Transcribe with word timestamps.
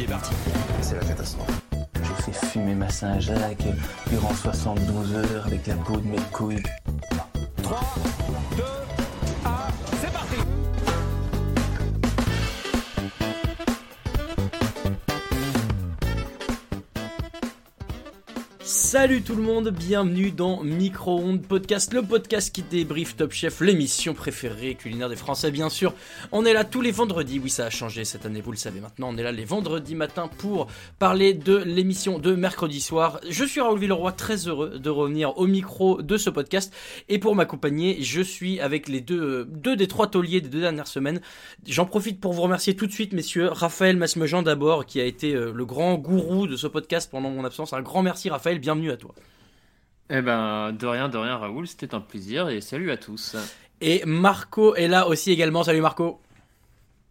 Est 0.00 0.06
parti. 0.06 0.32
C'est 0.80 0.94
la 0.94 1.04
catastrophe. 1.04 1.60
J'ai 1.94 2.32
fait 2.32 2.46
fumer 2.46 2.74
ma 2.74 2.88
Saint-Jacques 2.88 3.66
durant 4.08 4.32
72 4.32 5.14
heures 5.14 5.46
avec 5.46 5.66
la 5.66 5.74
peau 5.74 5.98
de 5.98 6.06
mes 6.06 6.16
couilles. 6.32 6.62
3, 7.62 7.80
2, 8.56 8.62
Salut 18.90 19.22
tout 19.22 19.36
le 19.36 19.42
monde, 19.42 19.68
bienvenue 19.68 20.32
dans 20.32 20.64
Micro-ondes 20.64 21.42
Podcast, 21.42 21.94
le 21.94 22.02
podcast 22.02 22.52
qui 22.52 22.62
débriefe 22.62 23.14
Top 23.14 23.30
Chef, 23.30 23.60
l'émission 23.60 24.14
préférée 24.14 24.74
culinaire 24.74 25.08
des 25.08 25.14
Français 25.14 25.52
bien 25.52 25.68
sûr. 25.68 25.94
On 26.32 26.44
est 26.44 26.52
là 26.52 26.64
tous 26.64 26.80
les 26.80 26.90
vendredis, 26.90 27.38
oui 27.38 27.50
ça 27.50 27.66
a 27.66 27.70
changé 27.70 28.04
cette 28.04 28.26
année, 28.26 28.40
vous 28.40 28.50
le 28.50 28.56
savez 28.56 28.80
maintenant, 28.80 29.10
on 29.10 29.16
est 29.16 29.22
là 29.22 29.30
les 29.30 29.44
vendredis 29.44 29.94
matins 29.94 30.28
pour 30.38 30.66
parler 30.98 31.34
de 31.34 31.58
l'émission 31.58 32.18
de 32.18 32.34
mercredi 32.34 32.80
soir. 32.80 33.20
Je 33.30 33.44
suis 33.44 33.60
Raoul 33.60 33.78
Villeroy, 33.78 34.10
très 34.10 34.48
heureux 34.48 34.80
de 34.80 34.90
revenir 34.90 35.38
au 35.38 35.46
micro 35.46 36.02
de 36.02 36.16
ce 36.16 36.28
podcast 36.28 36.74
et 37.08 37.20
pour 37.20 37.36
m'accompagner, 37.36 38.02
je 38.02 38.20
suis 38.20 38.58
avec 38.58 38.88
les 38.88 39.00
deux, 39.00 39.44
deux 39.44 39.76
des 39.76 39.86
trois 39.86 40.08
tauliers 40.08 40.40
des 40.40 40.48
deux 40.48 40.62
dernières 40.62 40.88
semaines. 40.88 41.20
J'en 41.64 41.86
profite 41.86 42.18
pour 42.18 42.32
vous 42.32 42.42
remercier 42.42 42.74
tout 42.74 42.88
de 42.88 42.92
suite 42.92 43.12
messieurs, 43.12 43.50
Raphaël 43.52 43.96
Masmejean 43.96 44.42
d'abord 44.42 44.84
qui 44.84 45.00
a 45.00 45.04
été 45.04 45.32
euh, 45.32 45.52
le 45.54 45.64
grand 45.64 45.94
gourou 45.94 46.48
de 46.48 46.56
ce 46.56 46.66
podcast 46.66 47.08
pendant 47.08 47.30
mon 47.30 47.44
absence. 47.44 47.72
Un 47.72 47.82
grand 47.82 48.02
merci 48.02 48.28
Raphaël, 48.30 48.58
bienvenue 48.58 48.79
à 48.88 48.96
toi. 48.96 49.14
Eh 50.08 50.22
ben, 50.22 50.72
de 50.72 50.86
rien, 50.86 51.08
de 51.08 51.18
rien, 51.18 51.36
Raoul, 51.36 51.66
c'était 51.66 51.94
un 51.94 52.00
plaisir 52.00 52.48
et 52.48 52.60
salut 52.60 52.90
à 52.90 52.96
tous. 52.96 53.36
Et 53.80 54.02
Marco 54.06 54.74
est 54.74 54.88
là 54.88 55.06
aussi 55.06 55.30
également. 55.30 55.62
Salut 55.62 55.80
Marco. 55.80 56.20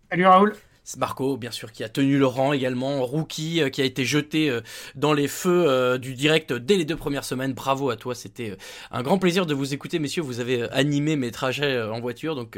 Salut 0.09 0.25
Raoul. 0.25 0.55
Marco, 0.97 1.37
bien 1.37 1.51
sûr, 1.51 1.71
qui 1.71 1.83
a 1.83 1.89
tenu 1.89 2.17
le 2.17 2.25
rang 2.25 2.53
également, 2.53 3.05
rookie, 3.05 3.61
euh, 3.61 3.69
qui 3.69 3.81
a 3.81 3.85
été 3.85 4.05
jeté 4.05 4.49
euh, 4.49 4.61
dans 4.95 5.13
les 5.13 5.27
feux 5.27 5.65
euh, 5.67 5.97
du 5.97 6.15
direct 6.15 6.53
dès 6.53 6.77
les 6.77 6.85
deux 6.85 6.95
premières 6.95 7.23
semaines. 7.23 7.53
Bravo 7.53 7.89
à 7.89 7.95
toi, 7.95 8.15
c'était 8.15 8.57
un 8.91 9.03
grand 9.03 9.19
plaisir 9.19 9.45
de 9.45 9.53
vous 9.53 9.73
écouter, 9.73 9.99
messieurs. 9.99 10.23
Vous 10.23 10.39
avez 10.39 10.63
animé 10.71 11.15
mes 11.15 11.31
trajets 11.31 11.81
en 11.81 11.99
voiture, 11.99 12.35
donc 12.35 12.57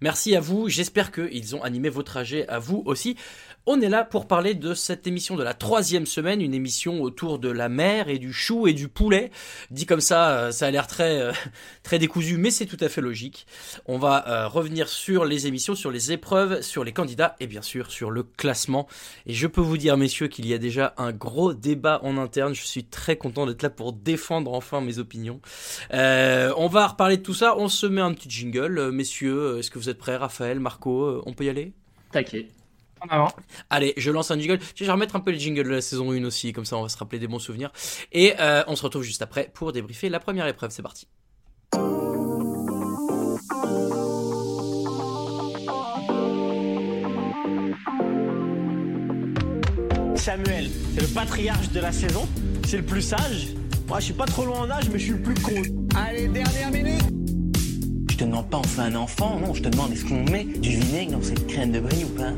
merci 0.00 0.36
à 0.36 0.40
vous. 0.40 0.68
J'espère 0.68 1.10
qu'ils 1.12 1.56
ont 1.56 1.62
animé 1.62 1.88
vos 1.88 2.02
trajets 2.02 2.46
à 2.48 2.58
vous 2.58 2.82
aussi. 2.86 3.16
On 3.64 3.80
est 3.80 3.88
là 3.88 4.04
pour 4.04 4.26
parler 4.26 4.54
de 4.54 4.74
cette 4.74 5.06
émission 5.06 5.36
de 5.36 5.44
la 5.44 5.54
troisième 5.54 6.06
semaine, 6.06 6.40
une 6.40 6.54
émission 6.54 7.00
autour 7.00 7.38
de 7.38 7.48
la 7.48 7.68
mer 7.68 8.08
et 8.08 8.18
du 8.18 8.32
chou 8.32 8.66
et 8.66 8.72
du 8.72 8.88
poulet. 8.88 9.30
Dit 9.70 9.86
comme 9.86 10.00
ça, 10.00 10.50
ça 10.50 10.66
a 10.66 10.70
l'air 10.70 10.88
très 10.88 11.32
très 11.82 11.98
décousu, 11.98 12.38
mais 12.38 12.50
c'est 12.50 12.66
tout 12.66 12.76
à 12.80 12.88
fait 12.88 13.00
logique. 13.00 13.46
On 13.86 13.98
va 13.98 14.48
revenir 14.48 14.88
sur 14.88 15.24
les 15.24 15.46
émissions, 15.46 15.74
sur 15.74 15.90
les 15.90 16.12
épreuves, 16.12 16.62
sur 16.62 16.84
les 16.84 16.92
candidats 16.92 17.36
et 17.38 17.46
bien 17.46 17.62
sûr 17.62 17.71
sur 17.88 18.10
le 18.10 18.22
classement. 18.22 18.86
Et 19.26 19.32
je 19.32 19.46
peux 19.46 19.60
vous 19.60 19.76
dire, 19.76 19.96
messieurs, 19.96 20.28
qu'il 20.28 20.46
y 20.46 20.54
a 20.54 20.58
déjà 20.58 20.94
un 20.96 21.12
gros 21.12 21.54
débat 21.54 22.00
en 22.02 22.16
interne. 22.18 22.54
Je 22.54 22.64
suis 22.64 22.84
très 22.84 23.16
content 23.16 23.46
d'être 23.46 23.62
là 23.62 23.70
pour 23.70 23.92
défendre 23.92 24.52
enfin 24.52 24.80
mes 24.80 24.98
opinions. 24.98 25.40
Euh, 25.92 26.52
on 26.56 26.68
va 26.68 26.86
reparler 26.86 27.16
de 27.16 27.22
tout 27.22 27.34
ça. 27.34 27.56
On 27.56 27.68
se 27.68 27.86
met 27.86 28.00
un 28.00 28.12
petit 28.14 28.30
jingle. 28.30 28.78
Euh, 28.78 28.92
messieurs, 28.92 29.58
est-ce 29.58 29.70
que 29.70 29.78
vous 29.78 29.88
êtes 29.88 29.98
prêts? 29.98 30.16
Raphaël, 30.16 30.60
Marco, 30.60 31.04
euh, 31.04 31.22
on 31.26 31.32
peut 31.32 31.44
y 31.44 31.48
aller? 31.48 31.72
Taquet. 32.10 32.48
En 33.00 33.08
avant. 33.08 33.32
Allez, 33.70 33.94
je 33.96 34.10
lance 34.10 34.30
un 34.30 34.38
jingle. 34.38 34.60
Je 34.76 34.84
vais 34.84 34.92
remettre 34.92 35.16
un 35.16 35.20
peu 35.20 35.32
le 35.32 35.38
jingle 35.38 35.64
de 35.64 35.70
la 35.70 35.80
saison 35.80 36.12
1 36.12 36.24
aussi, 36.24 36.52
comme 36.52 36.64
ça 36.64 36.76
on 36.76 36.82
va 36.82 36.88
se 36.88 36.96
rappeler 36.96 37.18
des 37.18 37.26
bons 37.26 37.40
souvenirs. 37.40 37.72
Et 38.12 38.34
euh, 38.38 38.62
on 38.68 38.76
se 38.76 38.82
retrouve 38.84 39.02
juste 39.02 39.22
après 39.22 39.50
pour 39.52 39.72
débriefer 39.72 40.08
la 40.08 40.20
première 40.20 40.46
épreuve. 40.46 40.70
C'est 40.70 40.82
parti. 40.82 41.08
Samuel, 50.22 50.70
c'est 50.94 51.00
le 51.00 51.08
patriarche 51.08 51.72
de 51.72 51.80
la 51.80 51.90
saison, 51.90 52.28
c'est 52.68 52.76
le 52.76 52.84
plus 52.84 53.02
sage. 53.02 53.48
Moi, 53.88 53.98
je 53.98 54.04
suis 54.04 54.14
pas 54.14 54.24
trop 54.24 54.44
loin 54.44 54.60
en 54.60 54.70
âge, 54.70 54.84
mais 54.92 55.00
je 55.00 55.06
suis 55.06 55.12
le 55.14 55.20
plus 55.20 55.34
con. 55.34 55.50
Allez, 55.96 56.28
dernière 56.28 56.70
minute 56.70 57.02
Je 58.08 58.16
te 58.16 58.22
demande 58.22 58.48
pas 58.48 58.58
on 58.58 58.62
fait 58.62 58.82
un 58.82 58.94
enfant, 58.94 59.40
non, 59.40 59.52
je 59.52 59.62
te 59.62 59.68
demande 59.68 59.90
est-ce 59.90 60.04
qu'on 60.04 60.22
met 60.22 60.44
du 60.44 60.76
vinaigre 60.76 61.18
dans 61.18 61.22
cette 61.22 61.44
crème 61.48 61.72
de 61.72 61.80
brie 61.80 62.04
ou 62.04 62.16
pas? 62.16 62.30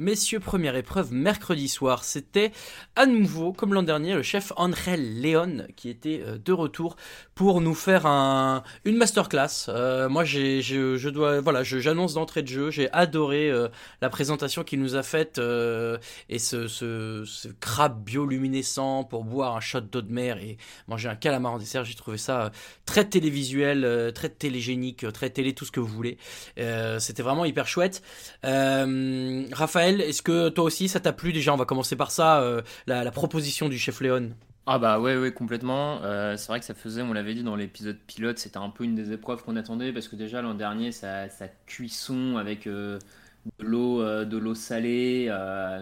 Messieurs, 0.00 0.40
première 0.40 0.76
épreuve 0.76 1.12
mercredi 1.12 1.68
soir. 1.68 2.04
C'était 2.04 2.52
à 2.96 3.04
nouveau, 3.04 3.52
comme 3.52 3.74
l'an 3.74 3.82
dernier, 3.82 4.14
le 4.14 4.22
chef 4.22 4.50
Angel 4.56 5.20
Leon 5.20 5.66
qui 5.76 5.90
était 5.90 6.22
euh, 6.24 6.38
de 6.42 6.54
retour 6.54 6.96
pour 7.34 7.60
nous 7.60 7.74
faire 7.74 8.06
un, 8.06 8.62
une 8.86 8.96
masterclass. 8.96 9.66
Euh, 9.68 10.08
moi, 10.08 10.24
je, 10.24 11.08
dois, 11.10 11.42
voilà, 11.42 11.62
j'annonce 11.64 12.14
d'entrée 12.14 12.40
de 12.42 12.48
jeu. 12.48 12.70
J'ai 12.70 12.90
adoré 12.92 13.50
euh, 13.50 13.68
la 14.00 14.08
présentation 14.08 14.64
qu'il 14.64 14.80
nous 14.80 14.96
a 14.96 15.02
faite 15.02 15.38
et 15.38 16.38
ce, 16.38 16.66
ce, 16.66 17.48
crabe 17.60 18.02
bioluminescent 18.02 19.04
pour 19.04 19.24
boire 19.24 19.54
un 19.54 19.60
shot 19.60 19.82
d'eau 19.82 20.00
de 20.00 20.10
mer 20.10 20.38
et 20.38 20.56
manger 20.88 21.10
un 21.10 21.14
calamar 21.14 21.52
en 21.52 21.58
dessert. 21.58 21.84
J'ai 21.84 21.94
trouvé 21.94 22.16
ça 22.16 22.52
très 22.86 23.04
télévisuel, 23.04 24.12
très 24.14 24.30
télégénique, 24.30 25.04
très 25.12 25.28
télé, 25.28 25.52
tout 25.52 25.66
ce 25.66 25.72
que 25.72 25.80
vous 25.80 25.86
voulez. 25.86 26.16
C'était 26.56 27.22
vraiment 27.22 27.44
hyper 27.44 27.66
chouette. 27.66 28.02
Euh, 28.46 29.46
Est-ce 29.98 30.22
que 30.22 30.48
toi 30.50 30.64
aussi 30.64 30.88
ça 30.88 31.00
t'a 31.00 31.12
plu 31.12 31.32
déjà? 31.32 31.52
On 31.52 31.56
va 31.56 31.64
commencer 31.64 31.96
par 31.96 32.10
ça, 32.10 32.42
euh, 32.42 32.62
la, 32.86 33.10
proposition 33.10 33.68
du 33.68 33.78
chef 33.78 34.00
Léon. 34.00 34.30
Ah 34.66 34.78
bah 34.78 35.00
ouais, 35.00 35.16
ouais, 35.16 35.32
complètement. 35.32 36.00
Euh, 36.02 36.36
c'est 36.36 36.48
vrai 36.48 36.60
que 36.60 36.66
ça 36.66 36.74
faisait, 36.74 37.02
on 37.02 37.12
l'avait 37.12 37.34
dit 37.34 37.42
dans 37.42 37.56
l'épisode 37.56 37.98
pilote, 38.06 38.38
c'était 38.38 38.58
un 38.58 38.70
peu 38.70 38.84
une 38.84 38.94
des 38.94 39.12
épreuves 39.12 39.42
qu'on 39.42 39.56
attendait 39.56 39.92
parce 39.92 40.06
que 40.06 40.16
déjà 40.16 40.42
l'an 40.42 40.54
dernier, 40.54 40.92
sa, 40.92 41.28
sa 41.28 41.48
cuisson 41.66 42.36
avec 42.36 42.66
euh, 42.66 42.98
de 43.58 43.64
l'eau, 43.64 44.04
de 44.04 44.36
l'eau 44.36 44.54
salée 44.54 45.26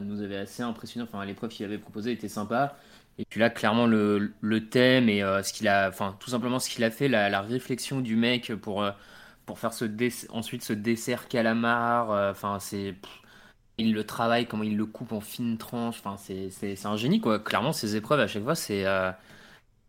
nous 0.02 0.22
avait 0.22 0.36
assez 0.38 0.62
impressionné. 0.62 1.06
Enfin, 1.10 1.25
l'épreuve 1.25 1.50
qu'il 1.50 1.66
avait 1.66 1.78
proposée 1.78 2.12
était 2.12 2.28
sympa. 2.28 2.76
Et 3.19 3.25
puis 3.25 3.40
là, 3.40 3.50
clairement, 3.50 3.86
le, 3.86 4.32
thème 4.70 5.08
et 5.08 5.20
ce 5.20 5.52
qu'il 5.52 5.66
a, 5.66 5.88
enfin, 5.88 6.16
tout 6.20 6.31
simplement 6.31 6.60
ce 6.60 6.70
qu'il 6.70 6.84
a 6.84 6.90
fait, 6.90 7.08
la, 7.08 7.40
réflexion 7.43 8.00
du 8.00 8.14
mec 8.14 8.55
pour, 8.55 8.88
pour 9.44 9.58
faire 9.58 9.72
ce 9.72 9.87
ensuite 10.31 10.62
ce 10.62 10.72
dessert 10.72 11.28
calamar, 11.28 12.31
enfin, 12.31 12.58
c'est. 12.60 12.94
Il 13.78 13.94
le 13.94 14.04
travaille, 14.04 14.46
comment 14.46 14.64
il 14.64 14.76
le 14.76 14.86
coupe 14.86 15.12
en 15.12 15.20
fines 15.20 15.56
tranches, 15.56 15.98
enfin, 16.00 16.16
c'est 16.16 16.50
c'est- 16.50 16.75
c'est 16.76 16.86
un 16.88 16.96
génie, 16.96 17.20
quoi. 17.20 17.38
Clairement, 17.38 17.72
ces 17.72 17.94
épreuves, 17.96 18.20
à 18.20 18.26
chaque 18.26 18.42
fois, 18.42 18.54
c'est. 18.56 18.84
euh, 18.86 19.12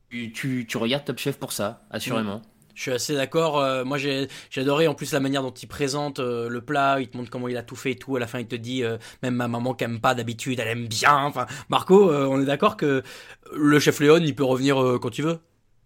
tu, 0.09 0.31
tu, 0.31 0.65
tu 0.67 0.77
regardes 0.77 1.05
Top 1.05 1.19
Chef 1.19 1.37
pour 1.39 1.51
ça, 1.53 1.83
assurément. 1.91 2.41
Je 2.75 2.83
suis 2.83 2.91
assez 2.91 3.15
d'accord. 3.15 3.59
euh, 3.59 3.83
moi, 3.85 3.97
j'ai 3.97 4.27
j'ai 4.49 4.61
adoré 4.61 4.87
en 4.87 4.95
plus 4.95 5.11
la 5.13 5.19
manière 5.19 5.41
dont 5.43 5.51
il 5.53 5.67
présente 5.67 6.19
euh, 6.19 6.49
le 6.49 6.61
plat. 6.61 6.99
Il 7.01 7.09
te 7.09 7.17
montre 7.17 7.29
comment 7.29 7.47
il 7.49 7.57
a 7.57 7.63
tout 7.63 7.75
fait 7.75 7.91
et 7.91 7.95
tout. 7.97 8.15
À 8.15 8.19
la 8.19 8.27
fin, 8.27 8.39
il 8.39 8.47
te 8.47 8.55
dit 8.55 8.83
euh, 8.83 8.97
même 9.23 9.35
ma 9.35 9.47
maman 9.49 9.73
qui 9.73 9.83
aime 9.85 9.99
pas 9.99 10.15
d'habitude, 10.15 10.59
elle 10.59 10.67
aime 10.69 10.87
bien. 10.87 11.15
Enfin, 11.25 11.45
Marco, 11.69 12.11
euh, 12.11 12.25
on 12.27 12.41
est 12.41 12.45
d'accord 12.45 12.77
que 12.77 13.03
le 13.53 13.79
chef 13.79 13.99
Léon, 13.99 14.19
il 14.21 14.35
peut 14.35 14.43
revenir 14.45 14.81
euh, 14.81 14.99
quand 14.99 15.17
il 15.17 15.23
veut. 15.25 15.39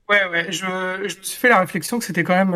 Ouais, 0.10 0.26
ouais, 0.30 0.52
je, 0.52 0.66
je 0.66 1.18
me 1.18 1.24
suis 1.24 1.38
fait 1.38 1.50
la 1.50 1.60
réflexion 1.60 1.98
que 1.98 2.06
c'était 2.06 2.24
quand 2.24 2.36
même 2.36 2.54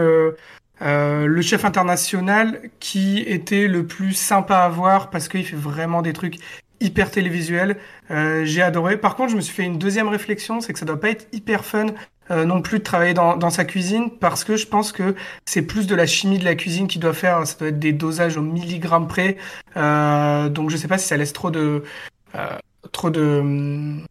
euh, 0.81 1.25
le 1.25 1.41
chef 1.41 1.65
international 1.65 2.69
qui 2.79 3.19
était 3.19 3.68
le 3.68 3.85
plus 3.85 4.13
sympa 4.13 4.59
à 4.59 4.69
voir 4.69 5.09
parce 5.09 5.27
qu'il 5.27 5.45
fait 5.45 5.56
vraiment 5.56 6.01
des 6.01 6.13
trucs 6.13 6.38
hyper 6.79 7.09
télévisuel. 7.09 7.77
Euh, 8.12 8.45
j'ai 8.45 8.62
adoré. 8.62 8.97
Par 8.97 9.15
contre, 9.15 9.31
je 9.31 9.35
me 9.35 9.41
suis 9.41 9.53
fait 9.53 9.63
une 9.63 9.79
deuxième 9.79 10.07
réflexion, 10.07 10.62
c'est 10.62 10.74
que 10.74 10.79
ça 10.79 10.85
doit 10.85 11.00
pas 11.00 11.09
être 11.09 11.27
hyper 11.33 11.65
fun 11.65 11.88
euh, 12.29 12.44
non 12.44 12.62
plus 12.62 12.79
de 12.79 12.83
travailler 12.83 13.13
dans, 13.13 13.38
dans 13.38 13.50
sa 13.50 13.63
cuisine 13.63 14.12
parce 14.12 14.44
que 14.44 14.57
je 14.57 14.68
pense 14.68 14.91
que 14.91 15.15
c'est 15.45 15.62
plus 15.62 15.88
de 15.88 15.95
la 15.95 16.06
chimie 16.06 16.39
de 16.39 16.45
la 16.45 16.56
cuisine 16.56 16.88
qui 16.88 17.00
doit 17.00 17.13
faire. 17.13 17.45
Ça 17.47 17.56
doit 17.59 17.69
être 17.69 17.79
des 17.79 17.94
dosages 17.94 18.38
au 18.38 18.41
milligramme 18.41 19.07
près. 19.07 19.38
Euh, 19.77 20.50
donc 20.50 20.69
je 20.69 20.77
sais 20.77 20.88
pas 20.88 20.97
si 20.97 21.07
ça 21.07 21.15
laisse 21.15 21.33
trop 21.33 21.51
de 21.51 21.83
euh, 22.35 22.57
trop 22.91 23.09
de 23.09 24.01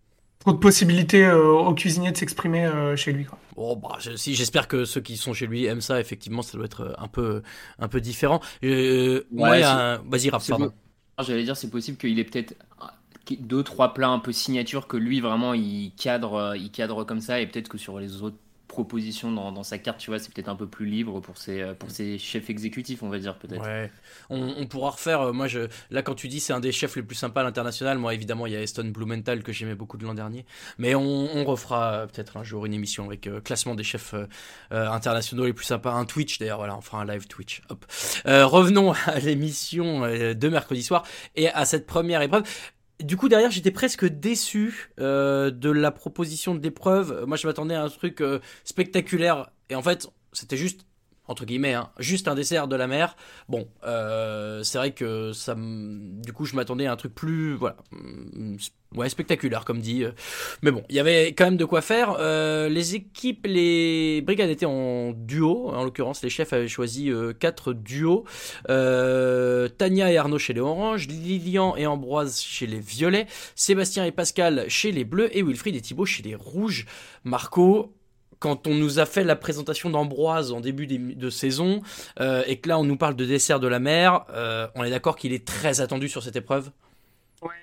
trop 0.47 0.53
de 0.55 0.61
possibilités 0.61 1.25
euh, 1.25 1.53
aux 1.53 1.75
cuisiniers 1.75 2.13
de 2.13 2.17
s'exprimer 2.17 2.65
euh, 2.67 2.95
chez 2.95 3.13
lui. 3.13 3.25
Quoi. 3.25 3.39
Oh, 3.57 3.75
bah, 3.75 3.97
je- 3.99 4.15
si, 4.15 4.35
j'espère 4.35 4.69
que 4.69 4.85
ceux 4.85 5.01
qui 5.01 5.17
sont 5.17 5.33
chez 5.35 5.47
lui 5.47 5.65
aiment 5.65 5.81
ça. 5.81 5.99
Effectivement, 6.01 6.43
ça 6.43 6.57
doit 6.57 6.67
être 6.67 6.95
un 6.99 7.09
peu, 7.09 7.43
un 7.81 7.89
peu 7.89 8.01
différent. 8.01 8.41
Euh, 8.63 9.25
un- 9.37 10.01
vas-y, 10.09 10.31
Raph, 10.31 10.45
c'est 10.45 10.51
pardon. 10.53 10.73
J'allais 11.19 11.45
dire, 11.45 11.57
c'est 11.57 11.71
possible 11.71 11.97
qu'il 11.97 12.19
ait 12.19 12.25
peut-être 12.25 12.55
deux, 13.41 13.65
trois 13.65 13.93
plats 13.93 14.09
un 14.09 14.21
peu 14.21 14.31
signature 14.33 14.87
que 14.87 14.97
lui 14.97 15.21
vraiment 15.21 15.53
il 15.55 15.93
cadre, 15.97 16.35
euh, 16.35 16.57
il 16.57 16.71
cadre 16.71 17.03
comme 17.05 17.21
ça, 17.21 17.41
et 17.41 17.47
peut-être 17.47 17.69
que 17.69 17.79
sur 17.79 17.99
les 17.99 18.23
autres 18.23 18.37
propositions 18.77 19.33
dans, 19.33 19.53
dans 19.53 19.63
sa 19.63 19.79
carte, 19.79 19.99
tu 19.99 20.11
vois, 20.11 20.19
c'est 20.19 20.31
peut-être 20.33 20.51
un 20.51 20.55
peu 20.57 20.67
plus 20.67 20.85
libre 20.87 21.21
pour 21.21 21.39
ses, 21.39 21.63
euh, 21.63 21.73
pour 21.75 21.91
ses 21.91 22.19
chefs 22.19 22.51
exécutifs, 22.51 23.03
on 23.03 23.09
va 23.09 23.19
dire 23.19 23.37
peut-être. 23.39 23.63
Ouais. 23.63 23.91
On, 24.29 24.55
on 24.59 24.67
pourra 24.67 24.91
refaire. 24.91 25.21
euh, 25.23 25.33
moi, 25.33 25.47
je, 25.49 25.61
là, 25.91 26.03
quand 26.03 26.15
tu 26.15 26.29
dis 26.29 26.41
c'est 26.41 26.53
un 26.53 26.61
des 26.61 26.73
chefs 26.73 26.95
les 26.97 27.03
plus 27.03 27.17
sympas 27.17 27.41
à 27.41 27.45
l'international, 27.45 27.97
moi, 27.99 28.13
évidemment, 28.13 28.47
il 28.47 28.53
y 28.53 28.57
a 28.57 28.61
Eston 28.61 28.91
Blumenthal 28.93 29.43
que 29.43 29.53
j'aimais 29.53 29.75
beaucoup 29.75 29.97
de 29.97 30.05
l'an 30.05 30.13
dernier. 30.15 30.45
Mais 30.77 30.95
on, 30.95 31.03
on 31.37 31.45
refera 31.45 31.93
euh, 31.93 32.07
peut-être 32.07 32.37
un 32.37 32.45
jour 32.45 32.67
une 32.67 32.75
émission 32.75 33.07
avec 33.07 33.27
euh, 33.27 33.41
classement 33.41 33.75
des 33.75 33.85
chefs 33.85 34.15
euh, 34.15 34.27
internationaux 34.71 35.47
les 35.47 35.55
plus 35.55 35.65
sympas. 35.65 35.93
Un 35.93 36.05
Twitch, 36.05 36.39
d'ailleurs, 36.39 36.59
voilà, 36.59 36.77
on 36.77 36.83
fera 36.83 37.01
un 37.01 37.07
live 37.07 37.27
Twitch. 37.29 37.63
Hop. 37.71 37.87
Euh, 38.27 38.45
revenons 38.47 38.93
à 39.07 39.19
l'émission 39.21 40.03
de 40.03 40.49
mercredi 40.49 40.83
soir 40.83 41.05
et 41.35 41.49
à 41.49 41.65
cette 41.65 41.87
première 41.87 42.21
épreuve. 42.21 42.43
Du 43.01 43.17
coup, 43.17 43.29
derrière, 43.29 43.51
j'étais 43.51 43.71
presque 43.71 44.07
déçu 44.07 44.91
euh, 45.01 45.51
de 45.51 45.71
la 45.71 45.91
proposition 45.91 46.55
de 46.55 46.63
l'épreuve. 46.63 47.25
Moi, 47.27 47.37
je 47.37 47.47
m'attendais 47.47 47.75
à 47.75 47.83
un 47.83 47.89
truc 47.89 48.21
euh, 48.21 48.41
spectaculaire. 48.65 49.51
Et 49.69 49.75
en 49.75 49.83
fait, 49.83 50.09
c'était 50.33 50.57
juste, 50.57 50.87
entre 51.29 51.45
guillemets, 51.45 51.75
hein, 51.75 51.91
juste 51.99 52.29
un 52.29 52.35
dessert 52.35 52.69
de 52.69 52.77
la 52.77 52.87
mer. 52.87 53.17
Bon, 53.49 53.69
euh, 53.85 54.63
c'est 54.63 54.79
vrai 54.79 54.93
que 54.93 55.33
ça, 55.33 55.55
du 55.57 56.33
coup, 56.33 56.45
je 56.45 56.57
m'attendais 56.57 56.87
à 56.87 56.93
un 56.93 56.97
truc 56.97 57.15
plus, 57.15 57.55
voilà, 57.55 57.77
ouais, 58.95 59.09
spectaculaire, 59.09 59.65
comme 59.65 59.81
dit. 59.81 60.05
euh. 60.05 60.13
Mais 60.63 60.71
bon, 60.71 60.83
il 60.89 60.97
y 60.97 61.01
avait 61.01 61.29
quand 61.29 61.45
même 61.45 61.57
de 61.57 61.65
quoi 61.65 61.81
faire. 61.83 62.17
Euh, 62.19 62.69
les 62.69 62.95
équipes, 62.95 63.47
les 63.47 64.23
brigades 64.23 64.51
étaient 64.51 64.67
en 64.67 65.13
duo. 65.13 65.69
En 65.69 65.85
l'occurrence, 65.85 66.23
les 66.23 66.31
chefs 66.31 66.53
avaient 66.53 66.69
choisi 66.69 67.11
euh, 67.11 67.33
quatre 67.33 67.73
duos. 67.73 68.25
Tania 68.67 70.13
et 70.13 70.17
Arnaud 70.17 70.39
chez 70.39 70.53
les 70.53 70.61
oranges, 70.61 71.09
Lilian 71.09 71.77
et 71.77 71.87
Ambroise 71.87 72.41
chez 72.41 72.67
les 72.67 72.81
violets, 72.81 73.27
Sébastien 73.55 74.05
et 74.05 74.13
Pascal 74.13 74.65
chez 74.69 74.93
les 74.93 75.05
bleus 75.05 75.37
et 75.37 75.43
Wilfried 75.43 75.77
et 75.77 75.81
Thibaut 75.81 76.07
chez 76.07 76.23
les 76.23 76.35
rouges. 76.35 76.87
Marco, 77.25 77.96
quand 78.39 78.67
on 78.67 78.75
nous 78.75 78.99
a 78.99 79.07
fait 79.07 79.25
la 79.25 79.37
présentation 79.37 79.91
d'Ambroise 79.91 80.53
en 80.53 80.61
début 80.61 80.87
de 80.87 81.31
saison 81.31 81.83
euh, 82.21 82.43
et 82.47 82.59
que 82.59 82.69
là 82.69 82.79
on 82.79 82.85
nous 82.85 82.97
parle 82.97 83.17
de 83.17 83.25
dessert 83.25 83.61
de 83.61 83.69
la 83.69 83.79
mer, 83.79 84.25
euh, 84.33 84.67
on 84.75 84.85
est 84.85 84.91
d'accord 84.91 85.17
qu'il 85.17 85.33
est 85.33 85.47
très 85.47 85.81
attendu 85.81 86.09
sur 86.09 86.23
cette 86.23 86.37
épreuve? 86.37 86.71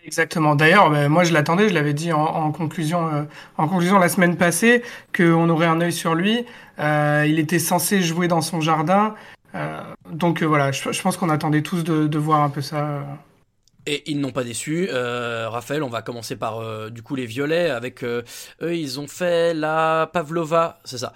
Exactement. 0.05 0.55
D'ailleurs, 0.55 0.89
ben, 0.91 1.09
moi 1.09 1.23
je 1.23 1.33
l'attendais, 1.33 1.67
je 1.67 1.73
l'avais 1.73 1.93
dit 1.93 2.13
en, 2.13 2.51
conclusion, 2.51 3.07
euh, 3.07 3.23
en 3.57 3.67
conclusion 3.67 3.99
la 3.99 4.07
semaine 4.07 4.37
passée, 4.37 4.83
qu'on 5.15 5.49
aurait 5.49 5.65
un 5.65 5.81
œil 5.81 5.91
sur 5.91 6.15
lui. 6.15 6.45
Il 6.79 7.39
était 7.39 7.59
censé 7.59 8.01
jouer 8.01 8.27
dans 8.27 8.41
son 8.41 8.61
jardin. 8.61 9.15
Donc 10.09 10.41
voilà, 10.41 10.71
je, 10.71 11.01
pense 11.01 11.17
qu'on 11.17 11.29
attendait 11.29 11.63
tous 11.63 11.83
de 11.83 12.17
voir 12.17 12.41
un 12.41 12.49
peu 12.49 12.61
ça. 12.61 13.03
Et 13.85 14.09
ils 14.09 14.19
n'ont 14.19 14.31
pas 14.31 14.43
déçu. 14.45 14.87
Euh, 14.91 15.49
Raphaël, 15.49 15.83
on 15.83 15.89
va 15.89 16.01
commencer 16.01 16.35
par 16.37 16.59
euh, 16.59 16.89
du 16.89 17.01
coup 17.01 17.15
les 17.15 17.25
violets 17.25 17.69
avec 17.69 18.03
euh, 18.03 18.21
eux. 18.61 18.75
Ils 18.75 18.99
ont 18.99 19.07
fait 19.07 19.53
la 19.53 20.09
pavlova, 20.13 20.79
c'est 20.85 20.97
ça. 20.97 21.13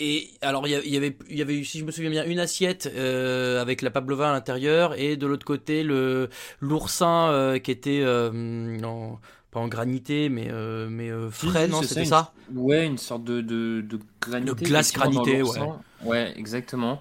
Et 0.00 0.30
alors 0.42 0.66
il 0.66 0.72
y 0.72 0.96
avait, 0.96 1.16
il 1.30 1.36
y 1.38 1.42
avait, 1.42 1.56
eu, 1.56 1.64
si 1.64 1.78
je 1.78 1.84
me 1.84 1.92
souviens 1.92 2.10
bien, 2.10 2.24
une 2.24 2.40
assiette 2.40 2.86
avec 2.86 3.80
la 3.82 3.90
pavlova 3.90 4.30
à 4.30 4.32
l'intérieur 4.32 4.98
et 4.98 5.16
de 5.16 5.26
l'autre 5.26 5.46
côté 5.46 5.84
le 5.84 6.28
l'oursin 6.60 7.56
qui 7.62 7.70
était 7.70 8.04
en- 8.04 9.20
pas 9.52 9.60
en 9.60 9.68
granité 9.68 10.28
mais 10.28 10.50
mais 10.90 11.10
frais, 11.30 11.68
non 11.68 11.80
C'était 11.82 12.00
une- 12.00 12.06
ça 12.06 12.32
Ouais, 12.52 12.84
une 12.84 12.98
sorte 12.98 13.22
de, 13.22 13.40
de, 13.40 13.82
de 13.82 14.00
granité. 14.20 14.52
De 14.52 14.68
glace 14.68 14.92
l'oursin. 14.96 15.80
Ouais, 16.02 16.34
exactement. 16.36 17.00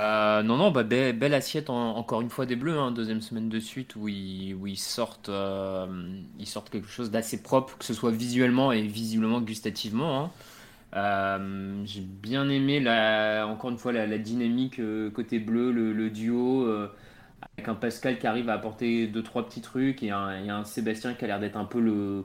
Euh, 0.00 0.42
non, 0.42 0.56
non, 0.56 0.70
bah, 0.72 0.82
be- 0.82 1.12
belle 1.12 1.34
assiette 1.34 1.70
en- 1.70 1.96
encore 1.96 2.20
une 2.20 2.30
fois 2.30 2.46
des 2.46 2.56
Bleus, 2.56 2.76
hein, 2.78 2.90
deuxième 2.90 3.20
semaine 3.20 3.48
de 3.48 3.60
suite 3.60 3.94
où 3.94 4.08
ils, 4.08 4.52
où 4.54 4.66
ils 4.66 4.76
sortent, 4.76 5.28
euh, 5.28 5.86
ils 6.38 6.46
sortent 6.46 6.68
quelque 6.70 6.88
chose 6.88 7.10
d'assez 7.12 7.42
propre, 7.42 7.78
que 7.78 7.84
ce 7.84 7.94
soit 7.94 8.10
visuellement 8.10 8.72
et 8.72 8.82
visiblement 8.82 9.40
gustativement. 9.40 10.24
hein. 10.24 10.32
Euh, 10.96 11.82
j'ai 11.86 12.00
bien 12.00 12.48
aimé 12.50 12.80
la, 12.80 13.46
encore 13.48 13.70
une 13.70 13.78
fois 13.78 13.92
la, 13.92 14.06
la 14.06 14.18
dynamique 14.18 14.80
côté 15.14 15.38
bleu, 15.38 15.72
le, 15.72 15.92
le 15.92 16.10
duo 16.10 16.66
avec 17.58 17.68
un 17.68 17.74
Pascal 17.74 18.18
qui 18.18 18.26
arrive 18.26 18.48
à 18.50 18.54
apporter 18.54 19.06
deux 19.08 19.22
trois 19.22 19.46
petits 19.46 19.60
trucs 19.62 20.02
et 20.02 20.10
un, 20.12 20.44
et 20.44 20.50
un 20.50 20.64
Sébastien 20.64 21.14
qui 21.14 21.24
a 21.24 21.28
l'air 21.28 21.40
d'être 21.40 21.56
un 21.56 21.64
peu 21.66 21.80
le, 21.80 22.24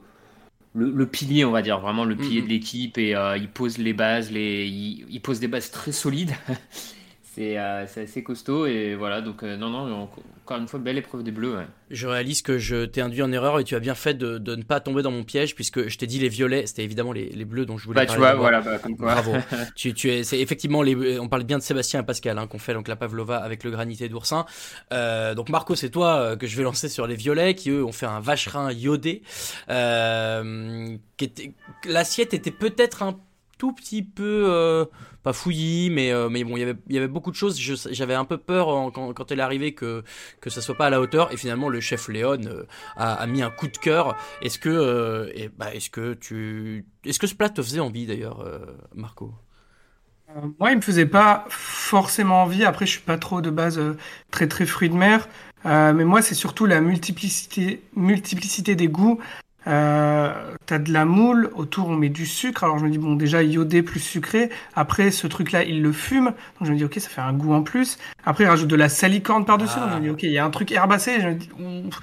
le, 0.75 0.91
le 0.91 1.07
pilier, 1.07 1.45
on 1.45 1.51
va 1.51 1.61
dire, 1.63 1.79
vraiment 1.79 2.05
le 2.05 2.17
pilier 2.17 2.41
Mhm. 2.41 2.43
de 2.43 2.49
l'équipe 2.49 2.97
et 2.99 3.15
il 3.37 3.49
pose 3.51 3.77
les 3.79 3.93
bases, 3.93 4.31
les, 4.31 4.67
il, 4.67 5.05
il 5.09 5.21
pose 5.21 5.39
des 5.41 5.47
bases 5.49 5.71
très 5.71 5.91
solides. 5.93 6.33
c'est 7.35 7.57
euh, 7.57 7.85
c'est 7.87 8.01
assez 8.03 8.23
costaud 8.23 8.65
et 8.65 8.95
voilà, 8.95 9.21
donc 9.21 9.43
euh, 9.43 9.57
non, 9.57 9.69
non, 9.69 9.91
en- 9.93 10.09
encore 10.45 10.57
une 10.57 10.67
fois, 10.67 10.77
belle 10.79 10.97
épreuve 10.97 11.23
des 11.23 11.31
Bleus. 11.31 11.55
ouais. 11.55 11.67
Je 11.89 12.05
réalise 12.07 12.41
que 12.41 12.57
je 12.57 12.83
t'ai 12.85 12.99
induit 13.01 13.21
en 13.21 13.31
erreur 13.31 13.59
et 13.59 13.63
tu 13.63 13.75
as 13.75 13.79
bien 13.79 13.95
fait 13.95 14.13
de, 14.13 14.37
de 14.37 14.55
ne 14.55 14.63
pas 14.63 14.79
tomber 14.81 15.01
dans 15.01 15.11
mon 15.11 15.23
piège 15.23 15.55
puisque 15.55 15.87
je 15.87 15.97
t'ai 15.97 16.05
dit 16.05 16.19
les 16.19 16.27
violets, 16.27 16.65
c'était 16.65 16.83
évidemment 16.83 17.13
les, 17.13 17.29
les 17.29 17.45
bleus 17.45 17.65
dont 17.65 17.77
je 17.77 17.85
voulais 17.85 18.01
Bah, 18.01 18.05
tu 18.05 18.19
parler. 18.19 18.37
vois, 18.37 18.49
d'abord. 18.51 18.61
voilà, 18.61 18.61
bah, 18.61 18.79
comme 18.83 18.97
quoi. 18.97 19.13
Bravo. 19.13 19.33
tu, 19.75 19.93
tu 19.93 20.11
es, 20.11 20.23
c'est 20.23 20.39
effectivement 20.39 20.81
les, 20.81 21.17
on 21.19 21.29
parle 21.29 21.43
bien 21.43 21.57
de 21.57 21.63
Sébastien 21.63 22.01
et 22.01 22.05
Pascal 22.05 22.37
hein, 22.37 22.47
qu'on 22.47 22.59
fait 22.59 22.73
donc 22.73 22.87
la 22.89 22.95
pavlova 22.97 23.37
avec 23.37 23.63
le 23.63 23.71
granité 23.71 24.09
d'oursin. 24.09 24.45
Euh, 24.91 25.33
donc 25.33 25.49
Marco, 25.49 25.75
c'est 25.75 25.89
toi 25.91 26.35
que 26.35 26.45
je 26.45 26.57
vais 26.57 26.63
lancer 26.63 26.89
sur 26.89 27.07
les 27.07 27.15
violets 27.15 27.55
qui 27.55 27.69
eux 27.69 27.83
ont 27.85 27.91
fait 27.93 28.05
un 28.05 28.19
vacherin 28.19 28.71
iodé. 28.73 29.21
L'assiette 31.85 32.33
était 32.33 32.51
peut-être 32.51 33.03
un 33.03 33.17
tout 33.63 33.71
petit 33.71 34.03
peu 34.03 34.43
euh, 34.49 34.83
pas 35.23 35.31
fouillis 35.31 35.89
mais 35.89 36.11
euh, 36.11 36.27
mais 36.27 36.43
bon 36.43 36.57
il 36.57 36.59
y 36.59 36.63
avait 36.63 36.75
il 36.89 36.95
y 36.95 36.97
avait 36.97 37.07
beaucoup 37.07 37.31
de 37.31 37.35
choses 37.37 37.57
j'avais 37.91 38.13
un 38.13 38.25
peu 38.25 38.37
peur 38.37 38.91
quand, 38.91 39.31
elle 39.31 39.39
est 39.39 39.41
arrivée 39.41 39.73
que 39.73 40.03
que 40.41 40.49
ça 40.49 40.59
soit 40.59 40.75
pas 40.75 40.87
à 40.87 40.89
la 40.89 40.99
hauteur 40.99 41.31
et 41.31 41.37
finalement 41.37 41.69
le 41.69 41.79
chef 41.79 42.09
Léon 42.09 42.41
euh, 42.45 42.65
a, 42.97 43.25
mis 43.25 43.41
un 43.41 43.49
coup 43.49 43.69
de 43.69 43.77
cœur 43.77 44.17
est-ce 44.41 44.59
que 44.59 45.49
bah, 45.57 45.73
est-ce 45.73 45.89
que 45.89 46.13
tu 46.13 46.85
est-ce 47.05 47.19
que 47.19 47.27
ce 47.27 47.35
plat 47.35 47.47
te 47.47 47.61
faisait 47.61 47.79
envie 47.79 48.05
d'ailleurs 48.05 48.45
Marco? 48.93 49.33
Moi, 50.59 50.71
il 50.71 50.77
me 50.77 50.81
faisait 50.81 51.05
pas 51.05 51.45
forcément 51.47 52.41
envie. 52.41 52.65
Après, 52.65 52.87
je 52.87 52.91
suis 52.91 53.01
pas 53.01 53.19
trop 53.19 53.39
de 53.39 53.51
base 53.51 53.79
très 54.31 54.47
très 54.47 54.65
fruit 54.65 54.89
de 54.89 54.95
mer. 54.95 55.29
Mais 55.63 56.05
moi, 56.05 56.23
c'est 56.23 56.33
surtout 56.33 56.65
la 56.65 56.81
multiplicité, 56.81 57.83
multiplicité 57.95 58.75
des 58.75 58.87
goûts. 58.87 59.19
Euh, 59.67 60.33
t'as 60.65 60.77
de 60.79 60.91
la 60.91 61.05
moule, 61.05 61.49
autour 61.55 61.87
on 61.89 61.95
met 61.95 62.09
du 62.09 62.25
sucre. 62.25 62.63
Alors 62.63 62.79
je 62.79 62.85
me 62.85 62.89
dis 62.89 62.97
bon 62.97 63.15
déjà 63.15 63.41
iodé 63.43 63.81
plus 63.81 63.99
sucré. 63.99 64.49
Après 64.75 65.11
ce 65.11 65.27
truc-là 65.27 65.63
il 65.63 65.81
le 65.81 65.91
fume, 65.93 66.25
donc 66.25 66.67
je 66.67 66.71
me 66.71 66.77
dis 66.77 66.83
ok 66.83 66.95
ça 66.99 67.09
fait 67.09 67.21
un 67.21 67.33
goût 67.33 67.53
en 67.53 67.61
plus. 67.63 67.97
Après 68.25 68.43
il 68.43 68.47
rajoute 68.47 68.67
de 68.67 68.75
la 68.75 68.89
salicorne 68.89 69.45
par-dessus, 69.45 69.79
donc 69.79 69.89
je 69.91 69.95
me 69.95 70.01
dis 70.01 70.09
ok 70.09 70.23
il 70.23 70.31
y 70.31 70.37
a 70.37 70.45
un 70.45 70.49
truc 70.49 70.71
herbacé. 70.71 71.21
Je 71.21 71.27
me 71.29 71.33
dis 71.35 71.49
ouf. 71.59 71.99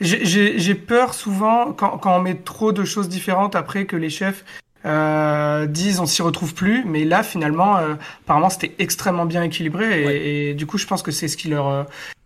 j'ai- 0.00 0.24
j'ai 0.24 0.58
j'ai 0.58 0.74
peur 0.74 1.12
souvent 1.14 1.72
quand, 1.72 1.98
quand 1.98 2.16
on 2.16 2.20
met 2.22 2.34
trop 2.36 2.72
de 2.72 2.84
choses 2.84 3.08
différentes 3.08 3.54
après 3.56 3.84
que 3.84 3.96
les 3.96 4.10
chefs 4.10 4.44
euh, 4.84 5.66
disent 5.66 6.00
on 6.00 6.06
s'y 6.06 6.22
retrouve 6.22 6.54
plus. 6.54 6.82
Mais 6.86 7.04
là 7.04 7.22
finalement 7.22 7.76
euh, 7.76 7.94
apparemment 8.24 8.48
c'était 8.50 8.74
extrêmement 8.78 9.26
bien 9.26 9.42
équilibré 9.42 10.02
et, 10.02 10.50
et 10.50 10.54
du 10.54 10.66
coup 10.66 10.78
je 10.78 10.86
pense 10.86 11.02
que 11.02 11.10
c'est 11.12 11.28
ce 11.28 11.36
qui 11.36 11.48
leur 11.48 11.68
euh, 11.68 11.84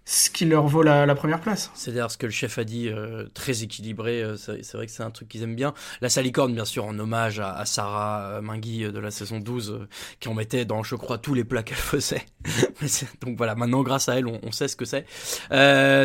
ce 0.09 0.31
qui 0.31 0.45
leur 0.45 0.69
vaut 0.69 0.85
la, 0.85 1.13
première 1.17 1.41
place. 1.41 1.73
C'est 1.75 1.91
d'ailleurs 1.91 2.13
ce 2.13 2.17
que 2.17 2.27
le 2.27 2.33
chef 2.33 2.59
a 2.59 2.65
dit, 2.65 2.89
euh, 2.89 3.27
très 3.35 3.65
équilibré. 3.65 4.23
euh, 4.23 4.37
c'est 4.37 4.73
vrai 4.75 4.87
que 4.87 4.93
c'est 4.93 5.03
un 5.03 5.11
truc 5.11 5.29
qu'ils 5.29 5.43
aiment 5.43 5.57
bien. 5.57 5.75
La 6.01 6.09
salicorne, 6.09 6.55
bien 6.55 6.65
sûr, 6.65 6.85
en 6.85 6.97
hommage 6.97 7.41
à, 7.41 7.65
Sarah 7.65 8.37
euh, 8.37 8.41
Mingui 8.41 8.85
euh, 8.85 8.93
de 8.93 9.01
la 9.01 9.11
saison 9.11 9.41
12, 9.41 9.73
euh, 9.73 9.89
qui 10.21 10.29
en 10.29 10.35
mettait 10.35 10.65
dans, 10.65 10.85
je 10.85 10.95
crois, 10.95 11.19
tous 11.19 11.35
les 11.35 11.43
plats 11.43 11.65
qu'elle 11.65 11.77
faisait. 11.77 12.25
Donc 13.21 13.37
voilà, 13.37 13.57
maintenant, 13.57 13.83
grâce 13.83 14.09
à 14.09 14.17
elle, 14.17 14.29
on, 14.29 14.39
on 14.45 14.53
sait 14.53 14.69
ce 14.69 14.77
que 14.77 14.85
c'est. 14.85 15.07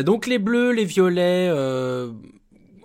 Donc 0.02 0.26
les 0.26 0.38
bleus, 0.40 0.72
les 0.72 0.84
violets. 0.84 1.48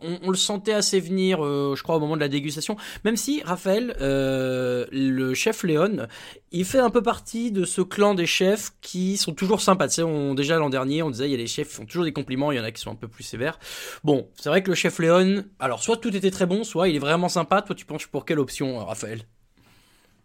On, 0.02 0.20
on 0.24 0.30
le 0.30 0.38
sentait 0.38 0.74
assez 0.74 1.00
venir, 1.00 1.44
euh, 1.44 1.76
je 1.76 1.84
crois, 1.84 1.96
au 1.96 2.00
moment 2.00 2.16
de 2.16 2.22
la 2.22 2.30
dégustation. 2.30 2.78
Même 3.04 3.18
si, 3.18 3.42
Raphaël, 3.44 3.96
euh, 4.02 4.86
le 4.92 5.34
chef 5.34 5.64
Léon, 5.64 6.08
il 6.52 6.66
fait 6.66 6.80
un 6.80 6.90
peu 6.90 7.02
partie 7.02 7.52
de 7.52 7.66
ce 7.66 7.82
clan 7.82 8.14
des 8.14 8.26
chefs 8.26 8.72
qui 8.82 9.18
sont 9.18 9.34
toujours 9.34 9.62
sympas. 9.62 9.88
Tu 9.88 9.96
sais, 9.96 10.04
on, 10.04 10.34
déjà 10.34 10.58
l'an 10.58 10.70
dernier, 10.70 11.04
on 11.04 11.10
disait, 11.10 11.28
il 11.28 11.32
y 11.32 11.36
a 11.36 11.38
les 11.38 11.48
chefs 11.48 11.70
qui 11.70 11.76
font 11.76 11.86
toujours 11.86 12.06
des 12.06 12.14
compliments, 12.14 12.52
il 12.52 12.58
y 12.58 12.60
en 12.60 12.64
a 12.64 12.72
qui 12.72 12.82
sont 12.82 12.92
un 12.92 12.96
peu 12.96 13.08
plus 13.08 13.24
sévères. 13.24 13.60
Bon, 14.04 14.30
c'est 14.36 14.50
vrai 14.50 14.64
que 14.64 14.70
le 14.70 14.76
chef 14.76 15.00
Léon, 15.00 15.46
alors 15.60 15.82
soit 15.82 15.98
tout 15.98 16.16
était 16.16 16.32
très 16.32 16.46
bon, 16.46 16.64
soit 16.64 16.90
il 16.90 16.96
est 16.96 17.00
vraiment 17.00 17.30
sympa. 17.30 17.62
Toi, 17.62 17.76
tu 17.76 17.86
penches 17.86 18.08
pour 18.08 18.26
quelle 18.26 18.40
option, 18.40 18.86
Raphaël? 18.86 19.24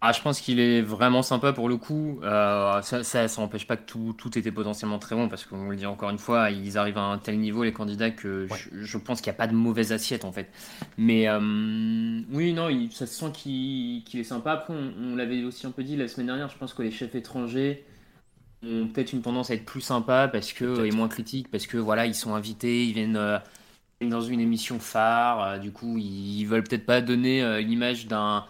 Ah, 0.05 0.11
je 0.11 0.21
pense 0.21 0.41
qu'il 0.41 0.59
est 0.59 0.83
vraiment 0.83 1.23
sympa 1.23 1.53
pour 1.53 1.69
le 1.69 1.77
coup. 1.77 2.19
Euh, 2.25 2.83
ça, 2.83 3.05
ça, 3.05 3.29
ça 3.29 3.41
n'empêche 3.41 3.69
pas 3.69 3.77
que 3.77 3.87
tout, 3.87 4.13
tout 4.19 4.37
était 4.37 4.51
potentiellement 4.51 4.99
très 4.99 5.15
bon 5.15 5.29
parce 5.29 5.45
qu'on 5.45 5.69
le 5.69 5.77
dit 5.77 5.87
encore 5.87 6.11
une 6.11 6.19
fois, 6.19 6.51
ils 6.51 6.77
arrivent 6.77 6.99
à 6.99 7.03
un 7.03 7.19
tel 7.19 7.39
niveau 7.39 7.63
les 7.63 7.73
candidats 7.73 8.11
que 8.11 8.49
je, 8.49 8.69
je 8.83 8.99
pense 8.99 9.21
qu'il 9.21 9.31
n'y 9.31 9.37
a 9.37 9.39
pas 9.39 9.47
de 9.47 9.55
mauvaise 9.55 9.93
assiette 9.93 10.25
en 10.25 10.33
fait. 10.33 10.51
Mais 10.99 11.29
euh, 11.29 11.39
oui, 12.33 12.53
non, 12.53 12.69
il- 12.69 12.91
ça 12.91 13.07
se 13.07 13.15
sent 13.15 13.31
qu'il 13.33 14.03
est 14.21 14.25
sympa. 14.25 14.53
Après, 14.53 14.75
on, 14.75 14.93
on 15.13 15.15
l'avait 15.15 15.45
aussi 15.45 15.69
un 15.69 15.71
peu 15.71 15.85
dit 15.85 15.95
la 15.97 16.09
semaine 16.09 16.27
dernière. 16.27 16.49
Je 16.49 16.59
pense 16.59 16.75
que 16.75 16.83
les 16.83 16.91
chefs 16.91 17.15
étrangers 17.15 17.85
ont 18.65 18.89
peut-être 18.89 19.13
une 19.13 19.23
tendance 19.23 19.51
à 19.51 19.55
être 19.55 19.65
plus 19.67 19.81
sympas 19.83 20.29
parce 20.29 20.53
que 20.53 20.85
et 20.87 20.93
moins 20.93 21.09
critiques 21.09 21.51
parce 21.51 21.67
que 21.67 21.79
voilà, 21.79 22.07
ils 22.07 22.15
sont 22.15 22.35
invités, 22.35 22.87
ils 22.87 22.95
viennent. 22.95 23.17
euh, 23.17 23.39
dans 24.03 24.21
une 24.21 24.41
émission 24.41 24.81
phare, 24.81 25.61
du 25.61 25.73
coup 25.73 25.97
ils, 25.99 26.45
veulent 26.45 26.65
peut-être 26.65 26.87
pas 26.87 27.01
donner 27.01 27.63
l'image 27.63 28.07
d'un 28.09 28.45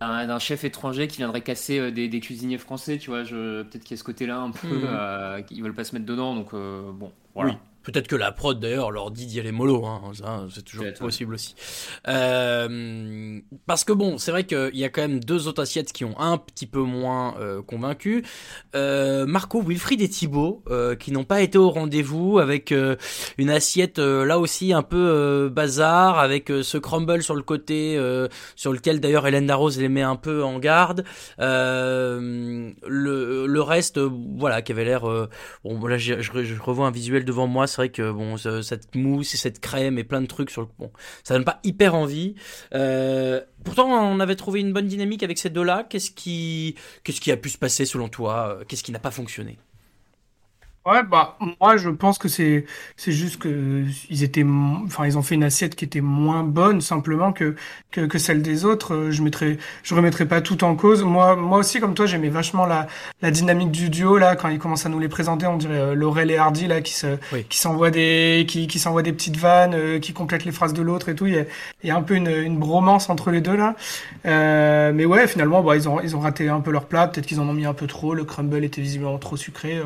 d'un 0.00 0.38
chef 0.38 0.64
étranger 0.64 1.08
qui 1.08 1.18
viendrait 1.18 1.42
casser 1.42 1.78
euh, 1.78 1.90
des, 1.90 2.08
des 2.08 2.20
cuisiniers 2.20 2.58
français, 2.58 2.98
tu 2.98 3.10
vois. 3.10 3.24
Je, 3.24 3.62
peut-être 3.62 3.84
qu'il 3.84 3.92
y 3.96 3.98
a 3.98 3.98
ce 3.98 4.04
côté-là 4.04 4.38
un 4.40 4.50
peu, 4.50 4.66
Mhm. 4.68 4.84
euh, 4.84 5.42
ils 5.50 5.62
veulent 5.62 5.74
pas 5.74 5.84
se 5.84 5.94
mettre 5.94 6.06
dedans, 6.06 6.34
donc 6.34 6.54
euh, 6.54 6.90
bon, 6.92 7.12
voilà. 7.34 7.50
Oui. 7.50 7.69
Peut-être 7.82 8.08
que 8.08 8.16
la 8.16 8.30
prod 8.32 8.60
d'ailleurs 8.60 8.90
leur 8.90 9.10
dit 9.10 9.26
d'y 9.26 9.40
aller 9.40 9.52
mollo, 9.52 9.86
hein. 9.86 10.02
Ça, 10.14 10.46
c'est 10.54 10.64
toujours 10.64 10.86
possible 10.98 11.34
aussi. 11.34 11.54
Euh, 12.08 13.40
parce 13.66 13.84
que 13.84 13.92
bon, 13.92 14.18
c'est 14.18 14.30
vrai 14.30 14.44
qu'il 14.44 14.76
y 14.76 14.84
a 14.84 14.88
quand 14.88 15.00
même 15.02 15.20
deux 15.20 15.48
autres 15.48 15.62
assiettes 15.62 15.92
qui 15.92 16.04
ont 16.04 16.18
un 16.18 16.36
petit 16.38 16.66
peu 16.66 16.80
moins 16.80 17.36
euh, 17.40 17.62
convaincu. 17.62 18.24
Euh, 18.74 19.26
Marco, 19.26 19.62
Wilfried 19.62 20.00
et 20.02 20.08
Thibaut, 20.08 20.62
euh, 20.68 20.94
qui 20.94 21.12
n'ont 21.12 21.24
pas 21.24 21.40
été 21.40 21.58
au 21.58 21.70
rendez-vous 21.70 22.38
avec 22.38 22.72
euh, 22.72 22.96
une 23.38 23.50
assiette 23.50 23.98
euh, 23.98 24.24
là 24.24 24.38
aussi 24.38 24.72
un 24.72 24.82
peu 24.82 25.48
bazar, 25.52 26.18
avec 26.18 26.48
ce 26.62 26.78
crumble 26.78 27.22
sur 27.22 27.34
le 27.34 27.42
côté, 27.42 27.96
euh, 27.96 28.28
sur 28.56 28.72
lequel 28.72 29.00
d'ailleurs 29.00 29.26
Hélène 29.26 29.46
Darroze 29.46 29.78
les 29.78 29.88
met 29.88 30.02
un 30.02 30.16
peu 30.16 30.44
en 30.44 30.58
garde. 30.58 31.04
Euh, 31.38 32.70
le, 32.86 33.46
le 33.46 33.62
reste, 33.62 33.98
voilà, 33.98 34.62
qui 34.62 34.72
avait 34.72 34.84
l'air 34.84 35.08
euh, 35.08 35.28
Bon, 35.64 35.84
là, 35.86 35.98
je, 35.98 36.20
je, 36.20 36.42
je 36.42 36.60
revois 36.60 36.86
un 36.86 36.90
visuel 36.90 37.24
devant 37.24 37.46
moi. 37.46 37.66
C'est 37.66 37.79
vrai 37.80 37.88
que 37.90 38.10
bon, 38.10 38.36
ce- 38.36 38.62
cette 38.62 38.94
mousse 38.94 39.34
et 39.34 39.36
cette 39.36 39.60
crème 39.60 39.98
et 39.98 40.04
plein 40.04 40.20
de 40.20 40.26
trucs 40.26 40.50
sur 40.50 40.62
le. 40.62 40.68
Bon, 40.78 40.90
ça 41.24 41.34
donne 41.34 41.44
pas 41.44 41.60
hyper 41.64 41.94
envie. 41.94 42.34
Euh, 42.74 43.40
pourtant, 43.64 43.88
on 43.88 44.20
avait 44.20 44.36
trouvé 44.36 44.60
une 44.60 44.72
bonne 44.72 44.86
dynamique 44.86 45.22
avec 45.22 45.38
ces 45.38 45.50
deux-là. 45.50 45.84
Qu'est-ce 45.88 46.10
qui, 46.10 46.74
qu'est-ce 47.04 47.20
qui 47.20 47.32
a 47.32 47.36
pu 47.36 47.48
se 47.50 47.58
passer 47.58 47.84
selon 47.84 48.08
toi? 48.08 48.58
Qu'est-ce 48.68 48.82
qui 48.84 48.92
n'a 48.92 48.98
pas 48.98 49.10
fonctionné? 49.10 49.58
Ouais, 50.86 51.02
bah 51.02 51.36
moi 51.60 51.76
je 51.76 51.90
pense 51.90 52.16
que 52.16 52.26
c'est 52.26 52.64
c'est 52.96 53.12
juste 53.12 53.36
que 53.36 53.84
ils 54.08 54.22
étaient 54.22 54.44
enfin 54.86 55.04
ils 55.04 55.18
ont 55.18 55.22
fait 55.22 55.34
une 55.34 55.44
assiette 55.44 55.76
qui 55.76 55.84
était 55.84 56.00
moins 56.00 56.42
bonne 56.42 56.80
simplement 56.80 57.34
que 57.34 57.54
que, 57.90 58.00
que 58.06 58.18
celle 58.18 58.40
des 58.40 58.64
autres. 58.64 58.94
Euh, 58.94 59.10
Je 59.10 59.22
mettrais 59.22 59.58
je 59.82 59.94
remettrais 59.94 60.24
pas 60.26 60.40
tout 60.40 60.64
en 60.64 60.74
cause. 60.76 61.04
Moi 61.04 61.36
moi 61.36 61.58
aussi 61.58 61.80
comme 61.80 61.92
toi 61.92 62.06
j'aimais 62.06 62.30
vachement 62.30 62.64
la 62.64 62.86
la 63.20 63.30
dynamique 63.30 63.70
du 63.70 63.90
duo 63.90 64.16
là 64.16 64.36
quand 64.36 64.48
ils 64.48 64.58
commencent 64.58 64.86
à 64.86 64.88
nous 64.88 64.98
les 64.98 65.10
présenter 65.10 65.46
on 65.46 65.58
dirait 65.58 65.78
euh, 65.78 65.94
Laurel 65.94 66.30
et 66.30 66.38
Hardy 66.38 66.66
là 66.66 66.80
qui 66.80 66.94
se 66.94 67.18
Oui. 67.30 67.44
qui 67.50 67.58
s'envoient 67.58 67.90
des 67.90 68.46
qui 68.48 68.66
qui 68.66 68.78
s'envoient 68.78 69.02
des 69.02 69.12
petites 69.12 69.36
vannes 69.36 69.74
euh, 69.74 69.98
qui 69.98 70.14
complètent 70.14 70.46
les 70.46 70.52
phrases 70.52 70.72
de 70.72 70.80
l'autre 70.80 71.10
et 71.10 71.14
tout. 71.14 71.26
Il 71.26 71.34
y 71.34 71.38
a 71.38 71.44
il 71.82 71.88
y 71.88 71.90
a 71.90 71.96
un 71.96 72.02
peu 72.02 72.14
une 72.14 72.28
une 72.30 72.58
bromance 72.58 73.10
entre 73.10 73.30
les 73.30 73.42
deux 73.42 73.54
là. 73.56 73.76
Euh, 74.24 74.92
mais 74.94 75.04
ouais 75.04 75.28
finalement 75.28 75.62
bah 75.62 75.76
ils 75.76 75.88
ont 75.90 76.00
ils 76.00 76.16
ont 76.16 76.20
raté 76.20 76.48
un 76.48 76.60
peu 76.60 76.70
leur 76.70 76.86
plat. 76.86 77.06
Peut-être 77.06 77.26
qu'ils 77.26 77.38
en 77.40 77.46
ont 77.48 77.52
mis 77.52 77.66
un 77.66 77.74
peu 77.74 77.86
trop. 77.86 78.14
Le 78.14 78.24
crumble 78.24 78.64
était 78.64 78.80
visiblement 78.80 79.18
trop 79.18 79.36
sucré. 79.36 79.82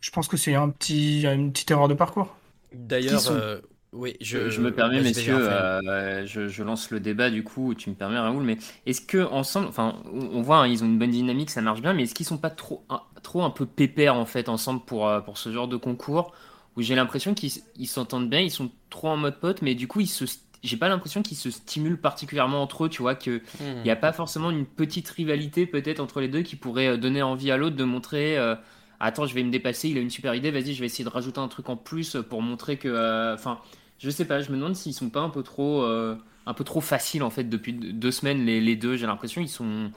Je 0.00 0.10
pense 0.10 0.28
que 0.28 0.36
c'est 0.36 0.54
un 0.54 0.68
petit, 0.70 1.22
une 1.26 1.52
petite 1.52 1.70
erreur 1.70 1.88
de 1.88 1.94
parcours. 1.94 2.36
D'ailleurs, 2.72 3.28
euh, 3.30 3.60
oui, 3.92 4.16
je, 4.20 4.50
Je, 4.50 4.60
me 4.60 4.72
permets, 4.72 5.00
vas-y, 5.00 5.04
messieurs, 5.08 5.38
euh, 5.40 6.26
je, 6.26 6.48
je 6.48 6.62
lance 6.62 6.90
le 6.90 7.00
débat 7.00 7.30
du 7.30 7.42
coup, 7.44 7.74
tu 7.74 7.90
me 7.90 7.94
permets 7.94 8.18
Raoul, 8.18 8.42
mais 8.42 8.58
est-ce 8.84 9.00
que 9.00 9.18
ensemble, 9.24 9.68
enfin, 9.68 10.02
on 10.12 10.42
voit, 10.42 10.58
hein, 10.58 10.66
ils 10.68 10.82
ont 10.84 10.86
une 10.86 10.98
bonne 10.98 11.10
dynamique, 11.10 11.50
ça 11.50 11.62
marche 11.62 11.80
bien, 11.80 11.92
mais 11.94 12.02
est-ce 12.04 12.14
qu'ils 12.14 12.26
sont 12.26 12.38
pas 12.38 12.50
trop, 12.50 12.84
un, 12.90 13.02
trop 13.22 13.42
un 13.42 13.50
peu 13.50 13.66
pépères 13.66 14.16
en 14.16 14.26
fait 14.26 14.48
ensemble 14.48 14.80
pour, 14.84 15.08
euh, 15.08 15.20
pour 15.20 15.38
ce 15.38 15.52
genre 15.52 15.68
de 15.68 15.76
concours 15.76 16.32
où 16.76 16.82
j'ai 16.82 16.94
l'impression 16.94 17.32
qu'ils 17.34 17.52
ils 17.76 17.86
s'entendent 17.86 18.28
bien, 18.28 18.40
ils 18.40 18.50
sont 18.50 18.70
trop 18.90 19.08
en 19.08 19.16
mode 19.16 19.40
pote, 19.40 19.62
mais 19.62 19.74
du 19.74 19.88
coup 19.88 20.00
ils 20.00 20.08
se, 20.08 20.24
j'ai 20.62 20.76
pas 20.76 20.88
l'impression 20.88 21.22
qu'ils 21.22 21.36
se 21.38 21.50
stimulent 21.50 22.00
particulièrement 22.00 22.62
entre 22.62 22.84
eux, 22.86 22.88
tu 22.90 23.00
vois, 23.02 23.14
que 23.14 23.40
Hmm. 23.58 23.78
il 23.78 23.82
n'y 23.84 23.90
a 23.90 23.96
pas 23.96 24.12
forcément 24.12 24.50
une 24.50 24.66
petite 24.66 25.08
rivalité 25.08 25.66
peut-être 25.66 26.00
entre 26.00 26.20
les 26.20 26.28
deux 26.28 26.42
qui 26.42 26.56
pourrait 26.56 26.98
donner 26.98 27.22
envie 27.22 27.50
à 27.50 27.56
l'autre 27.56 27.76
de 27.76 27.84
montrer 27.84 28.36
euh, 28.36 28.54
attends 29.00 29.26
je 29.26 29.34
vais 29.34 29.42
me 29.42 29.50
dépasser 29.50 29.88
il 29.88 29.98
a 29.98 30.00
une 30.00 30.10
super 30.10 30.34
idée 30.34 30.50
vas-y 30.50 30.74
je 30.74 30.80
vais 30.80 30.86
essayer 30.86 31.04
de 31.04 31.08
rajouter 31.08 31.38
un 31.38 31.48
truc 31.48 31.68
en 31.68 31.76
plus 31.76 32.16
pour 32.28 32.42
montrer 32.42 32.76
que 32.76 32.88
euh, 32.88 33.34
enfin 33.34 33.60
je 33.98 34.10
sais 34.10 34.24
pas 34.24 34.40
je 34.40 34.50
me 34.50 34.56
demande 34.56 34.76
s'ils 34.76 34.94
sont 34.94 35.10
pas 35.10 35.20
un 35.20 35.30
peu 35.30 35.42
trop 35.42 35.82
euh, 35.82 36.16
un 36.46 36.54
peu 36.54 36.64
trop 36.64 36.80
faciles 36.80 37.22
en 37.22 37.30
fait 37.30 37.44
depuis 37.44 37.72
deux 37.72 38.10
semaines 38.10 38.44
les, 38.44 38.76
deux 38.76 38.96
j'ai 38.96 39.06
l'impression 39.06 39.40
ils 39.40 39.48
sont 39.48 39.90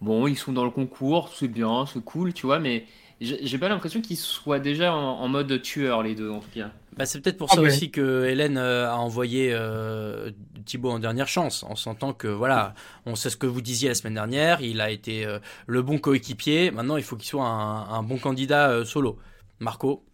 bon 0.00 0.26
ils 0.26 0.36
sont 0.36 0.52
dans 0.52 0.64
le 0.64 0.70
concours 0.70 1.32
c'est 1.34 1.48
bien 1.48 1.86
c'est 1.86 2.02
cool 2.04 2.32
tu 2.32 2.46
vois 2.46 2.58
mais 2.58 2.86
j'ai 3.20 3.44
j'ai 3.46 3.58
pas 3.58 3.68
l'impression 3.68 4.00
qu'ils 4.00 4.16
soient 4.16 4.60
déjà 4.60 4.94
en, 4.94 5.20
en 5.20 5.28
mode 5.28 5.60
tueur 5.62 6.02
les 6.02 6.14
deux 6.14 6.30
en 6.30 6.40
tout 6.40 6.50
cas 6.54 6.70
Bah, 6.98 7.06
c'est 7.06 7.20
peut-être 7.20 7.38
pour 7.38 7.48
Ah 7.52 7.54
ça 7.54 7.60
ouais. 7.62 7.68
aussi 7.68 7.90
que 7.92 8.24
Hélène 8.26 8.58
euh, 8.58 8.90
a 8.90 8.96
envoyé 8.96 9.50
euh, 9.52 10.32
Thibaut 10.66 10.90
en 10.90 10.98
dernière 10.98 11.28
chance, 11.28 11.62
en 11.62 11.76
sentant 11.76 12.12
que 12.12 12.26
voilà, 12.26 12.74
on 13.06 13.14
sait 13.14 13.30
ce 13.30 13.36
que 13.36 13.46
vous 13.46 13.60
disiez 13.60 13.88
la 13.88 13.94
semaine 13.94 14.14
dernière, 14.14 14.60
il 14.62 14.80
a 14.80 14.90
été 14.90 15.24
euh, 15.24 15.38
le 15.68 15.82
bon 15.82 15.98
coéquipier. 15.98 16.72
Maintenant, 16.72 16.96
il 16.96 17.04
faut 17.04 17.16
qu'il 17.16 17.28
soit 17.28 17.46
un, 17.46 17.88
un 17.88 18.02
bon 18.02 18.18
candidat 18.18 18.70
euh, 18.70 18.84
solo. 18.84 19.18
Marco, 19.60 20.04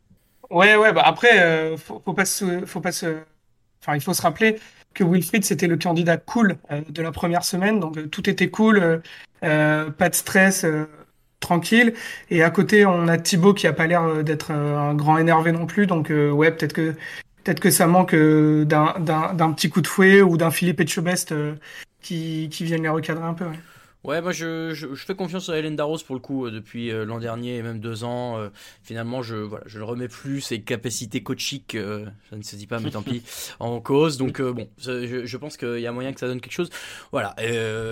Ouais, 0.51 0.77
ouais, 0.77 0.93
bah 0.93 1.03
après, 1.07 1.75
faut, 1.79 2.03
faut 2.05 2.13
pas 2.13 2.27
se, 2.27 2.67
faut 2.67 2.81
pas 2.81 2.93
se, 2.93 3.17
enfin, 3.83 3.97
il 3.97 4.01
faut 4.03 4.13
se 4.13 4.23
rappeler 4.23 4.61
que 4.93 5.03
Wilfried, 5.03 5.43
c'était 5.45 5.67
le 5.67 5.77
candidat 5.79 6.19
cool 6.19 6.59
de 6.89 7.03
la 7.03 7.13
première 7.13 7.45
semaine, 7.45 7.81
donc 7.81 8.11
tout 8.11 8.29
était 8.29 8.51
cool, 8.51 9.03
pas 9.41 10.09
de 10.09 10.15
stress, 10.15 10.67
tranquille. 11.45 11.95
Et 12.31 12.43
à 12.43 12.51
côté, 12.51 12.87
on 12.87 13.07
a 13.09 13.19
Thibaut 13.19 13.55
qui 13.55 13.67
a 13.67 13.73
pas 13.73 13.87
l'air 13.87 14.03
euh, 14.03 14.23
d'être 14.23 14.51
euh, 14.51 14.77
un 14.79 14.95
grand 14.95 15.19
énervé 15.19 15.53
non 15.53 15.67
plus, 15.67 15.87
donc 15.87 16.11
euh, 16.11 16.31
ouais, 16.31 16.51
peut-être 16.51 16.73
que, 16.73 16.95
peut-être 17.45 17.61
que 17.61 17.71
ça 17.71 17.87
manque 17.87 18.15
d'un, 18.15 19.53
petit 19.53 19.71
coup 19.71 19.81
de 19.81 19.87
fouet 19.87 20.23
ou 20.23 20.37
d'un 20.37 20.51
Philippe 20.51 20.81
Etchebest 20.81 21.35
qui, 22.03 22.49
qui 22.51 22.65
vienne 22.65 22.83
les 22.83 22.89
recadrer 22.89 23.25
un 23.25 23.35
peu. 23.35 23.47
Ouais, 24.05 24.21
moi 24.21 24.33
je, 24.33 24.75
je, 24.75 24.95
je 24.95 25.05
fais 25.07 25.15
confiance 25.15 25.49
à 25.49 25.59
Hélène 25.59 25.77
Darroze 25.77 26.03
pour 26.03 26.15
le 26.15 26.21
coup 26.21 26.45
euh, 26.45 26.51
depuis 26.51 26.91
euh, 26.91 27.07
l'an 27.07 27.19
dernier 27.21 27.57
et 27.57 27.63
même 27.63 27.81
deux 27.81 28.05
ans. 28.05 28.37
euh, 28.39 28.51
finalement, 28.83 29.23
je 29.23 29.35
voilà, 29.37 29.65
je 29.67 29.79
ne 29.79 29.85
remets 29.85 30.09
plus 30.09 30.43
ses 30.43 30.61
capacités 30.61 31.23
coachiques, 31.23 31.75
euh, 31.75 32.05
ça 32.29 32.37
ne 32.37 32.43
se 32.43 32.55
dit 32.57 32.67
pas, 32.67 32.81
mais 32.81 32.91
tant 32.91 33.01
pis, 33.03 33.23
en 33.61 33.81
cause. 33.81 34.19
Donc 34.19 34.41
euh, 34.43 34.53
bon, 34.53 34.69
je, 34.79 35.25
je 35.25 35.37
pense 35.39 35.57
qu'il 35.57 35.79
y 35.81 35.87
a 35.87 35.93
moyen 35.93 36.13
que 36.13 36.21
ça 36.21 36.27
donne 36.27 36.43
quelque 36.43 36.53
chose. 36.53 36.69
Voilà, 37.13 37.35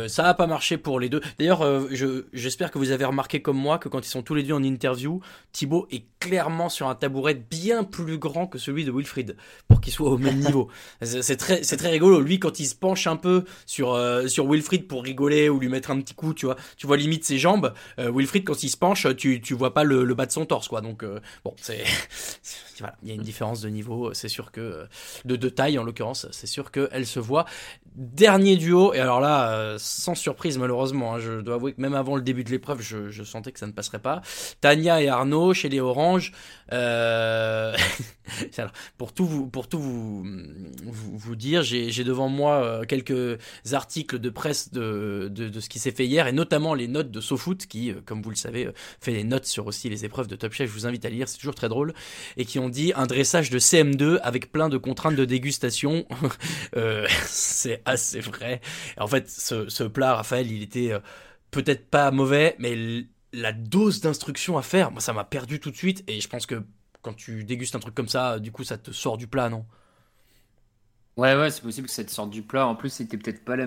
ça 0.09 0.27
a 0.27 0.35
pas 0.35 0.47
marché 0.47 0.77
pour 0.77 1.01
les 1.01 1.09
deux. 1.09 1.23
D'ailleurs, 1.39 1.65
je 1.91 2.25
j'espère 2.35 2.71
que 2.71 2.77
vous 2.79 2.91
avez 2.91 3.07
remarqué 3.07 3.41
comme 3.41 3.57
moi 3.57 3.79
que 3.79 3.89
quand 3.89 4.05
ils 4.05 4.11
sont 4.11 4.23
tous 4.23 4.35
les 4.35 4.43
deux 4.43 4.53
en 4.53 4.63
interview, 4.63 5.23
Thibaut 5.53 5.87
est 5.91 6.05
clairement 6.21 6.69
sur 6.69 6.89
un 6.89 6.95
tabouret 6.95 7.35
bien 7.35 7.85
plus 7.85 8.19
grand 8.19 8.47
que 8.47 8.59
celui 8.59 8.85
de 8.85 8.93
Wilfried 8.93 9.35
pour 9.67 9.81
qu'il 9.81 9.95
soit 9.95 10.11
au 10.11 10.19
même 10.19 10.39
niveau. 10.41 10.69
C'est 11.01 11.37
très 11.39 11.63
c'est 11.63 11.79
très 11.79 11.89
rigolo. 11.91 12.21
Lui, 12.21 12.39
quand 12.39 12.61
il 12.61 12.67
se 12.67 12.75
penche 12.75 13.07
un 13.07 13.17
peu 13.17 13.45
sur 13.65 13.99
sur 14.27 14.47
Wilfried 14.47 14.87
pour 14.87 15.03
rigoler 15.03 15.49
ou 15.49 15.59
lui 15.59 15.69
mettre 15.69 15.91
un 15.91 16.02
petit 16.03 16.15
coup, 16.15 16.35
tu 16.35 16.47
vois, 16.47 16.57
tu 16.77 16.87
vois 16.87 16.97
limite 16.97 17.25
ses 17.25 17.39
jambes. 17.39 17.73
Euh, 17.99 18.11
Wilfried, 18.13 18.45
quand 18.45 18.63
il 18.63 18.69
se 18.69 18.77
penche, 18.77 19.07
tu 19.17 19.55
vois 19.55 19.75
pas 19.75 19.85
le, 19.85 20.15
bas 20.15 20.27
de 20.27 20.33
son 20.33 20.47
torse, 20.47 20.69
quoi. 20.69 20.81
Donc 20.81 21.03
euh, 21.03 21.21
bon, 21.45 21.55
c'est 21.61 21.85
voilà, 22.79 22.97
il 23.03 23.09
y 23.09 23.13
a 23.13 23.15
une 23.15 23.23
différence 23.23 23.61
de 23.61 23.69
niveau. 23.69 24.13
C'est 24.15 24.29
sûr 24.29 24.53
que 24.53 24.87
de 25.25 25.37
de 25.37 25.49
taille 25.49 25.79
en 25.79 25.85
l'occurrence, 25.85 26.27
c'est 26.31 26.47
sûr 26.47 26.71
que 26.71 26.89
elle 26.93 27.07
se 27.07 27.21
voit. 27.21 27.47
Dernier 27.95 28.57
duo 28.57 28.95
et 28.95 29.01
alors 29.01 29.21
là, 29.21 29.53
euh, 29.53 29.77
sans 29.79 30.15
surprise 30.15 30.57
malheureusement, 30.57 31.15
hein, 31.15 31.19
je 31.19 31.41
dois 31.41 31.57
avouer 31.57 31.75
que 31.75 31.81
même 31.81 31.95
avant 31.95 32.17
le 32.17 32.23
début 32.23 32.43
de 32.43 32.51
l'épreuve, 32.51 32.81
je, 32.81 33.11
je 33.11 33.23
sentais 33.23 33.53
que 33.53 33.59
ça 33.59 33.67
ne 33.67 33.73
passerait 33.73 33.99
pas. 33.99 34.23
Tania 34.61 35.03
et 35.03 35.09
Arnaud 35.09 35.53
chez 35.53 35.69
les 35.69 35.81
Oranges. 35.81 36.33
Euh... 36.73 37.77
pour 38.99 39.13
tout 39.13 39.27
vous, 39.27 39.47
pour 39.47 39.69
tout 39.69 39.79
vous, 39.79 40.25
vous, 40.85 41.19
vous 41.19 41.37
dire, 41.37 41.63
j'ai 41.63 42.05
devant 42.05 42.29
moi 42.29 42.63
euh, 42.63 42.85
quelques 42.85 43.39
articles 43.73 44.19
de 44.19 44.31
presse 44.31 44.73
de, 44.73 45.29
de, 45.31 45.49
de 45.49 45.61
ce 45.61 45.69
qui 45.69 45.79
s'est 45.79 45.91
fait 45.91 46.07
hier 46.07 46.27
et 46.27 46.33
notamment 46.33 46.75
les 46.75 46.89
notes 46.89 47.11
de 47.11 47.21
SoFoot 47.21 47.67
qui, 47.67 47.91
euh, 47.91 48.01
comme 48.05 48.23
vous 48.23 48.31
le 48.31 48.37
savez, 48.37 48.67
euh, 48.67 48.73
fait 49.01 49.13
les 49.13 49.25
notes 49.25 49.47
sur 49.47 49.67
aussi 49.67 49.89
les 49.89 50.05
épreuves 50.05 50.27
de 50.27 50.37
Top 50.37 50.53
Chef. 50.53 50.69
Je 50.69 50.75
vous 50.75 50.87
invite 50.87 51.05
à 51.05 51.11
lire, 51.11 51.29
c'est 51.29 51.39
toujours 51.39 51.55
très 51.55 51.69
drôle 51.69 51.95
et 52.37 52.45
qui 52.45 52.59
ont 52.59 52.69
dit 52.69 52.93
un 52.97 53.07
dressage 53.07 53.51
de 53.51 53.59
CM2 53.59 54.19
avec 54.23 54.53
plein 54.53 54.69
de 54.69 54.79
contraintes 54.79 55.17
de 55.17 55.25
dégustation. 55.25 56.07
Euh, 56.77 57.07
c'est 57.27 57.82
assez 57.87 58.21
vrai. 58.21 58.61
En 58.99 59.07
fait, 59.07 59.29
ce, 59.31 59.69
ce 59.69 59.85
plat, 59.85 60.15
Raphaël, 60.17 60.51
il 60.51 60.63
était 60.63 60.93
euh, 60.93 61.01
peut-être 61.51 61.89
pas 61.91 62.11
mauvais, 62.11 62.57
mais 62.59 63.05
la 63.33 63.53
dose 63.53 64.01
d'instruction 64.01 64.59
à 64.59 64.63
faire, 64.63 64.91
moi, 64.91 65.01
ça 65.01 65.13
m'a 65.13 65.25
perdu 65.25 65.61
tout 65.61 65.71
de 65.71 65.77
suite. 65.77 66.05
Et 66.09 66.21
je 66.21 66.29
pense 66.29 66.47
que 66.47 66.63
quand 67.03 67.15
tu 67.15 67.45
dégustes 67.45 67.75
un 67.77 67.81
truc 67.81 67.95
comme 67.95 68.09
ça, 68.09 68.39
du 68.39 68.53
coup, 68.53 68.65
ça 68.65 68.79
te 68.79 68.91
sort 68.93 69.17
du 69.19 69.27
plat, 69.27 69.49
non? 69.49 69.67
Ouais, 71.17 71.37
ouais, 71.37 71.51
c'est 71.51 71.63
possible 71.63 71.87
que 71.89 71.93
ça 71.93 72.05
te 72.05 72.11
sorte 72.11 72.31
du 72.31 72.43
plat. 72.43 72.67
En 72.67 72.75
plus, 72.75 72.91
c'était 72.91 73.19
peut-être 73.19 73.45
pas 73.45 73.57
la 73.57 73.67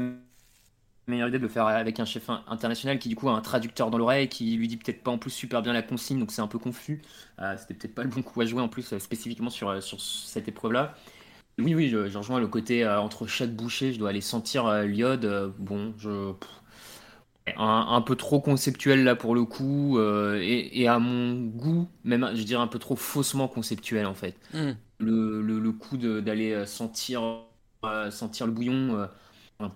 meilleure 1.08 1.28
idée 1.30 1.38
de 1.38 1.44
le 1.44 1.50
faire 1.50 1.68
avec 1.68 2.00
un 2.00 2.06
chef 2.06 2.30
in- 2.30 2.44
international 2.48 3.00
qui, 3.00 3.10
du 3.10 3.16
coup, 3.16 3.30
a 3.30 3.34
un 3.34 3.42
traducteur 3.42 3.92
dans 3.92 3.98
l'oreille 3.98 4.30
qui 4.30 4.56
lui 4.58 4.68
dit 4.68 4.78
peut-être 4.78 5.04
pas 5.04 5.12
en 5.12 5.18
plus 5.20 5.32
super 5.32 5.62
bien 5.62 5.74
la 5.74 5.84
consigne, 5.84 6.20
donc 6.20 6.32
c'est 6.32 6.42
un 6.42 6.48
peu 6.48 6.60
confus. 6.60 7.02
Euh, 7.40 7.56
c'était 7.58 7.76
peut-être 7.76 7.96
pas 7.96 8.04
le 8.04 8.10
bon 8.10 8.24
coup 8.24 8.42
à 8.42 8.46
jouer 8.46 8.62
en 8.62 8.70
plus, 8.70 8.94
euh, 8.94 9.00
spécifiquement 9.00 9.50
sur, 9.52 9.82
sur 9.84 10.02
cette 10.02 10.48
épreuve-là. 10.48 10.96
Oui, 11.58 11.74
oui, 11.76 11.90
je, 11.90 12.08
je 12.10 12.18
rejoins 12.18 12.40
le 12.40 12.48
côté 12.48 12.84
euh, 12.84 13.00
entre 13.00 13.28
chaque 13.28 13.56
bouchée, 13.56 13.94
je 13.94 14.00
dois 14.00 14.10
aller 14.10 14.22
sentir 14.22 14.66
euh, 14.68 14.84
l'iode. 14.86 15.26
euh, 15.26 15.50
bon, 15.58 15.94
je. 15.98 16.34
pff, 16.34 16.50
un, 17.58 17.88
un 17.90 18.02
peu 18.02 18.16
trop 18.16 18.40
conceptuel 18.42 19.04
là 19.04 19.16
pour 19.16 19.36
le 19.36 19.46
coup, 19.46 19.98
euh, 20.00 20.40
et, 20.42 20.82
et 20.82 20.88
à 20.88 21.00
mon 21.00 21.36
goût, 21.48 21.88
même 22.04 22.32
je 22.36 22.44
dirais 22.44 22.62
un 22.62 22.68
peu 22.68 22.80
trop 22.80 22.96
faussement 22.96 23.48
conceptuel 23.48 24.06
en 24.06 24.16
fait. 24.16 24.36
Hmm. 24.54 24.78
Le, 25.00 25.42
le, 25.42 25.60
le 25.60 25.72
coup 25.74 25.98
de- 25.98 26.22
d'aller 26.22 26.54
euh, 26.54 26.66
sentir, 26.66 27.22
euh, 27.86 28.12
sentir 28.12 28.48
le 28.48 28.54
bouillon, 28.54 28.98
euh, 28.98 29.08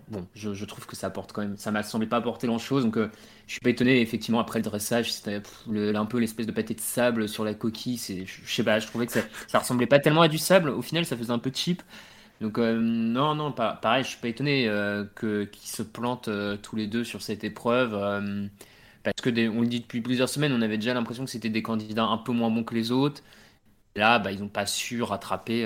bon, 0.09 0.27
je, 0.33 0.53
je 0.53 0.65
trouve 0.65 0.85
que 0.85 0.95
ça 0.95 1.07
apporte 1.07 1.31
quand 1.31 1.41
même, 1.41 1.55
ça 1.57 1.71
m'a 1.71 1.83
semblé 1.83 2.05
pas 2.07 2.17
apporter 2.17 2.47
grand 2.47 2.59
chose, 2.59 2.83
donc 2.83 2.97
euh, 2.97 3.09
je 3.47 3.53
suis 3.53 3.61
pas 3.61 3.69
étonné. 3.69 4.01
Effectivement, 4.01 4.39
après 4.39 4.59
le 4.59 4.63
dressage, 4.63 5.13
c'était 5.13 5.39
pff, 5.39 5.63
le- 5.69 5.95
un 5.95 6.05
peu 6.05 6.19
l'espèce 6.19 6.45
de 6.47 6.51
pâté 6.51 6.73
de 6.73 6.81
sable 6.81 7.29
sur 7.29 7.45
la 7.45 7.53
coquille, 7.53 7.97
je, 7.97 8.25
je 8.25 8.53
sais 8.53 8.63
pas, 8.63 8.79
je 8.79 8.87
trouvais 8.87 9.05
que 9.05 9.13
ça, 9.13 9.21
ressemblait 9.59 9.87
pas 9.87 9.99
tellement 9.99 10.21
à 10.21 10.27
du 10.27 10.37
sable. 10.37 10.69
Au 10.69 10.81
final, 10.81 11.05
ça 11.05 11.15
faisait 11.15 11.31
un 11.31 11.39
peu 11.39 11.51
cheap. 11.53 11.81
Donc 12.41 12.59
euh, 12.59 12.79
non, 12.79 13.35
non, 13.35 13.51
pareil, 13.53 14.03
je 14.03 14.09
suis 14.09 14.19
pas 14.19 14.29
étonné 14.29 14.67
euh, 14.69 15.05
que 15.15 15.45
qu'ils 15.45 15.69
se 15.69 15.83
plantent 15.83 16.29
euh, 16.29 16.57
tous 16.57 16.75
les 16.75 16.87
deux 16.87 17.03
sur 17.05 17.21
cette 17.21 17.43
épreuve. 17.45 17.95
euh, 17.95 18.47
parce 19.03 19.15
que 19.23 19.29
on 19.49 19.61
le 19.61 19.67
dit 19.67 19.81
depuis 19.81 20.01
plusieurs 20.01 20.29
semaines, 20.29 20.53
on 20.53 20.61
avait 20.63 20.77
déjà 20.77 20.93
l'impression 20.95 21.25
que 21.25 21.31
c'était 21.31 21.49
des 21.49 21.63
candidats 21.63 22.05
un 22.05 22.17
peu 22.19 22.33
moins 22.33 22.51
bons 22.51 22.63
que 22.65 22.75
les 22.75 22.91
autres. 22.91 23.23
Là, 23.95 24.19
bah, 24.19 24.31
ils 24.31 24.39
n'ont 24.41 24.49
pas 24.49 24.65
su 24.67 25.01
euh, 25.01 25.05
rattraper. 25.05 25.65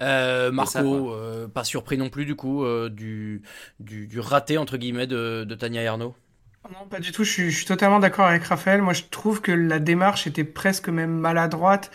Euh, 0.00 0.50
Marco, 0.50 0.70
ça, 0.70 0.82
euh, 0.82 1.48
pas 1.48 1.64
surpris 1.64 1.98
non 1.98 2.08
plus 2.08 2.24
du 2.24 2.34
coup 2.34 2.64
euh, 2.64 2.88
du, 2.88 3.42
du, 3.80 4.06
du 4.06 4.20
raté 4.20 4.56
entre 4.56 4.78
guillemets 4.78 5.06
de, 5.06 5.44
de 5.44 5.54
Tania 5.54 5.82
Ernaud. 5.82 6.14
Non, 6.70 6.86
pas 6.88 7.00
du 7.00 7.10
tout. 7.10 7.24
Je 7.24 7.30
suis, 7.30 7.50
je 7.50 7.56
suis 7.56 7.66
totalement 7.66 7.98
d'accord 7.98 8.26
avec 8.26 8.44
Raphaël. 8.44 8.82
Moi, 8.82 8.92
je 8.92 9.04
trouve 9.10 9.40
que 9.40 9.52
la 9.52 9.78
démarche 9.78 10.26
était 10.26 10.44
presque 10.44 10.88
même 10.88 11.18
maladroite, 11.18 11.90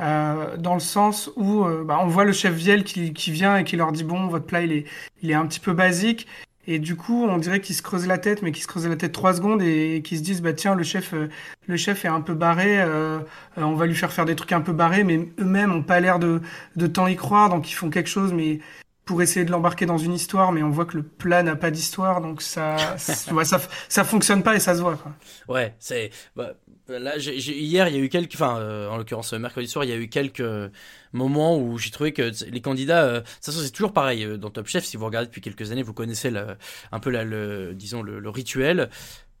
euh, 0.00 0.56
dans 0.56 0.74
le 0.74 0.80
sens 0.80 1.30
où 1.36 1.64
euh, 1.64 1.84
bah, 1.84 1.98
on 2.02 2.06
voit 2.06 2.24
le 2.24 2.32
chef 2.32 2.54
Viel 2.54 2.84
qui, 2.84 3.12
qui 3.12 3.30
vient 3.30 3.56
et 3.58 3.64
qui 3.64 3.76
leur 3.76 3.92
dit 3.92 4.04
bon, 4.04 4.26
votre 4.28 4.46
plat 4.46 4.62
il 4.62 4.72
est, 4.72 4.86
il 5.22 5.30
est 5.30 5.34
un 5.34 5.46
petit 5.46 5.60
peu 5.60 5.72
basique. 5.74 6.26
Et 6.66 6.78
du 6.78 6.96
coup, 6.96 7.24
on 7.24 7.38
dirait 7.38 7.60
qu'ils 7.60 7.76
se 7.76 7.82
creusent 7.82 8.06
la 8.06 8.18
tête, 8.18 8.42
mais 8.42 8.52
qu'ils 8.52 8.62
se 8.62 8.68
creusent 8.68 8.88
la 8.88 8.96
tête 8.96 9.12
trois 9.12 9.34
secondes 9.34 9.62
et, 9.62 10.02
qu'ils 10.04 10.18
se 10.18 10.22
disent 10.22 10.42
bah 10.42 10.52
tiens, 10.52 10.74
le 10.74 10.82
chef, 10.82 11.14
euh, 11.14 11.28
le 11.66 11.76
chef 11.76 12.04
est 12.04 12.08
un 12.08 12.20
peu 12.20 12.34
barré. 12.34 12.80
euh, 12.80 13.18
euh, 13.58 13.62
on 13.62 13.74
va 13.74 13.86
lui 13.86 13.94
faire 13.94 14.12
faire 14.12 14.24
des 14.24 14.34
trucs 14.34 14.52
un 14.52 14.60
peu 14.60 14.72
barrés, 14.72 15.04
mais 15.04 15.28
eux-mêmes 15.38 15.72
ont 15.72 15.82
pas 15.82 16.00
l'air 16.00 16.18
de, 16.18 16.40
de 16.74 16.86
tant 16.86 17.06
y 17.06 17.16
croire, 17.16 17.48
donc 17.50 17.70
ils 17.70 17.74
font 17.74 17.90
quelque 17.90 18.08
chose, 18.08 18.32
mais 18.32 18.60
pour 19.04 19.22
essayer 19.22 19.46
de 19.46 19.52
l'embarquer 19.52 19.86
dans 19.86 19.98
une 19.98 20.12
histoire, 20.12 20.50
mais 20.50 20.64
on 20.64 20.70
voit 20.70 20.84
que 20.84 20.96
le 20.96 21.04
plat 21.04 21.44
n'a 21.44 21.54
pas 21.54 21.70
d'histoire, 21.70 22.20
donc 22.20 22.42
ça, 22.42 22.76
ça, 22.98 23.60
ça 23.88 24.04
fonctionne 24.04 24.42
pas 24.42 24.56
et 24.56 24.60
ça 24.60 24.74
se 24.74 24.80
voit. 24.80 24.96
Quoi. 24.96 25.12
Ouais, 25.48 25.74
c'est 25.78 26.10
bah, 26.34 26.54
là 26.88 27.18
j'ai- 27.18 27.38
j'ai- 27.40 27.58
hier 27.58 27.88
il 27.88 27.94
y 27.94 27.98
a 27.98 28.00
eu 28.00 28.08
quelques, 28.08 28.34
enfin 28.34 28.58
euh, 28.58 28.88
en 28.88 28.96
l'occurrence 28.96 29.32
euh, 29.32 29.38
mercredi 29.38 29.66
soir 29.68 29.84
il 29.84 29.90
y 29.90 29.92
a 29.92 29.96
eu 29.96 30.08
quelques 30.08 30.40
euh, 30.40 30.68
moments 31.12 31.58
où 31.58 31.78
j'ai 31.78 31.90
trouvé 31.90 32.12
que 32.12 32.30
les 32.50 32.60
candidats, 32.60 33.04
euh, 33.04 33.14
de 33.20 33.26
toute 33.26 33.44
façon 33.44 33.60
c'est 33.60 33.70
toujours 33.70 33.92
pareil 33.92 34.24
euh, 34.24 34.36
dans 34.36 34.50
Top 34.50 34.66
Chef. 34.68 34.84
Si 34.84 34.96
vous 34.96 35.04
regardez 35.06 35.26
depuis 35.26 35.40
quelques 35.40 35.72
années, 35.72 35.82
vous 35.82 35.92
connaissez 35.94 36.30
le- 36.30 36.56
un 36.92 37.00
peu 37.00 37.10
la, 37.10 37.24
le, 37.24 37.74
disons 37.74 38.02
le, 38.02 38.18
le 38.20 38.30
rituel. 38.30 38.88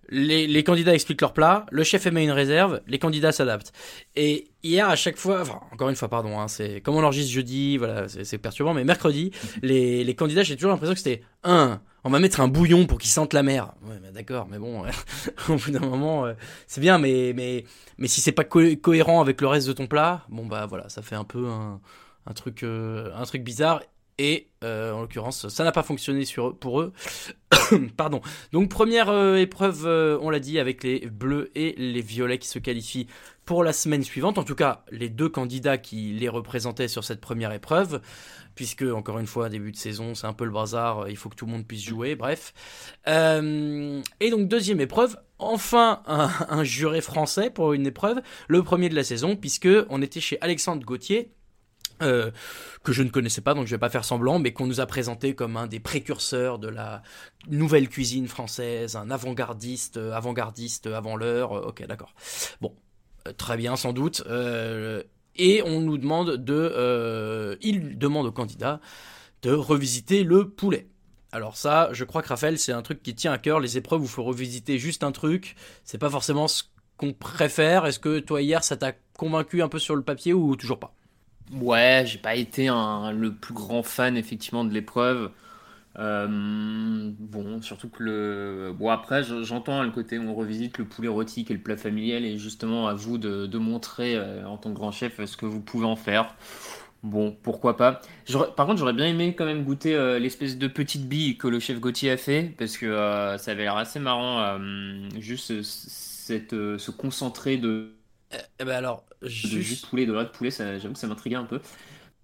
Les, 0.08 0.46
les 0.46 0.62
candidats 0.62 0.94
expliquent 0.94 1.20
leur 1.20 1.32
plat, 1.32 1.66
le 1.72 1.82
chef 1.82 2.06
émet 2.06 2.22
une 2.22 2.30
réserve, 2.30 2.80
les 2.86 3.00
candidats 3.00 3.32
s'adaptent. 3.32 3.72
Et 4.14 4.46
hier, 4.62 4.88
à 4.88 4.94
chaque 4.94 5.16
fois, 5.16 5.40
enfin, 5.40 5.58
encore 5.72 5.88
une 5.88 5.96
fois, 5.96 6.08
pardon, 6.08 6.38
hein, 6.38 6.46
c'est 6.46 6.80
comme 6.80 6.94
on 6.94 7.02
enregistre 7.02 7.32
jeudi, 7.32 7.76
voilà, 7.76 8.06
c'est 8.08 8.22
c'est 8.24 8.38
perturbant, 8.38 8.72
mais 8.72 8.84
mercredi, 8.84 9.32
les, 9.62 10.04
les 10.04 10.14
candidats, 10.14 10.44
j'ai 10.44 10.54
toujours 10.54 10.70
l'impression 10.70 10.94
que 10.94 11.00
c'était 11.00 11.22
un, 11.42 11.80
on 12.06 12.10
va 12.10 12.20
mettre 12.20 12.40
un 12.40 12.46
bouillon 12.48 12.86
pour 12.86 12.98
qu'ils 12.98 13.10
sentent 13.10 13.32
la 13.32 13.42
mer. 13.42 13.72
Mais 13.82 14.12
d'accord, 14.12 14.46
mais 14.48 14.58
bon, 14.58 14.84
au 15.48 15.54
bout 15.56 15.70
d'un 15.72 15.80
moment, 15.80 16.24
euh, 16.24 16.34
c'est 16.68 16.80
bien, 16.80 16.98
mais 16.98 17.32
mais 17.34 17.64
mais 17.98 18.06
si 18.06 18.20
c'est 18.20 18.32
pas 18.32 18.44
co- 18.44 18.76
cohérent 18.80 19.20
avec 19.20 19.40
le 19.40 19.48
reste 19.48 19.66
de 19.66 19.72
ton 19.72 19.88
plat, 19.88 20.24
bon 20.28 20.46
bah 20.46 20.66
voilà, 20.66 20.88
ça 20.88 21.02
fait 21.02 21.16
un 21.16 21.24
peu 21.24 21.48
un, 21.48 21.80
euh, 22.28 23.24
truc 23.24 23.42
bizarre. 23.42 23.82
Et 24.18 24.48
euh, 24.64 24.92
en 24.92 25.02
l'occurrence, 25.02 25.48
ça 25.48 25.62
n'a 25.64 25.72
pas 25.72 25.82
fonctionné 25.82 26.24
pour 26.60 26.80
eux. 26.80 26.92
Pardon. 27.96 28.22
Donc 28.52 28.70
première 28.70 29.10
euh, 29.10 29.36
épreuve, 29.36 29.86
euh, 29.86 30.18
on 30.22 30.30
l'a 30.30 30.40
dit, 30.40 30.58
avec 30.58 30.82
les 30.84 31.00
bleus 31.00 31.50
et 31.54 31.74
les 31.76 32.00
violets 32.00 32.38
qui 32.38 32.48
se 32.48 32.58
qualifient 32.58 33.08
pour 33.44 33.62
la 33.62 33.74
semaine 33.74 34.02
suivante. 34.02 34.38
En 34.38 34.44
tout 34.44 34.54
cas, 34.54 34.84
les 34.90 35.10
deux 35.10 35.28
candidats 35.28 35.76
qui 35.76 36.14
les 36.14 36.30
représentaient 36.30 36.88
sur 36.88 37.04
cette 37.04 37.20
première 37.20 37.52
épreuve, 37.52 38.00
puisque 38.56 38.82
encore 38.82 39.20
une 39.20 39.28
fois, 39.28 39.48
début 39.48 39.70
de 39.70 39.76
saison, 39.76 40.16
c'est 40.16 40.26
un 40.26 40.32
peu 40.32 40.44
le 40.44 40.50
bazar. 40.50 41.00
euh, 41.02 41.10
Il 41.10 41.16
faut 41.16 41.28
que 41.28 41.36
tout 41.36 41.46
le 41.46 41.52
monde 41.52 41.64
puisse 41.66 41.84
jouer. 41.84 42.16
Bref. 42.16 42.52
Euh, 43.06 44.02
et 44.18 44.30
donc 44.30 44.48
deuxième 44.48 44.80
épreuve. 44.80 45.16
Enfin, 45.38 46.02
un, 46.06 46.30
un 46.48 46.64
juré 46.64 47.00
français 47.02 47.50
pour 47.50 47.74
une 47.74 47.86
épreuve, 47.86 48.20
le 48.48 48.62
premier 48.64 48.88
de 48.88 48.96
la 48.96 49.04
saison, 49.04 49.36
puisque 49.36 49.68
on 49.90 50.02
était 50.02 50.20
chez 50.20 50.38
Alexandre 50.40 50.84
Gauthier, 50.84 51.30
euh, 52.02 52.30
que 52.82 52.92
je 52.92 53.02
ne 53.02 53.10
connaissais 53.10 53.42
pas, 53.42 53.54
donc 53.54 53.66
je 53.66 53.70
vais 53.70 53.78
pas 53.78 53.88
faire 53.90 54.04
semblant, 54.04 54.38
mais 54.38 54.52
qu'on 54.52 54.66
nous 54.66 54.80
a 54.80 54.86
présenté 54.86 55.34
comme 55.34 55.56
un 55.56 55.66
des 55.66 55.80
précurseurs 55.80 56.58
de 56.58 56.68
la 56.68 57.02
nouvelle 57.48 57.88
cuisine 57.88 58.28
française, 58.28 58.96
un 58.96 59.10
avant-gardiste, 59.10 59.98
avant-gardiste 59.98 60.86
avant 60.86 61.16
l'heure. 61.16 61.52
ok, 61.52 61.86
d'accord. 61.86 62.14
Bon, 62.60 62.74
très 63.36 63.56
bien, 63.56 63.76
sans 63.76 63.92
doute. 63.92 64.22
Euh, 64.26 65.02
et 65.38 65.62
on 65.62 65.80
nous 65.80 65.98
demande 65.98 66.36
de, 66.36 66.54
euh, 66.54 67.56
il 67.62 67.98
demande 67.98 68.26
aux 68.26 68.32
candidats 68.32 68.80
de 69.42 69.52
revisiter 69.52 70.24
le 70.24 70.48
poulet. 70.48 70.88
Alors 71.32 71.56
ça, 71.56 71.90
je 71.92 72.04
crois 72.04 72.22
que 72.22 72.28
Raphaël, 72.28 72.58
c'est 72.58 72.72
un 72.72 72.82
truc 72.82 73.02
qui 73.02 73.14
tient 73.14 73.32
à 73.32 73.38
cœur. 73.38 73.60
Les 73.60 73.76
épreuves 73.76 74.00
où 74.00 74.04
il 74.04 74.10
faut 74.10 74.24
revisiter 74.24 74.78
juste 74.78 75.04
un 75.04 75.12
truc, 75.12 75.56
c'est 75.84 75.98
pas 75.98 76.10
forcément 76.10 76.48
ce 76.48 76.64
qu'on 76.96 77.12
préfère. 77.12 77.86
Est-ce 77.86 77.98
que 77.98 78.20
toi 78.20 78.40
hier, 78.40 78.64
ça 78.64 78.76
t'a 78.76 78.92
convaincu 79.18 79.62
un 79.62 79.68
peu 79.68 79.78
sur 79.78 79.96
le 79.96 80.02
papier 80.02 80.32
ou 80.32 80.56
toujours 80.56 80.78
pas? 80.78 80.94
Ouais, 81.52 82.04
j'ai 82.06 82.18
pas 82.18 82.34
été 82.34 82.66
le 82.66 83.28
plus 83.30 83.54
grand 83.54 83.82
fan 83.82 84.16
effectivement 84.16 84.64
de 84.64 84.72
l'épreuve. 84.72 85.30
Euh, 85.98 87.10
bon, 87.18 87.62
surtout 87.62 87.88
que 87.88 88.02
le. 88.02 88.72
Bon, 88.78 88.90
après, 88.90 89.22
je- 89.24 89.42
j'entends 89.44 89.82
le 89.82 89.90
côté 89.90 90.18
où 90.18 90.22
on 90.28 90.34
revisite 90.34 90.76
le 90.78 90.84
poulet 90.84 91.08
rôti 91.08 91.46
est 91.48 91.52
le 91.54 91.60
plat 91.60 91.76
familial 91.78 92.24
et 92.24 92.36
justement 92.38 92.86
à 92.88 92.94
vous 92.94 93.16
de, 93.18 93.46
de 93.46 93.58
montrer 93.58 94.14
euh, 94.16 94.46
en 94.46 94.58
tant 94.58 94.70
que 94.70 94.74
grand 94.74 94.92
chef 94.92 95.24
ce 95.24 95.36
que 95.38 95.46
vous 95.46 95.60
pouvez 95.60 95.86
en 95.86 95.96
faire. 95.96 96.34
Bon, 97.02 97.36
pourquoi 97.42 97.76
pas. 97.76 98.00
Par 98.56 98.66
contre, 98.66 98.78
j'aurais 98.78 98.92
bien 98.92 99.06
aimé 99.06 99.34
quand 99.36 99.44
même 99.46 99.64
goûter 99.64 99.94
euh, 99.94 100.18
l'espèce 100.18 100.58
de 100.58 100.66
petite 100.68 101.08
bille 101.08 101.38
que 101.38 101.48
le 101.48 101.60
chef 101.60 101.80
Gauthier 101.80 102.10
a 102.12 102.16
fait 102.16 102.54
parce 102.58 102.76
que 102.76 102.86
euh, 102.86 103.38
ça 103.38 103.52
avait 103.52 103.62
l'air 103.64 103.76
assez 103.76 104.00
marrant, 104.00 104.40
euh, 104.40 105.08
juste 105.18 105.50
euh, 105.52 105.62
cette, 105.62 106.52
euh, 106.54 106.78
ce 106.78 106.90
concentré 106.90 107.58
de. 107.58 107.92
Eh 108.58 108.64
ben 108.64 108.72
alors, 108.76 109.04
de 109.22 109.28
juste- 109.28 109.52
jus 109.60 109.76
de 109.76 109.80
poulet, 109.86 110.06
de 110.06 110.12
lait 110.12 110.24
de 110.24 110.28
poulet, 110.30 110.50
j'avoue 110.50 110.92
que 110.94 110.98
ça 110.98 111.06
m'intriguait 111.06 111.36
un 111.36 111.44
peu. 111.44 111.60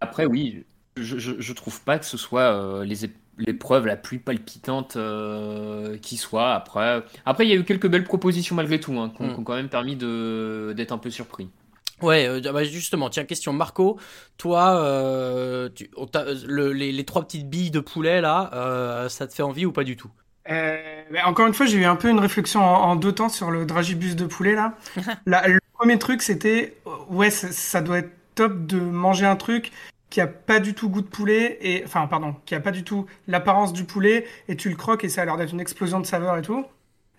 Après, 0.00 0.26
oui, 0.26 0.64
je, 0.96 1.18
je, 1.18 1.40
je 1.40 1.52
trouve 1.52 1.82
pas 1.82 1.98
que 1.98 2.04
ce 2.06 2.16
soit 2.16 2.42
euh, 2.54 2.84
les 2.84 3.04
l'épreuve 3.38 3.86
la 3.86 3.96
plus 3.96 4.18
palpitante 4.18 4.96
euh, 4.96 5.96
qui 5.98 6.16
soit. 6.16 6.52
Après, 6.54 7.02
après, 7.24 7.46
il 7.46 7.50
y 7.50 7.52
a 7.52 7.56
eu 7.56 7.64
quelques 7.64 7.88
belles 7.88 8.04
propositions 8.04 8.54
malgré 8.56 8.80
tout, 8.80 8.98
hein, 8.98 9.12
qui 9.16 9.22
ont 9.22 9.38
Mm. 9.38 9.44
quand 9.44 9.54
même 9.54 9.68
permis 9.68 9.96
de 9.96 10.72
d'être 10.76 10.92
un 10.92 10.98
peu 10.98 11.10
surpris. 11.10 11.50
Ouais, 12.00 12.26
euh, 12.26 12.52
bah 12.52 12.64
justement, 12.64 13.10
tiens, 13.10 13.24
question 13.24 13.52
Marco, 13.52 13.98
toi, 14.36 14.76
euh, 14.82 15.68
tu, 15.74 15.88
on 15.96 16.06
t'a- 16.06 16.24
le- 16.46 16.72
les, 16.72 16.90
les 16.90 17.04
trois 17.04 17.22
petites 17.22 17.48
billes 17.48 17.70
de 17.70 17.78
poulet 17.80 18.20
là, 18.20 18.50
euh, 18.54 19.08
ça 19.08 19.26
te 19.28 19.32
fait 19.34 19.44
envie 19.44 19.66
ou 19.66 19.72
pas 19.72 19.84
du 19.84 19.96
tout? 19.96 20.10
Euh, 20.50 21.02
mais 21.10 21.22
encore 21.22 21.46
une 21.46 21.54
fois, 21.54 21.66
j'ai 21.66 21.78
eu 21.78 21.84
un 21.84 21.94
peu 21.94 22.08
une 22.10 22.18
réflexion 22.18 22.60
en, 22.60 22.90
en 22.90 22.96
deux 22.96 23.12
temps 23.12 23.28
sur 23.28 23.50
le 23.52 23.64
dragibus 23.66 24.16
de 24.16 24.26
poulet 24.26 24.54
là. 24.54 24.76
Là, 25.26 25.46
le 25.46 25.60
premier 25.74 25.98
truc, 25.98 26.22
c'était 26.22 26.76
ouais, 27.08 27.30
ça, 27.30 27.52
ça 27.52 27.80
doit 27.80 27.98
être 27.98 28.10
top 28.34 28.66
de 28.66 28.80
manger 28.80 29.26
un 29.26 29.36
truc 29.36 29.70
qui 30.12 30.20
a 30.20 30.26
pas 30.26 30.60
du 30.60 30.74
tout 30.74 30.90
goût 30.90 31.00
de 31.00 31.06
poulet 31.08 31.58
et 31.62 31.82
enfin 31.86 32.06
pardon, 32.06 32.36
qui 32.44 32.54
a 32.54 32.60
pas 32.60 32.70
du 32.70 32.84
tout 32.84 33.06
l'apparence 33.28 33.72
du 33.72 33.84
poulet 33.84 34.26
et 34.48 34.56
tu 34.56 34.68
le 34.68 34.76
croques 34.76 35.04
et 35.04 35.08
ça 35.08 35.22
a 35.22 35.24
l'air 35.24 35.38
d'être 35.38 35.52
une 35.54 35.60
explosion 35.60 36.00
de 36.00 36.06
saveur 36.06 36.36
et 36.36 36.42
tout. 36.42 36.66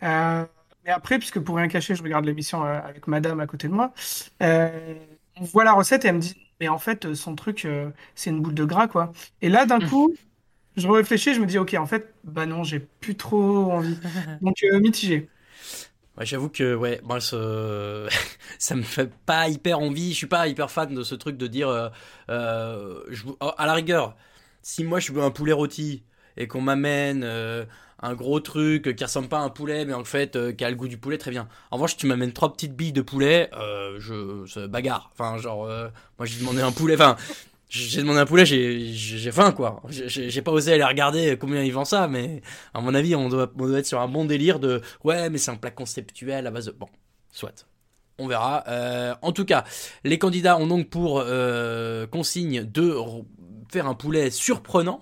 Euh, 0.04 0.46
mais 0.86 0.92
après, 0.92 1.18
puisque 1.20 1.40
pour 1.40 1.56
rien 1.58 1.68
cacher, 1.68 1.96
je 1.96 2.04
regarde 2.04 2.26
l'émission 2.26 2.64
euh, 2.66 2.80
avec 2.84 3.08
Madame 3.08 3.40
à 3.40 3.48
côté 3.48 3.68
de 3.68 3.74
moi, 3.74 3.94
euh, 4.44 4.96
on 5.38 5.44
voit 5.44 5.64
la 5.64 5.74
recette 5.74 6.06
et 6.06 6.10
elle 6.10 6.16
me 6.18 6.22
dit 6.22 6.36
mais 6.60 6.68
en 6.70 6.78
fait 6.78 7.14
son 7.16 7.36
truc 7.36 7.66
euh, 7.66 7.90
c'est 8.16 8.30
une 8.30 8.42
boule 8.42 8.54
de 8.56 8.66
gras 8.66 8.88
quoi. 8.88 9.12
Et 9.42 9.50
là 9.50 9.66
d'un 9.66 9.82
coup 9.82 10.14
je 10.76 10.88
réfléchis, 10.88 11.34
je 11.36 11.40
me 11.42 11.46
dis, 11.46 11.58
ok, 11.60 11.76
en 11.76 11.86
fait, 11.86 12.14
bah 12.24 12.46
non, 12.48 12.64
j'ai 12.64 12.80
plus 12.80 13.16
trop 13.16 13.72
envie. 13.72 14.00
Donc, 14.42 14.56
mitigé. 14.82 15.30
Ouais, 16.18 16.26
j'avoue 16.28 16.50
que 16.50 16.76
ouais, 16.76 17.02
moi 17.04 17.20
ce... 17.20 18.08
ça 18.60 18.76
me 18.76 18.84
fait 18.84 19.12
pas 19.26 19.48
hyper 19.48 19.80
envie. 19.80 20.12
Je 20.12 20.18
suis 20.18 20.28
pas 20.28 20.48
hyper 20.48 20.70
fan 20.70 20.94
de 20.94 21.04
ce 21.04 21.16
truc 21.16 21.38
de 21.38 21.48
dire 21.48 21.70
euh, 21.70 21.90
euh, 22.30 23.02
oh, 23.40 23.52
à 23.58 23.66
la 23.66 23.74
rigueur, 23.74 24.16
si 24.62 24.84
moi 24.84 25.00
je 25.00 25.12
veux 25.12 25.24
un 25.24 25.32
poulet 25.32 25.54
rôti 25.54 26.04
et 26.38 26.48
qu'on 26.48 26.62
m'amène 26.62 27.24
euh, 27.24 27.66
un 28.00 28.14
gros 28.14 28.40
truc 28.40 28.96
qui 28.96 29.04
ressemble 29.04 29.28
pas 29.28 29.40
à 29.40 29.42
un 29.42 29.50
poulet 29.50 29.86
mais 29.86 29.94
en 29.94 30.04
fait 30.04 30.56
qui 30.56 30.64
a 30.64 30.70
le 30.70 30.76
goût 30.76 30.88
du 30.88 30.98
poulet, 30.98 31.18
très 31.18 31.32
bien. 31.32 31.48
En 31.72 31.78
revanche, 31.78 31.98
tu 31.98 32.06
m'amènes 32.06 32.34
trois 32.34 32.54
petites 32.54 32.76
billes 32.76 32.94
de 32.94 33.02
poulet, 33.02 33.50
je 33.98 34.68
bagarre. 34.68 35.10
Enfin, 35.14 35.38
genre 35.38 35.66
moi 35.66 36.26
j'ai 36.26 36.40
demandé 36.40 36.62
un 36.62 36.72
poulet, 36.72 36.94
enfin 36.94 37.18
j'ai 37.74 38.02
demandé 38.02 38.20
un 38.20 38.26
poulet, 38.28 38.46
j'ai 38.46 39.32
faim 39.32 39.52
quoi. 39.52 39.82
J'ai 39.90 40.42
pas 40.44 40.52
osé 40.52 40.74
aller 40.74 40.84
regarder 40.84 41.38
combien 41.40 41.64
ils 41.64 41.74
vendent 41.74 41.88
ça, 41.88 42.08
mais 42.08 42.44
à 42.74 42.82
mon 42.82 42.94
avis, 42.94 43.16
on 43.16 43.30
doit, 43.30 43.52
on 43.58 43.66
doit 43.66 43.80
être 43.80 43.88
sur 43.88 44.00
un 44.00 44.08
bon 44.08 44.26
délire 44.26 44.60
de 44.60 44.82
ouais, 45.04 45.32
mais 45.32 45.40
c'est 45.40 45.50
un 45.50 45.56
plat 45.56 45.72
conceptuel 45.72 46.46
à 46.46 46.52
base 46.52 46.70
bon, 46.78 46.88
soit. 47.32 47.66
On 48.20 48.28
verra. 48.28 48.64
Euh, 48.68 49.16
en 49.24 49.32
tout 49.32 49.44
cas, 49.44 49.64
les 50.04 50.20
candidats 50.20 50.58
ont 50.58 50.68
donc 50.68 50.90
pour 50.92 51.24
euh, 51.26 52.06
consigne 52.06 52.64
de 52.64 52.96
faire 53.72 53.88
un 53.88 53.96
poulet 53.96 54.30
surprenant. 54.30 55.02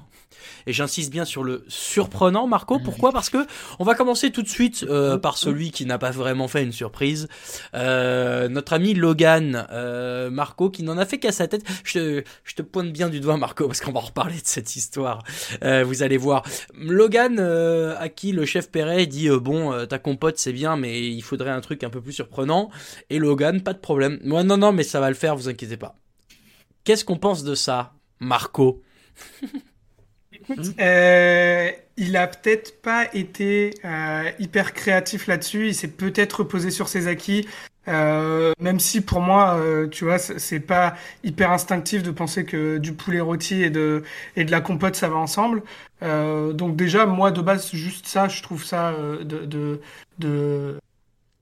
Et 0.68 0.74
j'insiste 0.74 1.12
bien 1.12 1.26
sur 1.26 1.44
le 1.44 1.64
surprenant, 1.68 2.48
Marco. 2.48 2.80
Pourquoi? 2.80 3.12
Parce 3.12 3.30
que 3.30 3.46
on 3.80 3.84
va 3.84 3.96
commencer 3.96 4.32
tout 4.32 4.42
de 4.42 4.50
suite 4.50 4.86
euh, 4.90 5.18
par 5.18 5.38
celui 5.38 5.72
qui 5.72 5.86
n'a 5.86 5.98
pas 5.98 6.12
vraiment 6.12 6.48
fait 6.48 6.64
une 6.64 6.72
surprise. 6.72 7.28
Euh, 7.74 8.48
notre 8.48 8.74
ami 8.74 8.94
Logan, 8.94 9.68
euh, 9.72 10.30
Marco, 10.30 10.70
qui 10.70 10.84
n'en 10.84 10.98
a 10.98 11.06
fait 11.06 11.20
qu'à 11.20 11.32
sa 11.32 11.48
tête. 11.48 11.64
Je 11.84 11.94
te, 11.94 12.24
je 12.44 12.56
te 12.56 12.62
pointe 12.62 12.92
bien 12.92 13.10
du 13.10 13.20
doigt, 13.20 13.38
Marco, 13.38 13.68
parce 13.68 13.82
qu'on 13.82 13.92
va 13.92 14.02
reparler 14.02 14.36
de 14.36 14.46
cette 14.46 14.76
histoire. 14.76 15.24
Vous 15.62 16.04
allez 16.04 16.18
voir. 16.18 16.44
Logan, 16.74 17.40
à 17.40 18.10
qui 18.10 18.32
le 18.32 18.46
chef 18.46 18.70
Perret 18.70 19.06
dit 19.06 19.30
Bon, 19.30 19.86
ta 19.86 20.00
compote, 20.00 20.38
c'est 20.38 20.54
bien, 20.54 20.76
mais 20.76 21.08
il 21.08 21.22
faudrait 21.22 21.50
un 21.50 21.62
truc 21.62 21.84
un 21.84 21.90
peu 21.90 22.02
plus 22.02 22.14
surprenant. 22.14 22.70
Et 23.10 23.20
Logan, 23.20 23.62
pas 23.62 23.74
de 23.74 23.80
problème. 23.80 24.20
Moi, 24.24 24.44
non, 24.44 24.58
non, 24.58 24.72
mais 24.72 24.84
ça 24.84 25.00
va 25.00 25.10
le 25.10 25.16
faire, 25.16 25.36
vous 25.36 25.50
inquiétez 25.50 25.78
pas. 25.78 25.96
Qu'est-ce 26.84 27.06
qu'on 27.06 27.18
pense 27.18 27.44
de 27.44 27.56
ça, 27.56 27.94
Marco? 28.20 28.82
Euh, 30.80 31.70
il 31.98 32.18
a 32.18 32.28
peut-être 32.28 32.82
pas 32.82 33.08
été 33.14 33.74
euh, 33.86 34.30
hyper 34.40 34.74
créatif 34.74 35.28
là-dessus. 35.28 35.68
Il 35.68 35.76
s'est 35.76 35.88
peut-être 35.88 36.40
reposé 36.40 36.72
sur 36.72 36.88
ses 36.88 37.08
acquis. 37.08 37.48
Euh, 37.88 38.54
même 38.60 38.80
si 38.80 39.02
pour 39.02 39.22
moi, 39.22 39.56
euh, 39.56 39.88
tu 39.88 40.06
vois, 40.06 40.20
c'est 40.20 40.60
pas 40.60 40.96
hyper 41.24 41.52
instinctif 41.52 42.04
de 42.04 42.12
penser 42.12 42.46
que 42.46 42.78
du 42.78 42.94
poulet 42.94 43.20
rôti 43.20 43.64
et 43.64 43.72
de 43.72 44.04
et 44.36 44.44
de 44.44 44.52
la 44.52 44.62
compote 44.62 44.96
ça 44.96 45.10
va 45.10 45.16
ensemble. 45.16 45.64
Euh, 46.04 46.54
donc 46.54 46.76
déjà, 46.76 47.08
moi 47.08 47.32
de 47.32 47.42
base, 47.42 47.72
juste 47.74 48.06
ça, 48.08 48.28
je 48.28 48.44
trouve 48.44 48.64
ça 48.64 48.90
euh, 48.90 49.24
de 49.24 49.46
de 49.46 49.82
de 50.20 50.80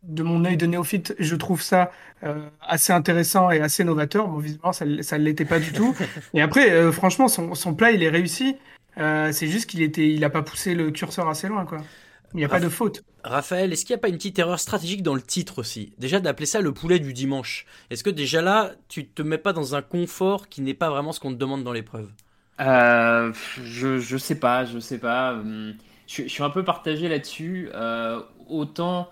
de 0.03 0.23
mon 0.23 0.45
œil 0.45 0.57
de 0.57 0.65
néophyte, 0.65 1.13
je 1.19 1.35
trouve 1.35 1.61
ça 1.61 1.91
euh, 2.23 2.47
assez 2.61 2.93
intéressant 2.93 3.51
et 3.51 3.59
assez 3.59 3.83
novateur. 3.83 4.27
Bon, 4.27 4.37
visiblement, 4.37 4.71
ça 4.71 4.85
ne 4.85 5.23
l'était 5.23 5.45
pas 5.45 5.59
du 5.59 5.73
tout. 5.73 5.93
Et 6.33 6.41
après, 6.41 6.71
euh, 6.71 6.91
franchement, 6.91 7.27
son, 7.27 7.53
son 7.53 7.73
plat, 7.73 7.91
il 7.91 8.01
est 8.01 8.09
réussi. 8.09 8.55
Euh, 8.99 9.31
c'est 9.31 9.47
juste 9.47 9.69
qu'il 9.69 9.81
était, 9.81 10.09
il 10.13 10.23
a 10.23 10.29
pas 10.29 10.41
poussé 10.43 10.75
le 10.75 10.91
curseur 10.91 11.27
assez 11.29 11.47
loin, 11.47 11.65
quoi. 11.65 11.89
Il 12.33 12.37
n'y 12.37 12.43
a 12.45 12.49
pas 12.49 12.59
de 12.59 12.69
faute. 12.69 13.03
Raphaël, 13.23 13.71
est-ce 13.73 13.85
qu'il 13.85 13.93
n'y 13.93 13.99
a 13.99 14.01
pas 14.01 14.09
une 14.09 14.17
petite 14.17 14.39
erreur 14.39 14.59
stratégique 14.59 15.03
dans 15.03 15.15
le 15.15 15.21
titre 15.21 15.59
aussi? 15.59 15.93
Déjà 15.97 16.19
d'appeler 16.19 16.45
ça 16.45 16.59
le 16.61 16.73
poulet 16.73 16.99
du 16.99 17.13
dimanche. 17.13 17.65
Est-ce 17.89 18.03
que 18.03 18.09
déjà 18.09 18.41
là, 18.41 18.75
tu 18.89 19.07
te 19.09 19.21
mets 19.21 19.37
pas 19.37 19.53
dans 19.53 19.75
un 19.75 19.81
confort 19.81 20.47
qui 20.49 20.61
n'est 20.61 20.73
pas 20.73 20.89
vraiment 20.89 21.11
ce 21.13 21.19
qu'on 21.21 21.31
te 21.31 21.37
demande 21.37 21.63
dans 21.63 21.73
l'épreuve? 21.73 22.11
Euh, 22.59 23.31
je, 23.63 23.99
je 23.99 24.17
sais 24.17 24.39
pas, 24.39 24.65
je 24.65 24.79
sais 24.79 24.99
pas. 24.99 25.33
Hum, 25.33 25.75
Je, 26.07 26.23
je 26.23 26.27
suis 26.27 26.43
un 26.43 26.49
peu 26.49 26.63
partagé 26.63 27.07
là-dessus. 27.07 27.69
Euh, 27.73 28.21
autant 28.47 29.09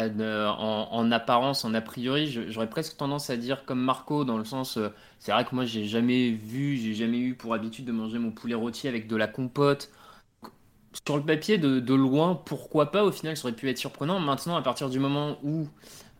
euh, 0.00 0.48
en, 0.48 0.88
en 0.92 1.10
apparence, 1.10 1.64
en 1.64 1.74
a 1.74 1.80
priori, 1.80 2.28
j'aurais 2.50 2.70
presque 2.70 2.96
tendance 2.96 3.30
à 3.30 3.36
dire 3.36 3.64
comme 3.64 3.80
Marco, 3.80 4.24
dans 4.24 4.38
le 4.38 4.44
sens, 4.44 4.76
euh, 4.76 4.90
c'est 5.18 5.32
vrai 5.32 5.44
que 5.44 5.54
moi 5.54 5.64
j'ai 5.64 5.86
jamais 5.86 6.30
vu, 6.30 6.76
j'ai 6.76 6.94
jamais 6.94 7.18
eu 7.18 7.34
pour 7.34 7.52
habitude 7.52 7.84
de 7.84 7.92
manger 7.92 8.18
mon 8.18 8.30
poulet 8.30 8.54
rôti 8.54 8.86
avec 8.86 9.08
de 9.08 9.16
la 9.16 9.26
compote. 9.26 9.90
Sur 11.06 11.16
le 11.16 11.24
papier, 11.24 11.58
de, 11.58 11.94
loin, 11.94 12.34
pourquoi 12.34 12.90
pas, 12.90 13.04
au 13.04 13.12
final, 13.12 13.36
ça 13.36 13.44
aurait 13.46 13.56
pu 13.56 13.68
être 13.68 13.78
surprenant. 13.78 14.20
Maintenant, 14.20 14.56
à 14.56 14.62
partir 14.62 14.88
du 14.90 14.98
moment 14.98 15.38
où 15.42 15.68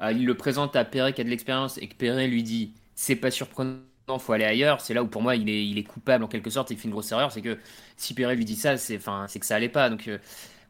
euh, 0.02 0.12
il 0.12 0.26
le 0.26 0.36
présente 0.36 0.76
à 0.76 0.84
Perret 0.84 1.12
qui 1.12 1.20
a 1.20 1.24
de 1.24 1.30
l'expérience 1.30 1.78
et 1.78 1.88
que 1.88 1.94
Perret 1.94 2.28
lui 2.28 2.42
dit 2.42 2.74
c'est 2.94 3.16
pas 3.16 3.30
surprenant, 3.30 3.80
faut 4.18 4.32
aller 4.32 4.44
ailleurs, 4.44 4.80
c'est 4.80 4.94
là 4.94 5.02
où 5.02 5.06
pour 5.08 5.22
moi 5.22 5.36
il 5.36 5.48
est, 5.48 5.66
il 5.66 5.78
est 5.78 5.84
coupable 5.84 6.24
en 6.24 6.28
quelque 6.28 6.50
sorte, 6.50 6.70
il 6.70 6.76
fait 6.78 6.84
une 6.84 6.90
grosse 6.92 7.12
erreur, 7.12 7.32
c'est 7.32 7.42
que 7.42 7.58
si 7.96 8.14
Perret 8.14 8.36
lui 8.36 8.44
dit 8.44 8.56
ça, 8.56 8.76
c'est 8.76 8.98
que 8.98 9.46
ça 9.46 9.56
allait 9.56 9.68
pas. 9.68 9.90
Donc 9.90 10.10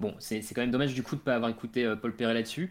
bon, 0.00 0.14
c'est 0.18 0.42
quand 0.54 0.60
même 0.60 0.70
dommage 0.70 0.94
du 0.94 1.02
coup 1.02 1.16
de 1.16 1.20
pas 1.20 1.34
avoir 1.36 1.50
écouté 1.50 1.92
Paul 2.00 2.14
Perret 2.14 2.34
là-dessus. 2.34 2.70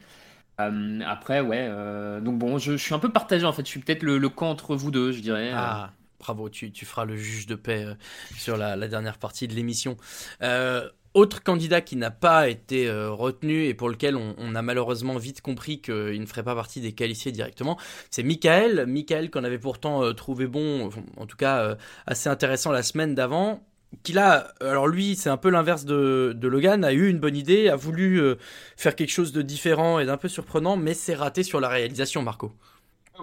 Après, 0.57 1.41
ouais, 1.41 1.67
euh, 1.69 2.19
donc 2.19 2.39
bon, 2.39 2.57
je, 2.57 2.77
suis 2.77 2.93
un 2.93 2.99
peu 2.99 3.11
partagé 3.11 3.45
en 3.45 3.53
fait, 3.53 3.63
je 3.63 3.69
suis 3.69 3.79
peut-être 3.79 4.01
le, 4.01 4.29
camp 4.29 4.49
entre 4.49 4.75
vous 4.75 4.89
deux, 4.89 5.11
je 5.11 5.21
dirais. 5.21 5.51
Ah, 5.53 5.91
bravo, 6.19 6.49
tu, 6.49 6.71
tu 6.71 6.85
feras 6.85 7.05
le 7.05 7.15
juge 7.15 7.45
de 7.45 7.53
paix 7.53 7.85
euh, 7.85 7.93
sur 8.37 8.57
la, 8.57 8.75
dernière 8.87 9.19
partie 9.19 9.47
de 9.47 9.53
l'émission. 9.53 9.97
Euh, 10.41 10.89
autre 11.13 11.43
candidat 11.43 11.81
qui 11.81 11.95
n'a 11.95 12.11
pas 12.11 12.47
été 12.47 12.91
retenu 12.91 13.65
et 13.65 13.73
pour 13.73 13.89
lequel 13.89 14.15
on, 14.15 14.35
on 14.37 14.53
a 14.53 14.61
malheureusement 14.61 15.17
vite 15.17 15.41
compris 15.41 15.81
qu'il 15.81 16.21
ne 16.21 16.25
ferait 16.27 16.43
pas 16.43 16.53
partie 16.53 16.79
des 16.79 16.91
qualifiés 16.91 17.31
directement, 17.31 17.79
c'est 18.11 18.21
Michael. 18.21 18.85
Michael 18.85 19.31
qu'on 19.31 19.43
avait 19.43 19.57
pourtant 19.57 20.13
trouvé 20.13 20.45
bon, 20.45 20.91
en 21.15 21.25
tout 21.25 21.37
cas 21.37 21.75
assez 22.05 22.29
intéressant 22.29 22.71
la 22.71 22.83
semaine 22.83 23.15
d'avant. 23.15 23.63
Qu'il 24.03 24.19
a, 24.19 24.53
alors 24.61 24.87
lui, 24.87 25.15
c'est 25.15 25.29
un 25.29 25.37
peu 25.37 25.49
l'inverse 25.49 25.85
de, 25.85 26.33
de 26.35 26.47
Logan, 26.47 26.83
a 26.83 26.91
eu 26.93 27.07
une 27.09 27.19
bonne 27.19 27.37
idée, 27.37 27.69
a 27.69 27.75
voulu 27.75 28.19
euh, 28.21 28.35
faire 28.75 28.95
quelque 28.95 29.11
chose 29.11 29.31
de 29.31 29.41
différent 29.41 29.99
et 29.99 30.05
d'un 30.05 30.17
peu 30.17 30.27
surprenant, 30.27 30.75
mais 30.77 30.93
c'est 30.93 31.15
raté 31.15 31.43
sur 31.43 31.59
la 31.61 31.69
réalisation, 31.69 32.21
Marco. 32.21 32.53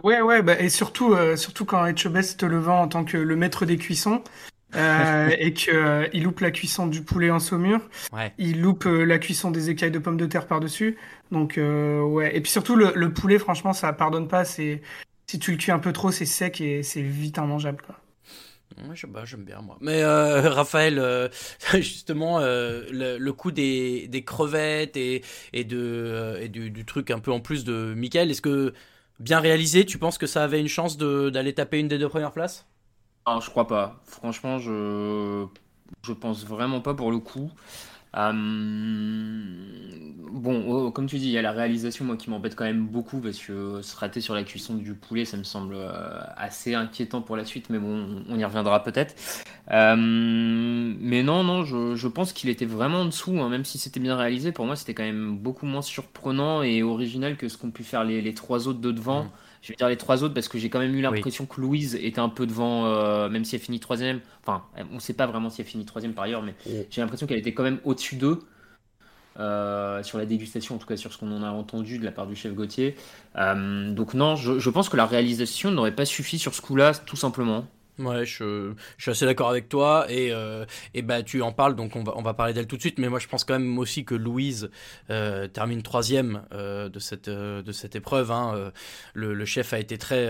Ouais, 0.02 0.20
ouais, 0.22 0.42
bah, 0.42 0.58
et 0.60 0.68
surtout, 0.70 1.14
euh, 1.14 1.36
surtout 1.36 1.64
quand 1.64 1.84
Etchebest 1.86 2.40
te 2.40 2.46
le 2.46 2.58
vend 2.58 2.80
en 2.82 2.88
tant 2.88 3.04
que 3.04 3.16
le 3.16 3.36
maître 3.36 3.64
des 3.66 3.76
cuissons. 3.76 4.22
euh, 4.74 5.30
et 5.38 5.52
que 5.54 5.70
euh, 5.70 6.08
il 6.12 6.24
loupe 6.24 6.40
la 6.40 6.50
cuisson 6.50 6.86
du 6.88 7.02
poulet 7.04 7.30
en 7.30 7.38
saumure, 7.40 7.80
Ouais. 8.12 8.32
il 8.38 8.60
loupe 8.60 8.86
euh, 8.86 9.04
la 9.04 9.18
cuisson 9.18 9.50
des 9.52 9.70
écailles 9.70 9.92
de 9.92 9.98
pommes 10.00 10.16
de 10.16 10.26
terre 10.26 10.46
par-dessus. 10.46 10.98
Donc 11.30 11.58
euh, 11.58 12.00
ouais, 12.02 12.36
et 12.36 12.40
puis 12.40 12.50
surtout 12.50 12.74
le, 12.76 12.92
le 12.94 13.12
poulet, 13.12 13.38
franchement, 13.38 13.72
ça 13.72 13.92
pardonne 13.92 14.28
pas. 14.28 14.44
C'est 14.44 14.82
si 15.28 15.38
tu 15.38 15.52
le 15.52 15.56
cuis 15.58 15.70
un 15.72 15.78
peu 15.78 15.92
trop, 15.92 16.10
c'est 16.10 16.26
sec 16.26 16.60
et 16.60 16.82
c'est 16.82 17.02
vite 17.02 17.36
immangeable. 17.38 17.82
Quoi. 17.86 17.96
Bah, 19.08 19.24
j'aime 19.24 19.44
bien 19.44 19.60
moi. 19.60 19.76
Mais 19.80 20.02
euh, 20.02 20.50
Raphaël, 20.50 20.98
euh, 20.98 21.28
justement, 21.74 22.40
euh, 22.40 22.84
le, 22.90 23.32
coup 23.32 23.50
des, 23.50 24.08
des 24.08 24.24
crevettes 24.24 24.96
et, 24.96 25.22
et, 25.52 25.64
de, 25.64 26.38
et 26.40 26.48
du, 26.48 26.84
truc 26.84 27.10
un 27.10 27.20
peu 27.20 27.32
en 27.32 27.40
plus 27.40 27.64
de 27.64 27.94
Michael, 27.96 28.30
est-ce 28.30 28.42
que 28.42 28.74
bien 29.20 29.40
réalisé, 29.40 29.84
tu 29.84 29.98
penses 29.98 30.18
que 30.18 30.26
ça 30.26 30.42
avait 30.42 30.60
une 30.60 30.68
chance 30.68 30.96
d'aller 30.98 31.54
taper 31.54 31.78
une 31.78 31.88
des 31.88 31.98
deux 31.98 32.08
premières 32.08 32.32
places? 32.32 32.66
Non, 33.26 33.40
je 33.40 33.48
crois 33.50 33.66
pas. 33.66 34.00
Franchement, 34.04 34.58
je 34.58 35.46
je 36.02 36.12
pense 36.12 36.44
vraiment 36.44 36.80
pas 36.80 36.94
pour 36.94 37.10
le 37.10 37.18
coup. 37.18 37.50
Euh, 38.16 38.32
Bon, 40.34 40.64
oh, 40.68 40.90
comme 40.90 41.06
tu 41.06 41.18
dis, 41.18 41.26
il 41.26 41.30
y 41.30 41.38
a 41.38 41.42
la 41.42 41.52
réalisation, 41.52 42.04
moi, 42.04 42.16
qui 42.16 42.28
m'embête 42.28 42.56
quand 42.56 42.64
même 42.64 42.86
beaucoup 42.86 43.20
parce 43.20 43.38
que 43.38 43.80
se 43.82 43.96
rater 43.96 44.20
sur 44.20 44.34
la 44.34 44.42
cuisson 44.42 44.74
du 44.74 44.94
poulet, 44.94 45.24
ça 45.24 45.36
me 45.36 45.44
semble 45.44 45.76
euh, 45.76 46.20
assez 46.36 46.74
inquiétant 46.74 47.22
pour 47.22 47.36
la 47.36 47.44
suite, 47.44 47.70
mais 47.70 47.78
bon, 47.78 48.24
on 48.28 48.36
y 48.36 48.44
reviendra 48.44 48.82
peut-être. 48.82 49.14
Euh, 49.70 49.94
Mais 49.96 51.22
non, 51.22 51.44
non, 51.44 51.64
je, 51.64 52.08
pense 52.08 52.32
qu'il 52.32 52.50
était 52.50 52.64
vraiment 52.64 53.02
en 53.02 53.04
dessous, 53.04 53.40
hein, 53.40 53.48
même 53.48 53.64
si 53.64 53.78
c'était 53.78 54.00
bien 54.00 54.16
réalisé. 54.16 54.50
Pour 54.50 54.66
moi, 54.66 54.74
c'était 54.74 54.92
quand 54.92 55.04
même 55.04 55.36
beaucoup 55.36 55.66
moins 55.66 55.82
surprenant 55.82 56.64
et 56.64 56.82
original 56.82 57.36
que 57.36 57.48
ce 57.48 57.56
qu'ont 57.56 57.70
pu 57.70 57.84
faire 57.84 58.02
les, 58.02 58.20
les 58.20 58.34
trois 58.34 58.66
autres 58.66 58.80
de 58.80 58.90
devant. 58.90 59.26
Je 59.64 59.72
vais 59.72 59.76
dire 59.76 59.88
les 59.88 59.96
trois 59.96 60.22
autres 60.22 60.34
parce 60.34 60.48
que 60.48 60.58
j'ai 60.58 60.68
quand 60.70 60.78
même 60.78 60.94
eu 60.94 61.00
l'impression 61.00 61.46
que 61.46 61.60
Louise 61.60 61.94
était 61.96 62.20
un 62.20 62.28
peu 62.28 62.46
devant, 62.46 62.86
euh, 62.86 63.28
même 63.30 63.44
si 63.46 63.56
elle 63.56 63.62
finit 63.62 63.80
troisième. 63.80 64.20
Enfin, 64.42 64.64
on 64.92 64.96
ne 64.96 65.00
sait 65.00 65.14
pas 65.14 65.26
vraiment 65.26 65.50
si 65.50 65.62
elle 65.62 65.66
finit 65.66 65.86
troisième 65.86 66.14
par 66.14 66.24
ailleurs, 66.24 66.42
mais 66.42 66.54
j'ai 66.90 67.00
l'impression 67.00 67.26
qu'elle 67.26 67.38
était 67.38 67.54
quand 67.54 67.62
même 67.64 67.80
au-dessus 67.84 68.16
d'eux. 68.16 68.40
euh, 69.38 70.02
sur 70.02 70.18
la 70.18 70.26
dégustation, 70.26 70.76
en 70.76 70.78
tout 70.78 70.86
cas 70.86 70.96
sur 70.96 71.12
ce 71.12 71.18
qu'on 71.18 71.32
en 71.32 71.42
a 71.42 71.50
entendu 71.50 71.98
de 71.98 72.04
la 72.04 72.12
part 72.12 72.26
du 72.26 72.36
chef 72.36 72.54
Gauthier. 72.54 72.96
Euh, 73.36 73.90
donc 73.92 74.14
non, 74.14 74.36
je, 74.36 74.58
je 74.58 74.70
pense 74.70 74.88
que 74.88 74.96
la 74.96 75.06
réalisation 75.06 75.70
n'aurait 75.72 75.94
pas 75.94 76.04
suffi 76.06 76.38
sur 76.38 76.54
ce 76.54 76.62
coup-là, 76.62 76.92
tout 76.94 77.16
simplement. 77.16 77.66
Ouais, 78.00 78.26
je, 78.26 78.74
suis 78.98 79.10
assez 79.12 79.24
d'accord 79.24 79.50
avec 79.50 79.68
toi 79.68 80.06
et 80.08 80.32
euh, 80.32 80.64
et 80.94 81.02
bah 81.02 81.22
tu 81.22 81.42
en 81.42 81.52
parles 81.52 81.76
donc 81.76 81.94
on 81.94 82.02
va 82.02 82.14
on 82.16 82.22
va 82.22 82.34
parler 82.34 82.52
d'elle 82.52 82.66
tout 82.66 82.74
de 82.74 82.80
suite. 82.80 82.98
Mais 82.98 83.08
moi 83.08 83.20
je 83.20 83.28
pense 83.28 83.44
quand 83.44 83.56
même 83.56 83.78
aussi 83.78 84.04
que 84.04 84.16
Louise 84.16 84.68
euh, 85.10 85.46
termine 85.46 85.80
troisième 85.80 86.42
euh, 86.52 86.88
de 86.88 86.98
cette 86.98 87.28
de 87.30 87.72
cette 87.72 87.94
épreuve 87.94 88.32
hein. 88.32 88.72
Le, 89.14 89.44
chef 89.44 89.72
a 89.74 89.78
été 89.78 89.96
très 89.96 90.28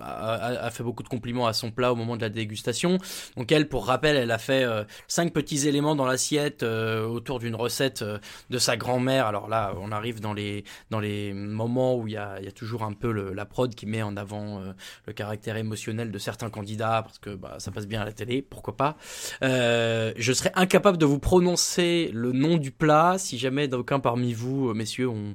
a, 0.00 0.70
fait 0.72 0.82
beaucoup 0.82 1.04
de 1.04 1.08
compliments 1.08 1.46
à 1.46 1.52
son 1.52 1.70
plat 1.70 1.92
au 1.92 1.94
moment 1.94 2.16
de 2.16 2.22
la 2.22 2.30
dégustation. 2.30 2.98
Donc 3.36 3.52
elle 3.52 3.68
pour 3.68 3.86
rappel 3.86 4.16
elle 4.16 4.32
a 4.32 4.38
fait 4.38 4.66
cinq 5.06 5.32
petits 5.32 5.68
éléments 5.68 5.94
dans 5.94 6.06
l'assiette 6.06 6.64
autour 6.64 7.38
d'une 7.38 7.54
recette 7.54 8.02
de 8.50 8.58
sa 8.58 8.76
grand-mère. 8.76 9.26
Alors 9.26 9.48
là 9.48 9.72
on 9.80 9.92
arrive 9.92 10.20
dans 10.20 10.32
les 10.32 10.64
dans 10.90 10.98
les 10.98 11.32
moments 11.32 11.94
où 11.96 12.08
il 12.08 12.14
y 12.14 12.16
a 12.16 12.40
y 12.40 12.48
a 12.48 12.52
toujours 12.52 12.82
un 12.82 12.92
peu 12.92 13.12
la 13.12 13.44
prod 13.44 13.72
qui 13.72 13.86
met 13.86 14.02
en 14.02 14.16
avant 14.16 14.60
le 15.06 15.12
caractère 15.12 15.56
émotionnel 15.56 16.10
de 16.10 16.18
certains 16.18 16.50
candidats 16.50 16.87
parce 17.02 17.18
que 17.18 17.30
bah, 17.30 17.56
ça 17.58 17.70
passe 17.70 17.86
bien 17.86 18.00
à 18.00 18.04
la 18.04 18.12
télé, 18.12 18.42
pourquoi 18.42 18.76
pas. 18.76 18.96
Euh, 19.42 20.12
je 20.16 20.32
serais 20.32 20.52
incapable 20.54 20.98
de 20.98 21.06
vous 21.06 21.18
prononcer 21.18 22.10
le 22.12 22.32
nom 22.32 22.56
du 22.56 22.70
plat. 22.70 23.16
Si 23.18 23.38
jamais 23.38 23.68
d'aucuns 23.68 24.00
parmi 24.00 24.32
vous, 24.32 24.70
euh, 24.70 24.74
messieurs, 24.74 25.08
ont, 25.08 25.34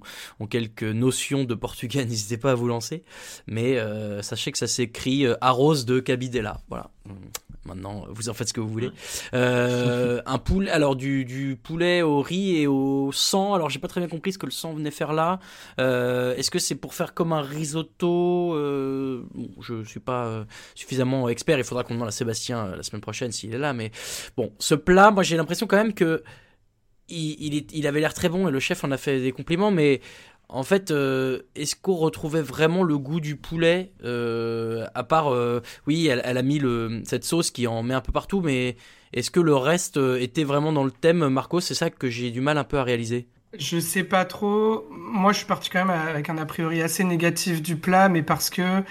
quelques 0.50 0.84
notions 0.84 1.44
de 1.44 1.56
portugais, 1.56 2.06
n'hésitez 2.06 2.38
pas 2.38 2.52
à 2.52 2.56
vous 2.56 2.68
lancer. 2.68 3.04
Mais 3.48 3.78
euh, 3.78 4.22
sachez 4.22 4.52
que 4.52 4.58
ça 4.58 4.68
s'écrit 4.68 5.26
arroz 5.42 5.86
de 5.86 6.00
cabidela. 6.00 6.62
Voilà. 6.70 6.90
Maintenant, 7.66 8.06
vous 8.10 8.28
en 8.28 8.34
faites 8.34 8.50
ce 8.50 8.54
que 8.54 8.60
vous 8.60 8.68
voulez. 8.68 8.92
Euh, 9.34 10.22
un 10.26 10.38
poulet, 10.38 10.70
alors 10.70 10.96
du, 10.98 11.24
du 11.24 11.56
poulet 11.56 12.02
au 12.02 12.22
riz 12.22 12.58
et 12.58 12.68
au 12.68 13.12
sang. 13.14 13.54
Alors 13.54 13.70
j'ai 13.70 13.80
pas 13.80 13.88
très 13.88 14.02
bien 14.02 14.10
compris 14.10 14.34
ce 14.34 14.38
que 14.38 14.46
le 14.46 14.52
sang 14.52 14.74
venait 14.74 14.92
faire 14.92 15.14
là. 15.14 15.40
Euh, 15.80 16.36
Est-ce 16.36 16.52
que 16.52 16.60
c'est 16.60 16.76
pour 16.76 16.94
faire 16.94 17.14
comme 17.14 17.32
un 17.32 17.42
risotto 17.42 18.54
euh, 18.56 19.24
Je 19.62 19.84
suis 19.86 20.00
pas 20.02 20.26
euh, 20.26 20.44
suffisamment 20.76 21.30
expert. 21.30 21.58
Il 21.58 21.64
faudra 21.64 21.84
qu'on 21.84 21.94
demande 21.94 22.10
à 22.10 22.12
Sébastien 22.12 22.76
la 22.76 22.84
semaine 22.84 23.02
prochaine 23.02 23.32
s'il 23.32 23.54
est 23.56 23.58
là. 23.60 23.72
Mais 23.74 23.92
bon, 24.36 24.52
ce 24.60 24.76
plat, 24.76 25.12
moi 25.12 25.24
j'ai 25.24 25.38
l'impression 25.38 25.66
quand 25.66 25.78
même 25.78 25.94
que 25.94 26.22
il, 27.10 27.36
il, 27.40 27.56
est- 27.56 27.72
il 27.74 27.86
avait 27.88 28.00
l'air 28.00 28.14
très 28.14 28.30
bon 28.30 28.48
et 28.48 28.52
le 28.52 28.60
chef 28.60 28.84
en 28.84 28.92
a 28.92 28.98
fait 28.98 29.20
des 29.22 29.32
compliments, 29.32 29.72
mais 29.72 30.02
En 30.54 30.62
fait, 30.62 30.92
euh, 30.92 31.40
est-ce 31.56 31.76
qu'on 31.76 31.96
retrouvait 31.96 32.44
vraiment 32.44 32.84
le 32.84 33.00
goût 33.00 33.20
du 33.20 33.36
poulet 33.36 33.92
euh, 34.04 34.86
À 34.94 35.04
part, 35.04 35.34
euh, 35.34 35.62
oui, 35.88 36.06
elle, 36.06 36.38
a 36.38 36.42
mis 36.44 36.62
cette 37.06 37.24
sauce 37.24 37.50
qui 37.50 37.66
en 37.66 37.82
met 37.82 37.96
un 37.96 38.02
peu 38.02 38.12
partout, 38.12 38.40
mais 38.40 38.78
est-ce 39.14 39.32
que 39.32 39.40
le 39.40 39.56
reste 39.56 39.98
était 39.98 40.44
vraiment 40.44 40.72
dans 40.72 40.84
le 40.84 40.92
thème, 40.92 41.28
Marco? 41.28 41.60
C'est 41.60 41.74
ça 41.74 41.90
que 41.90 42.08
j'ai 42.08 42.30
du 42.30 42.40
mal 42.40 42.60
un 42.60 42.64
peu 42.64 42.78
à 42.78 42.84
réaliser. 42.84 43.28
Je 43.58 43.80
sais 43.80 44.04
pas 44.04 44.26
trop. 44.26 44.86
Moi, 44.92 45.32
je 45.32 45.38
suis 45.40 45.48
parti 45.48 45.72
quand 45.72 45.86
même 45.86 45.90
avec 45.90 46.30
un 46.30 46.38
a 46.38 46.46
priori 46.46 46.84
assez 46.84 47.04
négatif 47.04 47.64
du 47.64 47.76
plat, 47.76 48.08
mais 48.08 48.22
parce 48.22 48.52
que 48.52 48.84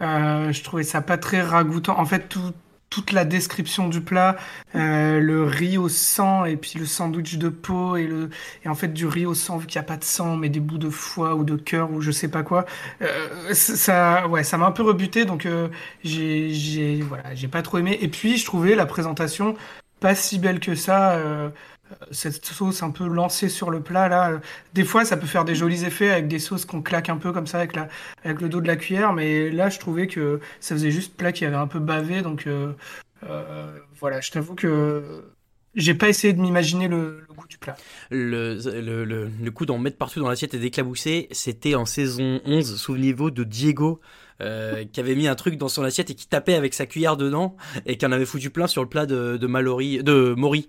je 0.00 0.62
trouvais 0.62 0.84
ça 0.84 1.02
pas 1.02 1.18
très 1.18 1.42
ragoûtant. 1.42 1.98
En 1.98 2.06
fait, 2.06 2.28
tout, 2.28 2.52
toute 2.90 3.12
la 3.12 3.24
description 3.24 3.88
du 3.88 4.00
plat, 4.00 4.36
euh, 4.74 5.20
le 5.20 5.44
riz 5.44 5.78
au 5.78 5.88
sang 5.88 6.44
et 6.44 6.56
puis 6.56 6.78
le 6.78 6.86
sandwich 6.86 7.36
de 7.38 7.48
peau 7.48 7.96
et 7.96 8.06
le 8.06 8.30
et 8.64 8.68
en 8.68 8.74
fait 8.74 8.88
du 8.88 9.06
riz 9.06 9.26
au 9.26 9.34
sang 9.34 9.58
vu 9.58 9.66
qu'il 9.66 9.78
n'y 9.80 9.84
a 9.84 9.88
pas 9.88 9.96
de 9.96 10.04
sang 10.04 10.36
mais 10.36 10.48
des 10.48 10.60
bouts 10.60 10.78
de 10.78 10.90
foie 10.90 11.34
ou 11.34 11.44
de 11.44 11.56
cœur 11.56 11.90
ou 11.90 12.00
je 12.00 12.10
sais 12.10 12.28
pas 12.28 12.42
quoi. 12.42 12.64
Euh, 13.02 13.52
ça 13.54 14.26
ouais 14.28 14.44
ça 14.44 14.56
m'a 14.58 14.66
un 14.66 14.72
peu 14.72 14.82
rebuté 14.82 15.24
donc 15.24 15.46
euh, 15.46 15.68
j'ai 16.04 16.50
j'ai 16.52 17.02
voilà 17.02 17.34
j'ai 17.34 17.48
pas 17.48 17.62
trop 17.62 17.78
aimé 17.78 17.98
et 18.00 18.08
puis 18.08 18.36
je 18.38 18.44
trouvais 18.46 18.74
la 18.74 18.86
présentation 18.86 19.56
pas 20.00 20.14
si 20.14 20.38
belle 20.38 20.60
que 20.60 20.74
ça. 20.74 21.18
Cette 22.10 22.44
sauce 22.44 22.82
un 22.82 22.90
peu 22.90 23.06
lancée 23.06 23.48
sur 23.48 23.70
le 23.70 23.80
plat 23.80 24.08
là, 24.08 24.40
des 24.74 24.84
fois 24.84 25.04
ça 25.04 25.16
peut 25.16 25.26
faire 25.26 25.44
des 25.44 25.54
jolis 25.54 25.84
effets 25.84 26.10
avec 26.10 26.28
des 26.28 26.38
sauces 26.38 26.64
qu'on 26.64 26.82
claque 26.82 27.08
un 27.08 27.16
peu 27.16 27.32
comme 27.32 27.46
ça 27.46 27.58
avec 27.58 27.74
la 27.74 27.88
avec 28.24 28.40
le 28.40 28.48
dos 28.48 28.60
de 28.60 28.66
la 28.66 28.76
cuillère, 28.76 29.12
mais 29.12 29.50
là 29.50 29.68
je 29.68 29.78
trouvais 29.78 30.06
que 30.06 30.40
ça 30.60 30.74
faisait 30.74 30.90
juste 30.90 31.16
plat 31.16 31.32
qui 31.32 31.44
avait 31.44 31.56
un 31.56 31.66
peu 31.66 31.78
bavé, 31.78 32.22
donc 32.22 32.46
euh, 32.46 32.72
euh, 33.28 33.78
voilà, 33.98 34.20
je 34.20 34.30
t'avoue 34.30 34.54
que 34.54 35.24
j'ai 35.74 35.94
pas 35.94 36.08
essayé 36.08 36.32
de 36.32 36.40
m'imaginer 36.40 36.88
le, 36.88 37.24
goût 37.36 37.46
du 37.48 37.58
plat. 37.58 37.76
Le, 38.10 38.54
le, 38.80 39.04
le, 39.04 39.28
le 39.28 39.50
coup 39.50 39.66
d'en 39.66 39.78
mettre 39.78 39.96
partout 39.96 40.20
dans 40.20 40.28
l'assiette 40.28 40.54
et 40.54 40.58
d'éclabousser, 40.58 41.28
c'était 41.30 41.74
en 41.74 41.84
saison 41.84 42.40
11, 42.44 42.76
souvenez-vous 42.76 43.30
de 43.30 43.44
Diego. 43.44 44.00
Euh, 44.40 44.84
qui 44.84 45.00
avait 45.00 45.16
mis 45.16 45.26
un 45.26 45.34
truc 45.34 45.56
dans 45.56 45.68
son 45.68 45.82
assiette 45.82 46.10
et 46.10 46.14
qui 46.14 46.28
tapait 46.28 46.54
avec 46.54 46.72
sa 46.72 46.86
cuillère 46.86 47.16
dedans 47.16 47.56
et 47.86 47.98
qui 47.98 48.06
en 48.06 48.12
avait 48.12 48.24
foutu 48.24 48.50
plein 48.50 48.68
sur 48.68 48.84
le 48.84 48.88
plat 48.88 49.04
de, 49.04 49.36
de 49.36 49.46
Mallory, 49.48 50.04
de 50.04 50.32
Maury 50.36 50.68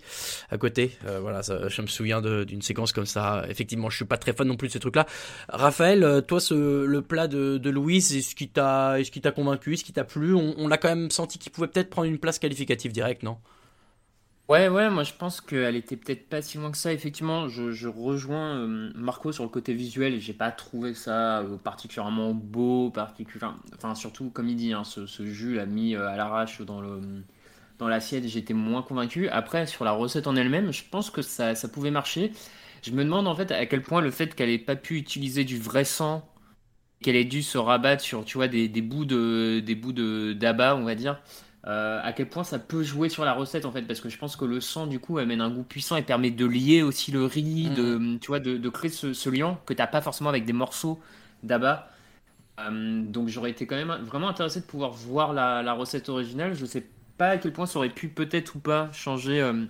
à 0.49 0.58
côté. 0.58 0.97
Euh, 1.05 1.19
voilà, 1.19 1.43
ça, 1.43 1.67
je 1.67 1.82
me 1.84 1.88
souviens 1.88 2.19
d'une 2.19 2.63
séquence 2.63 2.93
comme 2.93 3.05
ça. 3.05 3.45
Effectivement, 3.47 3.91
je 3.91 3.97
suis 3.97 4.05
pas 4.05 4.17
très 4.17 4.34
fan 4.34 4.47
non 4.47 4.55
plus 4.55 4.69
de 4.69 4.73
ces 4.73 4.79
trucs-là. 4.79 5.05
Raphaël, 5.49 6.03
euh, 6.03 6.19
toi, 6.21 6.39
ce, 6.39 6.84
le 6.84 7.01
plat 7.03 7.27
de, 7.27 7.60
de 7.60 7.69
Louise, 7.69 8.15
est-ce 8.15 8.34
qui 8.34 8.49
t'a, 8.49 8.99
est-ce 8.99 9.12
qui 9.12 9.21
t'a 9.21 9.32
convaincu, 9.32 9.73
est-ce 9.73 9.84
qui 9.84 9.93
t'a 9.93 10.03
plu? 10.03 10.34
On, 10.34 10.55
on 10.58 10.67
l'a 10.67 10.77
quand 10.77 10.89
même 10.89 11.12
senti 11.12 11.38
qu'il 11.38 11.51
pouvait 11.51 11.67
peut-être 11.67 11.91
prendre 11.91 12.08
une 12.08 12.17
place 12.17 12.39
qualificative 12.39 12.91
directe, 12.91 13.21
non? 13.21 13.38
Ouais, 14.49 14.67
ouais, 14.67 14.89
moi 14.89 15.03
je 15.03 15.13
pense 15.13 15.41
qu'elle 15.41 15.75
était 15.75 15.95
peut-être 15.95 16.27
pas 16.27 16.41
si 16.41 16.57
loin 16.57 16.71
que 16.71 16.77
ça. 16.77 16.91
Effectivement, 16.91 17.47
je, 17.47 17.88
rejoins 17.88 18.57
euh, 18.57 18.91
Marco 18.95 19.31
sur 19.31 19.43
le 19.43 19.49
côté 19.49 19.75
visuel. 19.75 20.19
J'ai 20.19 20.33
pas 20.33 20.51
trouvé 20.51 20.95
ça 20.95 21.41
euh, 21.41 21.57
particulièrement 21.57 22.33
beau, 22.33 22.89
particulièrement. 22.89 23.59
Enfin, 23.75 23.93
surtout, 23.93 24.31
comme 24.31 24.49
il 24.49 24.55
dit, 24.55 24.73
hein, 24.73 24.83
ce, 24.83 25.05
ce 25.05 25.23
jus 25.27 25.53
l'a 25.53 25.67
mis 25.67 25.95
euh, 25.95 26.07
à 26.07 26.17
l'arrache 26.17 26.62
dans 26.62 26.81
le 26.81 26.99
dans 27.77 27.88
l'assiette. 27.88 28.27
J'étais 28.27 28.55
moins 28.55 28.81
convaincu. 28.81 29.29
Après, 29.29 29.67
sur 29.67 29.85
la 29.85 29.91
recette 29.91 30.25
en 30.25 30.35
elle-même, 30.35 30.71
je 30.73 30.83
pense 30.89 31.12
que 31.12 31.21
ça, 31.21 31.53
ça 31.53 31.67
pouvait 31.67 31.91
marcher. 31.91 32.31
Je 32.81 32.91
me 32.91 33.03
demande 33.03 33.27
en 33.27 33.35
fait 33.35 33.51
à 33.51 33.65
quel 33.67 33.83
point 33.83 34.01
le 34.01 34.12
fait 34.12 34.33
qu'elle 34.35 34.49
ait 34.49 34.57
pas 34.57 34.75
pu 34.75 34.97
utiliser 34.97 35.43
du 35.43 35.59
vrai 35.59 35.83
sang, 35.83 36.27
qu'elle 37.01 37.15
ait 37.15 37.25
dû 37.25 37.43
se 37.43 37.57
rabattre 37.57 38.03
sur, 38.03 38.25
tu 38.25 38.38
vois, 38.38 38.47
des, 38.47 38.67
des 38.67 38.81
bouts 38.81 39.05
de 39.05 39.62
des 39.62 39.75
bouts 39.75 39.93
de 39.93 40.33
d'abat, 40.33 40.75
on 40.75 40.83
va 40.85 40.95
dire. 40.95 41.21
Euh, 41.67 42.00
à 42.04 42.13
quel 42.13 42.30
point 42.30 42.45
ça 42.45 42.58
peut 42.58 42.84
jouer 42.84 43.10
sur 43.10 43.26
la 43.26 43.34
recette 43.34 43.65
en 43.65 43.72
fait 43.74 43.82
parce 43.82 44.00
que 44.00 44.08
je 44.08 44.17
pense 44.17 44.38
que 44.38 44.45
le 44.45 44.62
sang 44.62 44.88
du 44.88 45.00
coup 45.02 45.17
amène 45.17 45.41
un 45.41 45.50
goût 45.52 45.63
puissant 45.63 45.98
et 45.98 46.04
permet 46.04 46.32
de 46.32 46.45
lier 46.45 46.84
aussi 46.84 47.12
le 47.12 47.26
riz 47.26 47.69
de 47.69 48.17
tu 48.22 48.28
vois 48.28 48.39
de, 48.39 48.56
de 48.58 48.69
créer 48.69 48.89
ce, 48.89 49.12
ce 49.13 49.30
lien 49.30 49.60
que 49.65 49.74
t'as 49.74 49.88
pas 49.88 50.02
forcément 50.02 50.30
avec 50.30 50.45
des 50.45 50.54
morceaux 50.54 51.02
d'abat 51.43 51.89
Euh, 52.60 53.04
donc 53.04 53.30
j'aurais 53.30 53.52
été 53.52 53.67
quand 53.67 53.76
même 53.78 53.91
vraiment 54.06 54.30
intéressé 54.30 54.62
de 54.62 54.65
pouvoir 54.65 54.91
voir 54.91 55.34
la, 55.34 55.63
la 55.63 55.74
recette 55.74 56.10
originale. 56.10 56.54
Je 56.56 56.65
sais 56.65 56.89
pas 57.17 57.30
à 57.32 57.38
quel 57.38 57.54
point 57.54 57.65
ça 57.65 57.80
aurait 57.80 57.89
pu 57.93 58.10
peut-être 58.10 58.56
ou 58.56 58.60
pas 58.60 58.91
changer 58.93 59.41
euh, 59.41 59.65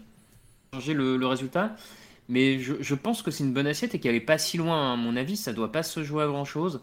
changer 0.74 0.94
le, 0.94 1.18
le 1.18 1.28
résultat 1.28 1.76
mais 2.30 2.60
je, 2.60 2.76
je 2.82 2.96
pense 2.96 3.22
que 3.24 3.32
c'est 3.32 3.44
une 3.44 3.54
bonne 3.54 3.68
assiette 3.68 3.96
et 3.96 4.00
qu'elle 4.00 4.16
est 4.16 4.20
pas 4.22 4.38
si 4.38 4.58
loin 4.58 4.94
à 4.94 4.96
mon 4.96 5.16
avis 5.18 5.38
ça 5.38 5.54
doit 5.54 5.72
pas 5.72 5.84
se 5.84 6.04
jouer 6.04 6.24
à 6.24 6.28
grand 6.28 6.46
chose 6.46 6.82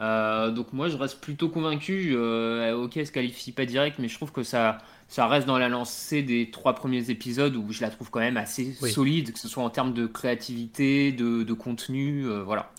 euh, 0.00 0.50
donc 0.50 0.72
moi 0.72 0.88
je 0.88 0.96
reste 0.96 1.20
plutôt 1.20 1.48
convaincu. 1.48 2.12
Euh, 2.16 2.74
ok, 2.76 2.96
elle 2.96 3.06
se 3.06 3.12
qualifie 3.12 3.52
pas 3.52 3.64
direct, 3.66 3.98
mais 3.98 4.08
je 4.08 4.14
trouve 4.16 4.32
que 4.32 4.42
ça, 4.42 4.78
ça 5.08 5.26
reste 5.28 5.46
dans 5.46 5.58
la 5.58 5.68
lancée 5.68 6.22
des 6.22 6.50
trois 6.50 6.74
premiers 6.74 7.10
épisodes 7.10 7.54
où 7.56 7.70
je 7.72 7.80
la 7.80 7.90
trouve 7.90 8.10
quand 8.10 8.20
même 8.20 8.36
assez 8.36 8.76
Oui. 8.82 8.90
solide, 8.90 9.32
que 9.32 9.38
ce 9.38 9.48
soit 9.48 9.62
en 9.62 9.70
termes 9.70 9.92
de 9.94 10.06
créativité, 10.06 11.12
de, 11.12 11.42
de 11.44 11.52
contenu, 11.52 12.26
euh, 12.26 12.42
voilà. 12.42 12.70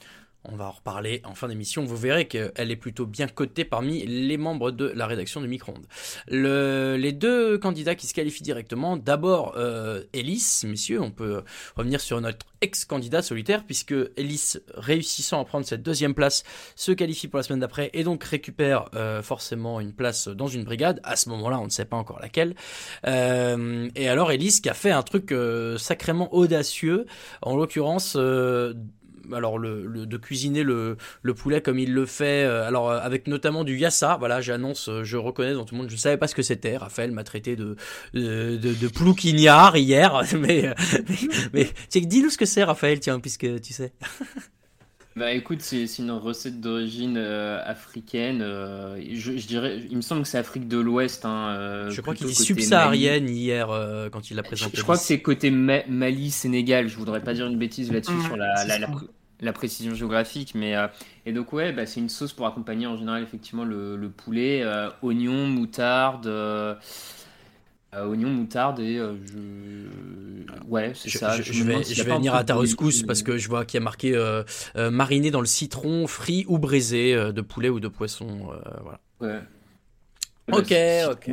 On 0.52 0.56
va 0.56 0.66
en 0.66 0.72
reparler 0.72 1.22
en 1.24 1.34
fin 1.34 1.48
d'émission. 1.48 1.84
Vous 1.84 1.98
verrez 1.98 2.28
qu'elle 2.28 2.72
est 2.72 2.76
plutôt 2.76 3.06
bien 3.06 3.28
cotée 3.28 3.66
parmi 3.66 4.06
les 4.06 4.38
membres 4.38 4.72
de 4.72 4.86
la 4.86 5.08
rédaction 5.08 5.42
du 5.42 5.48
Micro-ondes. 5.48 5.86
Le- 6.28 6.98
les 6.98 7.12
deux 7.12 7.58
candidats 7.58 7.96
qui 7.96 8.08
se 8.08 8.14
qualifient 8.14 8.44
directement, 8.44 8.96
d'abord 8.96 9.56
euh, 9.58 10.04
Ellis, 10.14 10.62
messieurs, 10.66 11.02
on 11.02 11.12
peut 11.12 11.44
revenir 11.76 12.00
sur 12.00 12.22
notre 12.22 12.46
ex-candidat 12.62 13.22
solitaire, 13.22 13.66
puisque 13.66 13.96
Ellis, 14.18 14.54
réussissant 14.76 15.42
à 15.42 15.46
prendre 15.46 15.66
cette 15.66 15.84
deuxième 15.84 16.14
place, 16.14 16.44
se 16.76 16.92
qualifie 16.92 17.28
pour 17.28 17.38
la 17.38 17.44
semaine 17.44 17.60
d'après 17.60 17.90
et 17.94 18.04
donc 18.04 18.24
récupère 18.24 18.86
euh, 18.96 19.22
forcément 19.22 19.80
une 19.80 19.94
place 19.94 20.28
dans 20.28 20.48
une 20.48 20.64
brigade. 20.64 21.00
À 21.04 21.16
ce 21.16 21.30
moment-là, 21.30 21.60
on 21.60 21.66
ne 21.66 21.70
sait 21.70 21.86
pas 21.86 21.98
encore 21.98 22.20
laquelle. 22.20 22.56
Euh, 23.08 23.90
et 23.96 24.08
alors 24.08 24.32
Ellis 24.32 24.60
qui 24.62 24.70
a 24.70 24.74
fait 24.74 24.92
un 24.92 25.04
truc 25.04 25.32
euh, 25.32 25.78
sacrément 25.78 26.34
audacieux, 26.34 27.06
en 27.42 27.56
l'occurrence... 27.56 28.18
alors 29.34 29.58
le, 29.58 29.86
le- 29.86 30.06
de 30.06 30.18
cuisiner 30.18 30.64
le, 30.64 30.98
le 31.22 31.34
poulet 31.34 31.62
comme 31.62 31.80
il 31.80 31.94
le 31.94 32.06
fait, 32.06 32.44
euh, 32.46 32.68
alors 32.68 32.90
euh, 32.92 33.00
avec 33.00 33.28
notamment 33.28 33.64
du 33.64 33.78
yassa. 33.78 34.18
Voilà, 34.20 34.42
j'annonce, 34.42 34.90
euh, 34.90 35.04
je 35.04 35.18
reconnais 35.18 35.54
dans 35.54 35.66
tout 35.66 35.76
le 35.76 35.82
monde, 35.82 35.90
je 35.90 35.96
ne 35.96 36.00
savais 36.00 36.18
pas 36.18 36.28
ce 36.28 36.36
que 36.36 36.42
c'était. 36.44 36.78
Raphaël 36.78 37.12
m'a 37.12 37.24
traité 37.24 37.56
de 37.56 37.76
de, 38.14 38.58
de, 38.58 38.74
de 38.74 38.88
plouquignard 38.88 39.78
hier, 39.78 40.22
mais 40.40 40.74
mais, 41.54 41.70
mais 41.94 42.02
dis-nous 42.02 42.30
ce 42.30 42.38
que 42.38 42.46
c'est, 42.46 42.64
Raphaël, 42.64 43.00
tiens, 43.00 43.20
puisque 43.20 43.62
tu 43.62 43.74
sais. 43.74 43.94
Bah 45.15 45.32
écoute, 45.32 45.62
c'est 45.62 45.88
c'est 45.88 46.04
une 46.04 46.12
recette 46.12 46.60
d'origine 46.60 47.15
euh, 47.15 47.62
africaine. 47.65 48.41
euh, 48.41 48.99
je, 49.13 49.38
je 49.38 49.47
dirais, 49.47 49.80
il 49.89 49.95
me 49.95 50.01
semble 50.01 50.23
que 50.23 50.28
c'est 50.28 50.38
Afrique 50.38 50.67
de 50.67 50.78
l'Ouest. 50.78 51.23
Hein, 51.23 51.56
euh, 51.58 51.89
Je 51.89 52.01
crois 52.01 52.13
qu'il 52.15 52.28
dit 52.28 52.36
subsaharienne 52.36 53.30
hier 53.30 53.69
euh, 53.69 54.10
quand 54.10 54.30
il 54.30 54.36
l'a 54.36 54.43
présenté. 54.43 54.75
je 54.75 54.84
crois 54.84 54.97
que 54.97 55.04
c'est 55.04 55.21
côté 55.21 55.51
Ma- 55.51 55.86
Mali, 55.88 56.32
Sénégal. 56.32 56.89
Je 56.89 56.97
voudrais 56.97 57.23
pas 57.23 57.34
dire 57.34 57.47
une 57.47 57.58
bêtise 57.58 57.93
là-dessus 57.93 58.12
Mmh, 58.12 58.21
sur 58.21 58.36
la, 58.36 58.65
la, 59.39 59.54
précision 59.54 59.93
géographique, 59.95 60.51
mais 60.54 60.75
euh, 60.75 60.88
et 61.25 61.32
donc 61.32 61.54
ouais, 61.54 61.71
bah, 61.71 61.86
c'est 61.86 62.01
une 62.01 62.10
sauce 62.10 62.34
pour 62.34 62.45
accompagner 62.45 62.86
en 62.88 62.97
général 62.97 63.23
effectivement 63.23 63.63
le, 63.63 63.95
le 63.95 64.10
poulet, 64.10 64.63
euh, 64.63 64.89
oignon, 65.01 65.47
moutarde, 65.47 66.28
oignon, 68.04 68.30
moutarde 68.30 68.80
et 68.80 68.98
euh, 68.98 69.16
je... 69.26 70.70
ouais, 70.70 70.92
c'est 70.96 71.10
Je, 71.10 71.18
ça. 71.18 71.38
je- 71.42 71.64
vais, 71.64 71.84
je 71.84 72.04
venir 72.04 72.34
à 72.36 72.44
ta 72.44 72.56
rescousse 72.56 73.04
parce 73.04 73.22
que 73.24 73.38
je 73.38 73.48
vois 73.48 73.66
qu'il 73.66 73.78
y 73.80 73.82
a 73.82 73.84
marqué 73.84 74.16
euh, 74.16 74.44
euh, 74.76 74.92
mariné 74.92 75.32
dans 75.32 75.40
le 75.40 75.46
citron, 75.46 76.08
frit 76.08 76.46
ou 76.48 76.58
braisé 76.58 77.14
euh, 77.16 77.32
de 77.32 77.42
poulet 77.42 77.70
ou 77.70 77.80
de 77.80 77.88
poisson. 77.88 78.28
euh, 78.52 78.60
voilà. 78.82 79.00
Ouais. 79.20 79.42
Ok, 80.52 80.72
Bah, 80.72 81.12
ok, 81.12 81.28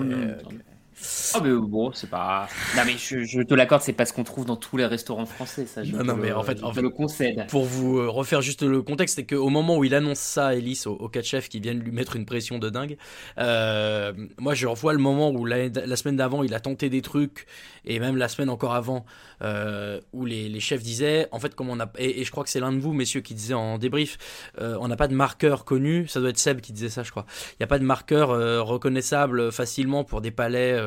ok. 1.03 1.13
Ah 1.33 1.41
mais 1.41 1.51
bon, 1.55 1.93
c'est 1.93 2.09
pas. 2.11 2.49
Non 2.73 2.85
mais 2.85 2.97
je, 2.99 3.25
je 3.25 3.41
te 3.43 3.55
l'accorde, 3.55 3.83
c'est 3.83 3.93
pas 3.93 4.07
ce 4.07 4.13
qu'on 4.13 4.25
trouve 4.25 4.45
dans 4.47 4.57
tous 4.57 4.77
les 4.77 4.87
restaurants 4.87 5.27
français, 5.27 5.67
ça. 5.67 5.85
Je 5.85 5.97
Non, 5.97 5.99
te 5.99 6.05
non, 6.05 6.17
le- 6.17 6.17
mais 6.17 6.33
en 6.33 6.43
fait, 6.45 6.63
en 6.63 6.73
fait, 6.73 6.83
le 6.83 6.91
concède. 6.91 7.47
Pour 7.47 7.65
vous 7.65 7.99
euh, 7.99 8.09
refaire 8.09 8.41
juste 8.41 8.63
le 8.63 8.83
contexte, 8.83 9.17
c'est 9.17 9.27
qu'au 9.27 9.49
moment 9.49 9.77
où 9.79 9.85
il 9.85 9.95
annonce 9.95 10.21
ça 10.21 10.49
à 10.49 10.55
Ellis, 10.55 10.83
au, 10.87 10.91
au 10.93 11.09
quatre 11.09 11.25
chefs 11.27 11.49
qui 11.49 11.61
viennent 11.61 11.81
lui 11.81 11.91
mettre 11.91 12.15
une 12.17 12.25
pression 12.25 12.59
de 12.59 12.71
dingue, 12.71 12.97
euh, 13.39 14.13
moi 14.39 14.55
je 14.55 14.67
revois 14.69 14.93
le 14.93 15.01
moment 15.01 15.31
où 15.33 15.45
la, 15.45 15.69
la 15.69 15.97
semaine 15.97 16.17
d'avant 16.17 16.43
il 16.45 16.55
a 16.55 16.61
tenté 16.61 16.89
des 16.89 17.03
trucs, 17.03 17.47
et 17.85 17.99
même 17.99 18.17
la 18.17 18.29
semaine 18.29 18.49
encore 18.49 18.75
avant, 18.75 19.05
euh, 19.43 20.01
où 20.13 20.25
les, 20.25 20.61
chefs 20.61 20.83
disaient, 20.83 21.29
en 21.33 21.41
fait, 21.41 21.55
comme 21.55 21.69
on 21.69 21.81
a, 21.81 21.91
et, 21.99 22.25
je 22.25 22.31
crois 22.31 22.45
que 22.45 22.51
c'est 22.51 22.61
l'un 22.61 22.73
de 22.73 22.79
vous, 22.79 22.93
messieurs, 22.93 23.21
qui 23.21 23.35
disait 23.35 23.55
en 23.55 23.79
débrief, 23.79 24.19
euh, 24.61 24.77
on 24.81 24.89
n'a 24.89 24.97
pas 24.97 25.09
de 25.09 25.15
marqueur 25.15 25.65
connu, 25.65 26.07
ça 26.07 26.21
doit 26.21 26.31
être 26.31 26.39
Seb 26.39 26.61
qui 26.61 26.73
disait 26.73 26.89
ça, 26.89 27.03
je 27.03 27.11
crois. 27.11 27.27
Il 27.53 27.57
n'y 27.61 27.65
a 27.65 27.67
pas 27.67 27.79
de 27.79 27.85
marqueur 27.85 28.31
euh, 28.31 28.63
reconnaissable 28.63 29.51
facilement 29.51 30.05
pour 30.05 30.21
des 30.21 30.31
palais, 30.31 30.81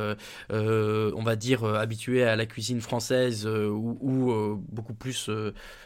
on 0.51 1.23
va 1.23 1.35
dire, 1.35 1.63
habitués 1.65 2.23
à 2.23 2.35
la 2.35 2.45
cuisine 2.45 2.81
française 2.81 3.45
ou, 3.47 3.97
ou, 4.01 4.63
beaucoup 4.69 4.93
plus 4.93 5.29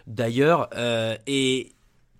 d'ailleurs. 0.08 0.70
Et 1.28 1.72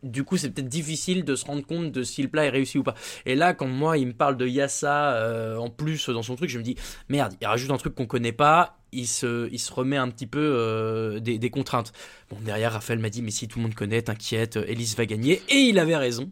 du 0.02 0.24
coup, 0.24 0.38
c'est 0.38 0.50
peut-être 0.50 0.70
difficile 0.70 1.26
de 1.26 1.36
se 1.36 1.46
rendre 1.46 1.66
compte 1.66 1.92
de 1.92 2.04
si 2.04 2.22
le 2.22 2.30
plat 2.30 2.46
est 2.46 2.50
réussi 2.50 2.78
ou 2.78 2.84
pas. 2.84 2.96
Et 3.26 3.36
là, 3.36 3.54
quand 3.54 3.68
moi, 3.68 3.98
il 3.98 4.08
me 4.08 4.14
parle 4.14 4.38
de 4.38 4.48
Yassa 4.48 5.58
en 5.60 5.70
plus 5.70 6.10
dans 6.10 6.24
son 6.24 6.36
truc, 6.36 6.50
je 6.50 6.58
me 6.58 6.64
dis, 6.64 6.76
merde, 7.10 7.34
il 7.42 7.48
rajoute 7.48 7.72
un 7.72 7.78
truc 7.78 7.96
qu'on 7.96 8.08
connaît 8.08 8.32
pas, 8.32 8.79
il 8.92 9.08
se, 9.08 9.50
il 9.52 9.60
se 9.60 9.72
remet 9.72 9.98
un 9.98 10.10
petit 10.10 10.28
peu 10.28 10.40
euh, 10.40 11.20
des, 11.20 11.50
contraintes. 11.50 11.94
Bon, 12.30 12.38
derrière, 12.42 12.74
Raphaël 12.74 13.00
m'a 13.00 13.10
dit, 13.10 13.22
mais 13.22 13.32
si 13.32 13.48
tout 13.48 13.60
le 13.60 13.64
monde 13.64 13.76
connaît, 13.76 14.02
t'inquiète, 14.02 14.58
Elise 14.58 14.96
va 14.96 15.06
gagner. 15.06 15.42
Et 15.50 15.58
il 15.58 15.80
avait 15.80 15.96
raison, 15.96 16.30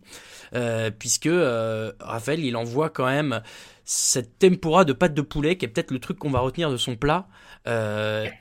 euh, 0.54 0.92
puisque 0.92 1.28
euh, 1.28 1.92
Raphaël, 2.00 2.44
il 2.44 2.56
envoie 2.56 2.90
quand 2.90 3.06
même 3.06 3.42
cette 3.84 4.40
tempura 4.40 4.86
de 4.86 4.94
pâte 4.94 5.14
de 5.14 5.22
poulet, 5.22 5.58
qui 5.58 5.66
est 5.66 5.70
peut-être 5.70 5.92
le 5.92 6.00
truc 6.00 6.20
qu'on 6.20 6.32
va 6.32 6.40
retenir 6.40 6.72
de 6.72 6.78
son 6.78 6.96
plat, 6.96 7.28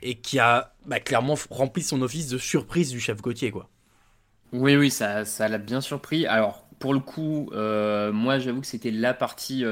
et 0.01 0.15
qui 0.15 0.39
a 0.39 0.73
bah, 0.85 0.99
clairement 0.99 1.35
rempli 1.49 1.83
son 1.83 2.01
office 2.01 2.29
de 2.29 2.37
surprise 2.37 2.91
du 2.91 2.99
chef 2.99 3.21
Gauthier, 3.21 3.51
quoi. 3.51 3.69
Oui, 4.53 4.77
oui, 4.77 4.89
ça, 4.89 5.23
l'a 5.39 5.57
bien 5.57 5.81
surpris. 5.81 6.25
Alors, 6.25 6.65
pour 6.79 6.93
le 6.93 6.99
coup, 6.99 7.49
moi, 7.53 8.39
j'avoue 8.39 8.61
que 8.61 8.67
c'était 8.67 8.91
la 8.91 9.13
partie, 9.13 9.63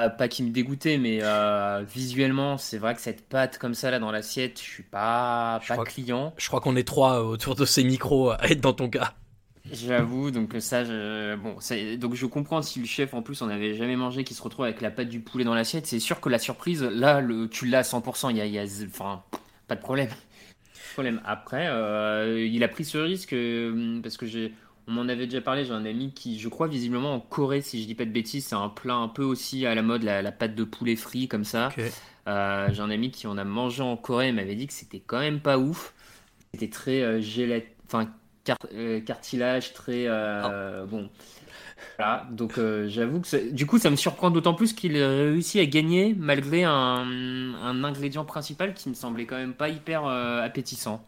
euh, 0.00 0.08
pas 0.08 0.28
qui 0.28 0.42
me 0.42 0.50
dégoûtait, 0.50 0.98
mais 0.98 1.20
euh, 1.22 1.84
visuellement, 1.88 2.58
c'est 2.58 2.78
vrai 2.78 2.94
que 2.94 3.00
cette 3.00 3.28
pâte 3.28 3.58
comme 3.58 3.74
ça 3.74 3.90
là 3.90 3.98
dans 3.98 4.10
l'assiette, 4.10 4.58
je 4.60 4.64
suis 4.68 4.82
pas, 4.82 5.60
Je 5.62 5.68
pas 5.68 5.78
que- 5.78 5.90
client. 5.90 6.32
Je 6.36 6.48
crois 6.48 6.60
qu'on 6.60 6.76
est 6.76 6.86
trois 6.86 7.20
autour 7.22 7.54
de 7.54 7.64
ces 7.64 7.84
micros 7.84 8.30
à 8.30 8.38
être 8.48 8.60
dans 8.60 8.72
ton 8.72 8.88
cas. 8.88 9.14
J'avoue, 9.70 10.30
donc 10.30 10.54
ça, 10.58 10.84
je... 10.84 11.36
bon, 11.36 11.56
donc 11.98 12.14
je 12.14 12.26
comprends 12.26 12.60
si 12.60 12.80
le 12.80 12.86
chef 12.86 13.14
en 13.14 13.22
plus 13.22 13.40
on 13.40 13.46
n'avait 13.46 13.74
jamais 13.74 13.96
mangé, 13.96 14.22
qui 14.22 14.34
se 14.34 14.42
retrouve 14.42 14.66
avec 14.66 14.82
la 14.82 14.90
pâte 14.90 15.08
du 15.08 15.20
poulet 15.20 15.44
dans 15.44 15.54
l'assiette. 15.54 15.86
C'est 15.86 16.00
sûr 16.00 16.20
que 16.20 16.28
la 16.28 16.38
surprise, 16.38 16.82
là, 16.82 17.20
le, 17.22 17.48
tu 17.48 17.66
l'as 17.66 17.78
à 17.78 17.82
100%. 17.82 18.30
Il 18.30 18.36
y 18.36 18.40
a, 18.42 18.46
y 18.46 18.58
a- 18.58 18.84
enfin, 18.86 19.22
pas 19.66 19.74
de 19.74 19.80
problème. 19.80 20.10
problème. 20.92 21.20
Après, 21.24 21.66
euh, 21.68 22.46
il 22.46 22.62
a 22.62 22.68
pris 22.68 22.84
ce 22.84 22.98
risque 22.98 23.32
euh, 23.32 24.00
parce 24.02 24.16
que 24.18 24.26
j'ai, 24.26 24.52
on 24.88 24.92
m'en 24.92 25.02
avait 25.02 25.26
déjà 25.26 25.40
parlé. 25.40 25.64
J'ai 25.64 25.72
un 25.72 25.84
ami 25.84 26.12
qui, 26.12 26.38
je 26.38 26.48
crois, 26.48 26.68
visiblement 26.68 27.14
en 27.14 27.20
Corée, 27.20 27.62
si 27.62 27.80
je 27.80 27.86
dis 27.86 27.94
pas 27.94 28.04
de 28.04 28.10
bêtises, 28.10 28.46
c'est 28.46 28.54
un 28.54 28.68
plat 28.68 28.94
un 28.94 29.08
peu 29.08 29.22
aussi 29.22 29.66
à 29.66 29.74
la 29.74 29.82
mode, 29.82 30.02
la, 30.02 30.22
la 30.22 30.32
pâte 30.32 30.54
de 30.54 30.64
poulet 30.64 30.96
frit 30.96 31.28
comme 31.28 31.44
ça. 31.44 31.70
Euh, 32.26 32.68
j'ai 32.72 32.80
un 32.80 32.90
ami 32.90 33.10
qui 33.10 33.26
en 33.26 33.36
a 33.36 33.44
mangé 33.44 33.82
en 33.82 33.96
Corée, 33.96 34.28
il 34.28 34.34
m'avait 34.34 34.54
dit 34.54 34.66
que 34.66 34.72
c'était 34.72 35.00
quand 35.00 35.20
même 35.20 35.40
pas 35.40 35.58
ouf. 35.58 35.94
C'était 36.52 36.70
très 36.70 37.02
euh, 37.02 37.20
enfin 37.86 38.08
euh, 38.72 39.00
cartilage, 39.00 39.72
très 39.72 40.04
euh, 40.06 40.86
bon. 40.86 41.10
Voilà, 41.98 42.26
donc 42.30 42.58
j'avoue 42.86 43.20
que 43.20 43.50
du 43.50 43.66
coup 43.66 43.78
ça 43.78 43.90
me 43.90 43.96
surprend 43.96 44.30
d'autant 44.30 44.54
plus 44.54 44.72
qu'il 44.72 44.96
a 45.02 45.08
réussi 45.08 45.60
à 45.60 45.66
gagner 45.66 46.14
malgré 46.16 46.64
un, 46.64 46.72
un 46.72 47.84
ingrédient 47.84 48.24
principal 48.24 48.72
qui 48.72 48.88
me 48.88 48.94
semblait 48.94 49.26
quand 49.26 49.36
même 49.36 49.54
pas 49.54 49.68
hyper 49.68 50.06
appétissant. 50.06 51.04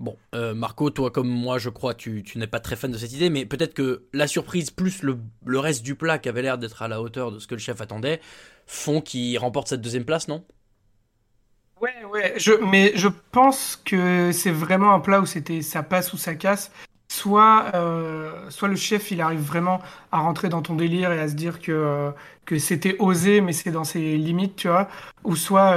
Bon, 0.00 0.18
euh, 0.34 0.54
Marco, 0.54 0.90
toi 0.90 1.10
comme 1.10 1.28
moi, 1.28 1.58
je 1.58 1.68
crois, 1.70 1.94
tu, 1.94 2.22
tu 2.24 2.38
n'es 2.38 2.46
pas 2.48 2.60
très 2.60 2.76
fan 2.76 2.90
de 2.90 2.98
cette 2.98 3.12
idée, 3.12 3.30
mais 3.30 3.46
peut-être 3.46 3.74
que 3.74 4.04
la 4.12 4.26
surprise 4.26 4.70
plus 4.70 5.02
le, 5.02 5.18
le 5.46 5.58
reste 5.60 5.82
du 5.84 5.94
plat 5.94 6.18
qui 6.18 6.28
avait 6.28 6.42
l'air 6.42 6.58
d'être 6.58 6.82
à 6.82 6.88
la 6.88 7.00
hauteur 7.00 7.30
de 7.30 7.38
ce 7.38 7.46
que 7.46 7.54
le 7.54 7.60
chef 7.60 7.80
attendait 7.80 8.20
font 8.66 9.00
qu'il 9.00 9.38
remporte 9.38 9.68
cette 9.68 9.80
deuxième 9.80 10.04
place, 10.04 10.26
non? 10.28 10.44
Ouais, 11.80 12.04
ouais, 12.12 12.34
je, 12.38 12.52
mais 12.52 12.92
je 12.96 13.08
pense 13.32 13.76
que 13.84 14.32
c'est 14.32 14.50
vraiment 14.50 14.94
un 14.94 15.00
plat 15.00 15.20
où 15.20 15.26
c'était 15.26 15.60
ça 15.62 15.82
passe 15.82 16.12
ou 16.12 16.16
ça 16.16 16.34
casse. 16.34 16.70
Soit, 17.10 17.66
euh, 17.74 18.48
soit 18.50 18.68
le 18.68 18.76
chef, 18.76 19.10
il 19.10 19.20
arrive 19.20 19.40
vraiment 19.40 19.80
à 20.10 20.20
rentrer 20.20 20.48
dans 20.48 20.62
ton 20.62 20.74
délire 20.74 21.12
et 21.12 21.20
à 21.20 21.28
se 21.28 21.34
dire 21.34 21.60
que, 21.60 21.70
euh, 21.72 22.10
que 22.46 22.58
c'était 22.58 22.96
osé, 22.98 23.40
mais 23.40 23.52
c'est 23.52 23.70
dans 23.70 23.84
ses 23.84 24.16
limites, 24.16 24.56
tu 24.56 24.68
vois. 24.68 24.88
Ou 25.24 25.36
soit, 25.36 25.76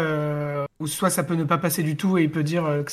ou 0.80 0.88
soit 0.88 1.10
ça 1.10 1.23
peut 1.23 1.36
ne 1.36 1.43
pas 1.43 1.58
passer 1.58 1.84
du 1.84 1.97
tout 1.97 2.17
et 2.17 2.23
il 2.23 2.32
peut 2.32 2.43
dire 2.43 2.63
que- 2.86 2.91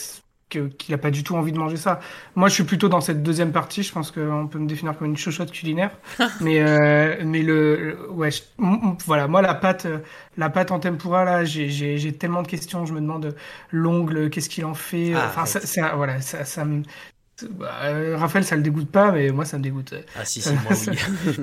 qu'il 0.79 0.93
n'a 0.95 0.99
pas 0.99 1.11
du 1.11 1.23
tout 1.23 1.37
envie 1.37 1.53
de 1.53 1.59
manger 1.59 1.77
ça. 1.77 2.01
Moi, 2.35 2.49
je 2.49 2.55
suis 2.55 2.64
plutôt 2.64 2.88
dans 2.88 3.01
cette 3.01 3.23
deuxième 3.23 3.53
partie. 3.53 3.83
Je 3.83 3.93
pense 3.93 4.11
qu'on 4.11 4.49
peut 4.49 4.59
me 4.59 4.67
définir 4.67 4.97
comme 4.97 5.09
une 5.09 5.17
chochotte 5.17 5.51
culinaire. 5.53 5.90
mais, 6.40 6.61
euh, 6.61 7.17
mais 7.25 7.43
le, 7.43 7.77
le- 7.77 8.11
ouais, 8.11 8.31
je- 8.31 8.43
voilà, 9.07 9.29
moi, 9.29 9.43
la 9.43 9.55
pâte, 9.55 9.87
euh, 9.87 9.99
la 10.37 10.51
pâte 10.51 10.71
en 10.71 10.81
tempura, 10.81 11.25
là, 11.25 11.45
j'ai, 11.45 12.12
tellement 12.19 12.43
de 12.43 12.49
questions. 12.49 12.87
Je 12.87 12.93
me 12.95 13.01
demande 13.01 13.35
l'ongle, 13.71 14.31
qu'est-ce 14.31 14.49
qu'il 14.49 14.64
en 14.64 14.75
fait. 14.75 15.12
Ah, 15.14 15.27
enfin, 15.29 15.47
ça, 15.47 15.61
ça- 15.61 15.95
voilà, 15.97 16.21
ça, 16.21 16.45
ça 16.45 16.64
me. 16.64 16.83
bah, 17.51 17.81
euh, 17.85 18.17
Raphaël, 18.17 18.45
ça 18.45 18.57
le 18.57 18.62
dégoûte 18.62 18.90
pas, 18.90 19.12
mais 19.12 19.31
moi, 19.31 19.45
ça 19.45 19.59
me 19.59 19.62
dégoûte. 19.62 19.95
Ah 20.17 20.25
si, 20.25 20.40
si, 20.40 20.53
moi 20.55 20.73
oui. 20.88 20.97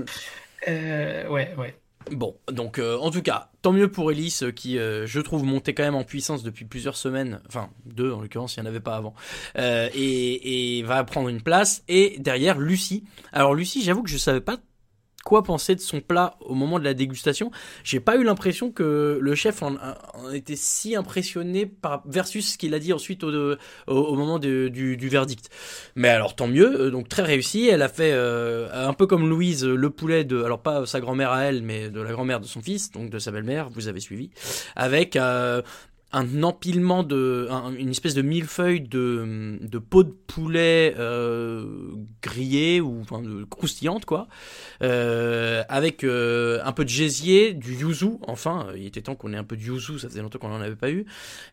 Euh, 0.68 1.28
ouais, 1.30 1.56
ouais. 1.58 1.81
Bon, 2.10 2.36
donc 2.52 2.80
euh, 2.80 2.98
en 2.98 3.12
tout 3.12 3.22
cas, 3.22 3.50
tant 3.62 3.72
mieux 3.72 3.90
pour 3.90 4.12
Elise 4.12 4.44
euh, 4.44 4.52
qui, 4.52 4.78
euh, 4.78 5.06
je 5.06 5.20
trouve, 5.20 5.44
montait 5.44 5.74
quand 5.74 5.84
même 5.84 5.96
en 5.96 6.04
puissance 6.04 6.44
depuis 6.44 6.66
plusieurs 6.66 6.96
semaines, 6.96 7.42
enfin 7.48 7.70
deux 7.86 8.12
en 8.12 8.22
l'occurrence, 8.22 8.56
il 8.56 8.62
n'y 8.62 8.68
en 8.68 8.70
avait 8.70 8.80
pas 8.80 8.96
avant, 8.96 9.14
et, 9.58 10.80
et 10.80 10.84
va 10.84 11.04
prendre 11.04 11.30
une 11.30 11.42
place. 11.42 11.84
Et 11.88 12.18
derrière, 12.20 12.58
Lucie. 12.58 13.04
Alors 13.32 13.54
Lucie, 13.54 13.84
j'avoue 13.84 14.04
que 14.04 14.10
je 14.10 14.18
savais 14.18 14.42
pas 14.42 14.58
quoi 15.24 15.44
penser 15.44 15.76
de 15.76 15.80
son 15.82 16.02
plat 16.02 16.36
au 16.42 16.56
moment 16.56 16.80
de 16.80 16.84
la 16.84 16.94
dégustation. 16.94 17.52
J'ai 17.84 18.00
pas 18.00 18.18
eu 18.18 18.24
l'impression 18.24 18.72
que 18.72 19.20
le 19.22 19.36
chef 19.36 19.62
en, 19.64 19.76
était 20.34 20.56
si 20.56 20.96
impressionné 20.96 21.66
par 21.66 22.04
versus 22.06 22.54
ce 22.54 22.58
qu'il 22.58 22.74
a 22.74 22.80
dit 22.80 22.94
ensuite 22.94 23.24
au, 23.24 23.58
moment 23.88 24.40
du, 24.40 25.10
verdict. 25.10 25.50
Mais 25.96 26.10
alors 26.10 26.36
tant 26.36 26.48
mieux, 26.48 26.82
euh, 26.82 26.92
donc 26.92 27.10
très 27.10 27.24
réussi. 27.24 27.68
Elle 27.68 27.82
a 27.82 27.90
fait 27.90 28.12
euh, 28.14 28.70
un 28.88 28.94
peu 28.94 29.08
comme 29.08 29.30
Louise 29.30 29.66
euh, 29.66 29.76
le 29.76 29.90
poulet 29.90 30.24
de, 30.24 30.44
alors 30.44 30.62
pas 30.62 30.86
sa 30.86 31.00
grand-mère 31.00 31.32
à 31.32 31.44
elle, 31.44 31.62
mais 31.62 31.90
de 31.90 32.02
la 32.02 32.12
grand-mère 32.12 32.40
de 32.40 32.46
son 32.46 32.62
fils, 32.62 32.92
donc 32.92 33.10
de 33.10 33.20
sa 33.20 33.32
belle-mère. 33.32 33.70
Vous 33.70 33.88
avez 33.88 34.00
suivi, 34.00 34.30
avec 34.76 35.18
un 36.14 36.44
empilement 36.44 37.04
de, 37.04 37.48
un- 37.50 37.74
une 37.74 37.90
espèce 37.90 38.14
de 38.16 38.22
millefeuille 38.22 38.82
de, 38.82 39.58
de 39.62 39.78
peau 39.80 40.04
de 40.04 40.12
poulet 40.28 40.94
euh, 41.00 41.66
grillée 42.22 42.82
ou 42.82 43.00
enfin, 43.02 43.22
croustillante 43.50 44.06
quoi, 44.06 44.28
euh, 44.84 45.64
avec 45.70 46.04
euh, 46.04 46.60
un 46.64 46.72
peu 46.72 46.84
de 46.84 46.90
gésier, 46.90 47.54
du 47.54 47.76
yuzu. 47.76 48.18
Enfin, 48.28 48.68
il 48.76 48.86
était 48.86 49.02
temps 49.02 49.16
qu'on 49.16 49.34
ait 49.34 49.38
un 49.38 49.44
peu 49.44 49.56
de 49.58 49.62
yuzu, 49.64 50.00
ça 50.00 50.10
faisait 50.10 50.22
longtemps 50.22 50.40
qu'on 50.40 50.50
n'en 50.50 50.62
avait 50.62 50.76
pas 50.76 50.92
eu. 50.92 51.06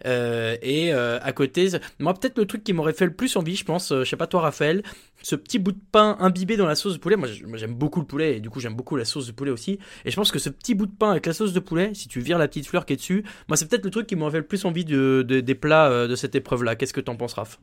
Euh, 0.06 0.56
et 0.62 0.92
euh, 0.92 1.18
à 1.22 1.32
côté, 1.32 1.68
moi 1.98 2.14
peut-être 2.14 2.38
le 2.38 2.46
truc 2.46 2.64
qui 2.64 2.72
m'aurait 2.72 2.92
fait 2.92 3.06
le 3.06 3.12
plus 3.14 3.36
envie, 3.36 3.56
je 3.56 3.64
pense, 3.64 3.92
euh, 3.92 4.04
je 4.04 4.10
sais 4.10 4.16
pas 4.16 4.26
toi 4.26 4.40
Raphaël, 4.40 4.82
ce 5.22 5.34
petit 5.36 5.58
bout 5.58 5.72
de 5.72 5.80
pain 5.92 6.16
imbibé 6.20 6.56
dans 6.56 6.66
la 6.66 6.74
sauce 6.74 6.94
de 6.94 6.98
poulet. 6.98 7.16
Moi 7.16 7.28
j'aime 7.54 7.74
beaucoup 7.74 8.00
le 8.00 8.06
poulet 8.06 8.36
et 8.36 8.40
du 8.40 8.50
coup 8.50 8.60
j'aime 8.60 8.74
beaucoup 8.74 8.96
la 8.96 9.04
sauce 9.04 9.26
de 9.26 9.32
poulet 9.32 9.50
aussi. 9.50 9.78
Et 10.04 10.10
je 10.10 10.16
pense 10.16 10.30
que 10.32 10.38
ce 10.38 10.48
petit 10.48 10.74
bout 10.74 10.86
de 10.86 10.94
pain 10.96 11.10
avec 11.10 11.26
la 11.26 11.32
sauce 11.32 11.52
de 11.52 11.60
poulet, 11.60 11.92
si 11.94 12.08
tu 12.08 12.20
vires 12.20 12.38
la 12.38 12.48
petite 12.48 12.66
fleur 12.66 12.86
qui 12.86 12.92
est 12.92 12.96
dessus, 12.96 13.24
moi 13.48 13.56
c'est 13.56 13.68
peut-être 13.68 13.84
le 13.84 13.90
truc 13.90 14.06
qui 14.06 14.16
m'aurait 14.16 14.32
fait 14.32 14.38
le 14.38 14.46
plus 14.46 14.64
envie 14.64 14.84
de, 14.84 15.24
de- 15.26 15.40
des 15.40 15.54
plats 15.54 15.88
euh, 15.88 16.08
de 16.08 16.14
cette 16.16 16.34
épreuve-là. 16.34 16.76
Qu'est-ce 16.76 16.92
que 16.94 17.00
t'en 17.00 17.16
penses, 17.16 17.34
Raph? 17.34 17.58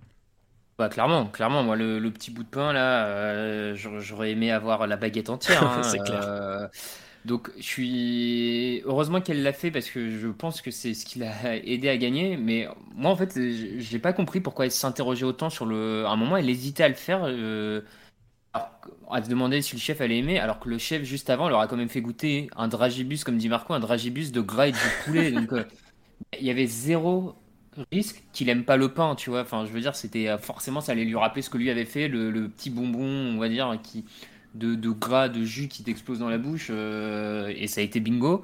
Bah 0.78 0.90
clairement, 0.90 1.28
clairement, 1.28 1.64
moi 1.64 1.78
le, 1.78 2.00
le 2.00 2.12
petit 2.12 2.32
bout 2.32 2.44
de 2.44 2.50
pain 2.50 2.74
là, 2.74 3.06
euh, 3.08 3.76
j'aurais 3.76 4.32
aimé 4.32 4.52
avoir 4.52 4.86
la 4.88 4.98
baguette 4.98 5.30
entière. 5.30 5.64
hein, 5.80 5.84
C'est 5.84 6.00
clair. 6.00 6.70
Donc 7.26 7.52
je 7.58 7.64
suis 7.64 8.82
heureusement 8.86 9.22
qu'elle 9.22 9.44
l'a 9.44 9.54
fait 9.54 9.72
parce 9.72 9.90
que 9.90 10.10
je 10.12 10.28
pense 10.28 10.62
que 10.62 10.72
c'est 10.72 10.94
ce 10.94 11.06
qui 11.06 11.20
l'a 11.20 11.56
aidé 11.66 11.90
à 11.90 11.98
gagner. 11.98 12.38
Mais 12.38 12.68
moi 12.96 13.12
en 13.12 13.16
fait, 13.16 13.38
j'ai 13.78 14.00
pas 14.00 14.14
compris 14.14 14.42
pourquoi 14.42 14.66
elle 14.66 14.72
s'interrogeait 14.72 15.26
autant 15.26 15.50
sur 15.50 15.66
le. 15.66 16.06
À 16.06 16.12
un 16.12 16.16
moment, 16.16 16.38
elle 16.38 16.50
hésitait 16.50 16.84
à 16.84 16.90
le 16.90 16.96
faire. 16.96 17.24
euh, 17.26 17.82
à 19.12 19.24
se 19.24 19.30
demander 19.30 19.62
si 19.62 19.76
le 19.76 19.82
chef 19.82 20.02
allait 20.02 20.18
aimer, 20.18 20.40
alors 20.40 20.60
que 20.60 20.70
le 20.70 20.78
chef 20.78 21.04
juste 21.04 21.30
avant 21.30 21.50
leur 21.50 21.60
a 21.60 21.68
quand 21.68 21.78
même 21.78 21.90
fait 21.90 22.02
goûter 22.02 22.50
un 22.56 22.68
dragibus, 22.68 23.24
comme 23.24 23.38
dit 23.38 23.50
Marco, 23.50 23.74
un 23.74 23.80
dragibus 23.80 24.32
de 24.32 24.42
gras 24.42 24.68
et 24.68 24.72
du 24.72 24.80
poulet. 25.04 25.32
donc 25.32 25.52
euh, 25.54 25.64
il 26.40 26.46
y 26.46 26.52
avait 26.52 26.68
zéro 26.68 27.36
risque 27.92 28.24
qu'il 28.34 28.50
aime 28.50 28.66
pas 28.66 28.78
le 28.78 28.94
pain, 28.94 29.16
tu 29.16 29.30
vois. 29.30 29.42
Enfin, 29.42 29.66
je 29.66 29.72
veux 29.72 29.82
dire, 29.82 29.96
c'était 29.96 30.30
euh, 30.30 30.38
forcément 30.38 30.82
ça 30.82 30.94
allait 30.94 31.06
lui 31.06 31.16
rappeler 31.16 31.42
ce 31.42 31.50
que 31.50 31.58
lui 31.58 31.70
avait 31.70 31.86
fait, 31.86 32.08
le 32.08 32.50
petit 32.50 32.70
bonbon, 32.70 33.04
on 33.06 33.38
va 33.40 33.50
dire, 33.50 33.78
qui 33.84 34.06
de, 34.56 34.76
de 34.76 34.90
gras, 34.90 35.30
de 35.30 35.44
jus 35.44 35.68
qui 35.68 35.84
t'explose 35.84 36.20
dans 36.20 36.30
la 36.30 36.38
bouche, 36.38 36.68
euh, 36.72 37.54
et 37.56 37.68
ça 37.68 37.82
a 37.82 37.84
été 37.84 38.00
bingo. 38.00 38.44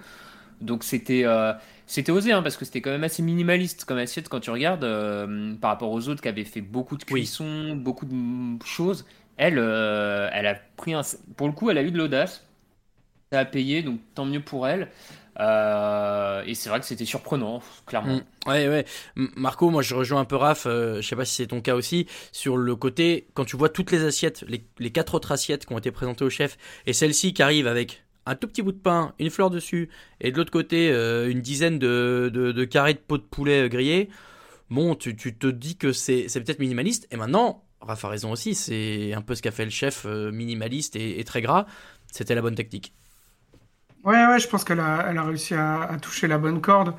Donc 0.61 0.83
c'était 0.83 1.23
euh, 1.25 1.53
c'était 1.87 2.11
osé 2.11 2.31
hein, 2.31 2.43
parce 2.43 2.57
que 2.57 2.65
c'était 2.65 2.81
quand 2.81 2.91
même 2.91 3.03
assez 3.03 3.23
minimaliste 3.23 3.85
comme 3.85 3.97
assiette 3.97 4.29
quand 4.29 4.39
tu 4.39 4.51
regardes 4.51 4.83
euh, 4.83 5.55
par 5.55 5.71
rapport 5.71 5.91
aux 5.91 6.07
autres 6.07 6.21
qui 6.21 6.27
avaient 6.27 6.45
fait 6.45 6.61
beaucoup 6.61 6.97
de 6.97 7.03
cuisson, 7.03 7.75
beaucoup 7.75 8.05
de 8.05 8.63
choses. 8.63 9.05
Elle, 9.37 9.57
elle 9.57 10.47
a 10.47 10.55
pris 10.77 10.93
un, 10.93 11.01
pour 11.35 11.47
le 11.47 11.53
coup, 11.53 11.71
elle 11.71 11.77
a 11.79 11.83
eu 11.83 11.91
de 11.91 11.97
l'audace. 11.97 12.45
Ça 13.31 13.39
a 13.39 13.45
payé, 13.45 13.81
donc 13.81 13.99
tant 14.13 14.25
mieux 14.25 14.41
pour 14.41 14.67
elle. 14.67 14.89
Euh, 15.39 16.43
et 16.45 16.55
c'est 16.55 16.69
vrai 16.69 16.79
que 16.79 16.85
c'était 16.85 17.05
surprenant, 17.05 17.61
clairement. 17.85 18.17
Mm. 18.17 18.49
Ouais, 18.49 18.67
ouais. 18.67 18.85
Marco, 19.15 19.69
moi 19.69 19.81
je 19.81 19.95
rejoins 19.95 20.21
un 20.21 20.25
peu 20.25 20.35
Raph, 20.35 20.65
euh, 20.65 21.01
je 21.01 21.07
sais 21.07 21.15
pas 21.15 21.25
si 21.25 21.35
c'est 21.35 21.47
ton 21.47 21.61
cas 21.61 21.75
aussi, 21.75 22.07
sur 22.31 22.57
le 22.57 22.75
côté, 22.75 23.27
quand 23.33 23.45
tu 23.45 23.55
vois 23.55 23.69
toutes 23.69 23.91
les 23.91 24.03
assiettes, 24.03 24.43
les, 24.47 24.91
quatre 24.91 25.15
autres 25.15 25.31
assiettes 25.31 25.65
qui 25.65 25.73
ont 25.73 25.77
été 25.77 25.91
présentées 25.91 26.25
au 26.25 26.29
chef, 26.29 26.57
et 26.85 26.93
celle-ci 26.93 27.33
qui 27.33 27.43
arrive 27.43 27.67
avec 27.67 28.03
un 28.25 28.35
tout 28.35 28.47
petit 28.47 28.61
bout 28.61 28.71
de 28.71 28.77
pain, 28.77 29.13
une 29.19 29.29
fleur 29.29 29.49
dessus, 29.49 29.89
et 30.19 30.31
de 30.31 30.37
l'autre 30.37 30.51
côté, 30.51 30.91
euh, 30.91 31.29
une 31.29 31.41
dizaine 31.41 31.79
de, 31.79 32.65
carrés 32.69 32.93
de 32.93 32.99
peau 32.99 33.17
de 33.17 33.23
poulet 33.23 33.63
euh, 33.63 33.69
grillé, 33.69 34.09
bon, 34.69 34.95
tu, 34.95 35.15
te 35.15 35.47
dis 35.47 35.77
que 35.77 35.93
c'est 35.93 36.27
peut-être 36.33 36.59
minimaliste, 36.59 37.07
et 37.11 37.17
maintenant, 37.17 37.63
Raph 37.79 38.05
a 38.05 38.09
raison 38.09 38.31
aussi, 38.31 38.53
c'est 38.53 39.13
un 39.13 39.21
peu 39.21 39.33
ce 39.33 39.41
qu'a 39.41 39.51
fait 39.51 39.65
le 39.65 39.71
chef, 39.71 40.05
minimaliste 40.05 40.95
et, 40.95 41.19
et 41.19 41.23
très 41.23 41.41
gras, 41.41 41.65
c'était 42.11 42.35
la 42.35 42.41
bonne 42.41 42.53
technique. 42.53 42.93
Ouais, 44.03 44.25
ouais, 44.27 44.39
je 44.39 44.47
pense 44.47 44.63
qu'elle 44.63 44.79
a, 44.79 45.05
elle 45.09 45.17
a 45.17 45.23
réussi 45.23 45.53
à, 45.53 45.83
à 45.83 45.97
toucher 45.99 46.27
la 46.27 46.37
bonne 46.39 46.59
corde. 46.61 46.95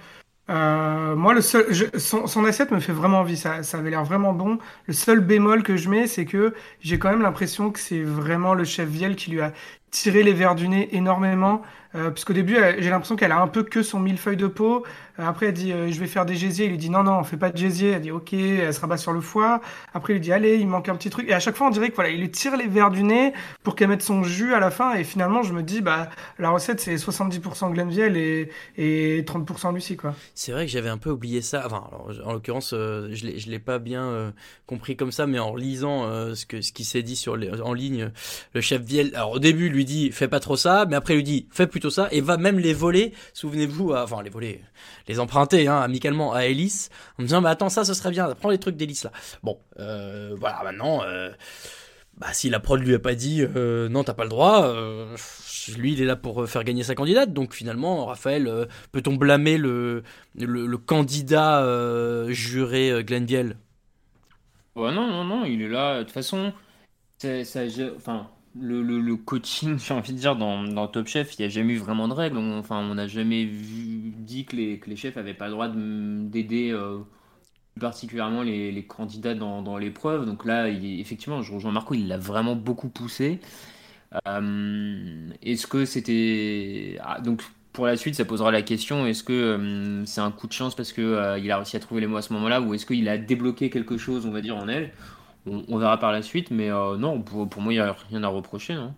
Euh, 0.50 1.16
moi, 1.16 1.34
le 1.34 1.40
seul, 1.42 1.66
je- 1.72 1.98
son, 1.98 2.26
son 2.26 2.44
assiette 2.44 2.72
me 2.72 2.80
fait 2.80 2.92
vraiment 2.92 3.20
envie. 3.20 3.36
Ça, 3.36 3.62
ça 3.62 3.78
avait 3.78 3.90
l'air 3.90 4.04
vraiment 4.04 4.34
bon. 4.34 4.58
Le 4.88 4.92
seul 4.94 5.20
bémol 5.20 5.62
que 5.64 5.76
je 5.76 5.88
mets, 5.90 6.06
c'est 6.08 6.26
que 6.26 6.54
j'ai 6.80 6.98
quand 6.98 7.10
même 7.10 7.22
l'impression 7.22 7.72
que 7.72 7.78
c'est 7.80 8.02
vraiment 8.02 8.54
le 8.54 8.64
chef 8.64 8.88
Viel 8.88 9.16
qui 9.16 9.30
lui 9.32 9.40
a 9.42 9.52
tiré 9.92 10.22
les 10.24 10.32
verres 10.34 10.56
du 10.56 10.68
nez 10.68 10.94
énormément. 10.96 11.62
Euh, 11.94 12.10
puisqu'au 12.10 12.32
début, 12.32 12.56
j'ai 12.78 12.90
l'impression 12.90 13.16
qu'elle 13.16 13.32
a 13.32 13.40
un 13.40 13.48
peu 13.48 13.62
que 13.62 13.82
son 13.82 14.00
millefeuille 14.00 14.36
de 14.36 14.46
peau. 14.46 14.84
Après, 15.18 15.46
elle 15.46 15.52
dit, 15.52 15.72
euh, 15.72 15.90
je 15.90 16.00
vais 16.00 16.06
faire 16.06 16.24
des 16.24 16.34
gésiers. 16.34 16.64
Il 16.64 16.70
lui 16.70 16.78
dit, 16.78 16.88
non, 16.88 17.02
non, 17.02 17.18
on 17.18 17.24
fait 17.24 17.36
pas 17.36 17.50
de 17.50 17.56
gésier. 17.56 17.90
Elle 17.90 18.00
dit, 18.00 18.10
ok, 18.10 18.32
elle 18.32 18.72
se 18.72 18.80
rabat 18.80 18.96
sur 18.96 19.12
le 19.12 19.20
foie. 19.20 19.60
Après, 19.92 20.14
il 20.14 20.16
lui 20.16 20.20
dit, 20.20 20.32
allez, 20.32 20.56
il 20.56 20.66
manque 20.66 20.88
un 20.88 20.96
petit 20.96 21.10
truc. 21.10 21.28
Et 21.28 21.34
à 21.34 21.40
chaque 21.40 21.56
fois, 21.56 21.66
on 21.66 21.70
dirait 21.70 21.90
que 21.90 21.94
voilà, 21.94 22.10
il 22.10 22.20
lui 22.20 22.30
tire 22.30 22.56
les 22.56 22.66
verres 22.66 22.90
du 22.90 23.02
nez 23.02 23.32
pour 23.62 23.76
qu'elle 23.76 23.88
mette 23.88 24.02
son 24.02 24.22
jus 24.22 24.54
à 24.54 24.60
la 24.60 24.70
fin. 24.70 24.94
Et 24.94 25.04
finalement, 25.04 25.42
je 25.42 25.52
me 25.52 25.62
dis, 25.62 25.82
bah, 25.82 26.08
la 26.38 26.50
recette, 26.50 26.80
c'est 26.80 26.94
70% 26.94 27.72
Glenville 27.72 28.16
et, 28.16 28.50
et 28.78 29.22
30% 29.22 29.74
Lucie, 29.74 29.96
quoi. 29.96 30.14
C'est 30.34 30.52
vrai 30.52 30.66
que 30.66 30.72
j'avais 30.72 30.88
un 30.88 30.98
peu 30.98 31.10
oublié 31.10 31.42
ça. 31.42 31.62
Enfin, 31.66 31.84
en 32.24 32.32
l'occurrence, 32.32 32.72
euh, 32.72 33.08
je 33.12 33.50
l'ai, 33.50 33.58
pas 33.58 33.78
bien 33.78 34.04
euh, 34.04 34.30
compris 34.66 34.96
comme 34.96 35.12
ça, 35.12 35.26
mais 35.26 35.38
en 35.38 35.54
lisant 35.54 36.04
euh, 36.04 36.34
ce 36.34 36.46
que 36.46 36.62
ce 36.62 36.72
qui 36.72 36.84
s'est 36.84 37.02
dit 37.02 37.16
sur 37.16 37.36
les, 37.36 37.60
en 37.60 37.74
ligne, 37.74 38.10
le 38.54 38.60
chef 38.60 38.82
Viel, 38.82 39.14
alors 39.14 39.32
au 39.32 39.38
début 39.38 39.68
lui 39.68 39.84
dit 39.84 40.10
fais 40.10 40.26
pas 40.26 40.40
trop 40.40 40.56
ça, 40.56 40.86
mais 40.88 40.96
après 40.96 41.14
lui 41.14 41.22
dit 41.22 41.46
fais 41.50 41.66
plutôt 41.66 41.81
ça 41.90 42.08
et 42.10 42.20
va 42.20 42.36
même 42.36 42.58
les 42.58 42.74
voler. 42.74 43.12
Souvenez-vous, 43.34 43.92
à- 43.92 44.04
enfin 44.04 44.22
les 44.22 44.30
voler, 44.30 44.60
les 45.08 45.18
emprunter 45.20 45.66
hein, 45.68 45.80
amicalement 45.80 46.32
à 46.32 46.42
Ellis 46.46 46.88
en 47.18 47.22
me 47.22 47.26
disant 47.28 47.42
bah 47.42 47.50
attends 47.50 47.68
ça 47.68 47.84
ce 47.84 47.94
serait 47.94 48.10
bien, 48.10 48.34
prends 48.34 48.50
les 48.50 48.58
trucs 48.58 48.76
d'Ellis 48.76 49.00
là. 49.04 49.12
Bon, 49.42 49.58
euh, 49.78 50.34
voilà 50.38 50.62
maintenant. 50.64 51.02
euh, 51.04 51.30
bah, 52.18 52.28
si 52.32 52.50
la 52.50 52.60
prod 52.60 52.78
lui 52.80 52.94
a 52.94 52.98
pas 52.98 53.14
dit 53.14 53.42
euh, 53.42 53.88
non, 53.88 54.04
t'as 54.04 54.12
pas 54.14 54.24
le 54.24 54.28
droit, 54.30 54.64
euh, 54.66 55.16
lui 55.78 55.92
il 55.94 56.02
est 56.02 56.04
là 56.04 56.14
pour 56.14 56.42
euh, 56.42 56.46
faire 56.46 56.62
gagner 56.64 56.82
sa 56.82 56.94
candidate. 56.94 57.32
Donc 57.32 57.54
finalement, 57.54 58.04
Raphaël, 58.06 58.46
euh, 58.48 58.66
peut-on 58.92 59.14
blâmer 59.16 59.56
le, 59.56 60.02
le, 60.36 60.76
candidat 60.76 61.62
euh, 61.64 62.28
juré 62.30 62.90
euh, 62.90 63.02
Glenville 63.02 63.56
Ouais, 64.76 64.92
non, 64.92 65.06
non, 65.08 65.24
non, 65.24 65.44
il 65.44 65.62
est 65.62 65.68
là. 65.68 65.98
De 65.98 66.02
toute 66.04 66.12
façon, 66.12 66.52
c'est- 67.18 67.44
ça, 67.44 67.60
enfin, 67.96 68.28
le, 68.60 69.16
coaching, 69.16 69.78
j'ai 69.86 69.94
envie 69.94 70.12
de 70.12 70.18
dire, 70.18 70.36
dans, 70.36 70.86
Top 70.88 71.06
Chef, 71.06 71.38
il 71.38 71.42
n'y 71.42 71.46
a 71.46 71.48
jamais 71.48 71.74
eu 71.74 71.78
vraiment 71.78 72.08
de 72.08 72.14
règles. 72.14 72.36
On- 72.38 72.58
enfin, 72.58 72.78
on 72.78 72.94
n'a 72.94 73.08
jamais 73.08 73.44
vu, 73.44 74.12
dit 74.16 74.44
que 74.44 74.56
les, 74.56 74.96
chefs 74.96 75.16
n'avaient 75.16 75.34
pas 75.34 75.46
le 75.46 75.52
droit 75.52 75.68
de- 75.68 76.24
d'aider 76.28 76.70
euh, 76.72 76.98
particulièrement 77.80 78.42
les, 78.42 78.86
candidats 78.86 79.34
dans, 79.34 79.78
l'épreuve. 79.78 80.26
Donc 80.26 80.44
là, 80.46 80.68
il- 80.68 81.00
effectivement, 81.00 81.42
je 81.42 81.52
rejoins 81.54 81.72
Marco, 81.72 81.94
il 81.94 82.08
l'a 82.08 82.18
vraiment 82.18 82.56
beaucoup 82.56 82.88
poussé. 82.88 83.40
Euh, 84.28 85.30
est-ce 85.42 85.66
que 85.66 85.84
c'était... 85.84 86.98
ah, 87.02 87.20
donc 87.20 87.42
pour 87.72 87.86
la 87.86 87.96
suite, 87.96 88.14
ça 88.14 88.24
posera 88.26 88.50
la 88.50 88.62
question, 88.62 89.06
est-ce 89.06 89.24
que 89.24 89.32
euh, 89.32 90.04
c'est 90.06 90.20
un 90.20 90.30
coup 90.30 90.46
de 90.46 90.52
chance 90.52 90.74
parce 90.74 90.92
que 90.92 91.00
euh, 91.02 91.34
a 91.52 91.56
réussi 91.56 91.76
à 91.76 91.80
trouver 91.80 92.02
les 92.02 92.06
mots 92.06 92.18
à 92.18 92.22
ce 92.22 92.32
moment-là, 92.34 92.60
ou 92.60 92.74
est-ce 92.74 92.84
qu'il 92.86 93.08
a 93.08 93.16
débloqué 93.18 93.70
quelque 93.70 93.96
chose, 93.96 94.26
on 94.26 94.30
va 94.30 94.42
dire, 94.42 94.56
en 94.56 94.68
elle? 94.68 94.92
On, 95.46 95.76
verra 95.76 95.98
par 95.98 96.12
la 96.12 96.22
suite, 96.22 96.50
mais 96.50 96.70
euh, 96.70 96.96
non, 96.96 97.20
pour, 97.20 97.48
moi, 97.60 97.72
il 97.72 97.76
n'y 97.76 97.82
a 97.82 97.96
rien 98.10 98.22
à 98.22 98.28
reprocher, 98.28 98.74
non? 98.74 98.94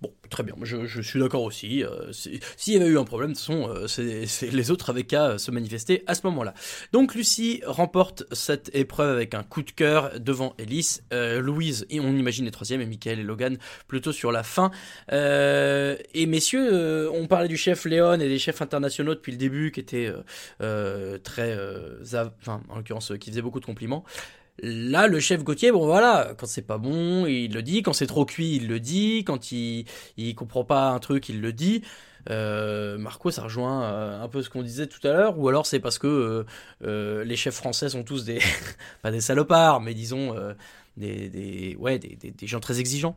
Bon, 0.00 0.12
très 0.30 0.44
bien, 0.44 0.54
je, 0.62 1.00
suis 1.02 1.18
d'accord 1.18 1.42
aussi. 1.42 1.82
euh, 1.82 2.12
S'il 2.12 2.72
y 2.72 2.76
avait 2.76 2.86
eu 2.86 2.98
un 2.98 3.04
problème, 3.04 3.32
de 3.32 3.36
toute 3.36 3.44
façon, 3.44 3.68
euh, 3.68 3.88
c'est 3.88 4.50
les 4.52 4.70
autres 4.70 4.90
avaient 4.90 5.02
qu'à 5.02 5.38
se 5.38 5.50
manifester 5.50 6.04
à 6.06 6.14
ce 6.14 6.24
moment-là. 6.26 6.54
Donc 6.92 7.16
Lucie 7.16 7.62
remporte 7.66 8.22
cette 8.30 8.70
épreuve 8.74 9.10
avec 9.10 9.34
un 9.34 9.42
coup 9.42 9.62
de 9.62 9.72
cœur 9.72 10.20
devant 10.20 10.54
Ellis. 10.58 11.00
Euh, 11.12 11.40
Louise, 11.40 11.84
et 11.90 11.98
on 11.98 12.12
imagine 12.12 12.44
les 12.44 12.52
troisièmes, 12.52 12.80
et 12.80 12.86
Michael 12.86 13.18
et 13.18 13.22
Logan 13.24 13.58
plutôt 13.88 14.12
sur 14.12 14.30
la 14.30 14.44
fin. 14.44 14.70
Et 15.10 16.26
messieurs, 16.26 17.10
on 17.12 17.26
parlait 17.26 17.48
du 17.48 17.56
chef 17.56 17.84
Léon 17.84 18.14
et 18.14 18.28
des 18.28 18.38
chefs 18.38 18.62
internationaux 18.62 19.14
depuis 19.14 19.32
le 19.32 19.38
début 19.38 19.72
qui 19.72 19.80
étaient 19.80 20.12
très... 21.24 21.58
enfin, 22.40 22.60
en 22.68 22.76
l'occurrence, 22.76 23.12
qui 23.18 23.30
faisaient 23.30 23.42
beaucoup 23.42 23.60
de 23.60 23.66
compliments. 23.66 24.04
Là, 24.60 25.06
le 25.06 25.20
chef 25.20 25.44
Gauthier, 25.44 25.70
bon 25.70 25.86
voilà, 25.86 26.34
quand 26.36 26.46
c'est 26.46 26.62
pas 26.62 26.78
bon, 26.78 27.26
il 27.26 27.52
le 27.52 27.62
dit, 27.62 27.82
quand 27.82 27.92
c'est 27.92 28.08
trop 28.08 28.24
cuit, 28.24 28.56
il 28.56 28.66
le 28.66 28.80
dit, 28.80 29.22
quand 29.24 29.52
il, 29.52 29.84
il 30.16 30.34
comprend 30.34 30.64
pas 30.64 30.90
un 30.90 30.98
truc, 30.98 31.28
il 31.28 31.40
le 31.40 31.52
dit. 31.52 31.82
Euh, 32.30 32.98
Marco, 32.98 33.30
ça 33.30 33.42
rejoint 33.44 33.84
euh, 33.84 34.20
un 34.22 34.28
peu 34.28 34.42
ce 34.42 34.50
qu'on 34.50 34.62
disait 34.62 34.88
tout 34.88 35.06
à 35.06 35.12
l'heure, 35.12 35.38
ou 35.38 35.48
alors 35.48 35.64
c'est 35.66 35.78
parce 35.80 35.98
que 35.98 36.06
euh, 36.08 36.44
euh, 36.82 37.24
les 37.24 37.36
chefs 37.36 37.54
français 37.54 37.88
sont 37.88 38.02
tous 38.02 38.24
des, 38.24 38.40
pas 39.02 39.12
des 39.12 39.20
salopards, 39.20 39.80
mais 39.80 39.94
disons 39.94 40.36
euh, 40.36 40.54
des, 40.96 41.28
des, 41.28 41.76
ouais, 41.78 41.98
des, 42.00 42.16
des, 42.16 42.32
des 42.32 42.46
gens 42.48 42.60
très 42.60 42.80
exigeants. 42.80 43.16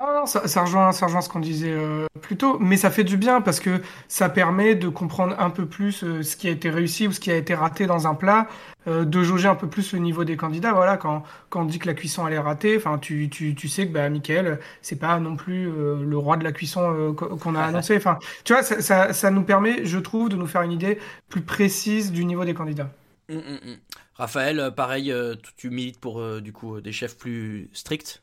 Non, 0.00 0.12
non, 0.20 0.26
ça, 0.26 0.48
ça 0.48 0.62
rejoint, 0.62 0.90
ça 0.90 1.06
rejoint 1.06 1.20
ce 1.20 1.28
qu'on 1.28 1.38
disait 1.38 1.70
euh, 1.70 2.06
plus 2.22 2.36
tôt, 2.36 2.58
mais 2.58 2.76
ça 2.76 2.90
fait 2.90 3.04
du 3.04 3.16
bien 3.16 3.40
parce 3.40 3.60
que 3.60 3.80
ça 4.08 4.28
permet 4.28 4.74
de 4.74 4.88
comprendre 4.88 5.36
un 5.38 5.50
peu 5.50 5.64
plus 5.66 6.02
euh, 6.02 6.22
ce 6.24 6.34
qui 6.34 6.48
a 6.48 6.50
été 6.50 6.70
réussi 6.70 7.06
ou 7.06 7.12
ce 7.12 7.20
qui 7.20 7.30
a 7.30 7.36
été 7.36 7.54
raté 7.54 7.86
dans 7.86 8.08
un 8.08 8.14
plat, 8.16 8.48
euh, 8.88 9.04
de 9.04 9.22
jauger 9.22 9.46
un 9.46 9.54
peu 9.54 9.68
plus 9.68 9.92
le 9.92 10.00
niveau 10.00 10.24
des 10.24 10.36
candidats. 10.36 10.72
Voilà, 10.72 10.96
quand, 10.96 11.22
quand 11.50 11.62
on 11.62 11.64
dit 11.66 11.78
que 11.78 11.86
la 11.86 11.94
cuisson 11.94 12.26
elle 12.26 12.32
est 12.34 12.38
ratée, 12.40 12.76
enfin, 12.76 12.98
tu, 12.98 13.28
tu, 13.30 13.54
tu 13.54 13.68
sais 13.68 13.86
que 13.86 13.92
bah, 13.92 14.08
Michael, 14.10 14.58
c'est 14.80 14.96
pas 14.98 15.20
non 15.20 15.36
plus 15.36 15.66
le 15.70 16.18
roi 16.18 16.36
de 16.36 16.42
la 16.42 16.50
cuisson 16.50 17.14
qu- 17.14 17.36
qu'on 17.38 17.54
a 17.54 17.62
annoncé. 17.62 17.96
Enfin, 17.96 18.18
tu 18.42 18.54
vois, 18.54 18.64
ça, 18.64 18.80
ça, 18.82 19.12
ça 19.12 19.30
nous 19.30 19.42
permet, 19.44 19.84
je 19.84 19.98
trouve, 19.98 20.30
de 20.30 20.36
nous 20.36 20.48
faire 20.48 20.62
une 20.62 20.72
idée 20.72 20.98
plus 21.28 21.42
précise 21.42 22.10
du 22.10 22.24
niveau 22.24 22.44
des 22.44 22.54
candidats. 22.54 22.90
Hum, 23.30 23.36
hum, 23.38 23.58
hum. 23.64 23.76
Raphaël, 24.14 24.72
pareil, 24.76 25.14
tu- 25.44 25.52
tu 25.56 25.70
milites 25.70 26.00
pour 26.00 26.40
du 26.40 26.52
coup 26.52 26.80
des 26.80 26.92
chefs 26.92 27.16
plus 27.16 27.70
stricts? 27.72 28.20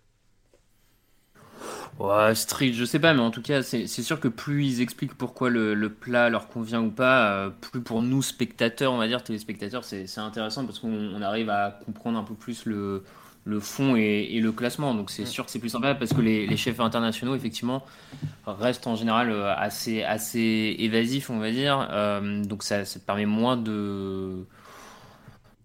Ouais, 2.00 2.34
strict, 2.34 2.76
je 2.76 2.86
sais 2.86 3.00
pas, 3.00 3.14
mais 3.14 3.22
en 3.22 3.32
tout 3.32 3.42
cas, 3.42 3.62
c'est 3.62 3.88
sûr 3.88 4.20
que 4.20 4.28
plus 4.30 4.66
ils 4.66 4.82
expliquent 4.82 5.16
pourquoi 5.16 5.50
le, 5.50 5.74
le 5.74 5.90
plat 5.90 6.30
leur 6.30 6.48
convient 6.48 6.82
ou 6.82 6.92
pas, 6.92 7.32
euh, 7.32 7.50
plus 7.50 7.82
pour 7.82 8.02
nous, 8.02 8.22
spectateurs, 8.22 8.94
on 8.94 8.98
va 8.98 9.08
dire, 9.08 9.22
téléspectateurs, 9.24 9.84
c'est 9.84 10.06
intéressant 10.18 10.66
parce 10.66 10.80
qu'on 10.80 10.92
on 11.16 11.22
arrive 11.22 11.50
à 11.50 11.80
comprendre 11.86 12.18
un 12.18 12.24
peu 12.24 12.36
plus 12.36 12.66
le, 12.66 13.04
le 13.44 13.60
fond 13.60 13.96
et, 13.98 14.30
et 14.32 14.40
le 14.40 14.52
classement. 14.52 14.94
Donc 14.94 15.12
c'est 15.12 15.26
sûr 15.26 15.46
que 15.46 15.52
c'est 15.52 15.60
plus 15.60 15.70
sympa 15.70 15.96
parce 15.96 16.14
que 16.14 16.22
les, 16.22 16.48
les 16.48 16.58
chefs 16.58 16.80
internationaux, 16.80 17.36
effectivement, 17.36 17.84
restent 18.46 18.88
en 18.88 18.96
général 18.96 19.30
euh, 19.32 19.54
assez, 19.56 20.04
assez 20.04 20.76
évasifs, 20.80 21.30
on 21.30 21.40
va 21.40 21.52
dire. 21.52 21.88
Euh, 21.92 22.44
donc 22.44 22.64
ça, 22.64 22.84
permet 23.06 23.26
moins 23.26 23.58
de 23.58 24.46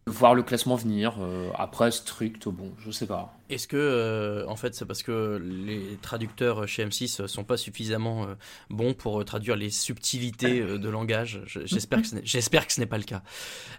voir 0.06 0.34
le 0.34 0.42
classement 0.42 0.76
venir. 0.76 1.14
Euh, 1.20 1.48
après, 1.56 1.90
strict, 1.90 2.48
bon, 2.48 2.72
je 2.78 2.90
sais 2.90 3.06
pas. 3.06 3.36
Est-ce 3.50 3.66
que, 3.66 3.76
euh, 3.76 4.46
en 4.48 4.56
fait, 4.56 4.74
c'est 4.74 4.84
parce 4.84 5.02
que 5.02 5.40
les 5.42 5.96
traducteurs 6.02 6.66
chez 6.68 6.84
M6 6.84 7.26
sont 7.26 7.44
pas 7.44 7.56
suffisamment 7.56 8.24
euh, 8.24 8.34
bons 8.70 8.94
pour 8.94 9.24
traduire 9.24 9.56
les 9.56 9.70
subtilités 9.70 10.60
euh, 10.60 10.78
de 10.78 10.88
langage? 10.88 11.42
Je- 11.46 11.60
J'espère 11.64 12.02
que 12.02 12.06
ce 12.08 12.14
n'est- 12.16 12.24
j'espère 12.24 12.66
que 12.66 12.72
ce 12.72 12.80
n'est 12.80 12.86
pas 12.86 12.98
le 12.98 13.04
cas. 13.04 13.22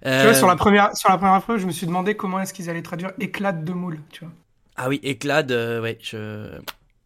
Tu 0.03 0.09
vois, 0.09 0.33
sur 0.33 0.47
la 0.47 0.55
première, 0.55 0.95
sur 0.95 1.09
la 1.09 1.17
première 1.17 1.41
preuve, 1.41 1.59
je 1.59 1.67
me 1.67 1.71
suis 1.71 1.87
demandé 1.87 2.15
comment 2.15 2.39
est-ce 2.39 2.53
qu'ils 2.53 2.69
allaient 2.69 2.81
traduire 2.83 3.11
éclate 3.19 3.63
de 3.63 3.73
moule, 3.73 3.99
tu 4.11 4.25
vois. 4.25 4.33
Ah 4.77 4.89
oui, 4.89 4.99
éclade, 5.03 5.51
euh, 5.51 5.81
ouais, 5.81 5.97
je... 6.01 6.59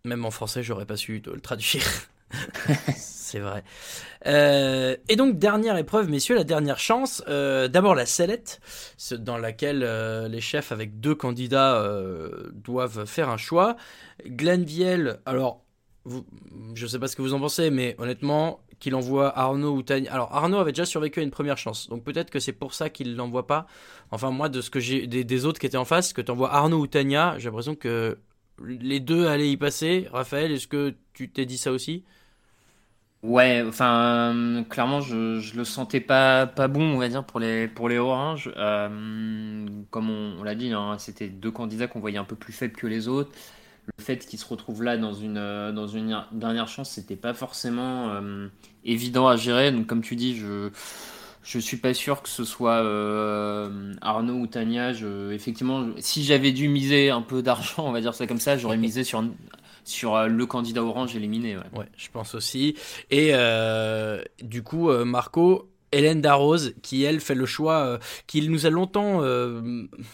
même 0.06 0.26
en 0.26 0.32
français, 0.32 0.64
j'aurais 0.64 0.86
pas 0.86 0.98
su 0.98 1.22
le 1.26 1.40
traduire. 1.42 1.84
C'est 3.30 3.40
vrai. 3.40 3.64
Euh, 4.26 4.96
et 5.08 5.16
donc, 5.16 5.38
dernière 5.38 5.78
épreuve, 5.78 6.10
messieurs, 6.10 6.34
la 6.34 6.44
dernière 6.44 6.80
chance. 6.80 7.24
Euh, 7.28 7.68
D'abord, 7.68 7.94
la 7.94 8.08
sellette, 8.08 8.60
dans 9.12 9.38
laquelle 9.38 9.84
euh, 9.84 10.28
les 10.28 10.42
chefs 10.42 10.72
avec 10.72 11.00
deux 11.00 11.14
candidats 11.14 11.88
doivent 12.54 13.06
faire 13.06 13.30
un 13.30 13.38
choix. 13.38 13.76
Glenviel, 14.26 15.20
alors, 15.28 15.64
je 16.74 16.88
sais 16.88 16.98
pas 16.98 17.08
ce 17.08 17.16
que 17.16 17.22
vous 17.22 17.36
en 17.36 17.40
pensez, 17.40 17.70
mais 17.70 17.96
honnêtement, 18.00 18.62
qu'il 18.80 18.96
envoie 18.96 19.38
Arnaud 19.38 19.76
ou 19.76 19.84
Tania. 19.84 20.12
Alors, 20.12 20.34
Arnaud 20.36 20.58
avait 20.58 20.72
déjà 20.72 20.86
survécu 20.86 21.20
à 21.20 21.24
une 21.24 21.30
première 21.30 21.60
chance, 21.60 21.88
donc 21.88 22.04
peut-être 22.04 22.32
que 22.32 22.40
c'est 22.40 22.54
pour 22.54 22.74
ça 22.74 22.90
qu'il 22.90 23.16
l'envoie 23.16 23.46
pas. 23.46 23.68
Enfin, 24.10 24.32
moi, 24.32 24.50
de 24.50 24.62
ce 24.62 24.72
que 24.72 24.80
des, 25.06 25.24
des 25.24 25.46
autres 25.46 25.60
qui 25.60 25.68
étaient 25.68 25.78
en 25.78 25.86
face, 25.86 26.14
que 26.14 26.22
tu 26.22 26.32
envoies 26.32 26.52
Arnaud 26.52 26.80
ou 26.80 26.88
Tania, 26.88 27.36
j'ai 27.38 27.46
l'impression 27.46 27.76
que 27.76 28.18
les 28.66 29.00
deux 29.00 29.28
allaient 29.28 29.52
y 29.52 29.58
passer. 29.58 30.08
Raphaël, 30.12 30.52
est-ce 30.52 30.68
que 30.68 30.96
tu 31.14 31.30
t'es 31.30 31.46
dit 31.46 31.60
ça 31.60 31.72
aussi? 31.72 32.04
Ouais, 33.22 33.64
enfin, 33.68 34.64
clairement, 34.70 35.02
je, 35.02 35.56
le 35.58 35.64
sentais 35.66 36.00
pas, 36.00 36.48
pas 36.48 36.70
bon, 36.70 36.94
on 36.94 36.98
va 36.98 37.10
dire, 37.10 37.26
pour 37.26 37.42
les, 37.42 37.68
pour 37.68 37.90
les 37.90 37.98
Oranges. 37.98 38.50
Euh, 38.56 39.68
comme 39.90 40.10
on, 40.10 40.42
l'a 40.44 40.56
dit, 40.56 40.72
hein, 40.72 40.96
c'était 41.00 41.28
deux 41.28 41.52
candidats 41.52 41.88
qu'on 41.88 42.00
voyait 42.00 42.18
un 42.18 42.24
peu 42.24 42.38
plus 42.38 42.54
faibles 42.54 42.76
que 42.76 42.88
les 42.88 43.10
autres. 43.10 43.32
Le 43.98 44.04
fait 44.04 44.26
qu'ils 44.26 44.40
se 44.40 44.46
retrouvent 44.48 44.84
là 44.84 44.98
dans 44.98 45.14
une, 45.14 45.38
euh, 45.38 45.74
dans 45.74 45.88
une 45.88 46.24
dernière 46.32 46.70
chance, 46.70 46.92
c'était 46.92 47.18
pas 47.18 47.34
forcément 47.34 48.10
euh, 48.10 48.48
évident 48.86 49.28
à 49.28 49.36
gérer. 49.36 49.74
Donc, 49.74 49.88
comme 49.88 50.02
tu 50.02 50.16
dis, 50.16 50.38
je, 50.38 50.70
je 51.44 51.60
suis 51.60 51.78
pas 51.78 51.94
sûr 51.94 52.22
que 52.22 52.30
ce 52.30 52.46
soit 52.46 52.78
Arnaud 54.02 54.36
ou 54.36 54.48
Tania. 54.48 54.92
Effectivement, 55.34 55.88
si 56.00 56.24
j'avais 56.24 56.54
dû 56.54 56.70
miser 56.70 57.10
un 57.10 57.22
peu 57.22 57.42
d'argent, 57.42 57.86
on 57.86 57.92
va 57.92 58.00
dire 58.00 58.14
ça 58.14 58.28
comme 58.28 58.40
ça, 58.40 58.58
j'aurais 58.58 58.78
misé 58.78 59.04
sur, 59.04 59.24
sur 59.84 60.16
euh, 60.16 60.28
le 60.28 60.46
candidat 60.46 60.84
orange 60.84 61.16
éliminé. 61.16 61.58
Ouais. 61.58 61.86
Je 61.98 62.08
pense 62.12 62.36
aussi. 62.36 62.76
Et 63.12 63.30
euh, 63.34 64.24
du 64.42 64.64
coup, 64.64 64.90
euh, 64.90 65.06
Marco, 65.06 65.70
Hélène 65.92 66.22
Darroze, 66.22 66.76
qui 66.84 67.04
elle 67.04 67.20
fait 67.20 67.34
le 67.34 67.48
choix, 67.48 67.98
qui 68.28 68.48
nous 68.48 68.68
a 68.68 68.70
longtemps, 68.70 69.24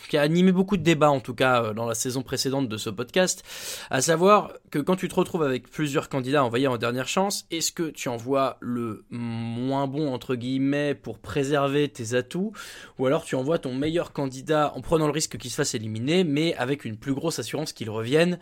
qui 0.10 0.16
a 0.16 0.22
animé 0.22 0.54
beaucoup 0.54 0.78
de 0.78 0.84
débats 0.84 1.10
en 1.10 1.20
tout 1.20 1.34
cas 1.34 1.74
dans 1.74 1.86
la 1.86 1.96
saison 1.96 2.22
précédente 2.22 2.70
de 2.70 2.78
ce 2.78 2.90
podcast, 2.90 3.44
à 3.90 4.00
savoir 4.00 4.54
que 4.72 4.80
quand 4.80 4.96
tu 4.96 5.10
te 5.10 5.16
retrouves 5.16 5.44
avec 5.44 5.70
plusieurs 5.70 6.08
candidats 6.08 6.46
envoyés 6.46 6.68
en 6.68 6.78
dernière 6.78 7.10
chance, 7.10 7.46
est-ce 7.52 7.74
que 7.74 7.90
tu 7.90 8.08
envoies 8.08 8.56
le 8.62 9.04
moins 9.10 9.86
bon 9.86 10.14
entre 10.14 10.36
guillemets 10.36 10.96
pour 10.96 11.20
préserver 11.20 11.90
tes 11.90 12.14
atouts, 12.14 12.54
ou 12.98 13.06
alors 13.06 13.26
tu 13.26 13.36
envoies 13.36 13.60
ton 13.60 13.74
meilleur 13.74 14.14
candidat 14.14 14.72
en 14.78 14.80
prenant 14.80 15.08
le 15.08 15.12
risque 15.12 15.38
qu'il 15.38 15.52
se 15.52 15.58
fasse 15.58 15.76
éliminer, 15.76 16.24
mais 16.24 16.56
avec 16.56 16.86
une 16.86 16.96
plus 16.96 17.14
grosse 17.14 17.40
assurance 17.40 17.74
qu'il 17.74 17.90
revienne 17.90 18.40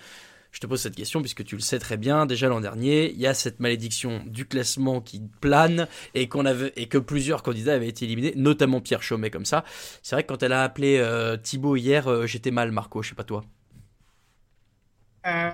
Je 0.53 0.59
te 0.59 0.67
pose 0.67 0.79
cette 0.79 0.95
question 0.95 1.19
puisque 1.19 1.43
tu 1.43 1.55
le 1.55 1.61
sais 1.61 1.79
très 1.79 1.97
bien. 1.97 2.25
Déjà 2.27 2.47
l'an 2.47 2.61
dernier, 2.61 3.11
il 3.11 3.19
y 3.19 3.25
a 3.25 3.33
cette 3.33 3.59
malédiction 3.59 4.23
du 4.27 4.45
classement 4.45 5.01
qui 5.01 5.21
plane 5.41 5.87
et 6.13 6.29
qu'on 6.29 6.45
avait 6.45 6.71
et 6.75 6.87
que 6.87 6.99
plusieurs 6.99 7.41
candidats 7.41 7.73
avaient 7.73 7.89
été 7.89 8.05
éliminés, 8.05 8.33
notamment 8.35 8.79
Pierre 8.79 9.01
Chaumet 9.01 9.31
comme 9.31 9.45
ça. 9.45 9.65
C'est 10.03 10.15
vrai 10.15 10.23
que 10.23 10.27
quand 10.27 10.43
elle 10.43 10.53
a 10.53 10.63
appelé 10.63 10.97
euh, 10.99 11.37
Thibaut 11.37 11.75
hier, 11.75 12.07
euh, 12.07 12.27
j'étais 12.27 12.51
mal, 12.51 12.71
Marco. 12.71 13.01
Je 13.01 13.09
sais 13.09 13.15
pas 13.15 13.23
toi. 13.23 13.43
Euh, 15.25 15.49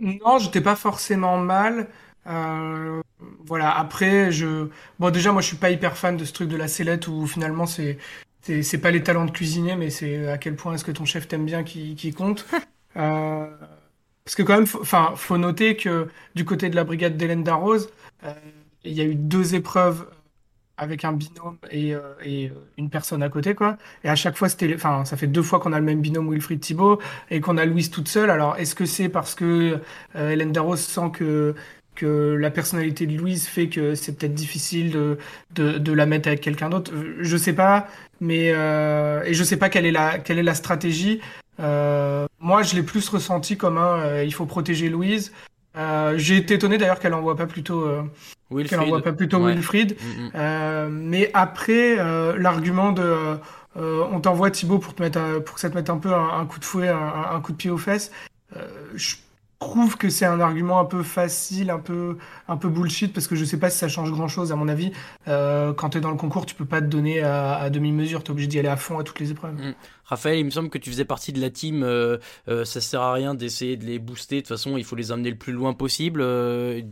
non, 0.00 0.38
j'étais 0.38 0.60
pas 0.60 0.76
forcément 0.76 1.38
mal. 1.38 1.88
Euh, 2.26 3.00
voilà. 3.46 3.70
Après, 3.76 4.30
je 4.30 4.68
bon 4.98 5.10
déjà 5.10 5.32
moi 5.32 5.40
je 5.40 5.46
suis 5.46 5.56
pas 5.56 5.70
hyper 5.70 5.96
fan 5.96 6.18
de 6.18 6.26
ce 6.26 6.32
truc 6.34 6.48
de 6.50 6.56
la 6.56 6.68
sellette 6.68 7.08
où 7.08 7.26
finalement 7.26 7.66
c'est 7.66 7.96
c'est 8.42 8.78
pas 8.78 8.90
les 8.90 9.02
talents 9.02 9.24
de 9.24 9.30
cuisinier, 9.30 9.76
mais 9.76 9.88
c'est 9.88 10.28
à 10.28 10.36
quel 10.38 10.56
point 10.56 10.74
est-ce 10.74 10.84
que 10.84 10.92
ton 10.92 11.06
chef 11.06 11.26
t'aime 11.26 11.46
bien 11.46 11.64
qui 11.64 11.94
qui 11.94 12.12
compte. 12.12 12.46
Euh, 12.96 13.46
parce 14.30 14.36
que 14.36 14.42
quand 14.44 14.54
même, 14.54 14.68
enfin, 14.80 15.14
faut 15.16 15.38
noter 15.38 15.74
que 15.74 16.06
du 16.36 16.44
côté 16.44 16.70
de 16.70 16.76
la 16.76 16.84
brigade 16.84 17.16
d'Hélène 17.16 17.42
Darroze, 17.42 17.90
euh, 18.22 18.32
il 18.84 18.92
y 18.92 19.00
a 19.00 19.04
eu 19.04 19.16
deux 19.16 19.56
épreuves 19.56 20.06
avec 20.76 21.04
un 21.04 21.12
binôme 21.12 21.58
et, 21.68 21.96
euh, 21.96 22.00
euh, 22.24 22.48
une 22.78 22.90
personne 22.90 23.24
à 23.24 23.28
côté, 23.28 23.56
quoi. 23.56 23.76
Et 24.04 24.08
à 24.08 24.14
chaque 24.14 24.36
fois, 24.36 24.48
c'était, 24.48 24.72
enfin, 24.72 25.04
ça 25.04 25.16
fait 25.16 25.26
deux 25.26 25.42
fois 25.42 25.58
qu'on 25.58 25.72
a 25.72 25.80
le 25.80 25.84
même 25.84 26.00
binôme 26.00 26.30
Wilfried 26.30 26.60
Thibault 26.60 27.00
et 27.28 27.40
qu'on 27.40 27.58
a 27.58 27.64
Louise 27.64 27.90
toute 27.90 28.06
seule. 28.06 28.30
Alors, 28.30 28.56
est-ce 28.56 28.76
que 28.76 28.84
c'est 28.84 29.08
parce 29.08 29.34
que 29.34 29.80
euh, 30.14 30.30
Hélène 30.30 30.52
Darroze 30.52 30.80
sent 30.80 31.10
que 31.12 31.56
que 31.96 32.36
la 32.40 32.50
personnalité 32.52 33.06
de 33.06 33.18
Louise 33.18 33.48
fait 33.48 33.68
que 33.68 33.96
c'est 33.96 34.16
peut-être 34.16 34.32
difficile 34.32 34.92
de, 34.92 35.18
de, 35.56 35.92
la 35.92 36.06
mettre 36.06 36.28
avec 36.28 36.40
quelqu'un 36.40 36.70
d'autre? 36.70 36.92
Je 37.18 37.36
sais 37.36 37.52
pas, 37.52 37.88
mais 38.20 38.46
et 38.46 39.34
je 39.34 39.44
sais 39.44 39.56
pas 39.56 39.68
quelle 39.68 39.86
est 39.86 39.90
la 39.90 40.18
quelle 40.18 40.38
est 40.38 40.44
la 40.44 40.54
stratégie. 40.54 41.20
Euh, 41.60 42.26
moi, 42.38 42.62
je 42.62 42.74
l'ai 42.74 42.82
plus 42.82 43.08
ressenti 43.08 43.56
comme 43.56 43.78
un 43.78 43.98
euh, 43.98 44.24
il 44.24 44.32
faut 44.34 44.46
protéger 44.46 44.88
Louise. 44.88 45.32
Euh, 45.76 46.14
j'ai 46.16 46.36
été 46.38 46.54
étonné 46.54 46.78
d'ailleurs 46.78 46.98
qu'elle 46.98 47.14
envoie 47.14 47.36
pas 47.36 47.46
plutôt 47.46 47.82
euh, 47.84 48.02
qu'elle 48.68 48.80
envoie 48.80 49.02
pas 49.02 49.12
plutôt 49.12 49.38
Ouais. 49.38 49.52
Wilfried. 49.54 49.96
Mm, 50.00 50.22
mm. 50.24 50.30
Euh, 50.34 50.88
mais 50.90 51.30
après, 51.34 51.96
euh, 51.98 52.36
l'argument 52.38 52.92
de 52.92 53.38
on 53.76 54.20
t'envoie 54.20 54.50
Thibaut 54.50 54.78
pour 54.78 54.94
te 54.94 55.02
mettre 55.02 55.18
un- 55.18 55.40
pour 55.40 55.54
que 55.54 55.60
ça 55.60 55.70
te 55.70 55.76
mette 55.76 55.90
un 55.90 55.98
peu 55.98 56.12
un, 56.12 56.40
un 56.40 56.44
coup 56.46 56.58
de 56.58 56.64
fouet, 56.64 56.88
un, 56.88 57.34
un 57.36 57.40
coup 57.40 57.52
de 57.52 57.56
pied 57.56 57.70
aux 57.70 57.78
fesses. 57.78 58.10
euh, 58.56 58.66
je 58.96 59.14
trouve 59.60 59.96
que 59.96 60.08
c'est 60.08 60.24
un 60.24 60.40
argument 60.40 60.80
un 60.80 60.86
peu 60.86 61.02
facile, 61.02 61.70
un 61.70 61.78
peu 61.78 62.16
un 62.48 62.56
peu 62.56 62.68
bullshit 62.68 63.12
parce 63.12 63.28
que 63.28 63.36
je 63.36 63.44
sais 63.44 63.58
pas 63.58 63.70
si 63.70 63.78
ça 63.78 63.88
change 63.88 64.10
grand 64.10 64.26
chose 64.26 64.52
à 64.52 64.56
mon 64.56 64.68
avis. 64.68 64.90
Euh, 65.28 65.72
quand 65.72 65.90
tu 65.90 65.98
es 65.98 66.00
dans 66.00 66.10
le 66.10 66.16
concours, 66.16 66.46
tu 66.46 66.54
peux 66.54 66.64
pas 66.64 66.80
te 66.80 66.86
donner 66.86 67.20
à, 67.22 67.70
demi-mesure, 67.70 68.24
tu 68.24 68.28
es 68.28 68.30
obligé 68.32 68.48
d'y 68.48 68.58
aller 68.58 68.68
à 68.68 68.76
fond 68.76 68.98
à 68.98 69.04
toutes 69.04 69.20
les 69.20 69.30
épreuves. 69.30 69.54
Mm. 69.54 69.74
Raphaël, 70.10 70.38
il 70.38 70.44
me 70.44 70.50
semble 70.50 70.70
que 70.70 70.78
tu 70.78 70.90
faisais 70.90 71.04
partie 71.04 71.32
de 71.32 71.40
la 71.40 71.50
team. 71.50 71.84
euh, 71.84 72.16
euh, 72.48 72.64
ça 72.64 72.80
sert 72.80 73.00
à 73.00 73.12
rien 73.12 73.34
d'essayer 73.34 73.76
de 73.76 73.84
les 73.84 74.00
booster. 74.00 74.36
De 74.36 74.40
toute 74.40 74.48
façon, 74.48 74.76
il 74.76 74.82
faut 74.82 74.96
les 74.96 75.12
amener 75.12 75.30
le 75.30 75.36
plus 75.36 75.52
loin 75.52 75.72
possible. 75.72 76.20
euh, 76.20 76.82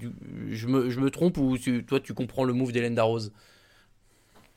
je, 0.50 0.66
me, 0.68 1.10
trompe 1.10 1.36
ou 1.38 1.56
toi, 1.86 1.98
tu 1.98 2.14
comprends 2.14 2.44
le 2.44 2.52
move 2.52 2.70
d'Hélène 2.70 2.94
Darroze? 2.94 3.32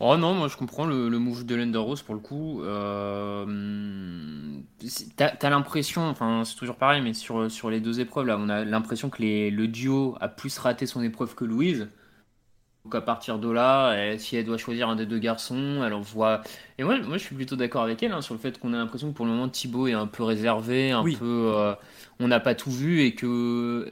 Oh 0.03 0.17
non, 0.17 0.33
moi 0.33 0.47
je 0.47 0.57
comprends 0.57 0.85
le, 0.85 1.09
le 1.09 1.19
move 1.19 1.45
de 1.45 1.53
Lenda 1.53 1.77
Rose 1.79 2.01
pour 2.01 2.15
le 2.15 2.21
coup. 2.21 2.63
Euh, 2.63 3.45
t'as, 5.15 5.29
t'as 5.29 5.49
l'impression, 5.51 6.07
enfin 6.07 6.43
c'est 6.43 6.55
toujours 6.55 6.77
pareil, 6.77 7.01
mais 7.03 7.13
sur, 7.13 7.51
sur 7.51 7.69
les 7.69 7.79
deux 7.79 7.99
épreuves 7.99 8.25
là, 8.25 8.37
on 8.39 8.49
a 8.49 8.65
l'impression 8.65 9.09
que 9.11 9.21
les, 9.21 9.51
le 9.51 9.67
duo 9.67 10.17
a 10.19 10.27
plus 10.27 10.57
raté 10.57 10.87
son 10.87 11.03
épreuve 11.03 11.35
que 11.35 11.45
Louise. 11.45 11.87
Donc 12.85 12.95
à 12.95 13.01
partir 13.01 13.37
de 13.39 13.49
là, 13.49 13.93
elle- 13.93 14.19
si 14.19 14.35
elle 14.37 14.45
doit 14.45 14.57
choisir 14.57 14.89
un 14.89 14.95
des 14.95 15.05
deux 15.05 15.19
garçons, 15.19 15.83
elle 15.85 15.93
envoie. 15.93 16.41
Et 16.79 16.83
moi, 16.83 16.97
moi 16.99 17.17
je 17.17 17.23
suis 17.23 17.35
plutôt 17.35 17.55
d'accord 17.55 17.83
avec 17.83 18.01
elle 18.01 18.11
hein, 18.11 18.21
sur 18.21 18.33
le 18.33 18.39
fait 18.39 18.57
qu'on 18.59 18.73
a 18.73 18.77
l'impression 18.77 19.11
que 19.11 19.15
pour 19.15 19.25
le 19.25 19.31
moment 19.31 19.49
Thibaut 19.49 19.87
est 19.87 19.93
un 19.93 20.07
peu 20.07 20.23
réservé, 20.23 20.91
un 20.91 21.03
Oui. 21.03 21.15
peu. 21.15 21.53
euh, 21.55 21.75
on 22.19 22.27
n'a 22.27 22.39
pas 22.39 22.55
tout 22.55 22.71
vu 22.71 23.01
et 23.01 23.13
que. 23.13 23.91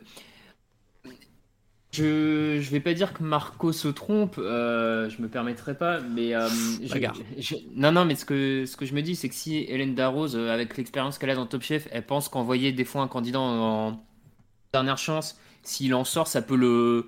Je, 1.91 2.59
je 2.61 2.69
vais 2.69 2.79
pas 2.79 2.93
dire 2.93 3.13
que 3.13 3.23
Marco 3.23 3.71
se 3.71 3.87
trompe, 3.87 4.35
euh, 4.37 5.09
je 5.09 5.21
me 5.23 5.27
permettrai 5.27 5.75
pas, 5.75 5.99
mais 5.99 6.35
euh, 6.35 6.47
je- 6.83 6.87
Bagarre. 6.87 7.15
je- 7.37 7.55
non, 7.75 7.91
non, 7.91 8.05
mais 8.05 8.13
ce 8.13 8.25
que, 8.25 8.65
ce 8.67 8.77
que 8.77 8.85
je 8.85 8.93
me 8.93 9.01
dis, 9.01 9.15
c'est 9.15 9.27
que 9.27 9.33
si 9.33 9.57
Hélène 9.57 9.95
Darroze, 9.95 10.35
euh, 10.35 10.53
avec 10.53 10.77
l'expérience 10.77 11.17
qu'elle 11.17 11.31
a 11.31 11.35
dans 11.35 11.47
Top 11.47 11.63
Chef, 11.63 11.87
elle 11.91 12.05
pense 12.05 12.29
qu'envoyer 12.29 12.71
des 12.71 12.85
fois 12.85 13.01
un 13.01 13.07
candidat 13.07 13.39
en 13.39 13.99
dernière 14.73 14.97
chance, 14.99 15.39
s'il 15.63 15.95
en 15.95 16.03
sort, 16.03 16.27
ça 16.27 16.41
peut 16.43 16.55
le, 16.55 17.07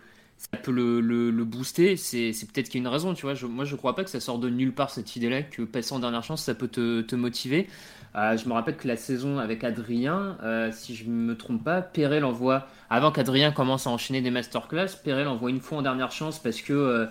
ça 0.51 0.57
peut 0.57 0.71
le, 0.71 1.01
le, 1.01 1.29
le 1.31 1.45
booster. 1.45 1.95
C'est, 1.97 2.31
peut-être 2.51 2.67
qu'il 2.69 2.81
y 2.81 2.83
a 2.83 2.87
une 2.87 2.93
raison, 2.93 3.13
tu 3.13 3.23
vois. 3.27 3.35
Je- 3.35 3.45
moi, 3.45 3.63
je 3.65 3.75
crois 3.75 3.95
pas 3.95 4.03
que 4.03 4.09
ça 4.09 4.19
sort 4.19 4.39
de 4.39 4.49
nulle 4.49 4.73
part 4.73 4.89
cette 4.89 5.15
idée-là, 5.15 5.43
que 5.43 5.61
passer 5.61 5.93
en 5.93 5.99
dernière 5.99 6.23
chance, 6.23 6.43
ça 6.43 6.55
peut 6.55 6.67
te, 6.67 7.01
te 7.01 7.15
motiver. 7.15 7.67
Euh, 8.15 8.35
je 8.37 8.47
me 8.49 8.53
rappelle 8.53 8.75
que 8.75 8.87
la 8.87 8.97
saison 8.97 9.37
avec 9.37 9.63
Adrien, 9.63 10.37
euh, 10.43 10.69
si 10.73 10.95
je 10.95 11.05
me 11.09 11.37
trompe 11.37 11.63
pas, 11.63 11.81
Perret 11.81 12.21
envoie, 12.23 12.67
avant 12.89 13.11
qu'Adrien 13.11 13.51
commence 13.51 13.87
à 13.87 13.89
enchaîner 13.91 14.21
des 14.21 14.31
masterclass, 14.31 14.87
Perret 15.03 15.23
l'envoie 15.23 15.49
une 15.49 15.61
fois 15.61 15.77
en 15.77 15.81
dernière 15.81 16.11
chance 16.11 16.39
parce 16.39 16.61
que. 16.61 16.73
euh, 16.73 17.05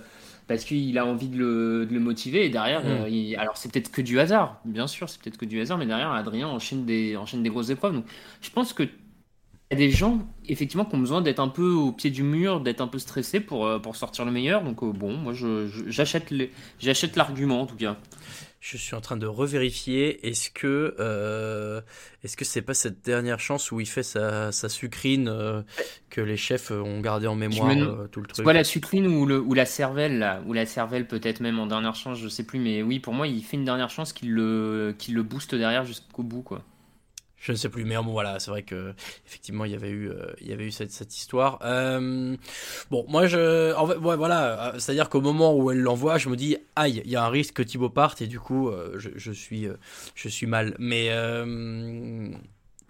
parce 0.49 0.65
qu'il 0.65 0.99
a 0.99 1.07
envie 1.07 1.29
de 1.29 1.39
le, 1.39 1.87
de 1.87 1.95
le 1.95 2.01
motiver 2.01 2.45
et 2.45 2.49
derrière, 2.49 2.83
Mm. 2.83 3.09
il- 3.09 3.37
alors 3.37 3.57
c'est 3.57 3.71
peut-être 3.71 3.93
que 3.93 4.03
du 4.03 4.19
hasard, 4.19 4.61
bien 4.65 4.89
sûr, 4.89 5.09
c'est 5.09 5.23
peut-être 5.23 5.37
que 5.37 5.45
du 5.45 5.61
hasard, 5.61 5.79
mais 5.79 5.87
derrière, 5.87 6.11
Adrien 6.11 6.49
enchaîne 6.49 6.85
des, 6.85 7.17
enchaîne 7.17 7.45
des 7.45 7.51
grosses 7.51 7.71
épreuves. 7.71 7.95
Donc, 7.95 8.05
je 8.43 8.51
pense 8.51 8.73
que 8.73 8.83
y 9.71 9.75
a 9.75 9.79
des 9.79 9.91
gens, 9.91 10.27
effectivement, 10.49 10.85
qui 10.85 10.97
ont 10.97 10.99
besoin 10.99 11.23
d'être 11.23 11.39
un 11.41 11.49
peu 11.49 11.71
au 11.71 11.93
pied 11.93 12.11
du 12.11 12.23
mur, 12.25 12.61
d'être 12.61 12.81
un 12.81 12.89
peu 12.89 12.99
stressés 12.99 13.41
pour, 13.41 13.67
euh, 13.67 13.79
pour 13.79 13.97
sortir 13.97 14.25
le 14.25 14.33
meilleur. 14.33 14.63
Donc, 14.65 14.83
euh, 14.83 14.93
bon, 14.93 15.17
moi, 15.17 15.33
j'achète 15.87 17.17
l'argument, 17.17 17.61
en 17.63 17.67
tout 17.67 17.77
cas. 17.77 17.97
Je 18.61 18.77
suis 18.77 18.95
en 18.95 19.01
train 19.01 19.17
de 19.17 19.27
revérifier. 19.27 20.27
Est-ce 20.29 20.51
que 20.51 20.95
euh, 20.99 21.81
est-ce 22.23 22.37
que 22.37 22.45
c'est 22.45 22.61
pas 22.61 22.75
cette 22.75 23.03
dernière 23.03 23.41
chance 23.41 23.73
où 23.73 23.81
il 23.81 23.87
fait 23.87 24.03
sa, 24.03 24.53
sa 24.53 24.69
sucrine 24.69 25.29
euh, 25.29 25.63
que 26.11 26.21
les 26.21 26.37
chefs 26.37 26.71
ont 26.71 27.01
gardé 27.01 27.27
en 27.27 27.37
mémoire 27.37 27.75
me- 27.75 28.07
tout 28.09 28.21
le 28.21 28.27
C'est 28.27 28.33
truc 28.35 28.45
quoi 28.45 28.53
la 28.53 28.65
sucrine 28.65 29.07
ou, 29.07 29.25
le, 29.25 29.41
ou 29.41 29.55
la 29.55 29.65
cervelle, 29.65 30.19
là 30.19 30.43
Ou 30.47 30.53
la 30.53 30.67
cervelle, 30.67 31.07
peut-être 31.07 31.41
même 31.41 31.59
en 31.59 31.67
dernière 31.67 31.95
chance, 31.95 32.19
je 32.19 32.29
sais 32.29 32.45
plus. 32.45 32.59
Mais 32.59 32.83
oui, 32.83 32.99
pour 33.01 33.15
moi, 33.15 33.27
il 33.27 33.43
fait 33.43 33.57
une 33.57 33.65
dernière 33.65 33.89
chance 33.91 34.13
qui 34.13 34.27
le, 34.27 34.95
qui 34.99 35.13
le 35.13 35.23
booste 35.23 35.55
derrière 35.55 35.85
jusqu'au 35.87 36.23
bout, 36.23 36.43
quoi. 36.43 36.63
Je 37.43 37.53
ne 37.53 37.57
sais 37.57 37.71
plus, 37.71 37.87
mais 37.87 37.97
bon, 37.97 38.13
voilà, 38.13 38.39
c'est 38.39 38.51
vrai 38.51 38.63
que 38.65 38.93
effectivement 39.27 39.65
il 39.65 39.73
y 39.73 39.75
avait 39.75 39.89
eu, 39.89 40.11
euh, 40.11 40.31
il 40.43 40.49
y 40.49 40.53
avait 40.53 40.67
eu 40.67 40.71
cette, 40.71 40.93
cette 40.93 41.17
histoire. 41.17 41.59
Euh, 41.63 42.37
bon, 42.91 43.07
moi 43.09 43.27
je, 43.27 43.75
en 43.75 43.87
fait, 43.87 43.97
ouais, 43.97 44.17
voilà, 44.17 44.75
euh, 44.75 44.79
c'est-à-dire 44.79 45.09
qu'au 45.09 45.23
moment 45.23 45.57
où 45.57 45.71
elle 45.71 45.81
l'envoie, 45.81 46.19
je 46.19 46.29
me 46.29 46.37
dis, 46.37 46.59
aïe, 46.77 47.01
il 47.03 47.11
y 47.11 47.17
a 47.17 47.25
un 47.25 47.31
risque 47.31 47.55
que 47.55 47.63
Thibaut 47.63 47.89
parte 47.89 48.21
et 48.21 48.27
du 48.27 48.39
coup, 48.39 48.69
euh, 48.69 48.99
je, 48.99 49.09
je 49.17 49.33
suis, 49.33 49.67
je 50.15 50.29
suis 50.29 50.47
mal. 50.47 50.77
Mais 50.79 51.09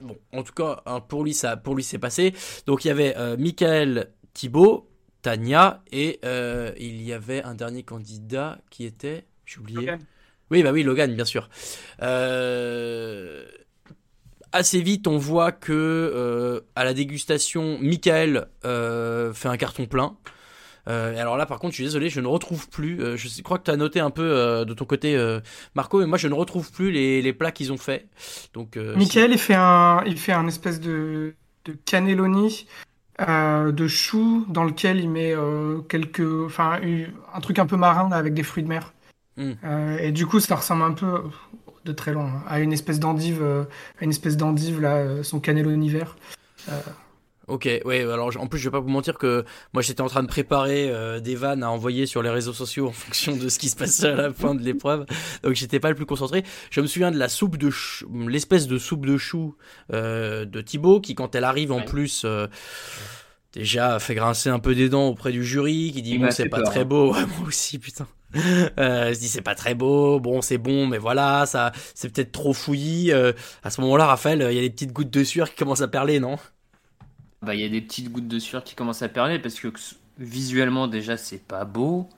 bon, 0.00 0.16
en 0.32 0.42
tout 0.42 0.52
cas, 0.52 0.82
hein, 0.84 1.00
pour 1.00 1.22
lui 1.22 1.32
ça, 1.32 1.56
pour 1.56 1.76
lui 1.76 1.84
c'est 1.84 1.98
passé. 1.98 2.34
Donc 2.66 2.84
il 2.84 2.88
y 2.88 2.90
avait 2.90 3.14
Michael, 3.36 4.10
Thibaut, 4.34 4.90
Tania 5.22 5.80
et 5.92 6.18
il 6.76 7.02
y 7.02 7.12
avait 7.12 7.44
un 7.44 7.54
dernier 7.54 7.84
candidat 7.84 8.58
qui 8.68 8.84
était, 8.84 9.26
j'ai 9.46 9.60
oublié. 9.60 9.78
Logan. 9.78 10.00
Oui, 10.50 10.64
bah 10.64 10.72
oui, 10.72 10.82
Logan, 10.82 11.14
bien 11.14 11.24
sûr. 11.24 11.48
Euh, 12.02 13.46
assez 14.52 14.80
vite, 14.80 15.06
on 15.06 15.18
voit 15.18 15.52
que 15.52 15.72
euh, 15.72 16.60
à 16.74 16.84
la 16.84 16.94
dégustation, 16.94 17.78
Michael 17.80 18.48
euh, 18.64 19.32
fait 19.32 19.48
un 19.48 19.56
carton 19.56 19.86
plein. 19.86 20.16
Euh, 20.88 21.16
alors 21.20 21.36
là, 21.36 21.46
par 21.46 21.58
contre, 21.58 21.72
je 21.72 21.76
suis 21.76 21.84
désolé, 21.84 22.08
je 22.08 22.20
ne 22.20 22.26
retrouve 22.26 22.68
plus. 22.68 23.00
euh, 23.00 23.16
je 23.16 23.42
crois 23.42 23.58
que 23.58 23.64
tu 23.64 23.70
as 23.70 23.76
noté 23.76 24.00
un 24.00 24.10
peu 24.10 24.22
euh, 24.22 24.64
de 24.64 24.74
ton 24.74 24.84
côté, 24.84 25.16
Marco, 25.74 26.00
mais 26.00 26.06
moi, 26.06 26.18
je 26.18 26.28
ne 26.28 26.34
retrouve 26.34 26.72
plus 26.72 26.90
les, 26.90 27.22
les 27.22 27.32
plats 27.32 27.52
qu'ils 27.52 27.72
ont 27.72 27.78
fait. 27.78 28.08
Donc, 28.54 28.76
Michael, 28.76 29.32
il 29.32 29.38
fait 29.38 29.54
un, 29.54 30.02
il 30.06 30.18
fait 30.18 30.32
un 30.32 30.46
espèce 30.48 30.80
de, 30.80 31.34
de 31.64 31.72
cannelloni 31.84 32.66
de 33.18 33.86
chou 33.86 34.46
dans 34.48 34.64
lequel 34.64 34.98
il 34.98 35.10
met 35.10 35.34
quelques, 35.88 36.44
enfin, 36.46 36.80
un 37.34 37.40
truc 37.40 37.58
un 37.58 37.66
peu 37.66 37.76
marin 37.76 38.10
avec 38.12 38.32
des 38.32 38.42
fruits 38.42 38.62
de 38.62 38.68
mer. 38.68 38.94
Mm. 39.36 39.52
Euh, 39.64 39.98
et 39.98 40.12
du 40.12 40.26
coup, 40.26 40.40
ça 40.40 40.56
ressemble 40.56 40.82
un 40.82 40.92
peu 40.92 41.22
de 41.84 41.92
très 41.92 42.12
loin 42.12 42.26
hein, 42.26 42.42
à 42.48 42.60
une 42.60 42.72
espèce 42.72 43.00
d'endive, 43.00 43.40
euh, 43.42 43.64
à 44.00 44.04
une 44.04 44.10
espèce 44.10 44.36
d'endive 44.36 44.80
là, 44.80 44.96
euh, 44.96 45.22
son 45.22 45.40
cannelloni 45.40 45.88
vert. 45.90 46.16
Euh, 46.68 46.78
Ok, 47.48 47.68
ouais, 47.84 48.02
alors 48.02 48.30
en 48.38 48.46
plus 48.46 48.60
je 48.60 48.68
vais 48.68 48.70
pas 48.70 48.78
vous 48.78 48.90
mentir 48.90 49.18
que 49.18 49.44
moi 49.72 49.82
j'étais 49.82 50.02
en 50.02 50.06
train 50.06 50.22
de 50.22 50.28
préparer 50.28 50.88
euh, 50.88 51.18
des 51.18 51.34
vannes 51.34 51.64
à 51.64 51.70
envoyer 51.72 52.06
sur 52.06 52.22
les 52.22 52.30
réseaux 52.30 52.52
sociaux 52.52 52.86
en 52.86 52.92
fonction 52.92 53.34
de 53.36 53.48
ce 53.48 53.58
qui 53.58 53.68
se 53.68 53.74
passait 53.74 54.06
à 54.06 54.14
la 54.14 54.32
fin 54.32 54.54
de 54.54 54.62
l'épreuve, 54.62 55.04
donc 55.42 55.54
j'étais 55.54 55.80
pas 55.80 55.88
le 55.88 55.96
plus 55.96 56.06
concentré. 56.06 56.44
Je 56.70 56.80
me 56.80 56.86
souviens 56.86 57.10
de 57.10 57.18
la 57.18 57.28
soupe 57.28 57.56
de 57.56 57.70
l'espèce 58.28 58.68
de 58.68 58.78
soupe 58.78 59.04
de 59.04 59.16
chou 59.16 59.56
euh, 59.92 60.44
de 60.44 60.60
Thibaut 60.60 61.00
qui 61.00 61.16
quand 61.16 61.34
elle 61.34 61.42
arrive 61.42 61.72
en 61.72 61.78
Ouais. 61.78 61.84
plus 61.86 62.22
euh, 62.24 62.46
déjà 63.52 63.98
fait 63.98 64.14
grincer 64.14 64.48
un 64.50 64.58
peu 64.58 64.74
des 64.74 64.88
dents 64.88 65.08
auprès 65.08 65.32
du 65.32 65.44
jury 65.44 65.92
qui 65.92 66.02
dit 66.02 66.14
Il 66.14 66.18
bon 66.18 66.30
m'a 66.30 66.30
c'est 66.30 66.48
pas 66.48 66.62
peur, 66.62 66.62
très 66.62 66.84
hein. 66.84 66.84
beau, 66.84 67.14
Ouais, 67.14 67.26
moi 67.38 67.48
aussi 67.48 67.78
putain. 67.78 68.08
Euh, 68.78 69.12
se 69.12 69.18
dit 69.18 69.28
c'est 69.28 69.42
pas 69.42 69.56
très 69.56 69.74
beau, 69.74 70.20
bon 70.20 70.40
c'est 70.40 70.58
bon, 70.58 70.86
mais 70.86 70.98
voilà, 70.98 71.46
ça 71.46 71.72
c'est 71.94 72.12
peut-être 72.12 72.32
trop 72.32 72.52
fouillis. 72.52 73.12
Euh, 73.12 73.32
à 73.64 73.70
ce 73.70 73.80
moment-là, 73.80 74.06
Raphaël, 74.06 74.46
il 74.50 74.54
y 74.54 74.58
a 74.58 74.62
des 74.62 74.70
petites 74.70 74.92
gouttes 74.92 75.10
de 75.10 75.24
sueur 75.24 75.50
qui 75.50 75.56
commencent 75.56 75.80
à 75.80 75.88
perler, 75.88 76.20
non? 76.20 76.36
Bah, 77.42 77.54
il 77.54 77.60
y 77.60 77.64
a 77.64 77.68
des 77.68 77.80
petites 77.80 78.10
gouttes 78.10 78.28
de 78.28 78.38
sueur 78.38 78.64
qui 78.64 78.74
commencent 78.74 79.02
à 79.02 79.08
perler 79.08 79.38
parce 79.38 79.58
que 79.58 79.68
visuellement, 80.18 80.88
déjà, 80.88 81.16
c'est 81.16 81.38
pas 81.46 81.64
beau. 81.64 82.08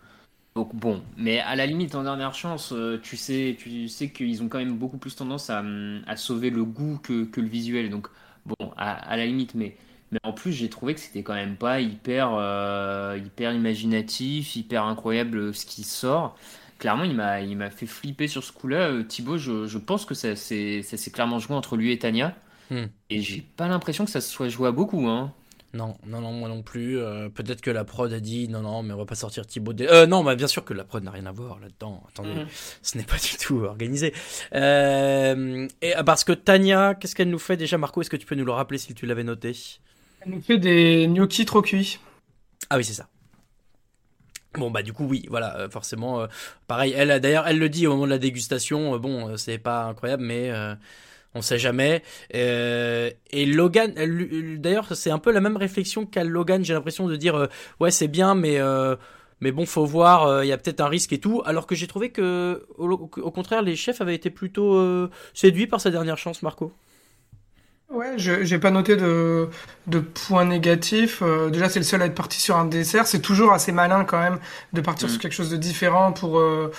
Donc 0.56 0.74
bon, 0.74 1.02
mais 1.16 1.40
à 1.40 1.56
la 1.56 1.66
limite, 1.66 1.94
en 1.94 2.04
dernière 2.04 2.34
chance, 2.34 2.72
euh, 2.72 3.00
tu 3.02 3.16
sais, 3.16 3.56
tu 3.58 3.88
sais 3.88 4.10
qu'ils 4.12 4.42
ont 4.42 4.48
quand 4.48 4.58
même 4.58 4.76
beaucoup 4.78 4.98
plus 4.98 5.16
tendance 5.16 5.50
à, 5.50 5.60
hum, 5.60 6.02
à 6.06 6.16
sauver 6.16 6.50
le 6.50 6.64
goût 6.64 6.98
que, 7.02 7.24
que 7.24 7.40
le 7.40 7.48
visuel. 7.48 7.90
Donc 7.90 8.08
bon, 8.46 8.72
à, 8.76 8.92
à 8.94 9.16
la 9.16 9.26
limite, 9.26 9.54
mais, 9.54 9.76
mais 10.12 10.18
en 10.24 10.32
plus, 10.32 10.52
j'ai 10.52 10.68
trouvé 10.68 10.94
que 10.94 11.00
c'était 11.00 11.22
quand 11.22 11.34
même 11.34 11.56
pas 11.56 11.80
hyper, 11.80 12.30
euh, 12.34 13.18
hyper 13.24 13.52
imaginatif, 13.52 14.54
hyper 14.56 14.84
incroyable 14.84 15.38
euh, 15.38 15.52
ce 15.52 15.66
qui 15.66 15.82
sort. 15.84 16.36
Clairement, 16.78 17.04
il 17.04 17.14
m'a, 17.14 17.40
il 17.40 17.56
m'a 17.56 17.70
fait 17.70 17.86
flipper 17.86 18.28
sur 18.28 18.44
ce 18.44 18.52
coup-là. 18.52 18.88
Euh, 18.90 19.02
Thibaut, 19.04 19.38
je, 19.38 19.66
je 19.66 19.78
pense 19.78 20.04
que 20.04 20.14
ça 20.14 20.36
s'est, 20.36 20.82
clairement 21.12 21.38
joué 21.38 21.54
entre 21.56 21.76
lui 21.76 21.92
et 21.92 21.98
Tania. 21.98 22.34
Hmm. 22.70 22.84
Et 23.10 23.20
j'ai 23.20 23.40
pas 23.40 23.68
l'impression 23.68 24.04
que 24.04 24.10
ça 24.10 24.20
se 24.20 24.30
soit 24.30 24.48
joué 24.48 24.68
à 24.68 24.72
beaucoup, 24.72 25.06
hein. 25.08 25.32
Non, 25.74 25.96
non, 26.06 26.20
non, 26.20 26.32
moi 26.32 26.50
non 26.50 26.62
plus. 26.62 26.98
Euh, 26.98 27.30
Peut-être 27.30 27.62
que 27.62 27.70
la 27.70 27.84
prod 27.84 28.12
a 28.12 28.20
dit 28.20 28.46
non, 28.48 28.60
non, 28.60 28.82
mais 28.82 28.92
on 28.92 28.98
va 28.98 29.06
pas 29.06 29.14
sortir 29.14 29.46
Thibaut. 29.46 29.72
Euh, 29.80 30.06
non, 30.06 30.22
bah, 30.22 30.34
bien 30.34 30.46
sûr 30.46 30.64
que 30.66 30.74
la 30.74 30.84
prod 30.84 31.02
n'a 31.02 31.10
rien 31.10 31.24
à 31.24 31.32
voir 31.32 31.60
là-dedans. 31.60 32.02
Attendez, 32.08 32.34
Mhm. 32.34 32.46
ce 32.82 32.98
n'est 32.98 33.04
pas 33.04 33.16
du 33.16 33.36
tout 33.38 33.60
organisé. 33.64 34.12
Euh, 34.54 35.66
et 35.80 35.94
parce 36.04 36.24
que 36.24 36.32
Tania, 36.32 36.94
qu'est-ce 36.94 37.14
qu'elle 37.14 37.30
nous 37.30 37.38
fait 37.38 37.56
déjà, 37.56 37.78
Marco? 37.78 38.00
Est-ce 38.02 38.10
que 38.10 38.16
tu 38.18 38.26
peux 38.26 38.34
nous 38.34 38.44
le 38.44 38.52
rappeler 38.52 38.76
si 38.78 38.92
tu 38.94 39.06
l'avais 39.06 39.24
noté? 39.24 39.54
Elle 40.24 40.32
nous 40.32 40.40
fait 40.40 40.58
des 40.58 41.06
gnocchis 41.08 41.44
trop 41.44 41.62
cuits. 41.62 41.98
Ah 42.70 42.76
oui, 42.76 42.84
c'est 42.84 42.94
ça. 42.94 43.08
Bon 44.54 44.70
bah 44.70 44.82
du 44.82 44.92
coup 44.92 45.06
oui 45.06 45.24
voilà 45.30 45.56
euh, 45.56 45.70
forcément 45.70 46.20
euh, 46.20 46.26
pareil 46.66 46.92
elle 46.94 47.20
d'ailleurs 47.20 47.48
elle 47.48 47.58
le 47.58 47.70
dit 47.70 47.86
au 47.86 47.92
moment 47.92 48.04
de 48.04 48.10
la 48.10 48.18
dégustation 48.18 48.94
euh, 48.94 48.98
bon 48.98 49.38
c'est 49.38 49.56
pas 49.56 49.84
incroyable 49.84 50.22
mais 50.22 50.52
on 51.34 51.40
sait 51.40 51.58
jamais 51.58 52.02
et 52.34 53.46
Logan 53.46 53.94
d'ailleurs 54.58 54.94
c'est 54.94 55.10
un 55.10 55.18
peu 55.18 55.32
la 55.32 55.40
même 55.40 55.56
réflexion 55.56 56.04
qu'à 56.04 56.22
Logan 56.22 56.62
j'ai 56.62 56.74
l'impression 56.74 57.08
de 57.08 57.16
dire 57.16 57.48
ouais 57.80 57.90
c'est 57.90 58.08
bien 58.08 58.34
mais 58.34 58.58
mais 59.40 59.52
bon 59.52 59.64
faut 59.64 59.86
voir 59.86 60.44
il 60.44 60.48
y 60.48 60.52
a 60.52 60.58
peut-être 60.58 60.82
un 60.82 60.88
risque 60.88 61.14
et 61.14 61.18
tout 61.18 61.40
alors 61.46 61.66
que 61.66 61.74
j'ai 61.74 61.86
trouvé 61.86 62.10
que 62.10 62.66
au, 62.76 63.08
contraire 63.30 63.62
les 63.62 63.74
chefs 63.74 64.02
avaient 64.02 64.14
été 64.14 64.28
plutôt 64.28 65.08
séduits 65.32 65.66
par 65.66 65.80
sa 65.80 65.90
dernière 65.90 66.18
chance 66.18 66.42
Marco 66.42 66.74
Ouais, 67.92 68.14
je 68.16 68.42
j'ai 68.44 68.58
pas 68.58 68.70
noté 68.70 68.96
de, 68.96 69.48
de 69.86 69.98
points 70.00 70.46
négatifs. 70.46 71.20
Euh, 71.22 71.50
déjà, 71.50 71.68
c'est 71.68 71.78
le 71.80 71.84
seul 71.84 72.00
à 72.00 72.06
être 72.06 72.14
parti 72.14 72.40
sur 72.40 72.56
un 72.56 72.64
dessert. 72.64 73.06
C'est 73.06 73.20
toujours 73.20 73.52
assez 73.52 73.70
malin 73.72 74.04
quand 74.04 74.18
même 74.18 74.38
de 74.72 74.80
partir 74.80 75.08
Mm. 75.08 75.10
sur 75.10 75.20
quelque 75.20 75.32
chose 75.34 75.50
de 75.50 75.58
différent 75.58 76.12
pour 76.12 76.38
euh, 76.38 76.70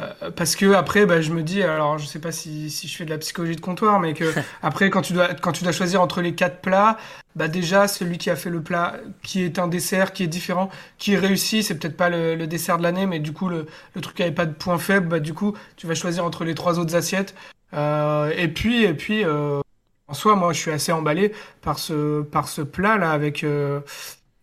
euh, 0.00 0.30
parce 0.36 0.56
que 0.56 0.72
après, 0.74 1.06
bah, 1.06 1.20
je 1.20 1.32
me 1.32 1.42
dis, 1.42 1.62
alors 1.62 1.98
je 1.98 2.06
sais 2.06 2.18
pas 2.20 2.32
si, 2.32 2.70
si 2.70 2.88
je 2.88 2.96
fais 2.96 3.04
de 3.04 3.10
la 3.10 3.18
psychologie 3.18 3.56
de 3.56 3.60
comptoir, 3.60 4.00
mais 4.00 4.14
que 4.14 4.24
après, 4.62 4.90
quand 4.90 5.02
tu 5.02 5.12
dois 5.12 5.34
quand 5.34 5.52
tu 5.52 5.64
dois 5.64 5.72
choisir 5.72 6.00
entre 6.02 6.22
les 6.22 6.34
quatre 6.34 6.60
plats, 6.62 6.98
bah 7.36 7.48
déjà 7.48 7.88
celui 7.88 8.18
qui 8.18 8.30
a 8.30 8.36
fait 8.36 8.50
le 8.50 8.62
plat 8.62 8.96
qui 9.22 9.42
est 9.42 9.58
un 9.58 9.68
dessert 9.68 10.12
qui 10.14 10.22
est 10.24 10.28
différent, 10.28 10.70
qui 10.98 11.16
réussit, 11.16 11.62
c'est 11.64 11.76
peut-être 11.78 11.96
pas 11.96 12.08
le, 12.10 12.36
le 12.36 12.46
dessert 12.46 12.78
de 12.78 12.82
l'année, 12.84 13.06
mais 13.06 13.18
du 13.20 13.32
coup 13.32 13.48
le, 13.50 13.66
le 13.94 14.00
truc 14.00 14.16
qui 14.16 14.22
avait 14.22 14.32
pas 14.32 14.46
de 14.46 14.54
point 14.54 14.78
faible, 14.78 15.08
bah 15.08 15.20
du 15.20 15.34
coup 15.34 15.54
tu 15.76 15.86
vas 15.86 15.94
choisir 15.94 16.24
entre 16.24 16.44
les 16.44 16.54
trois 16.54 16.78
autres 16.78 16.94
assiettes. 16.96 17.34
Euh, 17.74 18.32
et 18.36 18.48
puis 18.48 18.84
et 18.84 18.94
puis 18.94 19.24
euh, 19.24 19.60
en 20.08 20.14
soi, 20.14 20.36
moi, 20.36 20.52
je 20.52 20.60
suis 20.60 20.70
assez 20.70 20.92
emballé 20.92 21.32
par 21.62 21.78
ce, 21.78 22.22
par 22.22 22.48
ce 22.48 22.62
plat-là 22.62 23.10
avec, 23.12 23.42
euh, 23.44 23.80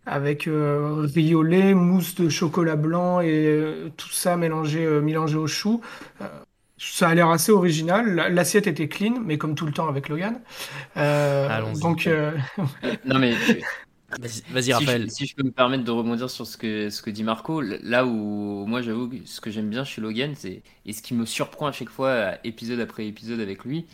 avec 0.05 0.47
euh, 0.47 1.05
riz 1.13 1.35
au 1.35 1.43
lait, 1.43 1.73
mousse 1.73 2.15
de 2.15 2.29
chocolat 2.29 2.75
blanc 2.75 3.21
et 3.21 3.45
euh, 3.47 3.89
tout 3.97 4.09
ça 4.09 4.37
mélangé, 4.37 4.83
euh, 4.85 5.01
mélangé 5.01 5.37
au 5.37 5.47
chou. 5.47 5.81
Euh, 6.21 6.27
ça 6.77 7.09
a 7.09 7.15
l'air 7.15 7.29
assez 7.29 7.51
original. 7.51 8.15
La- 8.15 8.29
L'assiette 8.29 8.67
était 8.67 8.87
clean, 8.89 9.15
mais 9.23 9.37
comme 9.37 9.55
tout 9.55 9.65
le 9.67 9.73
temps 9.73 9.87
avec 9.87 10.09
Logan. 10.09 10.41
Euh, 10.97 11.49
Allons-y. 11.49 11.81
donc, 11.81 12.07
euh, 12.07 12.31
Non 13.03 13.19
mais 13.19 13.43
vas-y 14.17 14.43
vas-y, 14.49 14.73
si, 14.73 14.73
Raphaël 14.73 15.09
je, 15.09 15.11
si 15.11 15.25
je 15.27 15.35
peux 15.35 15.43
me 15.43 15.51
permettre 15.51 15.83
de 15.83 15.91
rebondir 15.91 16.29
sur 16.29 16.47
ce 16.47 16.57
que, 16.57 16.89
ce 16.89 17.01
que 17.01 17.09
dit 17.09 17.23
Marco, 17.23 17.61
là 17.61 18.05
où 18.05 18.65
moi 18.67 18.81
j'avoue 18.81 19.09
que 19.09 19.25
ce 19.25 19.41
que 19.41 19.51
j'aime 19.51 19.69
bien 19.69 19.83
chez 19.85 20.01
Logan, 20.01 20.33
c'est 20.35 20.63
et 20.85 20.93
ce 20.93 21.01
qui 21.01 21.13
me 21.13 21.25
surprend 21.25 21.67
à 21.67 21.71
chaque 21.71 21.89
fois, 21.89 22.35
épisode 22.45 22.79
après 22.79 23.07
épisode 23.07 23.39
avec 23.39 23.63
lui, 23.65 23.87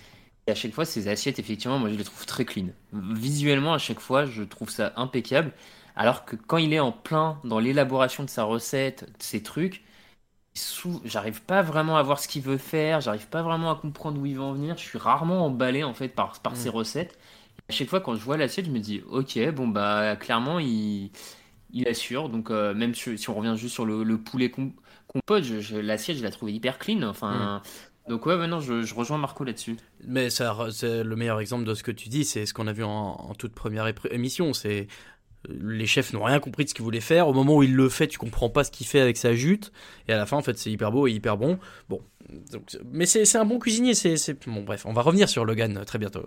et 0.47 0.51
à 0.51 0.55
chaque 0.55 0.73
fois 0.73 0.85
ses 0.85 1.07
assiettes, 1.09 1.39
effectivement, 1.39 1.79
moi 1.79 1.89
je 1.89 1.95
les 1.95 2.03
trouve 2.03 2.25
très 2.25 2.45
clean. 2.45 2.67
Visuellement, 2.93 3.73
à 3.73 3.77
chaque 3.77 3.99
fois, 3.99 4.25
je 4.25 4.43
trouve 4.43 4.69
ça 4.69 4.93
impeccable. 4.95 5.53
Alors 5.95 6.25
que 6.25 6.35
quand 6.35 6.57
il 6.57 6.73
est 6.73 6.79
en 6.79 6.91
plein 6.91 7.39
dans 7.43 7.59
l'élaboration 7.59 8.23
de 8.23 8.29
sa 8.29 8.43
recette, 8.43 9.05
de 9.05 9.23
ses 9.23 9.43
trucs, 9.43 9.83
sous- 10.53 11.01
j'arrive 11.05 11.43
pas 11.43 11.61
vraiment 11.61 11.97
à 11.97 12.03
voir 12.03 12.19
ce 12.19 12.27
qu'il 12.27 12.41
veut 12.41 12.57
faire, 12.57 13.01
j'arrive 13.01 13.27
pas 13.27 13.43
vraiment 13.43 13.71
à 13.71 13.75
comprendre 13.75 14.19
où 14.21 14.25
il 14.25 14.35
veut 14.35 14.41
en 14.41 14.53
venir. 14.53 14.77
Je 14.77 14.83
suis 14.83 14.97
rarement 14.97 15.45
emballé 15.45 15.83
en 15.83 15.93
fait 15.93 16.09
par, 16.09 16.39
par 16.41 16.53
Mm. 16.53 16.55
ses 16.55 16.69
recettes. 16.69 17.17
À 17.69 17.73
chaque 17.73 17.89
fois, 17.89 18.01
quand 18.01 18.15
je 18.15 18.21
vois 18.21 18.37
l'assiette, 18.37 18.65
je 18.67 18.71
me 18.71 18.79
dis, 18.79 19.01
ok, 19.09 19.39
bon, 19.51 19.67
bah, 19.67 20.15
clairement, 20.17 20.59
il, 20.59 21.11
il 21.71 21.87
assure. 21.87 22.29
Donc, 22.29 22.51
euh, 22.51 22.73
même 22.73 22.95
si, 22.95 23.17
si 23.17 23.29
on 23.29 23.35
revient 23.35 23.55
juste 23.57 23.73
sur 23.73 23.85
le, 23.85 24.03
le 24.03 24.17
poulet 24.17 24.49
com- 24.51 24.73
compote, 25.07 25.43
l'assiette, 25.71 26.17
je 26.17 26.23
la 26.23 26.31
trouvais 26.31 26.53
hyper 26.53 26.79
clean. 26.79 27.03
Enfin, 27.03 27.61
donc, 28.07 28.25
ouais, 28.25 28.37
maintenant, 28.37 28.59
je, 28.59 28.83
je 28.83 28.95
rejoins 28.95 29.17
Marco 29.17 29.43
là-dessus. 29.43 29.77
Mais 30.05 30.29
ça, 30.29 30.55
c'est 30.71 31.03
le 31.03 31.15
meilleur 31.15 31.39
exemple 31.39 31.65
de 31.65 31.73
ce 31.73 31.83
que 31.83 31.91
tu 31.91 32.09
dis, 32.09 32.23
c'est 32.25 32.45
ce 32.45 32.53
qu'on 32.53 32.67
a 32.67 32.73
vu 32.73 32.83
en, 32.83 33.33
toute 33.37 33.53
première 33.53 33.91
émission. 34.11 34.53
C'est 34.53 34.87
euh, 35.49 35.53
les 35.61 35.85
chefs 35.85 36.13
n'ont 36.13 36.23
rien 36.23 36.39
compris 36.39 36.63
de 36.63 36.69
ce 36.69 36.73
qu'ils 36.73 36.83
voulaient 36.83 37.01
faire. 37.01 37.27
Au 37.27 37.33
moment 37.33 37.57
où 37.57 37.63
il 37.63 37.75
le 37.75 37.89
fait, 37.89 38.07
tu 38.07 38.17
comprends 38.17 38.49
pas 38.49 38.63
ce 38.63 38.71
qu'il 38.71 38.87
fait 38.87 39.01
avec 39.01 39.17
sa 39.17 39.33
jute. 39.33 39.71
Et 40.07 40.13
à 40.13 40.17
la 40.17 40.25
fin, 40.25 40.37
en 40.37 40.41
fait, 40.41 40.57
c'est 40.57 40.71
hyper 40.71 40.91
beau 40.91 41.07
et 41.07 41.11
hyper 41.11 41.37
bon. 41.37 41.59
Bon, 41.89 42.01
mais 42.91 43.05
c'est 43.05 43.37
un 43.37 43.45
bon 43.45 43.59
cuisinier. 43.59 43.93
C'est 43.93 44.47
bon, 44.47 44.63
bref, 44.63 44.85
on 44.85 44.93
va 44.93 45.01
revenir 45.01 45.27
sur 45.27 45.45
Logan 45.45 45.77
euh, 45.77 45.83
très 45.83 45.99
bientôt. 45.99 46.23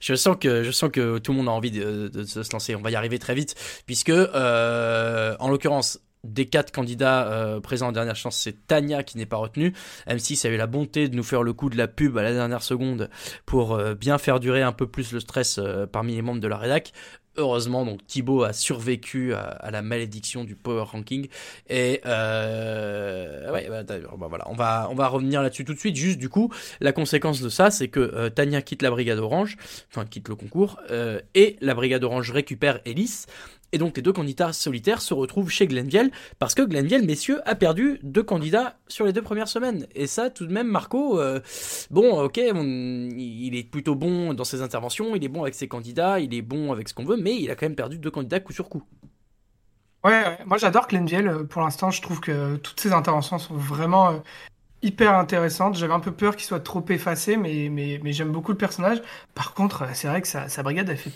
Je 0.00 0.14
sens 0.14 0.36
que 0.38 0.62
je 0.62 0.70
sens 0.70 0.90
que 0.90 1.18
tout 1.18 1.32
le 1.32 1.38
monde 1.38 1.48
a 1.48 1.52
envie 1.52 1.70
de, 1.70 2.08
de 2.08 2.24
se 2.24 2.52
lancer. 2.52 2.74
On 2.76 2.82
va 2.82 2.90
y 2.90 2.96
arriver 2.96 3.18
très 3.18 3.34
vite, 3.34 3.54
puisque 3.86 4.10
euh, 4.10 5.36
en 5.40 5.48
l'occurrence. 5.48 6.00
Des 6.24 6.46
quatre 6.46 6.72
candidats 6.72 7.28
euh, 7.28 7.60
présents 7.60 7.88
en 7.88 7.92
dernière 7.92 8.16
chance, 8.16 8.36
c'est 8.36 8.66
Tania 8.66 9.02
qui 9.02 9.18
n'est 9.18 9.26
pas 9.26 9.36
retenue. 9.36 9.74
M6 10.08 10.46
a 10.46 10.50
eu 10.50 10.56
la 10.56 10.66
bonté 10.66 11.08
de 11.08 11.14
nous 11.14 11.22
faire 11.22 11.42
le 11.42 11.52
coup 11.52 11.68
de 11.68 11.76
la 11.76 11.86
pub 11.86 12.16
à 12.16 12.22
la 12.22 12.32
dernière 12.32 12.62
seconde 12.62 13.10
pour 13.44 13.74
euh, 13.74 13.94
bien 13.94 14.16
faire 14.16 14.40
durer 14.40 14.62
un 14.62 14.72
peu 14.72 14.86
plus 14.86 15.12
le 15.12 15.20
stress 15.20 15.58
euh, 15.58 15.86
parmi 15.86 16.14
les 16.14 16.22
membres 16.22 16.40
de 16.40 16.48
la 16.48 16.56
rédac. 16.56 16.92
Heureusement, 17.36 17.84
donc 17.84 18.06
Thibaut 18.06 18.44
a 18.44 18.52
survécu 18.52 19.34
à, 19.34 19.68
la 19.72 19.82
malédiction 19.82 20.44
du 20.44 20.54
power 20.54 20.84
ranking. 20.84 21.26
Et 21.68 22.00
ouais, 22.04 23.66
bah, 23.68 23.82
bah, 23.82 24.26
voilà, 24.28 24.48
on 24.48 24.54
va 24.54 24.86
on 24.88 24.94
va 24.94 25.08
revenir 25.08 25.42
là-dessus 25.42 25.64
tout 25.64 25.74
de 25.74 25.78
suite. 25.78 25.96
Juste 25.96 26.18
du 26.18 26.28
coup, 26.28 26.52
la 26.80 26.92
conséquence 26.92 27.40
de 27.42 27.48
ça, 27.48 27.72
c'est 27.72 27.88
que 27.88 28.28
Tania 28.28 28.62
quitte 28.62 28.82
la 28.82 28.90
brigade 28.92 29.18
orange, 29.18 29.56
enfin 29.90 30.06
quitte 30.06 30.28
le 30.28 30.36
concours, 30.36 30.80
et 31.34 31.56
la 31.60 31.74
brigade 31.74 32.04
orange 32.04 32.30
récupère 32.30 32.78
Ellis. 32.84 33.26
Et 33.74 33.78
donc 33.78 33.96
les 33.96 34.02
deux 34.02 34.12
candidats 34.12 34.52
solitaires 34.52 35.02
se 35.02 35.14
retrouvent 35.14 35.50
chez 35.50 35.66
Glenviel 35.66 36.12
parce 36.38 36.54
que 36.54 36.62
Glenviel, 36.62 37.04
messieurs, 37.04 37.40
a 37.44 37.56
perdu 37.56 37.98
deux 38.04 38.22
candidats 38.22 38.76
sur 38.86 39.04
les 39.04 39.12
deux 39.12 39.20
premières 39.20 39.48
semaines. 39.48 39.88
Et 39.96 40.06
ça, 40.06 40.30
tout 40.30 40.46
de 40.46 40.52
même, 40.52 40.68
Marco, 40.68 41.18
euh, 41.18 41.40
bon, 41.90 42.22
ok, 42.22 42.36
il 42.36 43.56
est 43.56 43.68
plutôt 43.68 43.96
bon 43.96 44.32
dans 44.32 44.44
ses 44.44 44.62
interventions, 44.62 45.16
il 45.16 45.24
est 45.24 45.28
bon 45.28 45.42
avec 45.42 45.56
ses 45.56 45.66
candidats, 45.66 46.20
il 46.20 46.32
est 46.34 46.42
bon 46.42 46.70
avec 46.70 46.88
ce 46.88 46.94
qu'on 46.94 47.04
veut, 47.04 47.16
mais 47.16 47.34
il 47.34 47.50
a 47.50 47.56
quand 47.56 47.66
même 47.66 47.74
perdu 47.74 47.98
deux 47.98 48.12
candidats 48.12 48.38
coup 48.38 48.52
sur 48.52 48.68
coup. 48.68 48.84
Ouais, 50.04 50.38
moi 50.46 50.56
j'adore 50.56 50.86
Glenviel. 50.86 51.26
Euh, 51.26 51.42
Pour 51.42 51.62
l'instant, 51.62 51.90
je 51.90 52.00
trouve 52.00 52.20
que 52.20 52.54
toutes 52.56 52.78
ses 52.78 52.92
interventions 52.92 53.40
sont 53.40 53.54
vraiment 53.54 54.10
euh, 54.10 54.18
hyper 54.82 55.14
intéressantes. 55.14 55.76
J'avais 55.76 55.94
un 55.94 56.00
peu 56.00 56.12
peur 56.12 56.36
qu'il 56.36 56.44
soit 56.46 56.60
trop 56.60 56.84
effacé, 56.90 57.36
mais, 57.36 57.68
mais, 57.70 58.00
mais 58.04 58.12
j'aime 58.12 58.30
beaucoup 58.30 58.52
le 58.52 58.58
personnage. 58.58 59.02
Par 59.34 59.52
contre, 59.54 59.88
c'est 59.94 60.06
vrai 60.06 60.22
que 60.22 60.28
sa, 60.28 60.48
sa 60.48 60.62
brigade, 60.62 60.88
elle 60.90 60.96
fait, 60.96 61.12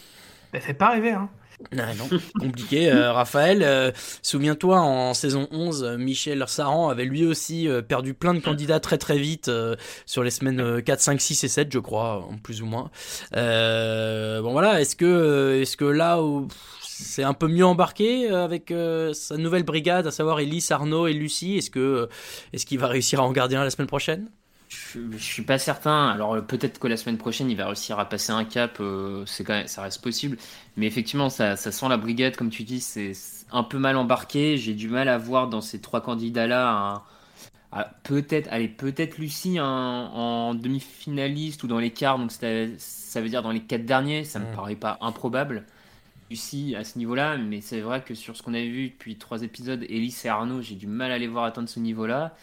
elle 0.53 0.61
fait 0.63 0.75
pas 0.75 0.91
rêver. 0.91 1.13
Hein. 1.13 1.31
Non, 1.73 2.09
compliqué. 2.39 2.91
Euh, 2.91 3.13
Raphaël, 3.13 3.63
euh, 3.63 3.91
souviens-toi, 4.23 4.81
en 4.81 5.13
saison 5.13 5.49
11, 5.51 5.83
euh, 5.83 5.97
Michel 5.99 6.45
Saran 6.47 6.89
avait 6.89 7.05
lui 7.05 7.27
aussi 7.27 7.69
euh, 7.69 7.83
perdu 7.83 8.15
plein 8.15 8.33
de 8.33 8.39
candidats 8.39 8.81
très 8.81 8.97
très 8.97 9.19
vite 9.19 9.49
euh, 9.49 9.75
sur 10.07 10.23
les 10.23 10.31
semaines 10.31 10.61
euh, 10.61 10.81
4, 10.81 11.01
5, 11.01 11.21
6 11.21 11.45
et 11.45 11.49
7, 11.49 11.73
je 11.73 11.79
crois, 11.79 12.27
plus 12.43 12.63
ou 12.63 12.67
moins. 12.67 12.91
Bon 13.33 14.53
voilà, 14.53 14.81
est-ce 14.81 14.97
que, 14.97 15.61
est-ce 15.61 15.77
que 15.77 15.85
là, 15.85 16.23
où, 16.23 16.49
c'est 16.81 17.25
un 17.25 17.35
peu 17.35 17.49
mieux 17.49 17.67
embarqué 17.67 18.29
avec 18.31 18.73
sa 19.13 19.37
nouvelle 19.37 19.65
brigade, 19.65 20.07
à 20.07 20.11
savoir 20.11 20.41
Elise, 20.41 20.71
Arnaud 20.71 21.07
et 21.07 21.13
Lucie 21.13 21.59
Est-ce 21.59 21.71
que, 21.71 22.09
est-ce 22.53 22.67
qu'il 22.67 22.79
va 22.79 22.87
réussir 22.87 23.21
à 23.21 23.25
en 23.25 23.33
garder 23.33 23.57
un 23.57 23.65
la 23.65 23.71
semaine 23.71 23.89
prochaine? 23.89 24.29
Je, 24.95 25.01
je 25.13 25.17
suis 25.19 25.43
pas 25.43 25.59
certain. 25.59 26.09
Alors 26.09 26.35
euh, 26.35 26.41
peut-être 26.43 26.79
que 26.79 26.87
la 26.89 26.97
semaine 26.97 27.19
prochaine 27.19 27.51
il 27.51 27.57
va 27.57 27.67
réussir 27.67 27.99
à 27.99 28.09
passer 28.09 28.33
un 28.33 28.45
cap. 28.45 28.79
euh, 28.81 29.25
c'est 29.27 29.45
quand 29.45 29.55
même, 29.55 29.67
ça 29.67 29.83
reste 29.83 30.03
possible. 30.03 30.37
Mais 30.77 30.87
effectivement, 30.87 31.29
ça, 31.31 31.57
ça 31.57 31.73
sent 31.73 31.89
la 31.89 31.97
brigade, 31.97 32.37
comme 32.37 32.51
tu 32.51 32.63
dis, 32.65 32.81
c'est 32.81 33.13
un 33.53 33.63
peu 33.65 33.79
mal 33.79 33.97
embarqué. 33.97 34.57
J'ai 34.57 34.75
du 34.75 34.89
mal 34.89 35.09
à 35.09 35.19
voir 35.19 35.49
dans 35.49 35.61
ces 35.61 35.81
trois 35.81 36.01
candidats-là 36.01 37.03
un- 37.73 37.85
peut-être, 38.03 38.49
allez, 38.51 38.69
peut-être 38.69 39.19
Lucie 39.19 39.59
un- 39.59 39.65
en 39.65 40.55
demi-finaliste 40.55 41.63
ou 41.65 41.67
dans 41.67 41.79
les 41.79 41.91
quarts. 41.93 42.19
Donc 42.19 42.31
ça 42.33 43.21
veut 43.21 43.29
dire 43.29 43.43
dans 43.43 43.51
les 43.53 43.61
quatre 43.63 43.85
derniers. 43.85 44.25
Ça 44.25 44.39
me 44.39 44.47
Mm. 44.51 44.55
paraît 44.55 44.77
pas 44.77 44.99
improbable. 45.01 45.67
Lucie 46.31 46.75
à 46.77 46.85
ce 46.85 46.99
niveau-là, 46.99 47.37
mais 47.39 47.61
c'est 47.63 47.81
vrai 47.81 48.03
que 48.03 48.15
sur 48.15 48.37
ce 48.37 48.43
qu'on 48.43 48.55
a 48.55 48.61
vu 48.61 48.91
depuis 48.91 49.17
trois 49.17 49.43
épisodes, 49.43 49.83
Elise 49.89 50.25
et 50.27 50.29
Arnaud, 50.29 50.61
j'ai 50.63 50.75
du 50.75 50.87
mal 50.87 51.11
à 51.13 51.19
les 51.19 51.27
voir 51.27 51.45
atteindre 51.45 51.69
ce 51.69 51.81
niveau-là. 51.81 52.37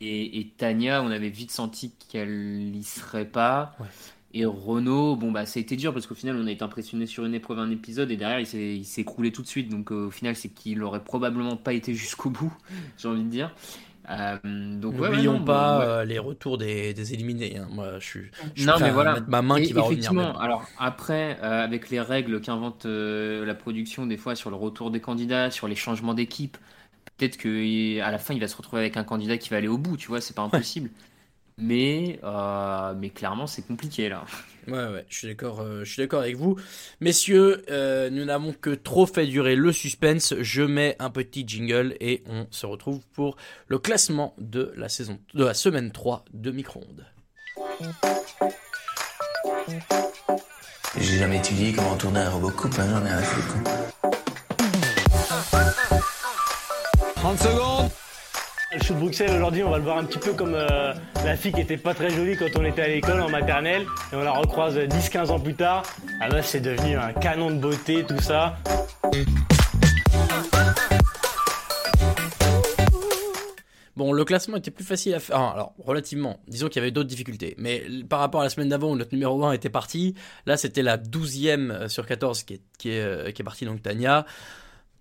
Et, 0.00 0.40
et 0.40 0.48
Tania, 0.56 1.02
on 1.02 1.10
avait 1.10 1.28
vite 1.30 1.50
senti 1.50 1.92
qu'elle 2.08 2.74
y 2.74 2.82
serait 2.84 3.26
pas. 3.28 3.76
Ouais. 3.78 3.90
Et 4.32 4.44
Renaud, 4.44 5.16
bon 5.16 5.32
bah 5.32 5.44
ça 5.44 5.58
a 5.58 5.62
été 5.62 5.76
dur 5.76 5.92
parce 5.92 6.06
qu'au 6.06 6.14
final 6.14 6.36
on 6.36 6.46
a 6.46 6.52
été 6.52 6.62
impressionné 6.62 7.06
sur 7.06 7.24
une 7.26 7.34
épreuve, 7.34 7.58
un 7.58 7.70
épisode 7.70 8.12
et 8.12 8.16
derrière 8.16 8.38
il 8.38 8.46
s'est 8.46 8.76
il 8.76 8.84
s'est 8.84 9.00
écroulé 9.00 9.32
tout 9.32 9.42
de 9.42 9.48
suite. 9.48 9.68
Donc 9.70 9.90
euh, 9.90 10.06
au 10.06 10.10
final 10.10 10.36
c'est 10.36 10.50
qu'il 10.50 10.82
aurait 10.84 11.02
probablement 11.02 11.56
pas 11.56 11.72
été 11.72 11.94
jusqu'au 11.94 12.30
bout, 12.30 12.52
j'ai 12.96 13.08
envie 13.08 13.24
de 13.24 13.28
dire. 13.28 13.52
Euh, 14.10 14.38
donc, 14.44 14.94
N'oublions 14.94 15.38
ouais, 15.38 15.40
ouais, 15.40 15.40
non, 15.40 15.44
pas 15.44 15.78
ouais. 15.78 15.86
euh, 15.86 16.04
les 16.04 16.18
retours 16.18 16.58
des, 16.58 16.94
des 16.94 17.14
éliminés. 17.14 17.58
hein. 17.58 17.68
Moi, 17.70 17.98
je 18.00 18.06
suis, 18.06 18.30
je 18.54 18.62
suis 18.62 18.66
Non, 18.66 18.74
prêt 18.74 18.86
mais 18.86 18.90
voilà. 18.90 19.14
mettre 19.14 19.28
ma 19.28 19.42
main 19.42 19.60
qui 19.60 19.72
va 19.72 19.82
revenir. 19.82 20.12
effectivement, 20.12 20.22
même. 20.32 20.36
alors 20.36 20.66
après, 20.78 21.38
avec 21.40 21.90
les 21.90 22.00
règles 22.00 22.40
qu'invente 22.40 22.86
la 22.86 23.54
production, 23.54 24.06
des 24.06 24.16
fois 24.16 24.34
sur 24.34 24.50
le 24.50 24.56
retour 24.56 24.90
des 24.90 25.00
candidats, 25.00 25.50
sur 25.50 25.68
les 25.68 25.76
changements 25.76 26.14
d'équipe, 26.14 26.56
peut-être 27.20 27.36
qu'à 27.36 28.10
la 28.10 28.18
fin, 28.18 28.34
il 28.34 28.40
va 28.40 28.48
se 28.48 28.56
retrouver 28.56 28.80
avec 28.80 28.96
un 28.96 29.04
candidat 29.04 29.36
qui 29.36 29.50
va 29.50 29.58
aller 29.58 29.68
au 29.68 29.78
bout, 29.78 29.96
tu 29.96 30.08
vois, 30.08 30.20
c'est 30.20 30.34
pas 30.34 30.42
impossible. 30.42 30.90
Mais, 31.58 32.18
euh, 32.24 32.94
mais 32.96 33.10
clairement, 33.10 33.46
c'est 33.46 33.66
compliqué 33.66 34.08
là. 34.08 34.24
Ouais, 34.66 34.86
ouais, 34.86 35.04
je 35.10 35.18
suis 35.18 35.28
d'accord, 35.28 35.60
euh, 35.60 35.84
je 35.84 35.92
suis 35.92 36.02
d'accord 36.02 36.22
avec 36.22 36.36
vous. 36.36 36.56
Messieurs, 37.00 37.64
euh, 37.70 38.08
nous 38.08 38.24
n'avons 38.24 38.54
que 38.54 38.70
trop 38.70 39.04
fait 39.04 39.26
durer 39.26 39.56
le 39.56 39.70
suspense. 39.72 40.34
Je 40.40 40.62
mets 40.62 40.96
un 40.98 41.10
petit 41.10 41.44
jingle 41.46 41.96
et 42.00 42.22
on 42.26 42.46
se 42.50 42.64
retrouve 42.64 43.00
pour 43.12 43.36
le 43.68 43.78
classement 43.78 44.34
de 44.38 44.72
la 44.76 44.88
saison, 44.88 45.18
de 45.34 45.44
la 45.44 45.52
semaine 45.52 45.90
3 45.92 46.24
de 46.32 46.50
Micro-ondes. 46.50 47.04
J'ai 50.98 51.18
jamais 51.18 51.38
étudié 51.38 51.72
comment 51.74 51.96
tourner 51.96 52.20
un 52.20 52.30
robot 52.30 52.50
coupe, 52.50 52.78
hein, 52.78 52.86
j'en 52.88 53.04
ai 53.04 53.08
rien 53.08 53.18
à 53.18 53.99
30 57.20 57.38
secondes. 57.38 57.90
Le 58.72 58.82
shoot 58.82 58.96
de 58.96 59.00
Bruxelles, 59.00 59.30
aujourd'hui, 59.36 59.62
on 59.62 59.70
va 59.70 59.76
le 59.76 59.84
voir 59.84 59.98
un 59.98 60.04
petit 60.04 60.18
peu 60.18 60.32
comme 60.32 60.54
euh, 60.54 60.94
la 61.22 61.36
fille 61.36 61.52
qui 61.52 61.60
était 61.60 61.76
pas 61.76 61.92
très 61.92 62.08
jolie 62.08 62.34
quand 62.34 62.46
on 62.56 62.64
était 62.64 62.80
à 62.82 62.88
l'école 62.88 63.20
en 63.20 63.28
maternelle. 63.28 63.82
Et 64.12 64.16
on 64.16 64.22
la 64.22 64.32
recroise 64.32 64.78
10-15 64.78 65.28
ans 65.28 65.38
plus 65.38 65.54
tard. 65.54 65.82
La 66.18 66.28
meuf, 66.30 66.46
c'est 66.46 66.60
devenu 66.60 66.96
un 66.96 67.12
canon 67.12 67.50
de 67.50 67.56
beauté, 67.56 68.04
tout 68.08 68.20
ça. 68.20 68.56
Bon, 73.96 74.12
le 74.12 74.24
classement 74.24 74.56
était 74.56 74.70
plus 74.70 74.84
facile 74.84 75.12
à 75.14 75.20
faire. 75.20 75.36
ah, 75.36 75.52
Alors, 75.52 75.74
relativement. 75.84 76.40
Disons 76.48 76.68
qu'il 76.68 76.76
y 76.76 76.82
avait 76.82 76.90
d'autres 76.90 77.08
difficultés. 77.08 77.54
Mais 77.58 77.82
par 78.08 78.20
rapport 78.20 78.40
à 78.40 78.44
la 78.44 78.50
semaine 78.50 78.70
d'avant 78.70 78.92
où 78.92 78.96
notre 78.96 79.12
numéro 79.12 79.44
1 79.44 79.52
était 79.52 79.68
parti, 79.68 80.14
là, 80.46 80.56
c'était 80.56 80.82
la 80.82 80.96
12e 80.96 81.70
euh, 81.70 81.88
sur 81.88 82.06
14 82.06 82.44
qui 82.44 82.54
est, 82.54 82.60
qui 82.78 82.90
est, 82.92 83.00
euh, 83.00 83.30
qui 83.30 83.42
est 83.42 83.44
partie, 83.44 83.66
donc 83.66 83.82
Tania. 83.82 84.24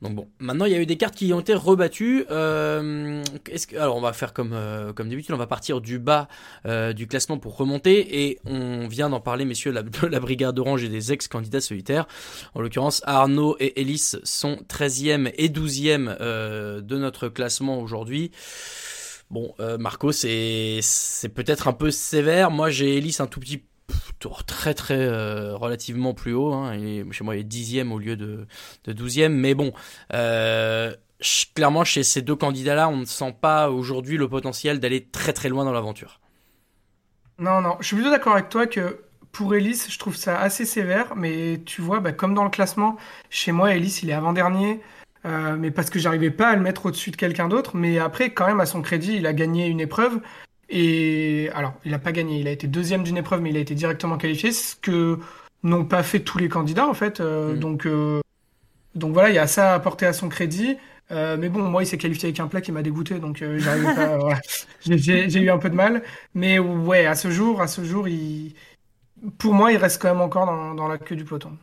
Donc 0.02 0.16
bon, 0.16 0.30
maintenant 0.40 0.66
il 0.66 0.72
y 0.72 0.76
a 0.76 0.80
eu 0.80 0.86
des 0.86 0.96
cartes 0.96 1.16
qui 1.16 1.34
ont 1.34 1.42
été 1.42 1.54
rebattues. 1.54 2.26
Euh, 2.32 3.22
que, 3.44 3.78
alors 3.78 3.98
on 3.98 4.02
va 4.02 4.14
faire 4.14 4.32
comme, 4.34 4.54
euh, 4.54 4.94
comme 4.94 5.10
d'habitude, 5.10 5.36
on 5.36 5.38
va 5.38 5.48
partir 5.48 5.82
du 5.82 6.00
bas 6.00 6.30
euh, 6.66 6.94
du 6.94 7.06
classement 7.06 7.38
pour 7.38 7.58
remonter 7.58 8.24
et 8.24 8.40
on 8.46 8.88
vient 8.88 9.10
d'en 9.10 9.20
parler, 9.20 9.44
messieurs, 9.44 9.72
la, 9.72 9.84
la 10.10 10.20
brigade 10.20 10.58
orange 10.58 10.84
et 10.84 10.90
des 10.90 11.12
ex-candidats 11.12 11.62
solitaires. 11.62 12.08
En 12.54 12.62
l'occurrence, 12.62 13.02
Arnaud 13.06 13.58
et 13.60 13.82
Ellis 13.82 14.16
sont 14.24 14.60
13e 14.70 15.34
et 15.36 15.50
12e 15.50 16.16
euh, 16.22 16.80
de 16.80 16.98
notre 16.98 17.28
classement 17.28 17.80
aujourd'hui. 17.82 18.32
Bon, 19.30 19.54
euh, 19.60 19.78
Marco, 19.78 20.12
c'est 20.12 20.82
peut-être 21.36 21.68
un 21.68 21.74
peu 21.74 21.92
sévère. 21.92 22.50
Moi, 22.50 22.72
j'ai 22.72 22.98
Ellis 22.98 23.18
un 23.20 23.28
tout 23.28 23.40
petit 23.40 23.60
tour 23.60 23.69
très 24.46 24.74
très 24.74 25.00
euh, 25.00 25.56
relativement 25.56 26.14
plus 26.14 26.34
haut. 26.34 26.54
Hein. 26.54 26.74
Chez 27.12 27.24
moi, 27.24 27.36
il 27.36 27.40
est 27.40 27.44
dixième 27.44 27.92
au 27.92 28.00
lieu 28.00 28.16
de, 28.16 28.48
12e. 28.88 29.30
Mais 29.30 29.54
bon, 29.54 29.74
euh, 30.14 30.94
clairement, 31.56 31.84
chez 31.84 32.04
ces 32.04 32.22
deux 32.22 32.36
candidats-là, 32.36 32.90
on 32.90 32.98
ne 32.98 33.06
sent 33.06 33.36
pas 33.40 33.70
aujourd'hui 33.70 34.18
le 34.18 34.28
potentiel 34.28 34.80
d'aller 34.80 35.06
très 35.06 35.34
très 35.34 35.50
loin 35.50 35.66
dans 35.66 35.74
l'aventure. 35.74 36.20
Non, 37.38 37.62
non, 37.62 37.78
je 37.80 37.88
suis 37.88 37.96
plutôt 37.96 38.12
d'accord 38.12 38.34
avec 38.34 38.50
toi 38.50 38.68
que 38.68 39.02
pour 39.32 39.56
Ellis, 39.56 39.86
je 39.90 39.98
trouve 39.98 40.16
ça 40.16 40.40
assez 40.40 40.66
sévère, 40.66 41.16
mais 41.16 41.62
tu 41.66 41.82
vois, 41.82 42.00
bah, 42.00 42.12
comme 42.12 42.34
dans 42.34 42.44
le 42.44 42.50
classement, 42.50 42.98
chez 43.30 43.52
moi, 43.52 43.74
Ellis, 43.74 44.00
il 44.04 44.10
est 44.10 44.14
avant-dernier, 44.14 44.82
euh, 45.26 45.56
mais 45.58 45.72
parce 45.72 45.90
que 45.90 46.00
j'arrivais 46.00 46.32
pas 46.32 46.50
à 46.50 46.56
le 46.56 46.62
mettre 46.62 46.88
au-dessus 46.88 47.12
de 47.12 47.16
quelqu'un 47.16 47.48
d'autre, 47.48 47.76
mais 47.76 48.00
après, 48.00 48.32
quand 48.32 48.48
même, 48.48 48.60
à 48.60 48.66
son 48.66 48.82
crédit, 48.82 49.16
il 49.16 49.28
a 49.28 49.34
gagné 49.34 49.68
une 49.68 49.80
épreuve, 49.80 50.20
et 50.70 51.50
alors, 51.54 51.74
il 51.86 51.94
a 51.94 52.00
pas 52.00 52.12
gagné, 52.12 52.40
il 52.40 52.48
a 52.48 52.52
été 52.52 52.68
deuxième 52.68 53.04
d'une 53.04 53.18
épreuve, 53.18 53.42
mais 53.42 53.50
il 53.50 53.58
a 53.58 53.60
été 53.60 53.76
directement 53.76 54.18
qualifié, 54.18 54.52
ce 54.52 54.76
que 54.76 55.20
n'ont 55.64 55.86
pas 55.86 56.04
fait 56.04 56.20
tous 56.20 56.38
les 56.38 56.50
candidats, 56.50 56.88
en 56.88 56.94
fait, 56.94 57.20
euh, 57.20 57.56
donc, 57.56 57.86
euh, 57.86 58.22
donc 58.96 59.14
voilà, 59.14 59.30
il 59.30 59.36
y 59.36 59.40
a 59.40 59.48
ça 59.48 59.72
à 59.72 59.76
apporter 59.76 60.06
à 60.06 60.14
son 60.14 60.30
crédit. 60.30 60.78
Euh, 61.12 61.38
mais 61.40 61.50
bon, 61.50 61.64
moi, 61.64 61.84
il 61.84 61.88
s'est 61.88 61.98
qualifié 61.98 62.28
avec 62.28 62.40
un 62.40 62.48
plat 62.48 62.62
qui 62.62 62.72
m'a 62.72 62.84
dégoûté, 62.84 63.20
donc 63.20 63.42
euh, 63.42 63.58
j'arrivais 63.60 63.94
pas. 63.94 64.18
voilà. 64.20 64.40
J'ai 64.82 65.40
eu 65.40 65.50
un 65.50 65.58
peu 65.58 65.70
de 65.70 65.76
mal. 65.76 66.04
Mais 66.36 66.60
ouais, 66.60 67.06
à 67.06 67.16
ce 67.16 67.32
jour, 67.32 67.62
à 67.62 67.68
ce 67.68 67.84
jour, 67.84 68.08
il... 68.08 68.54
pour 69.38 69.54
moi, 69.54 69.72
il 69.72 69.78
reste 69.78 70.02
quand 70.02 70.10
même 70.10 70.22
encore 70.22 70.46
dans, 70.46 70.76
dans 70.76 70.88
la 70.88 70.98
queue 70.98 71.16
du 71.16 71.26
peloton. 71.26 71.58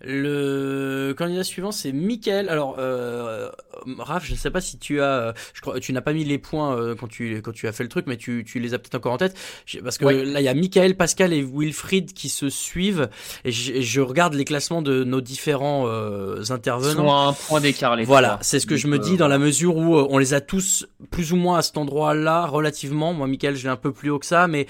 Le 0.00 1.12
candidat 1.18 1.42
suivant, 1.42 1.72
c'est 1.72 1.90
Mickaël. 1.92 2.48
Alors, 2.48 2.76
euh, 2.78 3.50
Raph, 3.98 4.24
je 4.24 4.32
ne 4.32 4.36
sais 4.36 4.50
pas 4.50 4.60
si 4.60 4.78
tu 4.78 5.00
as, 5.00 5.04
euh, 5.04 5.32
je 5.54 5.60
crois, 5.60 5.80
tu 5.80 5.92
n'as 5.92 6.00
pas 6.00 6.12
mis 6.12 6.24
les 6.24 6.38
points 6.38 6.76
euh, 6.76 6.94
quand 6.94 7.08
tu 7.08 7.42
quand 7.42 7.52
tu 7.52 7.66
as 7.66 7.72
fait 7.72 7.82
le 7.82 7.88
truc, 7.88 8.06
mais 8.06 8.16
tu, 8.16 8.44
tu 8.46 8.60
les 8.60 8.74
as 8.74 8.78
peut-être 8.78 8.94
encore 8.94 9.12
en 9.12 9.16
tête. 9.18 9.36
Parce 9.82 9.98
que 9.98 10.04
Ouais. 10.04 10.24
là, 10.24 10.40
il 10.40 10.44
y 10.44 10.48
a 10.48 10.54
Mickaël, 10.54 10.96
Pascal 10.96 11.32
et 11.32 11.42
Wilfried 11.42 12.12
qui 12.12 12.28
se 12.28 12.48
suivent, 12.48 13.08
et 13.44 13.50
je, 13.50 13.80
je 13.80 14.00
regarde 14.00 14.34
les 14.34 14.44
classements 14.44 14.82
de 14.82 15.02
nos 15.04 15.20
différents 15.20 15.86
euh, 15.88 16.36
Ils 16.38 16.46
sont 16.46 16.54
intervenants. 16.54 17.26
à 17.26 17.28
un 17.30 17.32
point 17.32 17.60
d'écart 17.60 17.96
les 17.96 18.04
Voilà, 18.04 18.38
c'est 18.40 18.60
ce 18.60 18.66
que 18.66 18.76
je 18.76 18.86
me 18.86 18.98
dis 19.00 19.16
dans 19.16 19.28
la 19.28 19.38
mesure 19.38 19.76
où 19.76 19.96
on 19.96 20.18
les 20.18 20.32
a 20.32 20.40
tous 20.40 20.86
plus 21.10 21.32
ou 21.32 21.36
moins 21.36 21.58
à 21.58 21.62
cet 21.62 21.76
endroit-là 21.76 22.46
relativement. 22.46 23.12
Moi, 23.14 23.26
Michael, 23.26 23.56
je 23.56 23.64
l'ai 23.64 23.68
un 23.68 23.76
peu 23.76 23.92
plus 23.92 24.10
haut 24.10 24.18
que 24.20 24.26
ça, 24.26 24.46
mais 24.46 24.66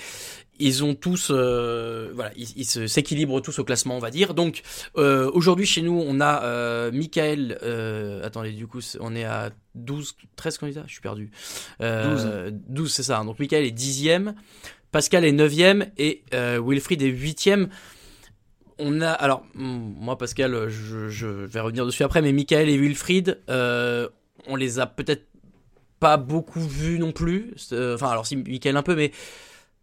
ils 0.59 0.85
ont 0.85 0.95
tous, 0.95 1.29
euh, 1.31 2.11
voilà, 2.15 2.33
ils 2.37 2.65
s'équilibrent 2.65 3.41
tous 3.41 3.59
au 3.59 3.65
classement, 3.65 3.97
on 3.97 4.01
va 4.01 4.11
dire. 4.11 4.35
Donc 4.35 4.63
euh, 4.97 5.31
aujourd'hui 5.33 5.67
chez 5.67 5.83
nous, 5.83 6.03
on 6.05 6.21
a 6.21 6.43
euh, 6.45 6.91
Michael. 6.93 7.59
Attendez, 8.25 8.53
du 8.53 8.67
coup, 8.67 8.81
on 9.01 9.15
est 9.15 9.25
à 9.25 9.51
12, 9.75 10.17
13 10.37 10.59
candidats. 10.59 10.85
Je 10.87 10.93
suis 10.93 11.01
perdu. 11.01 11.31
Euh, 11.81 12.51
12, 12.53 12.93
c'est 12.93 13.03
ça. 13.03 13.23
Donc 13.25 13.39
Michael 13.39 13.65
est 13.65 13.71
dixième, 13.71 14.35
Pascal 14.91 15.25
est 15.25 15.33
neuvième 15.33 15.87
et 15.97 16.23
Wilfried 16.33 17.03
est 17.03 17.07
huitième. 17.07 17.69
On 18.81 19.01
a 19.01 19.11
alors 19.11 19.45
hmm, 19.55 19.95
moi 19.99 20.17
Pascal, 20.19 20.69
je, 20.69 21.09
je 21.09 21.27
vais 21.27 21.61
revenir 21.61 21.85
dessus 21.85 22.05
après, 22.05 22.23
mais 22.23 22.33
Michael 22.33 22.69
et 22.69 22.79
Wilfried, 22.79 23.39
on 23.49 24.57
les 24.57 24.79
a 24.79 24.87
peut-être 24.87 25.27
pas 26.01 26.17
beaucoup 26.17 26.61
vus 26.61 26.99
non 26.99 27.13
plus. 27.13 27.55
Enfin 27.73 28.09
alors 28.09 28.27
si 28.27 28.37
Michael 28.37 28.77
un 28.77 28.83
peu, 28.83 28.95
mais 28.95 29.13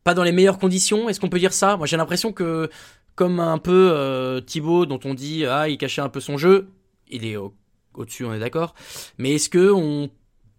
pas 0.06 0.14
dans 0.14 0.24
les 0.24 0.32
meilleures 0.32 0.60
conditions. 0.60 1.10
Est-ce 1.10 1.20
qu'on 1.20 1.30
peut 1.30 1.40
dire 1.40 1.52
ça? 1.52 1.76
Moi 1.76 1.88
j'ai 1.88 1.98
l'impression 1.98 2.32
que 2.32 2.70
comme 3.16 3.40
un 3.42 3.58
peu 3.58 3.90
euh, 3.92 4.40
Thibaut 4.40 4.86
dont 4.86 5.00
on 5.04 5.14
dit 5.14 5.46
ah 5.46 5.68
il 5.68 5.78
cachait 5.78 6.02
un 6.02 6.10
peu 6.10 6.20
son 6.22 6.38
jeu, 6.38 6.70
il 7.10 7.26
est 7.26 7.36
au- 7.36 7.54
au-dessus, 7.96 8.24
on 8.24 8.34
est 8.34 8.40
d'accord. 8.40 8.76
Mais 9.18 9.34
est-ce 9.34 9.50
que 9.50 9.72
on 9.72 10.10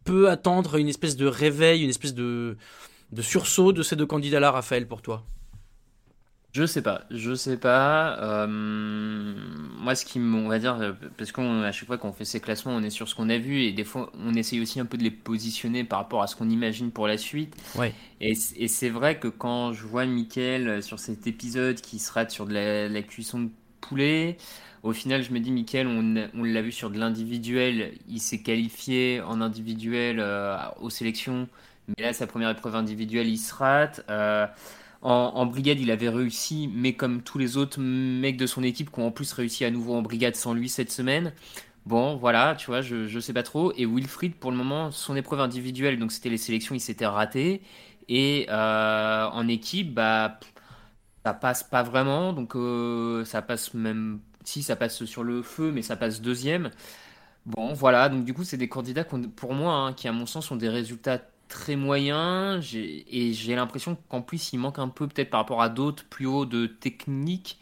peut 0.04 0.28
attendre 0.28 0.76
une 0.76 0.88
espèce 0.88 1.16
de 1.16 1.26
réveil, 1.26 1.82
une 1.84 1.90
espèce 1.90 2.12
de 2.14 2.56
de 3.12 3.22
sursaut 3.22 3.72
de 3.72 3.82
ces 3.84 3.94
deux 3.94 4.06
candidats-là, 4.06 4.50
Raphaël, 4.50 4.88
pour 4.88 5.00
toi? 5.00 5.24
Je 6.56 6.64
sais 6.64 6.80
pas, 6.80 7.02
je 7.10 7.34
sais 7.34 7.58
pas. 7.58 8.18
Euh, 8.22 8.46
moi, 8.48 9.94
ce 9.94 10.06
qui, 10.06 10.18
on 10.18 10.48
va 10.48 10.58
dire, 10.58 10.96
parce 11.18 11.30
qu'à 11.30 11.70
chaque 11.70 11.86
fois 11.86 11.98
qu'on 11.98 12.14
fait 12.14 12.24
ces 12.24 12.40
classements, 12.40 12.72
on 12.72 12.82
est 12.82 12.88
sur 12.88 13.10
ce 13.10 13.14
qu'on 13.14 13.28
a 13.28 13.36
vu 13.36 13.60
et 13.60 13.72
des 13.72 13.84
fois, 13.84 14.10
on 14.18 14.32
essaye 14.32 14.62
aussi 14.62 14.80
un 14.80 14.86
peu 14.86 14.96
de 14.96 15.02
les 15.02 15.10
positionner 15.10 15.84
par 15.84 15.98
rapport 15.98 16.22
à 16.22 16.26
ce 16.26 16.34
qu'on 16.34 16.48
imagine 16.48 16.92
pour 16.92 17.08
la 17.08 17.18
suite. 17.18 17.54
Ouais. 17.74 17.92
Et, 18.22 18.34
c'est 18.34 18.88
vrai 18.88 19.18
que 19.18 19.28
quand 19.28 19.74
je 19.74 19.84
vois 19.84 20.06
Mickaël 20.06 20.66
euh, 20.66 20.80
sur 20.80 20.98
cet 20.98 21.26
épisode 21.26 21.78
qui 21.82 21.98
se 21.98 22.10
rate 22.10 22.30
sur 22.30 22.46
de 22.46 22.54
la, 22.54 22.88
la 22.88 23.02
cuisson 23.02 23.40
de 23.40 23.50
poulet, 23.82 24.38
au 24.82 24.94
final, 24.94 25.22
je 25.22 25.32
me 25.32 25.40
dis, 25.40 25.50
Mickaël, 25.50 25.86
on, 25.86 26.42
l'a 26.42 26.62
vu 26.62 26.72
sur 26.72 26.88
de 26.88 26.98
l'individuel, 26.98 27.92
il 28.08 28.20
s'est 28.20 28.40
qualifié 28.40 29.20
en 29.20 29.42
individuel 29.42 30.20
euh, 30.20 30.56
aux 30.80 30.88
sélections, 30.88 31.48
mais 31.88 32.02
là, 32.02 32.14
sa 32.14 32.26
première 32.26 32.48
épreuve 32.48 32.76
individuelle, 32.76 33.28
il 33.28 33.36
se 33.36 33.54
rate. 33.54 34.06
Euh, 34.08 34.46
en, 35.02 35.46
brigade, 35.46 35.78
il 35.80 35.90
avait 35.90 36.08
réussi, 36.08 36.68
mais 36.74 36.94
comme 36.94 37.22
tous 37.22 37.38
les 37.38 37.56
autres 37.56 37.80
mecs 37.80 38.36
de 38.36 38.46
son 38.46 38.62
équipe 38.62 38.90
qui 38.90 39.00
ont 39.00 39.06
en 39.06 39.10
plus 39.12 39.32
réussi 39.32 39.64
à 39.64 39.70
nouveau 39.70 39.94
en 39.94 40.02
brigade 40.02 40.36
sans 40.36 40.54
lui 40.54 40.68
cette 40.68 40.90
semaine. 40.90 41.32
Bon, 41.86 42.16
voilà, 42.16 42.56
tu 42.56 42.66
vois, 42.66 42.80
je, 42.82 43.06
je 43.06 43.20
sais 43.20 43.32
pas 43.32 43.44
trop. 43.44 43.72
Et 43.76 43.86
Wilfried, 43.86 44.34
pour 44.34 44.50
le 44.50 44.56
moment, 44.56 44.90
son 44.90 45.14
épreuve 45.14 45.40
individuelle, 45.40 45.98
donc 45.98 46.10
c'était 46.12 46.30
les 46.30 46.38
sélections, 46.38 46.74
il 46.74 46.80
s'était 46.80 47.06
raté. 47.06 47.62
Et 48.08 48.46
euh, 48.50 49.26
en 49.30 49.48
équipe, 49.48 49.94
bah, 49.94 50.38
ça 51.24 51.34
passe 51.34 51.62
pas 51.64 51.82
vraiment. 51.82 52.32
Donc 52.32 52.56
euh, 52.56 53.24
ça 53.24 53.42
passe 53.42 53.74
même. 53.74 54.20
Si, 54.44 54.62
ça 54.62 54.76
passe 54.76 55.04
sur 55.04 55.24
le 55.24 55.42
feu, 55.42 55.72
mais 55.72 55.82
ça 55.82 55.96
passe 55.96 56.20
deuxième. 56.20 56.70
Bon, 57.46 57.72
voilà, 57.74 58.08
donc 58.08 58.24
du 58.24 58.34
coup, 58.34 58.44
c'est 58.44 58.56
des 58.56 58.68
candidats 58.68 59.04
pour 59.04 59.54
moi, 59.54 59.74
hein, 59.74 59.92
qui 59.92 60.08
à 60.08 60.12
mon 60.12 60.26
sens 60.26 60.50
ont 60.50 60.56
des 60.56 60.68
résultats 60.68 61.20
très 61.48 61.76
moyens. 61.76 62.62
J'ai- 62.64 63.04
Et 63.16 63.32
j'ai 63.32 63.54
l'impression 63.54 63.96
qu'en 64.08 64.22
plus, 64.22 64.52
il 64.52 64.58
manque 64.58 64.78
un 64.78 64.88
peu, 64.88 65.08
peut-être 65.08 65.30
par 65.30 65.40
rapport 65.40 65.62
à 65.62 65.68
d'autres, 65.68 66.04
plus 66.08 66.26
haut 66.26 66.46
de 66.46 66.66
technique. 66.66 67.58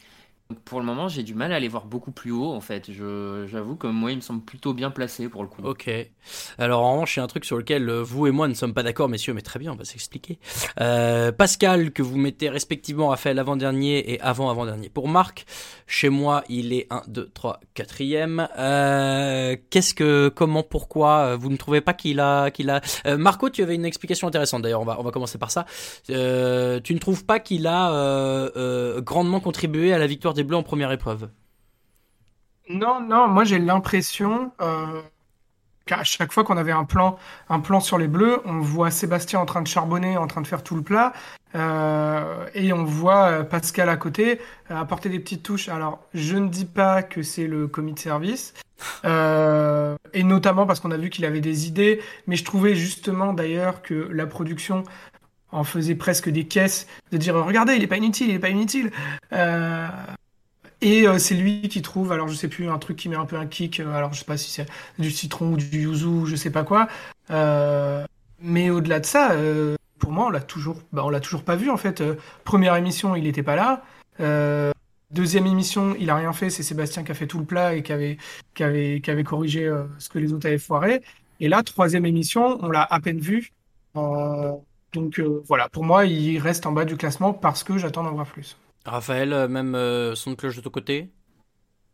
Pour 0.66 0.78
le 0.78 0.84
moment, 0.84 1.09
j'ai 1.09 1.22
du 1.22 1.34
mal 1.34 1.55
à 1.55 1.59
les 1.59 1.68
voir 1.68 1.86
beaucoup 1.86 2.11
plus 2.11 2.30
haut 2.30 2.53
en 2.53 2.61
fait. 2.61 2.90
J'avoue 2.92 3.76
que 3.76 3.86
moi, 3.86 4.12
il 4.12 4.16
me 4.16 4.20
semble 4.20 4.42
plutôt 4.42 4.74
bien 4.74 4.90
placé 4.90 5.30
pour 5.30 5.42
le 5.42 5.49
coup. 5.49 5.62
Ok. 5.62 5.90
Alors 6.59 6.82
en 6.82 6.92
revanche, 6.92 7.16
il 7.16 7.20
y 7.20 7.22
a 7.22 7.24
un 7.24 7.28
truc 7.28 7.47
sur 7.47 7.57
lequel 7.57 7.88
euh, 7.88 8.03
vous 8.03 8.26
et 8.26 8.30
moi 8.30 8.47
ne 8.47 8.53
sommes 8.53 8.74
pas 8.74 8.82
d'accord, 8.82 9.09
messieurs, 9.09 9.32
mais 9.32 9.40
très 9.40 9.59
bien, 9.59 9.72
on 9.72 9.76
va 9.76 9.86
s'expliquer. 9.86 10.38
Euh, 10.82 11.32
Pascal, 11.32 11.92
que 11.92 12.03
vous 12.03 12.18
mettez 12.18 12.51
respectivement 12.51 13.09
Raphaël 13.09 13.38
avant-dernier 13.38 14.12
et 14.12 14.20
avant-avant-dernier. 14.20 14.90
Pour 14.90 15.09
Marc, 15.09 15.47
chez 15.86 16.11
moi, 16.11 16.45
il 16.51 16.74
est 16.74 16.88
1, 16.90 17.05
2, 17.09 17.30
3, 17.32 17.61
4ème. 17.74 18.47
Euh, 18.59 19.57
Qu'est-ce 19.70 19.95
que, 19.95 20.28
comment, 20.28 20.62
pourquoi 20.62 21.20
euh, 21.20 21.36
Vous 21.36 21.49
ne 21.49 21.57
trouvez 21.57 21.80
pas 21.80 21.95
qu'il 21.95 22.20
a... 22.20 22.51
qu'il 22.51 22.68
a... 22.68 22.82
Marco, 23.16 23.49
tu 23.49 23.62
avais 23.62 23.76
une 23.76 23.86
explication 23.86 24.28
intéressante 24.28 24.61
d'ailleurs, 24.61 24.82
on 24.82 24.84
va, 24.84 25.01
on 25.01 25.03
va 25.03 25.11
commencer 25.11 25.38
par 25.38 25.51
ça. 25.51 25.64
Tu 26.07 26.12
ne 26.12 26.99
trouves 26.99 27.24
pas 27.24 27.40
qu'il 27.40 27.66
a 27.66 28.51
grandement 29.01 29.40
contribué 29.40 29.95
à 29.95 29.99
la 29.99 30.07
victoire 30.07 30.34
des 30.35 30.45
Bleus 30.45 30.57
en 30.57 30.62
première 30.62 30.93
épreuve 30.93 31.28
Non, 32.68 33.01
non, 33.01 33.28
moi 33.28 33.45
j'ai 33.45 33.59
l'impression 33.59 34.53
euh, 34.61 35.03
qu'à 35.87 36.05
chaque 36.05 36.32
fois 36.32 36.45
qu'on 36.45 36.57
avait 36.57 36.72
un 36.72 36.85
plan, 36.85 37.18
un 37.49 37.61
plan 37.61 37.80
sur 37.80 37.99
les 37.99 38.09
Bleus, 38.09 38.41
on 38.45 38.61
voit 38.61 38.91
Sébastien 38.91 39.41
en 39.41 39.47
train 39.47 39.62
de 39.62 39.68
charbonner, 39.68 40.16
en 40.16 40.26
train 40.26 40.41
de 40.41 40.47
faire 40.47 40.62
tout 40.62 40.76
le 40.76 40.82
plat, 40.82 41.12
euh, 41.55 42.47
et 42.55 42.72
on 42.72 42.85
voit 42.85 43.24
euh, 43.26 43.45
Pascal 43.45 43.89
à 43.89 43.97
côté 43.97 44.41
apporter 44.68 45.09
des 45.09 45.20
petites 45.20 45.43
touches. 45.43 45.68
Alors, 45.68 46.03
je 46.14 46.37
ne 46.37 46.49
dis 46.49 46.64
pas 46.64 47.03
que 47.03 47.22
c'est 47.22 47.47
le 47.47 47.68
commis 47.68 47.93
de 47.93 47.99
service, 47.99 48.55
euh, 49.05 49.97
et 50.12 50.22
notamment 50.22 50.66
parce 50.66 50.80
qu'on 50.80 50.91
a 50.91 50.97
vu 50.97 51.11
qu'il 51.11 51.24
avait 51.24 51.41
des 51.41 51.66
idées, 51.66 52.01
mais 52.26 52.37
je 52.37 52.45
trouvais 52.45 52.74
justement 52.74 53.32
d'ailleurs 53.32 53.82
que 53.82 53.95
la 53.95 54.26
production 54.26 54.85
en 55.53 55.64
faisait 55.64 55.95
presque 55.95 56.28
des 56.28 56.45
caisses 56.45 56.89
de 57.12 57.16
dire 57.16 57.35
regardez, 57.35 57.74
il 57.76 57.82
est 57.82 57.89
pas 57.89 57.97
inutile, 57.97 58.30
il 58.30 58.35
est 58.35 58.41
pas 58.41 58.49
inutile. 58.49 58.91
Euh, 59.32 59.87
et 60.85 61.09
euh, 61.09 61.18
c'est 61.18 61.35
lui 61.35 61.62
qui 61.62 61.80
trouve, 61.80 62.12
alors 62.12 62.28
je 62.28 62.35
sais 62.35 62.47
plus, 62.47 62.68
un 62.68 62.78
truc 62.78 62.99
qui 62.99 63.09
met 63.09 63.16
un 63.16 63.24
peu 63.24 63.37
un 63.37 63.47
kick, 63.47 63.80
euh, 63.80 63.95
alors 63.95 64.12
je 64.12 64.18
sais 64.18 64.26
pas 64.26 64.37
si 64.37 64.51
c'est 64.51 64.66
du 64.99 65.11
citron 65.11 65.55
ou 65.55 65.57
du 65.57 65.85
yuzu, 65.85 66.26
je 66.26 66.37
sais 66.37 66.51
pas 66.51 66.62
quoi. 66.62 66.89
Euh, 67.30 68.05
mais 68.39 68.68
au-delà 68.68 69.01
de 69.01 69.07
ça, 69.07 69.35
pour 69.99 70.12
moi, 70.12 70.26
on 70.26 70.28
l'a 70.28 70.43
toujours, 70.43 70.82
bah, 70.93 71.03
on 71.03 71.09
l'a 71.09 71.20
toujours 71.20 71.43
pas 71.43 71.57
vu 71.57 71.70
en 71.70 71.78
fait. 71.78 72.03
Première 72.45 72.76
émission, 72.76 73.16
il 73.16 73.26
était 73.26 73.43
pas 73.43 73.57
là. 73.57 74.74
Deuxième 75.11 75.47
émission, 75.47 75.97
il 75.99 76.11
a 76.11 76.16
rien 76.16 76.35
fait, 76.35 76.51
c'est 76.51 76.62
Sébastien 76.62 77.03
qui 77.03 77.12
a 77.12 77.14
fait 77.14 77.26
tout 77.26 77.39
le 77.39 77.47
plat 77.47 77.74
et 77.74 77.82
qui 77.82 77.93
avait, 77.93 78.18
qui 78.55 78.62
avait, 78.62 79.01
qui 79.03 79.11
avait 79.11 79.24
corrigé 79.24 79.72
ce 79.99 80.11
que 80.11 80.18
les 80.18 80.35
autres 80.35 80.47
avaient 80.47 80.59
foiré. 80.59 81.01
Et 81.41 81.49
là, 81.49 81.62
troisième 81.62 82.05
émission, 82.05 82.59
on 82.61 82.68
l'a 82.68 82.87
à 82.91 83.01
peine 83.01 83.20
vu. 83.20 83.53
Donc 83.95 85.18
voilà, 85.47 85.70
pour 85.70 85.85
moi, 85.85 86.05
il 86.05 86.39
reste 86.39 86.66
en 86.66 86.72
bas 86.72 86.85
du 86.85 86.99
classement 86.99 87.32
parce 87.32 87.64
que 87.64 87.78
j'attends 87.78 88.03
d'en 88.03 88.12
voir 88.12 88.26
plus. 88.26 88.59
Raphaël, 88.87 89.32
euh, 89.35 89.47
même 89.49 89.74
euh, 89.74 90.14
son 90.14 90.35
cloche 90.37 90.57
de 90.57 90.61
ton 90.62 90.70
côté 90.70 91.12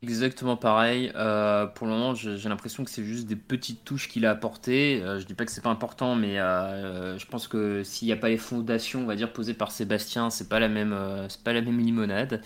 Exactement 0.02 0.56
pareil. 0.56 1.12
Euh, 1.14 1.66
pour 1.66 1.86
le 1.86 1.92
moment, 1.92 2.14
j'ai 2.14 2.48
l'impression 2.48 2.84
que 2.84 2.90
c'est 2.90 3.04
juste 3.04 3.26
des 3.26 3.36
petites 3.36 3.84
touches 3.84 4.08
qu'il 4.08 4.24
a 4.24 4.30
apportées. 4.30 5.02
Je 5.04 5.26
dis 5.26 5.34
pas 5.34 5.44
que 5.44 5.52
c'est 5.52 5.60
pas 5.60 5.68
important, 5.68 6.14
mais 6.14 6.36
je 6.36 7.26
pense 7.26 7.48
que 7.48 7.82
s'il 7.84 8.06
n'y 8.06 8.12
a 8.12 8.16
pas 8.16 8.30
les 8.30 8.38
fondations, 8.38 9.02
on 9.02 9.06
va 9.06 9.14
dire 9.14 9.30
posées 9.30 9.52
par 9.52 9.70
Sébastien, 9.70 10.30
c'est 10.30 10.48
pas 10.48 10.58
la 10.58 10.70
même, 10.70 10.96
c'est 11.28 11.42
pas 11.42 11.52
la 11.52 11.60
même 11.60 11.78
limonade. 11.78 12.40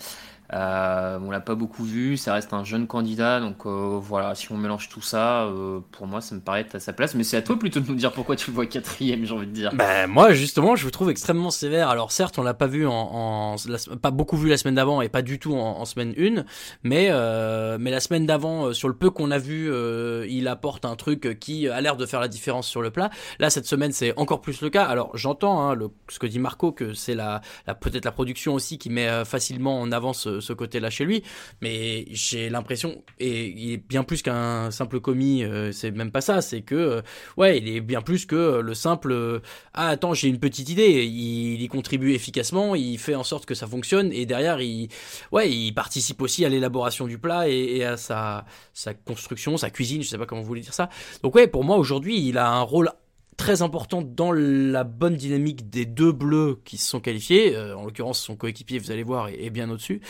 Euh, 0.53 1.19
on 1.21 1.31
l'a 1.31 1.39
pas 1.39 1.55
beaucoup 1.55 1.83
vu, 1.83 2.17
ça 2.17 2.33
reste 2.33 2.53
un 2.53 2.63
jeune 2.63 2.87
candidat, 2.87 3.39
donc 3.39 3.65
euh, 3.65 3.97
voilà. 4.01 4.35
Si 4.35 4.51
on 4.51 4.57
mélange 4.57 4.89
tout 4.89 5.01
ça, 5.01 5.43
euh, 5.45 5.79
pour 5.91 6.07
moi, 6.07 6.21
ça 6.21 6.35
me 6.35 6.41
paraît 6.41 6.61
être 6.61 6.75
à 6.75 6.79
sa 6.79 6.93
place. 6.93 7.15
Mais 7.15 7.23
c'est 7.23 7.37
à 7.37 7.41
toi 7.41 7.57
plutôt 7.57 7.79
de 7.79 7.87
nous 7.87 7.95
dire 7.95 8.11
pourquoi 8.11 8.35
tu 8.35 8.51
le 8.51 8.55
vois 8.55 8.65
quatrième, 8.65 9.25
j'ai 9.25 9.33
envie 9.33 9.47
de 9.47 9.51
dire. 9.51 9.71
Ben 9.73 10.07
moi 10.07 10.33
justement, 10.33 10.75
je 10.75 10.83
vous 10.83 10.91
trouve 10.91 11.09
extrêmement 11.09 11.49
sévère. 11.51 11.89
Alors 11.89 12.11
certes, 12.11 12.37
on 12.37 12.43
l'a 12.43 12.53
pas 12.53 12.67
vu 12.67 12.85
en, 12.87 12.91
en 12.93 13.55
la- 13.67 13.95
pas 13.97 14.11
beaucoup 14.11 14.37
vu 14.37 14.49
la 14.49 14.57
semaine 14.57 14.75
d'avant 14.75 15.01
et 15.01 15.09
pas 15.09 15.21
du 15.21 15.39
tout 15.39 15.55
en, 15.55 15.79
en 15.79 15.85
semaine 15.85 16.13
1, 16.17 16.43
mais 16.83 17.07
euh, 17.09 17.77
mais 17.79 17.91
la 17.91 17.99
semaine 17.99 18.25
d'avant, 18.25 18.67
euh, 18.67 18.73
sur 18.73 18.87
le 18.87 18.95
peu 18.95 19.09
qu'on 19.09 19.31
a 19.31 19.37
vu, 19.37 19.71
euh, 19.71 20.25
il 20.29 20.47
apporte 20.47 20.85
un 20.85 20.95
truc 20.95 21.39
qui 21.39 21.67
a 21.67 21.81
l'air 21.81 21.97
de 21.97 22.05
faire 22.05 22.19
la 22.19 22.27
différence 22.27 22.67
sur 22.67 22.81
le 22.81 22.91
plat. 22.91 23.09
Là 23.39 23.49
cette 23.49 23.65
semaine, 23.65 23.91
c'est 23.91 24.13
encore 24.17 24.41
plus 24.41 24.61
le 24.61 24.69
cas. 24.69 24.85
Alors 24.85 25.09
j'entends 25.17 25.61
hein, 25.69 25.73
le, 25.75 25.89
ce 26.09 26.19
que 26.19 26.27
dit 26.27 26.39
Marco 26.39 26.71
que 26.71 26.93
c'est 26.93 27.15
la, 27.15 27.41
la 27.67 27.73
peut-être 27.75 28.05
la 28.05 28.11
production 28.11 28.53
aussi 28.53 28.77
qui 28.77 28.89
met 28.89 29.25
facilement 29.25 29.79
en 29.81 29.91
avant 29.91 30.13
ce, 30.39 30.53
côté-là 30.53 30.89
chez 30.89 31.05
lui, 31.05 31.23
mais 31.61 32.05
j'ai 32.11 32.49
l'impression 32.49 33.03
et 33.19 33.47
il 33.47 33.73
est 33.73 33.77
bien 33.77 34.03
plus 34.03 34.21
qu'un 34.21 34.71
simple 34.71 34.99
commis. 34.99 35.43
euh, 35.43 35.71
c'est 35.71 35.91
même 35.91 36.11
pas 36.11 36.21
ça, 36.21 36.41
c'est 36.41 36.61
que 36.61 36.75
euh, 36.75 37.01
ouais, 37.37 37.57
il 37.57 37.67
est 37.67 37.81
bien 37.81 38.01
plus 38.01 38.25
que 38.25 38.59
le 38.59 38.73
simple 38.73 39.11
euh, 39.11 39.39
ah 39.73 39.89
attends 39.89 40.13
j'ai 40.13 40.27
une 40.27 40.39
petite 40.39 40.69
idée 40.69 41.03
il, 41.05 41.53
il 41.55 41.61
y 41.61 41.67
contribue 41.67 42.13
efficacement 42.13 42.75
il 42.75 42.97
fait 42.97 43.15
en 43.15 43.23
sorte 43.23 43.45
que 43.45 43.55
ça 43.55 43.67
fonctionne 43.67 44.11
et 44.11 44.25
derrière 44.25 44.61
il 44.61 44.89
ouais 45.31 45.51
il 45.51 45.73
participe 45.73 46.21
aussi 46.21 46.45
à 46.45 46.49
l'élaboration 46.49 47.07
du 47.07 47.17
plat 47.17 47.47
et, 47.49 47.77
et 47.77 47.85
à 47.85 47.97
sa 47.97 48.45
sa 48.73 48.93
construction 48.93 49.57
sa 49.57 49.69
cuisine 49.69 50.03
je 50.03 50.07
sais 50.09 50.17
pas 50.17 50.25
comment 50.25 50.41
vous 50.41 50.47
voulez 50.47 50.61
dire 50.61 50.73
ça 50.73 50.89
donc 51.23 51.35
ouais 51.35 51.47
pour 51.47 51.63
moi 51.63 51.77
aujourd'hui 51.77 52.27
il 52.27 52.37
a 52.37 52.49
un 52.49 52.61
rôle 52.61 52.91
très 53.37 53.61
important 53.61 54.01
dans 54.01 54.31
la 54.31 54.83
bonne 54.83 55.15
dynamique 55.15 55.69
des 55.69 55.85
deux 55.85 56.11
bleus 56.11 56.59
qui 56.63 56.77
se 56.77 56.87
sont 56.87 56.99
qualifiés 56.99 57.55
Euh, 57.55 57.75
en 57.75 57.85
l'occurrence 57.85 58.19
son 58.19 58.35
coéquipier 58.35 58.79
vous 58.79 58.91
allez 58.91 59.03
voir 59.03 59.29
est, 59.29 59.49
bien 59.49 59.69
au 59.69 59.75
dessus 59.75 60.01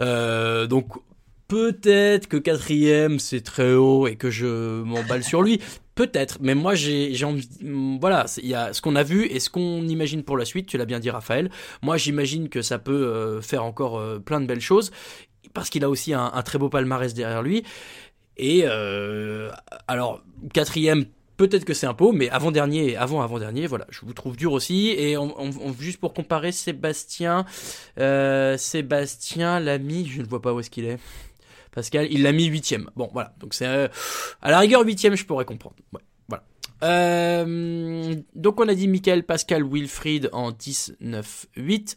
euh, 0.00 0.66
donc 0.66 0.88
Peut-être 1.48 2.28
que 2.28 2.36
quatrième 2.36 3.18
c'est 3.18 3.40
très 3.40 3.74
haut 3.74 4.06
et 4.06 4.14
que 4.14 4.30
je 4.30 4.82
m'emballe 4.84 5.24
sur 5.24 5.42
lui. 5.42 5.60
Peut-être, 5.96 6.38
mais 6.40 6.54
moi 6.54 6.76
j'ai 6.76 7.24
envie. 7.24 7.48
Voilà, 8.00 8.26
il 8.40 8.48
y 8.48 8.54
a 8.54 8.72
ce 8.72 8.80
qu'on 8.80 8.94
a 8.94 9.02
vu 9.02 9.26
et 9.26 9.40
ce 9.40 9.50
qu'on 9.50 9.82
imagine 9.88 10.22
pour 10.22 10.36
la 10.36 10.44
suite. 10.44 10.66
Tu 10.68 10.78
l'as 10.78 10.84
bien 10.84 11.00
dit, 11.00 11.10
Raphaël. 11.10 11.50
Moi 11.82 11.96
j'imagine 11.96 12.48
que 12.48 12.62
ça 12.62 12.78
peut 12.78 12.92
euh, 12.92 13.40
faire 13.40 13.64
encore 13.64 14.00
plein 14.22 14.40
de 14.40 14.46
belles 14.46 14.60
choses 14.60 14.92
parce 15.52 15.70
qu'il 15.70 15.82
a 15.82 15.90
aussi 15.90 16.14
un, 16.14 16.30
très 16.44 16.56
beau 16.56 16.68
palmarès 16.68 17.14
derrière 17.14 17.42
lui. 17.42 17.64
Et 18.36 18.64
alors 19.88 20.22
quatrième. 20.54 21.06
Peut-être 21.40 21.64
que 21.64 21.72
c'est 21.72 21.86
un 21.86 21.94
peu, 21.94 22.12
mais 22.12 22.28
avant-dernier, 22.28 22.96
avant-avant-dernier, 22.96 23.66
voilà, 23.66 23.86
je 23.88 24.04
vous 24.04 24.12
trouve 24.12 24.36
dur 24.36 24.52
aussi. 24.52 24.88
Et 24.88 25.16
juste 25.78 25.98
pour 25.98 26.12
comparer, 26.12 26.52
Sébastien, 26.52 27.46
euh, 27.98 28.58
Sébastien 28.58 29.58
l'a 29.58 29.78
mis, 29.78 30.06
je 30.06 30.20
ne 30.20 30.26
vois 30.26 30.42
pas 30.42 30.52
où 30.52 30.60
est-ce 30.60 30.68
qu'il 30.68 30.84
est. 30.84 30.98
Pascal, 31.72 32.08
il 32.10 32.24
l'a 32.24 32.32
mis 32.32 32.44
huitième. 32.44 32.90
Bon, 32.94 33.08
voilà. 33.14 33.32
Donc 33.40 33.54
c'est 33.54 33.66
euh, 33.66 33.88
à 34.42 34.50
la 34.50 34.58
rigueur 34.58 34.84
huitième, 34.84 35.16
je 35.16 35.24
pourrais 35.24 35.46
comprendre. 35.46 35.76
Voilà. 36.28 36.44
Euh, 36.82 38.14
donc 38.34 38.60
on 38.60 38.68
a 38.68 38.74
dit 38.74 38.86
Michael, 38.86 39.24
Pascal, 39.24 39.64
Wilfried 39.64 40.28
en 40.34 40.52
10, 40.52 40.96
9, 41.00 41.46
8. 41.56 41.96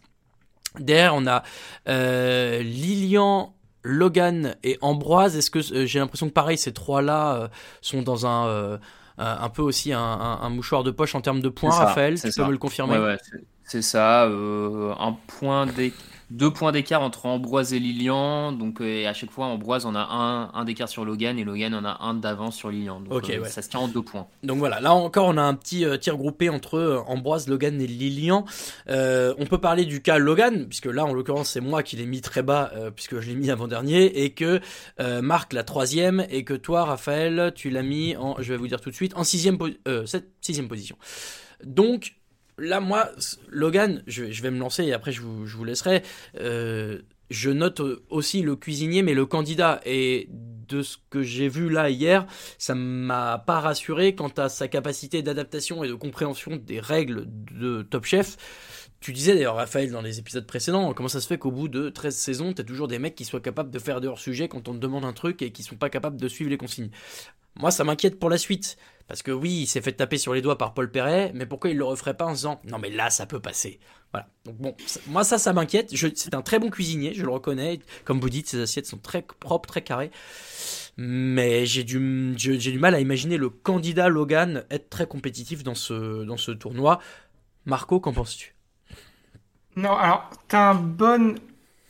Derrière, 0.80 1.16
on 1.16 1.28
a 1.28 1.44
euh, 1.90 2.62
Lilian, 2.62 3.54
Logan 3.84 4.56
et 4.64 4.78
Ambroise. 4.80 5.36
Est-ce 5.36 5.52
que 5.52 5.60
j'ai 5.86 6.00
l'impression 6.00 6.30
que 6.30 6.34
pareil, 6.34 6.58
ces 6.58 6.72
trois-là 6.72 7.50
sont 7.82 8.04
dans 8.04 8.26
un 8.26 8.80
un 9.18 9.38
un 9.44 9.50
peu 9.50 9.62
aussi 9.62 9.94
un, 9.94 10.00
un- 10.00 10.42
un 10.42 10.50
mouchoir 10.50 10.84
de 10.84 10.92
poche 10.92 11.16
en 11.16 11.22
termes 11.22 11.42
de 11.42 11.50
points, 11.50 11.72
Raphaël 11.72 12.16
Tu 12.16 12.22
peux 12.24 12.32
ça. 12.32 12.46
me 12.48 12.52
le 12.52 12.58
confirmer 12.58 12.98
Ouais, 12.98 13.06
ouais, 13.06 13.18
c'est- 13.64 13.82
ça. 13.82 14.24
euh, 14.26 14.94
un 15.00 15.16
point 15.40 15.66
d'é- 15.68 15.94
deux 16.34 16.52
points 16.52 16.72
d'écart 16.72 17.02
entre 17.02 17.28
Ambroise 17.28 17.74
et 17.74 17.80
Lilian. 17.80 18.52
Donc 18.52 18.82
euh, 18.82 18.86
et 18.86 19.08
à 19.08 19.14
chaque 19.14 19.32
fois, 19.32 19.46
Ambroise 19.46 19.86
en 19.86 19.96
a 19.96 20.02
un, 20.02 20.52
un 20.54 20.66
d'écart 20.66 20.90
sur 20.90 21.06
Logan 21.06 21.38
et 21.40 21.44
Logan 21.44 21.74
en 21.76 21.86
a 21.86 22.00
un 22.02 22.16
d'avance 22.16 22.56
sur 22.56 22.70
Lilian. 22.70 23.00
Donc 23.02 23.30
euh, 23.30 23.40
ouais. 23.40 23.50
ça 23.50 23.62
se 23.62 23.70
tient 23.70 23.80
en 23.80 23.88
deux 23.88 24.02
points. 24.02 24.28
Donc 24.44 24.58
voilà, 24.58 24.82
là 24.82 24.94
encore 24.94 25.28
on 25.28 25.38
a 25.38 25.42
un 25.42 25.54
petit 25.54 25.86
euh, 25.86 25.98
tir 25.98 26.18
groupé 26.18 26.50
entre 26.50 26.78
euh, 26.78 27.00
Ambroise, 27.08 27.48
Logan 27.48 27.80
et 27.80 27.88
Lilian. 27.88 28.46
On 28.88 29.46
peut 29.46 29.60
parler 29.60 29.86
du 29.86 30.02
cas 30.02 30.18
Logan, 30.18 30.66
puisque 30.68 30.88
là 30.88 31.06
en 31.06 31.14
l'occurrence 31.14 31.50
c'est 31.50 31.62
moi 31.62 31.84
qui 31.84 31.96
l'ai 31.96 32.06
mis 32.06 32.22
très 32.22 32.42
bas, 32.42 32.72
puisque 32.96 33.20
je 33.20 33.30
l'ai 33.30 33.36
mis 33.36 33.52
avant-dernier, 33.52 34.24
et 34.24 34.32
que 34.32 34.60
Marc 35.22 35.54
la 35.54 35.64
troisième, 35.64 36.26
et 36.30 36.44
que 36.44 36.54
toi 36.54 36.86
Raphaël 36.86 37.52
tu 37.56 37.70
l'as 37.70 37.84
mis 37.84 38.16
en, 38.18 38.36
je 38.40 38.54
vais 38.54 38.58
vous 38.58 38.68
dire 38.68 38.82
tout 38.82 38.90
de 38.90 38.96
suite, 38.96 39.16
en 39.16 39.24
sixième, 39.24 39.58
po- 39.58 39.68
sept- 40.06 40.32
sixième 40.42 40.68
position. 40.68 40.98
Donc 41.64 42.16
là 42.58 42.80
moi, 42.80 43.10
Logan, 43.50 44.04
je, 44.08 44.24
vais 44.42 44.52
me 44.52 44.60
lancer 44.60 44.84
et 44.84 44.94
après 44.94 45.12
je 45.12 45.22
vous, 45.22 45.64
laisserai. 45.64 46.04
Euh, 46.40 47.00
je 47.30 47.50
note 47.50 47.82
aussi 48.10 48.42
le 48.42 48.56
cuisinier, 48.56 49.02
mais 49.02 49.14
le 49.14 49.26
candidat. 49.26 49.82
Et 49.86 50.30
de 50.30 50.82
ce 50.82 50.98
que 51.10 51.24
j'ai 51.24 51.50
vu 51.50 51.70
là 51.70 51.90
hier, 51.90 52.26
ça 52.58 52.76
m'a 52.76 53.38
pas 53.38 53.60
rassuré 53.60 54.16
quant 54.16 54.32
à 54.38 54.50
sa 54.50 54.68
capacité 54.68 55.22
d'adaptation 55.22 55.84
et 55.84 55.88
de 55.88 55.94
compréhension 55.94 56.56
des 56.56 56.80
règles 56.80 57.26
de 57.28 57.82
Top 57.82 58.06
Chef. 58.06 58.38
Tu 59.00 59.12
disais 59.12 59.34
d'ailleurs, 59.34 59.56
Raphaël, 59.56 59.92
dans 59.92 60.02
les 60.02 60.20
épisodes 60.20 60.48
précédents, 60.48 60.94
comment 60.94 61.10
ça 61.10 61.20
se 61.20 61.28
fait 61.28 61.38
qu'au 61.38 61.52
bout 61.52 61.68
de 61.68 61.90
13 61.90 62.16
saisons, 62.16 62.54
t'as 62.54 62.64
toujours 62.64 62.88
des 62.88 63.00
mecs 63.00 63.16
qui 63.16 63.26
soient 63.26 63.42
capables 63.42 63.70
de 63.70 63.80
faire 63.80 64.00
de 64.00 64.08
hors-sujet 64.08 64.48
quand 64.48 64.70
on 64.70 64.74
te 64.74 64.80
demande 64.80 65.04
un 65.04 65.12
truc 65.12 65.42
et 65.42 65.52
qui 65.52 65.62
sont 65.62 65.76
pas 65.76 65.90
capables 65.90 66.20
de 66.20 66.28
suivre 66.30 66.50
les 66.50 66.58
consignes. 66.58 66.90
Moi, 67.56 67.72
ça 67.72 67.84
m'inquiète 67.84 68.20
pour 68.20 68.30
la 68.30 68.38
suite. 68.38 68.78
Parce 69.08 69.22
que 69.22 69.32
oui, 69.32 69.52
il 69.64 69.68
s'est 69.68 69.82
fait 69.82 69.92
taper 69.92 70.18
sur 70.18 70.34
les 70.34 70.42
doigts 70.42 70.58
par 70.58 70.74
Paul 70.74 70.90
Perret, 70.90 71.32
mais 71.36 71.46
pourquoi 71.46 71.70
il 71.70 71.78
le 71.78 71.84
referait 71.84 72.14
pas 72.16 72.26
en 72.26 72.30
se 72.30 72.36
disant 72.36 72.62
non 72.64 72.80
mais 72.80 72.90
là 72.90 73.10
ça 73.10 73.26
peut 73.26 73.42
passer. 73.42 73.82
Voilà. 74.14 74.30
Donc 74.46 74.56
bon, 74.56 74.76
ça- 74.86 75.02
moi 75.08 75.26
ça, 75.26 75.38
ça 75.38 75.52
m'inquiète. 75.52 75.94
C'est 76.16 76.34
un 76.34 76.42
très 76.42 76.58
bon 76.58 76.70
cuisinier, 76.70 77.14
je 77.14 77.22
le 77.24 77.30
reconnais. 77.30 77.80
Comme 78.06 78.22
vous 78.22 78.30
dites, 78.30 78.48
ses 78.48 78.62
assiettes 78.62 78.86
sont 78.86 78.98
très 78.98 79.22
propres, 79.22 79.68
très 79.68 79.82
carrées. 79.82 80.10
Mais 80.96 81.66
j'ai 81.66 81.84
du, 81.84 82.34
j'ai 82.38 82.58
du 82.72 82.80
mal 82.80 82.96
à 82.96 83.00
imaginer 83.02 83.38
le 83.38 83.50
candidat 83.50 84.08
Logan 84.10 84.64
être 84.70 84.90
très 84.90 85.08
compétitif 85.08 85.64
dans 85.64 85.76
ce, 85.76 86.24
dans 86.24 86.38
ce 86.38 86.52
tournoi. 86.52 87.00
Marco, 87.66 88.00
qu'en 88.00 88.14
penses-tu? 88.14 88.56
Non, 89.76 89.96
alors, 89.98 90.30
t'as 90.48 90.70
un 90.72 90.76
bon, 90.76 91.36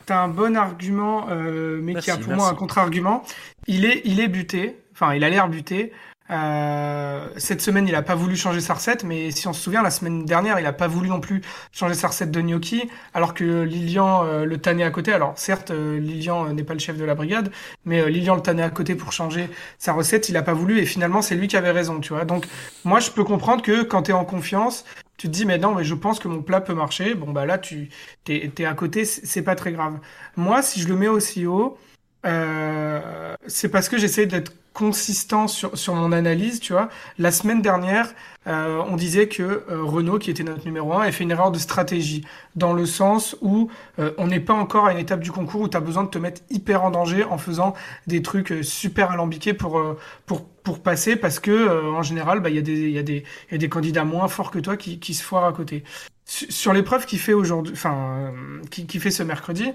t'as 0.05 0.23
un 0.23 0.29
bon 0.29 0.55
argument, 0.55 1.27
euh, 1.29 1.79
mais 1.81 1.95
qui 1.95 2.11
a 2.11 2.17
pour 2.17 2.33
moi 2.33 2.47
un 2.49 2.55
contre-argument. 2.55 3.23
Il 3.67 3.85
est, 3.85 4.01
il 4.05 4.19
est 4.19 4.29
buté. 4.29 4.77
Enfin, 4.93 5.13
il 5.15 5.23
a 5.23 5.29
l'air 5.29 5.47
buté. 5.49 5.91
Euh, 6.29 7.27
cette 7.37 7.61
semaine, 7.61 7.87
il 7.87 7.95
a 7.95 8.01
pas 8.01 8.15
voulu 8.15 8.35
changer 8.35 8.61
sa 8.61 8.75
recette, 8.75 9.03
mais 9.03 9.31
si 9.31 9.47
on 9.47 9.53
se 9.53 9.61
souvient, 9.61 9.81
la 9.81 9.91
semaine 9.91 10.23
dernière, 10.25 10.59
il 10.59 10.65
a 10.65 10.73
pas 10.73 10.87
voulu 10.87 11.09
non 11.09 11.19
plus 11.19 11.41
changer 11.71 11.95
sa 11.95 12.07
recette 12.07 12.31
de 12.31 12.41
gnocchi, 12.41 12.89
alors 13.13 13.33
que 13.33 13.63
Lilian 13.63 14.23
euh, 14.23 14.45
le 14.45 14.57
tannait 14.57 14.83
à 14.83 14.89
côté. 14.89 15.11
Alors 15.11 15.33
certes, 15.37 15.71
euh, 15.71 15.99
Lilian 15.99 16.47
euh, 16.47 16.53
n'est 16.53 16.63
pas 16.63 16.73
le 16.73 16.79
chef 16.79 16.97
de 16.97 17.03
la 17.03 17.13
brigade, 17.15 17.51
mais 17.85 18.09
Lilian 18.09 18.35
le 18.35 18.41
tannait 18.41 18.63
à 18.63 18.69
côté 18.69 18.95
pour 18.95 19.11
changer 19.11 19.49
sa 19.77 19.93
recette. 19.93 20.29
Il 20.29 20.37
a 20.37 20.43
pas 20.43 20.53
voulu 20.53 20.79
et 20.79 20.85
finalement, 20.85 21.21
c'est 21.21 21.35
lui 21.35 21.47
qui 21.47 21.57
avait 21.57 21.71
raison, 21.71 21.99
tu 21.99 22.13
vois. 22.13 22.25
Donc 22.25 22.47
moi, 22.85 22.99
je 22.99 23.11
peux 23.11 23.23
comprendre 23.23 23.61
que 23.61 23.83
quand 23.83 24.03
t'es 24.03 24.13
en 24.13 24.25
confiance, 24.25 24.85
tu 25.17 25.27
te 25.27 25.33
dis 25.33 25.45
mais 25.45 25.57
non, 25.57 25.75
mais 25.75 25.83
je 25.83 25.93
pense 25.95 26.19
que 26.19 26.27
mon 26.27 26.41
plat 26.41 26.61
peut 26.61 26.73
marcher. 26.73 27.15
Bon 27.15 27.31
bah 27.31 27.45
là, 27.45 27.57
tu 27.57 27.89
t'es, 28.23 28.51
t'es 28.55 28.65
à 28.65 28.73
côté, 28.73 29.05
c'est 29.05 29.43
pas 29.43 29.55
très 29.55 29.71
grave. 29.71 29.99
Moi, 30.37 30.61
si 30.61 30.79
je 30.81 30.87
le 30.87 30.95
mets 30.95 31.07
aussi 31.07 31.45
haut, 31.45 31.77
euh, 32.25 33.35
c'est 33.47 33.69
parce 33.69 33.89
que 33.89 33.97
j'essaie 33.97 34.25
d'être 34.25 34.53
consistant 34.73 35.47
sur, 35.47 35.77
sur 35.77 35.95
mon 35.95 36.11
analyse, 36.11 36.59
tu 36.59 36.73
vois. 36.73 36.89
La 37.17 37.31
semaine 37.31 37.61
dernière, 37.61 38.13
euh, 38.47 38.83
on 38.87 38.95
disait 38.95 39.27
que 39.27 39.43
euh, 39.43 39.83
Renault, 39.83 40.17
qui 40.17 40.31
était 40.31 40.43
notre 40.43 40.65
numéro 40.65 40.93
un, 40.93 41.01
a 41.01 41.11
fait 41.11 41.23
une 41.23 41.31
erreur 41.31 41.51
de 41.51 41.59
stratégie, 41.59 42.25
dans 42.55 42.73
le 42.73 42.85
sens 42.85 43.37
où 43.41 43.69
euh, 43.99 44.11
on 44.17 44.27
n'est 44.27 44.39
pas 44.39 44.53
encore 44.53 44.87
à 44.87 44.91
une 44.91 44.97
étape 44.97 45.19
du 45.21 45.31
concours 45.31 45.61
où 45.61 45.69
tu 45.69 45.77
as 45.77 45.79
besoin 45.79 46.03
de 46.03 46.09
te 46.09 46.17
mettre 46.17 46.41
hyper 46.49 46.83
en 46.83 46.91
danger 46.91 47.23
en 47.23 47.37
faisant 47.37 47.73
des 48.07 48.21
trucs 48.21 48.51
euh, 48.51 48.63
super 48.63 49.11
alambiqués 49.11 49.53
pour, 49.53 49.77
euh, 49.77 49.97
pour, 50.25 50.43
pour 50.45 50.81
passer, 50.81 51.15
parce 51.15 51.39
que 51.39 51.51
euh, 51.51 51.91
en 51.91 52.01
général, 52.01 52.39
bah, 52.39 52.49
il 52.49 52.55
y, 52.55 52.59
il 52.59 52.69
y, 52.69 52.81
il 52.81 52.91
y 52.91 53.55
a 53.55 53.57
des 53.57 53.69
candidats 53.69 54.05
moins 54.05 54.27
forts 54.27 54.51
que 54.51 54.59
toi 54.59 54.75
qui, 54.75 54.99
qui 54.99 55.13
se 55.13 55.23
foirent 55.23 55.45
à 55.45 55.53
côté. 55.53 55.83
Sur 56.25 56.73
l'épreuve 56.73 57.05
qu'il 57.05 57.19
fait 57.19 57.33
aujourd'hui, 57.33 57.73
enfin, 57.73 58.31
qui, 58.71 58.87
qui 58.87 58.99
fait 58.99 59.11
ce 59.11 59.23
mercredi, 59.23 59.71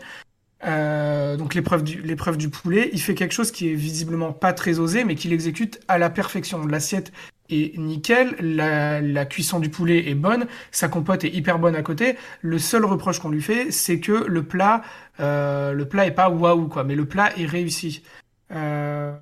euh, 0.65 1.37
donc 1.37 1.55
l'épreuve 1.55 1.85
du, 1.85 2.03
l'épreuve 2.03 2.37
du 2.37 2.49
poulet, 2.49 2.91
il 2.93 3.01
fait 3.01 3.15
quelque 3.15 3.33
chose 3.33 3.51
qui 3.53 3.71
est 3.71 3.75
visiblement 3.75 4.33
pas 4.33 4.53
très 4.53 4.79
osé, 4.79 5.05
mais 5.05 5.15
qu'il 5.15 5.33
exécute 5.33 5.81
à 5.89 5.99
la 5.99 6.11
perfection. 6.11 6.67
L'assiette 6.67 7.13
est 7.51 7.79
nickel, 7.79 8.35
la, 8.41 9.01
la 9.01 9.25
cuisson 9.25 9.61
du 9.61 9.71
poulet 9.71 10.09
est 10.09 10.15
bonne, 10.15 10.47
sa 10.71 10.89
compote 10.89 11.25
est 11.25 11.31
hyper 11.31 11.59
bonne 11.59 11.77
à 11.77 11.83
côté. 11.83 12.17
Le 12.43 12.59
seul 12.59 12.85
reproche 12.85 13.21
qu'on 13.21 13.31
lui 13.31 13.43
fait, 13.43 13.71
c'est 13.71 14.01
que 14.01 14.13
le 14.13 14.43
plat, 14.43 14.83
euh, 15.21 15.73
le 15.73 15.89
plat 15.89 16.07
est 16.07 16.13
pas 16.13 16.29
waouh 16.29 16.69
quoi, 16.69 16.85
mais 16.85 16.95
le 16.95 17.07
plat 17.07 17.31
est 17.39 17.47
réussi. 17.47 18.03
Euh, 18.53 19.13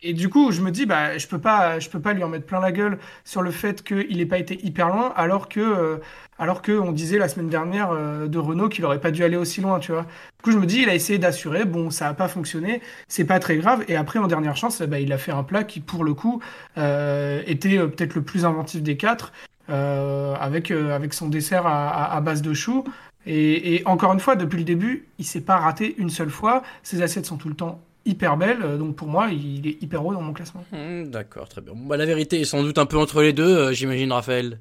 et 0.00 0.12
du 0.12 0.28
coup, 0.28 0.52
je 0.52 0.60
me 0.60 0.70
dis, 0.70 0.86
bah, 0.86 1.18
je 1.18 1.26
peux 1.26 1.40
pas, 1.40 1.80
je 1.80 1.88
peux 1.90 2.00
pas 2.00 2.12
lui 2.12 2.22
en 2.22 2.28
mettre 2.28 2.46
plein 2.46 2.60
la 2.60 2.70
gueule 2.70 2.98
sur 3.24 3.42
le 3.42 3.50
fait 3.50 3.82
qu'il 3.82 4.16
n'ait 4.16 4.26
pas 4.26 4.38
été 4.38 4.64
hyper 4.64 4.88
loin, 4.88 5.12
alors 5.16 5.48
que, 5.48 5.58
euh, 5.58 5.96
alors 6.38 6.62
que 6.62 6.70
on 6.70 6.92
disait 6.92 7.18
la 7.18 7.28
semaine 7.28 7.48
dernière 7.48 7.90
euh, 7.90 8.28
de 8.28 8.38
Renault 8.38 8.68
qu'il 8.68 8.84
aurait 8.84 9.00
pas 9.00 9.10
dû 9.10 9.24
aller 9.24 9.36
aussi 9.36 9.60
loin, 9.60 9.80
tu 9.80 9.90
vois. 9.90 10.02
Du 10.02 10.42
coup, 10.44 10.52
je 10.52 10.58
me 10.58 10.66
dis, 10.66 10.82
il 10.82 10.88
a 10.88 10.94
essayé 10.94 11.18
d'assurer, 11.18 11.64
bon, 11.64 11.90
ça 11.90 12.06
a 12.08 12.14
pas 12.14 12.28
fonctionné, 12.28 12.80
c'est 13.08 13.24
pas 13.24 13.40
très 13.40 13.56
grave. 13.56 13.84
Et 13.88 13.96
après, 13.96 14.20
en 14.20 14.28
dernière 14.28 14.56
chance, 14.56 14.80
bah, 14.82 15.00
il 15.00 15.12
a 15.12 15.18
fait 15.18 15.32
un 15.32 15.42
plat 15.42 15.64
qui, 15.64 15.80
pour 15.80 16.04
le 16.04 16.14
coup, 16.14 16.40
euh, 16.76 17.42
était 17.46 17.78
euh, 17.78 17.88
peut-être 17.88 18.14
le 18.14 18.22
plus 18.22 18.44
inventif 18.44 18.82
des 18.82 18.96
quatre, 18.96 19.32
avec, 19.68 20.70
avec 20.70 21.12
son 21.12 21.28
dessert 21.28 21.66
à 21.66 22.18
base 22.22 22.40
de 22.40 22.54
choux. 22.54 22.84
Et, 23.26 23.74
et 23.74 23.86
encore 23.86 24.14
une 24.14 24.20
fois, 24.20 24.34
depuis 24.34 24.56
le 24.56 24.64
début, 24.64 25.08
il 25.18 25.26
s'est 25.26 25.42
pas 25.42 25.58
raté 25.58 25.94
une 25.98 26.08
seule 26.08 26.30
fois. 26.30 26.62
Ses 26.82 27.02
assiettes 27.02 27.26
sont 27.26 27.36
tout 27.36 27.50
le 27.50 27.54
temps 27.54 27.82
hyper 28.08 28.36
belles, 28.36 28.62
euh, 28.62 28.78
donc 28.78 28.96
pour 28.96 29.08
moi, 29.08 29.28
il 29.30 29.66
est 29.66 29.82
hyper 29.82 30.04
haut 30.04 30.12
dans 30.14 30.22
mon 30.22 30.32
classement. 30.32 30.64
Hmm, 30.72 31.04
D'accord, 31.10 31.48
très 31.48 31.60
bien. 31.60 31.74
Bah, 31.76 31.96
la 31.98 32.06
vérité 32.06 32.40
est 32.40 32.44
sans 32.44 32.62
doute 32.62 32.78
un 32.78 32.86
peu 32.86 32.96
entre 32.98 33.22
les 33.22 33.32
deux, 33.34 33.44
euh, 33.56 33.72
j'imagine, 33.72 34.12
Raphaël. 34.12 34.60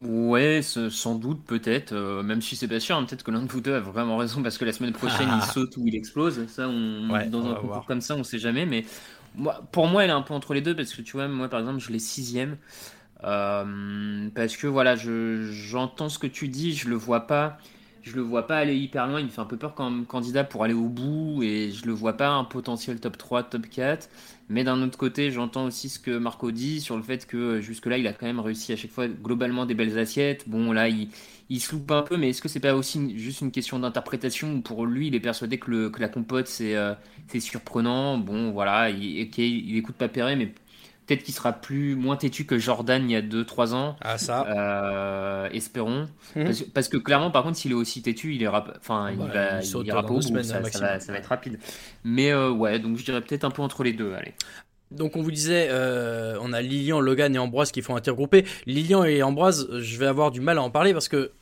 Ouais, 0.00 0.60
sans 0.62 1.16
doute, 1.16 1.44
peut-être, 1.44 1.92
euh, 1.92 2.22
même 2.22 2.40
si 2.40 2.54
c'est 2.54 2.68
pas 2.68 2.78
sûr, 2.78 2.94
hein, 2.96 3.04
peut-être 3.04 3.24
que 3.24 3.32
l'un 3.32 3.42
de 3.42 3.48
vous 3.50 3.60
deux 3.60 3.74
a 3.74 3.80
vraiment 3.80 4.16
raison 4.16 4.42
parce 4.44 4.56
que 4.56 4.64
la 4.64 4.72
semaine 4.72 4.92
prochaine 4.92 5.26
Ah. 5.28 5.40
il 5.44 5.52
saute 5.52 5.76
ou 5.76 5.88
il 5.88 5.96
explose. 5.96 6.46
Ça, 6.46 6.68
on, 6.68 7.10
Ouais, 7.10 7.26
dans 7.26 7.40
on 7.44 7.50
un 7.50 7.54
concours 7.54 7.66
voir. 7.66 7.84
comme 7.86 8.00
ça, 8.00 8.14
on 8.14 8.22
sait 8.22 8.38
jamais. 8.38 8.64
Mais 8.64 8.84
moi, 9.34 9.60
pour 9.72 9.88
moi, 9.88 10.04
elle 10.04 10.10
est 10.10 10.12
un 10.12 10.22
peu 10.22 10.34
entre 10.34 10.54
les 10.54 10.60
deux 10.60 10.76
parce 10.76 10.94
que 10.94 11.02
tu 11.02 11.12
vois, 11.12 11.26
moi 11.26 11.48
par 11.48 11.58
exemple, 11.58 11.80
je 11.80 11.90
l'ai 11.90 11.98
sixième. 11.98 12.58
Euh, 13.24 14.28
parce 14.34 14.56
que 14.56 14.68
voilà, 14.68 14.94
je, 14.96 15.50
j'entends 15.52 16.08
ce 16.08 16.20
que 16.20 16.28
tu 16.28 16.46
dis, 16.48 16.74
je 16.76 16.88
le 16.88 16.96
vois 16.96 17.26
pas. 17.26 17.58
Je 18.02 18.14
le 18.14 18.22
vois 18.22 18.46
pas 18.46 18.56
aller 18.58 18.76
hyper 18.76 19.06
loin, 19.06 19.20
il 19.20 19.26
me 19.26 19.30
fait 19.30 19.40
un 19.40 19.44
peu 19.44 19.56
peur 19.58 19.74
comme 19.74 20.06
candidat 20.06 20.44
pour 20.44 20.64
aller 20.64 20.72
au 20.74 20.88
bout 20.88 21.42
et 21.42 21.72
je 21.72 21.84
le 21.84 21.92
vois 21.92 22.16
pas 22.16 22.28
un 22.30 22.44
potentiel 22.44 23.00
top 23.00 23.18
3, 23.18 23.42
top 23.44 23.68
4. 23.68 24.08
Mais 24.48 24.64
d'un 24.64 24.80
autre 24.82 24.96
côté, 24.96 25.30
j'entends 25.30 25.66
aussi 25.66 25.88
ce 25.90 25.98
que 25.98 26.16
Marco 26.16 26.50
dit 26.50 26.80
sur 26.80 26.96
le 26.96 27.02
fait 27.02 27.26
que 27.26 27.36
euh, 27.36 27.60
jusque-là, 27.60 27.98
il 27.98 28.06
a 28.06 28.12
quand 28.14 28.24
même 28.26 28.40
réussi 28.40 28.72
à 28.72 28.76
chaque 28.76 28.92
fois 28.92 29.08
globalement 29.08 29.66
des 29.66 29.74
belles 29.74 29.98
assiettes. 29.98 30.48
Bon, 30.48 30.72
là, 30.72 30.88
il, 30.88 31.08
il 31.50 31.60
se 31.60 31.72
loupe 31.72 31.90
un 31.90 32.02
peu, 32.02 32.16
mais 32.16 32.30
est-ce 32.30 32.40
que 32.40 32.48
c'est 32.48 32.60
pas 32.60 32.74
aussi 32.74 33.18
juste 33.18 33.42
une 33.42 33.50
question 33.50 33.78
d'interprétation 33.78 34.62
pour 34.62 34.86
lui, 34.86 35.08
il 35.08 35.14
est 35.14 35.20
persuadé 35.20 35.58
que, 35.58 35.90
la 35.98 36.08
compote, 36.08 36.46
c'est 36.46 36.76
euh, 36.76 36.94
c'est 37.26 37.40
surprenant? 37.40 38.16
Bon, 38.16 38.50
voilà, 38.52 38.88
il, 38.90 39.28
il 39.38 39.76
écoute 39.76 39.96
pas 39.96 40.08
Perret, 40.08 40.36
mais 40.36 40.54
peut-être 41.08 41.24
qu'il 41.24 41.34
sera 41.34 41.52
plus 41.52 41.96
moins 41.96 42.16
têtu 42.16 42.44
que 42.44 42.58
Jordan 42.58 43.02
il 43.08 43.12
y 43.12 43.16
a 43.16 43.22
2-3 43.22 43.72
ans. 43.74 43.96
Ah, 44.00 44.18
ça. 44.18 44.46
Euh, 44.48 45.48
espérons. 45.52 46.08
Mhm. 46.36 46.44
Parce, 46.44 46.60
que- 46.62 46.70
parce 46.70 46.88
que 46.88 46.96
clairement, 46.98 47.30
par 47.30 47.42
contre, 47.42 47.56
s'il 47.56 47.72
est 47.72 47.74
aussi 47.74 48.02
têtu, 48.02 48.34
il 48.34 48.42
ira, 48.42 48.64
enfin, 48.78 49.10
il 49.10 49.18
Bah, 49.18 49.26
va, 49.32 49.60
il 49.60 49.64
saute 49.66 49.86
ira 49.86 50.02
pas 50.02 50.10
au 50.10 50.14
bout, 50.16 50.22
semaines, 50.22 50.44
ça, 50.44 50.60
va, 50.60 50.70
ça 51.00 51.12
va 51.12 51.18
être 51.18 51.26
rapide. 51.26 51.58
Mais 52.04 52.30
euh, 52.30 52.50
ouais, 52.50 52.78
donc 52.78 52.98
je 52.98 53.04
dirais 53.04 53.20
peut-être 53.22 53.44
un 53.44 53.50
peu 53.50 53.62
entre 53.62 53.82
les 53.82 53.92
deux, 53.94 54.12
allez. 54.14 54.34
Donc 54.90 55.16
on 55.16 55.22
vous 55.22 55.30
disait, 55.30 55.68
euh, 55.70 56.38
on 56.40 56.52
a 56.52 56.62
Lilian, 56.62 57.00
Logan 57.00 57.34
et 57.34 57.38
Ambroise 57.38 57.72
qui 57.72 57.82
font 57.82 57.96
intergrouper. 57.96 58.44
Lilian 58.66 59.04
et 59.04 59.22
Ambroise, 59.22 59.68
je 59.80 59.98
vais 59.98 60.06
avoir 60.06 60.30
du 60.30 60.40
mal 60.40 60.56
à 60.58 60.62
en 60.62 60.70
parler 60.70 60.92
parce 60.92 61.08
que 61.08 61.32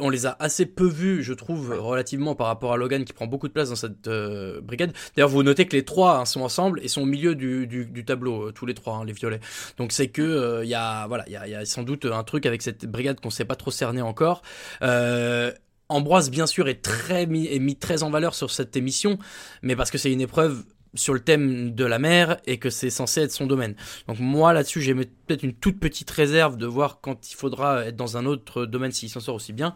on 0.00 0.10
les 0.10 0.26
a 0.26 0.36
assez 0.38 0.66
peu 0.66 0.86
vus, 0.86 1.22
je 1.22 1.32
trouve, 1.32 1.70
relativement 1.78 2.34
par 2.34 2.46
rapport 2.46 2.72
à 2.72 2.76
Logan 2.76 3.04
qui 3.04 3.12
prend 3.12 3.26
beaucoup 3.26 3.48
de 3.48 3.52
place 3.52 3.70
dans 3.70 3.76
cette 3.76 4.08
euh, 4.08 4.60
brigade. 4.60 4.92
D'ailleurs, 5.16 5.28
vous 5.28 5.42
notez 5.42 5.66
que 5.66 5.76
les 5.76 5.84
trois 5.84 6.18
hein, 6.18 6.24
sont 6.24 6.42
ensemble 6.42 6.80
et 6.82 6.88
sont 6.88 7.02
au 7.02 7.06
milieu 7.06 7.34
du, 7.34 8.04
tableau, 8.06 8.48
euh, 8.48 8.52
tous 8.52 8.66
les 8.66 8.74
trois, 8.74 8.96
hein, 8.96 9.04
les 9.04 9.12
violets. 9.12 9.40
Donc 9.78 9.92
c'est 9.92 10.08
que 10.08 10.62
il 10.62 10.68
y 10.68 10.74
a 10.74 11.06
voilà, 11.06 11.24
il 11.26 11.32
y 11.32 11.54
a, 11.54 11.64
sans 11.64 11.82
doute 11.82 12.04
un 12.04 12.24
truc 12.24 12.46
avec 12.46 12.62
cette 12.62 12.86
brigade 12.86 13.20
qu'on 13.20 13.30
sait 13.30 13.44
pas 13.44 13.56
trop 13.56 13.70
cerner 13.70 14.02
encore. 14.02 14.42
Euh, 14.82 15.52
Ambroise, 15.92 16.30
bien 16.30 16.46
sûr, 16.46 16.68
est 16.68 16.80
très 16.80 17.26
mis, 17.26 17.46
est 17.48 17.58
mis 17.58 17.76
très 17.76 18.02
en 18.02 18.08
valeur 18.08 18.34
sur 18.34 18.50
cette 18.50 18.76
émission, 18.76 19.18
mais 19.60 19.76
parce 19.76 19.90
que 19.90 19.98
c'est 19.98 20.10
une 20.10 20.22
épreuve 20.22 20.64
sur 20.94 21.14
le 21.14 21.20
thème 21.20 21.74
de 21.74 21.84
la 21.84 21.98
mer 21.98 22.36
et 22.46 22.58
que 22.58 22.68
c'est 22.70 22.90
censé 22.90 23.22
être 23.22 23.32
son 23.32 23.46
domaine. 23.46 23.74
Donc 24.08 24.18
moi 24.18 24.52
là-dessus 24.52 24.80
j'ai 24.82 24.94
peut-être 24.94 25.42
une 25.42 25.54
toute 25.54 25.80
petite 25.80 26.10
réserve 26.10 26.56
de 26.56 26.66
voir 26.66 27.00
quand 27.00 27.30
il 27.30 27.34
faudra 27.34 27.86
être 27.86 27.96
dans 27.96 28.16
un 28.16 28.26
autre 28.26 28.66
domaine 28.66 28.92
s'il 28.92 29.08
s'en 29.08 29.20
sort 29.20 29.34
aussi 29.36 29.52
bien. 29.52 29.74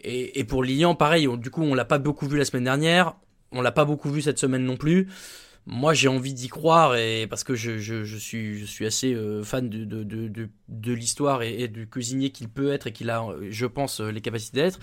Et, 0.00 0.38
et 0.40 0.44
pour 0.44 0.62
Lilian 0.64 0.94
pareil, 0.94 1.28
on- 1.28 1.36
du 1.36 1.50
coup 1.50 1.62
on 1.62 1.74
l'a 1.74 1.84
pas 1.84 1.98
beaucoup 1.98 2.26
vu 2.26 2.36
la 2.38 2.44
semaine 2.44 2.64
dernière, 2.64 3.14
on 3.52 3.60
l'a 3.62 3.72
pas 3.72 3.84
beaucoup 3.84 4.10
vu 4.10 4.20
cette 4.22 4.38
semaine 4.38 4.64
non 4.64 4.76
plus. 4.76 5.08
Moi 5.66 5.92
j'ai 5.92 6.08
envie 6.08 6.32
d'y 6.32 6.48
croire 6.48 6.96
et 6.96 7.26
parce 7.28 7.44
que 7.44 7.54
je, 7.54 7.78
je, 7.78 8.02
je 8.02 8.16
suis 8.16 8.58
je 8.58 8.64
suis 8.64 8.86
assez 8.86 9.12
euh, 9.14 9.42
fan 9.42 9.68
de 9.68 9.84
de, 9.84 10.02
de, 10.02 10.48
de, 10.68 10.92
l'histoire 10.94 11.42
et, 11.42 11.60
et 11.62 11.68
du 11.68 11.86
cuisinier 11.88 12.30
qu'il 12.30 12.48
peut 12.48 12.72
être 12.72 12.86
et 12.86 12.92
qu'il 12.92 13.10
a 13.10 13.22
euh, 13.22 13.48
je 13.50 13.66
pense 13.66 14.00
euh, 14.00 14.10
les 14.10 14.22
capacités 14.22 14.62
d'être. 14.62 14.78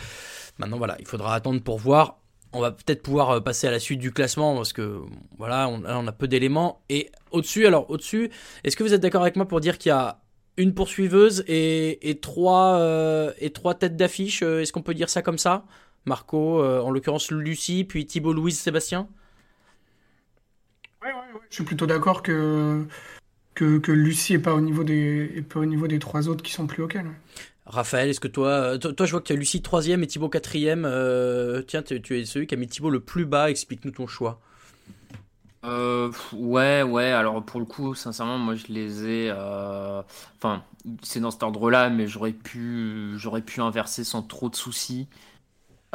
Maintenant 0.59 0.77
voilà, 0.77 0.95
il 0.99 1.07
faudra 1.07 1.33
attendre 1.33 1.61
pour 1.63 1.79
voir 1.79 2.19
on 2.55 2.61
va 2.61 2.71
peut-être 2.71 3.03
pouvoir 3.03 3.29
euh, 3.31 3.39
passer 3.41 3.67
à 3.67 3.71
la 3.71 3.79
suite 3.79 3.99
du 3.99 4.11
classement 4.11 4.55
parce 4.55 4.71
que 4.71 5.01
voilà, 5.37 5.67
on, 5.67 6.07
a 6.07 6.11
peu 6.11 6.27
d'éléments. 6.27 6.81
Et 6.89 7.11
au-dessus, 7.31 7.67
alors 7.67 7.89
au-dessus, 7.89 8.31
est-ce 8.63 8.77
que 8.77 8.83
vous 8.83 8.93
êtes 8.93 9.01
d'accord 9.01 9.21
avec 9.21 9.35
moi 9.35 9.45
pour 9.45 9.59
dire 9.59 9.77
qu'il 9.77 9.89
y 9.89 9.93
a 9.93 10.21
une 10.57 10.73
poursuiveuse 10.73 11.43
et, 11.47 12.17
trois 12.21 12.77
euh, 12.79 13.33
et 13.39 13.51
trois 13.51 13.75
têtes 13.75 13.97
d'affiche 13.97 14.41
euh, 14.41 14.61
Est-ce 14.61 14.71
qu'on 14.71 14.81
peut 14.81 14.93
dire 14.93 15.09
ça 15.09 15.21
comme 15.21 15.37
ça? 15.37 15.65
Marco, 16.05 16.63
en 16.63 16.91
l'occurrence 16.91 17.31
Lucie, 17.31 17.83
puis 17.83 18.05
Thibaut, 18.05 18.31
Louise, 18.31 18.59
Sébastien? 18.59 19.09
Je 21.49 21.55
suis 21.55 21.63
plutôt 21.63 21.87
d'accord 21.87 22.21
que, 22.21 22.85
Lucie 23.87 24.35
est 24.35 24.39
pas 24.39 24.53
au 24.53 24.61
niveau 24.61 24.83
des, 24.83 25.43
pas 25.49 25.59
au 25.59 25.65
niveau 25.65 25.87
des 25.87 25.97
trois 25.97 26.29
autres 26.29 26.43
qui 26.43 26.51
sont 26.51 26.67
plus 26.67 26.83
auxquels. 26.83 27.09
Raphaël, 27.65 28.09
est-ce 28.09 28.19
que 28.19 28.27
toi, 28.27 28.47
euh, 28.49 28.77
toi, 28.77 29.05
je 29.05 29.11
vois 29.11 29.21
que 29.21 29.27
tu 29.27 29.33
as 29.33 29.35
Lucie 29.35 29.61
troisième 29.61 30.03
et 30.03 30.07
Thibaut 30.07 30.29
quatrième. 30.29 30.85
Euh, 30.85 31.63
tiens, 31.63 31.81
tu, 31.81 31.95
es 31.95 32.25
celui 32.25 32.45
qui 32.45 32.53
a 32.53 32.57
mis 32.57 32.67
Thibaut 32.67 32.91
le 32.91 32.99
plus 32.99 33.25
bas. 33.25 33.49
Explique-nous 33.49 33.91
ton 33.91 34.05
choix. 34.05 34.39
Euh, 35.63 36.11
ouais, 36.33 36.83
ouais, 36.83 37.05
alors 37.05 37.43
pour 37.43 37.59
le 37.59 37.65
coup, 37.65 37.95
sincèrement, 37.95 38.37
moi 38.37 38.53
je 38.53 38.67
les 38.67 39.05
ai. 39.05 39.31
euh, 39.31 40.03
Enfin, 40.37 40.63
c'est 41.01 41.19
dans 41.19 41.31
cet 41.31 41.41
ordre-là, 41.41 41.89
mais 41.89 42.05
j'aurais 42.07 42.33
pu, 42.33 43.13
j'aurais 43.17 43.41
pu 43.41 43.61
inverser 43.61 44.03
sans 44.03 44.21
trop 44.21 44.49
de 44.49 44.55
soucis. 44.55 45.07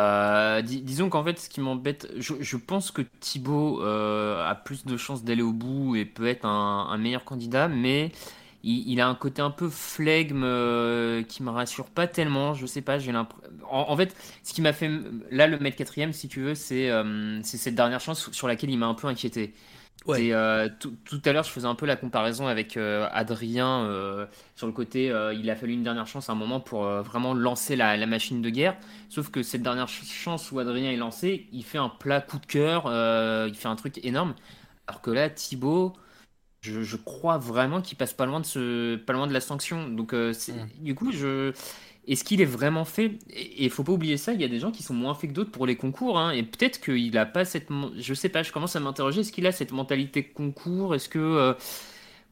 Euh, 0.01 0.62
dis- 0.62 0.83
disons 0.83 1.09
qu'en 1.09 1.23
fait, 1.23 1.39
ce 1.39 1.49
qui 1.49 1.61
m'embête, 1.61 2.11
je, 2.16 2.57
pense 2.57 2.91
que 2.91 3.03
Thibaut 3.21 3.81
a 3.83 4.57
plus 4.57 4.85
de 4.87 4.97
chances 4.97 5.23
d'aller 5.23 5.43
au 5.43 5.53
bout 5.53 5.95
et 5.95 6.05
peut 6.05 6.27
être 6.27 6.47
un 6.47 6.99
meilleur 6.99 7.25
candidat, 7.25 7.68
mais 7.68 8.11
il, 8.63 8.89
il 8.93 9.01
a 9.01 9.09
un 9.09 9.15
côté 9.15 9.43
un 9.43 9.51
peu 9.51 9.69
flegme 9.69 10.43
euh, 10.45 11.23
qui 11.23 11.43
me 11.43 11.51
rassure 11.51 11.87
pas 11.91 12.07
tellement. 12.07 12.55
Je 12.55 12.67
sais 12.67 12.83
pas, 12.83 12.99
j'ai 12.99 13.13
l'impression. 13.13 13.51
En, 13.71 13.91
en 13.91 13.97
fait, 13.97 14.15
ce 14.43 14.53
qui 14.55 14.63
m'a 14.63 14.73
fait 14.73 14.91
là 15.31 15.47
le 15.47 15.59
mettre 15.59 15.77
quatrième, 15.77 16.13
si 16.13 16.29
tu 16.29 16.41
veux, 16.41 16.55
c'est 16.55 16.91
euh, 16.91 17.41
c'est 17.43 17.57
cette 17.59 17.75
dernière 17.75 18.01
chance 18.01 18.31
sur 18.33 18.49
laquelle 18.49 18.71
il 18.71 18.79
m'a 18.79 18.87
un 18.87 18.95
peu 18.95 19.07
inquiété. 19.09 19.55
Et, 20.15 20.35
euh, 20.35 20.69
tout, 20.81 21.21
à 21.25 21.33
l'heure, 21.33 21.45
je 21.45 21.51
faisais 21.51 21.67
un 21.67 21.75
peu 21.75 21.87
la 21.87 21.95
comparaison 21.95 22.47
avec 22.49 22.77
euh, 22.77 23.07
Adrien 23.13 23.87
sur 24.57 24.67
le 24.67 24.73
côté. 24.73 25.07
il 25.35 25.51
a 25.51 25.57
fallu 25.57 25.75
une 25.75 25.83
dernière 25.83 26.07
chance 26.07 26.29
à 26.31 26.33
un 26.33 26.37
moment 26.37 26.61
pour 26.61 26.85
vraiment 26.85 27.35
lancer 27.35 27.77
la, 27.77 27.97
la 27.97 28.07
machine 28.07 28.43
de 28.43 28.51
guerre. 28.51 28.77
Sauf 29.09 29.31
que 29.31 29.43
cette 29.43 29.63
dernière 29.63 29.89
ch- 29.89 30.05
chance 30.11 30.51
où 30.53 30.59
Adrien 30.59 30.91
est 30.91 30.97
lancé, 30.97 31.47
il 31.53 31.65
fait 31.65 31.79
un 31.79 31.89
plat 31.89 32.21
coup 32.21 32.39
de 32.39 32.47
cœur. 32.47 32.85
il 33.47 33.55
fait 33.55 33.69
un 33.69 33.77
truc 33.77 34.01
énorme. 34.05 34.35
Alors 34.87 35.01
que 35.03 35.11
là, 35.11 35.31
Thibaut, 35.31 35.93
je, 36.63 36.83
je 36.83 36.97
crois 36.97 37.39
vraiment 37.39 37.81
qu'il 37.81 37.97
passe 37.97 38.13
pas 38.13 38.27
loin 38.27 38.41
de 38.41 38.47
ce, 38.47 38.97
pas 38.97 39.13
loin 39.13 39.27
de 39.27 39.33
la 39.33 39.41
sanction. 39.41 39.89
Donc, 39.89 40.13
euh, 40.13 40.33
c'est- 40.33 40.55
du 40.81 40.95
coup, 40.95 41.13
je. 41.13 41.53
Est-ce 42.09 42.25
qu'il 42.25 42.41
est 42.41 42.45
vraiment 42.47 42.85
fait? 42.85 43.19
Et 43.31 43.65
il 43.67 43.71
faut 43.71 43.85
pas 43.85 43.93
oublier 43.93 44.17
ça, 44.17 44.33
il 44.33 44.41
y 44.41 44.45
a 44.45 44.49
des 44.49 44.59
gens 44.59 44.73
qui 44.73 44.83
sont 44.83 44.95
moins 44.95 45.15
faits 45.15 45.31
que 45.31 45.35
d'autres 45.35 45.51
pour 45.53 45.67
les 45.67 45.77
concours, 45.77 46.19
hein, 46.19 46.31
et 46.33 46.43
peut-être 46.43 46.81
qu'il 46.81 47.17
a 47.19 47.27
pas 47.27 47.45
cette... 47.45 47.69
Je 47.99 48.15
sais 48.15 48.31
pas, 48.31 48.43
je 48.43 48.51
commence 48.53 48.75
à 48.75 48.81
m'interroger, 48.81 49.21
est-ce 49.21 49.31
qu'il 49.33 49.47
a 49.47 49.53
cette 49.53 49.71
mentalité 49.73 50.25
concours? 50.25 50.95
Est-ce 50.95 51.09
que... 51.09 51.19
euh, 51.19 51.55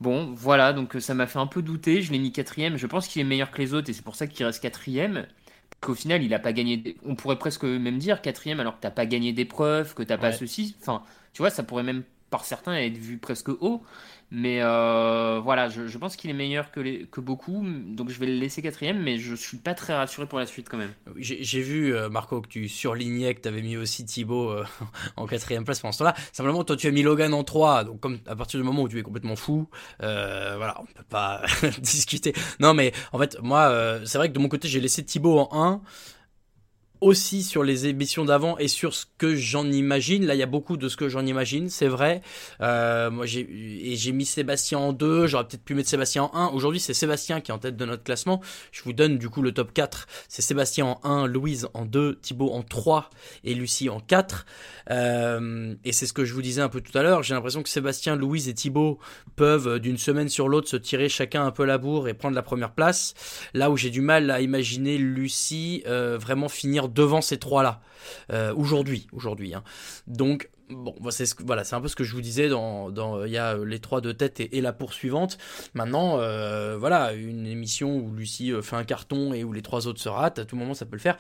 Bon, 0.01 0.33
voilà, 0.33 0.73
donc 0.73 0.97
ça 1.01 1.15
m'a 1.15 1.27
fait 1.27 1.41
un 1.41 1.47
peu 1.49 1.61
douter, 1.63 2.03
je 2.03 2.13
l'ai 2.13 2.19
mis 2.21 2.33
quatrième, 2.33 2.77
je 2.77 2.87
pense 2.87 3.09
qu'il 3.09 3.21
est 3.21 3.25
meilleur 3.25 3.51
que 3.51 3.59
les 3.61 3.75
autres, 3.75 3.91
et 3.91 3.93
c'est 3.93 4.05
pour 4.05 4.15
ça 4.17 4.27
qu'il 4.29 4.47
reste 4.47 4.63
quatrième. 4.63 5.27
Qu'au 5.81 5.95
final, 5.95 6.23
il 6.23 6.33
a 6.35 6.39
pas 6.39 6.53
gagné... 6.53 6.97
On 7.05 7.15
pourrait 7.17 7.39
presque 7.39 7.65
même 7.65 7.99
dire 7.99 8.23
quatrième 8.23 8.61
alors 8.61 8.77
que 8.77 8.81
t'as 8.83 8.91
pas 8.91 9.07
gagné 9.07 9.33
d'épreuve, 9.33 9.95
que 9.95 10.03
t'as 10.05 10.19
pas 10.19 10.31
Ouais. 10.31 10.33
ceci. 10.33 10.77
Enfin, 10.81 11.03
tu 11.33 11.43
vois, 11.43 11.51
ça 11.51 11.63
pourrait 11.65 11.83
même 11.85 12.05
par 12.31 12.45
certains 12.45 12.75
être 12.77 12.97
vu 12.99 13.19
presque 13.19 13.49
haut. 13.49 13.83
Mais 14.31 14.61
euh, 14.61 15.41
voilà, 15.43 15.71
je, 15.71 15.97
pense 15.97 16.15
qu'il 16.17 16.29
est 16.29 16.35
meilleur 16.35 16.71
que, 16.71 17.05
que 17.07 17.21
beaucoup, 17.21 17.65
donc 17.65 18.11
je 18.11 18.21
vais 18.21 18.27
le 18.27 18.35
laisser 18.35 18.61
quatrième, 18.61 19.03
mais 19.03 19.17
je 19.19 19.35
suis 19.35 19.57
pas 19.57 19.73
très 19.73 19.95
rassuré 19.95 20.27
pour 20.27 20.39
la 20.39 20.45
suite 20.45 20.69
quand 20.69 20.77
même. 20.77 20.93
J'ai 21.17 21.63
vu, 21.63 21.95
euh, 21.95 22.11
Marco, 22.11 22.43
que 22.43 22.49
tu 22.49 22.69
surlignais 22.69 23.35
que 23.35 23.41
tu 23.41 23.49
avais 23.49 23.63
mis 23.63 23.79
aussi 23.79 24.05
Thibaut 24.05 24.51
euh, 24.51 24.67
en 25.17 25.27
quatrième 25.27 25.65
place 25.65 25.81
pendant 25.81 25.93
ce 25.93 25.99
temps-là. 26.01 26.15
Simplement, 26.33 26.63
toi, 26.63 26.77
tu 26.77 26.87
as 26.87 26.91
mis 26.91 27.03
Logan 27.03 27.33
en 27.33 27.43
3. 27.43 27.85
Donc, 27.85 28.01
comme 28.01 28.19
à 28.27 28.37
partir 28.37 28.61
du 28.61 28.67
moment 28.67 28.83
où 28.83 28.89
tu 28.89 28.99
es 28.99 29.03
complètement 29.03 29.37
fou, 29.37 29.67
euh, 30.03 30.55
voilà, 30.59 30.79
on 30.79 30.85
peut 30.85 31.05
pas 31.09 31.43
discuter. 31.79 32.35
Non, 32.61 32.75
mais 32.75 32.93
en 33.13 33.19
fait, 33.19 33.39
moi, 33.41 34.01
c'est 34.05 34.19
vrai 34.19 34.29
que 34.29 34.35
de 34.35 34.41
mon 34.41 34.49
côté, 34.49 34.69
j'ai 34.69 34.81
laissé 34.81 35.03
Thibaut 35.05 35.39
en 35.39 35.49
1 35.53 35.81
aussi 37.01 37.43
sur 37.43 37.63
les 37.63 37.87
émissions 37.87 38.25
d'avant 38.25 38.59
et 38.59 38.69
sur 38.69 38.95
ce 38.95 39.07
que 39.19 39.35
j'en 39.35 39.71
imagine. 39.71 40.27
Là, 40.27 40.35
il 40.35 40.39
y 40.39 40.43
a 40.43 40.47
beaucoup 40.47 40.77
de 40.77 40.89
ce 40.89 40.97
que 40.97 41.09
j'en 41.09 41.25
imagine, 41.25 41.69
c'est 41.69 41.89
vrai. 41.89 42.23
Euh, 42.61 43.11
moi, 43.11 43.27
j'ai 43.27 43.41
et 43.41 43.97
j'ai 43.97 44.13
mis 44.13 44.27
Sébastien 44.27 44.79
en 44.79 44.93
2. 44.93 45.27
J'aurais 45.27 45.47
peut-être 45.47 45.65
pu 45.65 45.75
mettre 45.75 45.89
Sébastien 45.89 46.25
en 46.25 46.31
1. 46.35 46.49
Aujourd'hui, 46.49 46.81
c'est 46.81 46.95
Sébastien 46.95 47.41
qui 47.41 47.51
est 47.51 47.55
en 47.55 47.59
tête 47.59 47.77
de 47.77 47.85
notre 47.85 48.03
classement. 48.03 48.41
Je 48.73 48.83
vous 48.83 48.93
donne 48.93 49.19
du 49.19 49.29
coup 49.29 49.43
le 49.43 49.53
top 49.53 49.73
4. 49.73 50.07
C'est 50.29 50.43
Sébastien 50.43 50.87
en 50.87 51.01
1, 51.05 51.27
Louise 51.27 51.69
en 51.75 51.85
2, 51.85 52.17
Thibaut 52.17 52.51
en 52.53 52.63
3 52.63 53.11
et 53.45 53.55
Lucie 53.55 53.89
en 53.89 54.01
4. 54.01 54.47
Euh, 54.91 55.75
et 55.85 55.93
c'est 55.93 56.07
ce 56.07 56.13
que 56.13 56.25
je 56.25 56.35
vous 56.35 56.43
disais 56.43 56.63
un 56.63 56.69
peu 56.69 56.81
tout 56.81 56.97
à 56.97 57.03
l'heure. 57.03 57.23
J'ai 57.23 57.35
l'impression 57.35 57.63
que 57.63 57.69
Sébastien, 57.69 58.17
Louise 58.17 58.49
et 58.49 58.55
Thibaut 58.55 58.99
peuvent 59.37 59.69
euh, 59.69 59.79
d'une 59.79 59.99
semaine 59.99 60.29
sur 60.29 60.49
l'autre 60.49 60.69
se 60.69 60.77
tirer 60.77 61.09
chacun 61.09 61.45
un 61.47 61.51
peu 61.51 61.65
la 61.65 61.79
bourre 61.79 62.09
et 62.09 62.15
prendre 62.15 62.35
la 62.35 62.43
première 62.43 62.73
place. 62.73 63.15
Là 63.55 63.71
où 63.71 63.77
j'ai 63.77 63.91
du 63.91 64.01
mal 64.01 64.31
à 64.31 64.41
imaginer 64.41 64.99
Lucie 64.99 65.83
euh, 65.87 66.19
vraiment 66.19 66.49
finir 66.49 66.88
devant 66.89 67.21
ces 67.21 67.39
trois-là. 67.39 67.81
Euh, 68.33 68.55
aujourd'hui, 68.55 69.07
aujourd'hui. 69.13 69.55
Hein. 69.55 69.63
Donc, 70.07 70.51
bon, 70.71 70.95
c'est 71.11 71.27
ce 71.27 71.35
voilà, 71.45 71.65
c'est 71.65 71.77
un 71.77 71.81
peu 71.81 71.89
ce 71.89 71.97
que 71.97 72.05
je 72.05 72.15
vous 72.15 72.21
disais 72.21 72.49
dans, 72.49 73.25
il 73.25 73.33
y 73.33 73.39
a 73.39 73.57
euh, 73.57 73.65
les 73.65 73.79
trois 73.79 74.01
de 74.01 74.13
tête 74.13 74.41
et, 74.41 74.61
la 74.61 74.73
poursuivante. 74.73 75.39
Maintenant, 75.75 76.19
euh, 76.19 76.77
voilà, 76.79 77.13
une 77.13 77.47
émission 77.47 77.97
où 77.97 78.15
Lucie 78.15 78.53
fait 78.63 78.77
un 78.77 78.85
carton 78.85 79.33
et 79.33 79.45
où 79.45 79.53
les 79.53 79.63
trois 79.63 79.87
autres 79.87 80.01
se 80.01 80.09
ratent, 80.09 80.39
à 80.39 80.45
tout 80.45 80.57
moment 80.57 80.75
ça 80.75 80.87
peut 80.87 80.97
le 80.97 81.03
faire. 81.03 81.17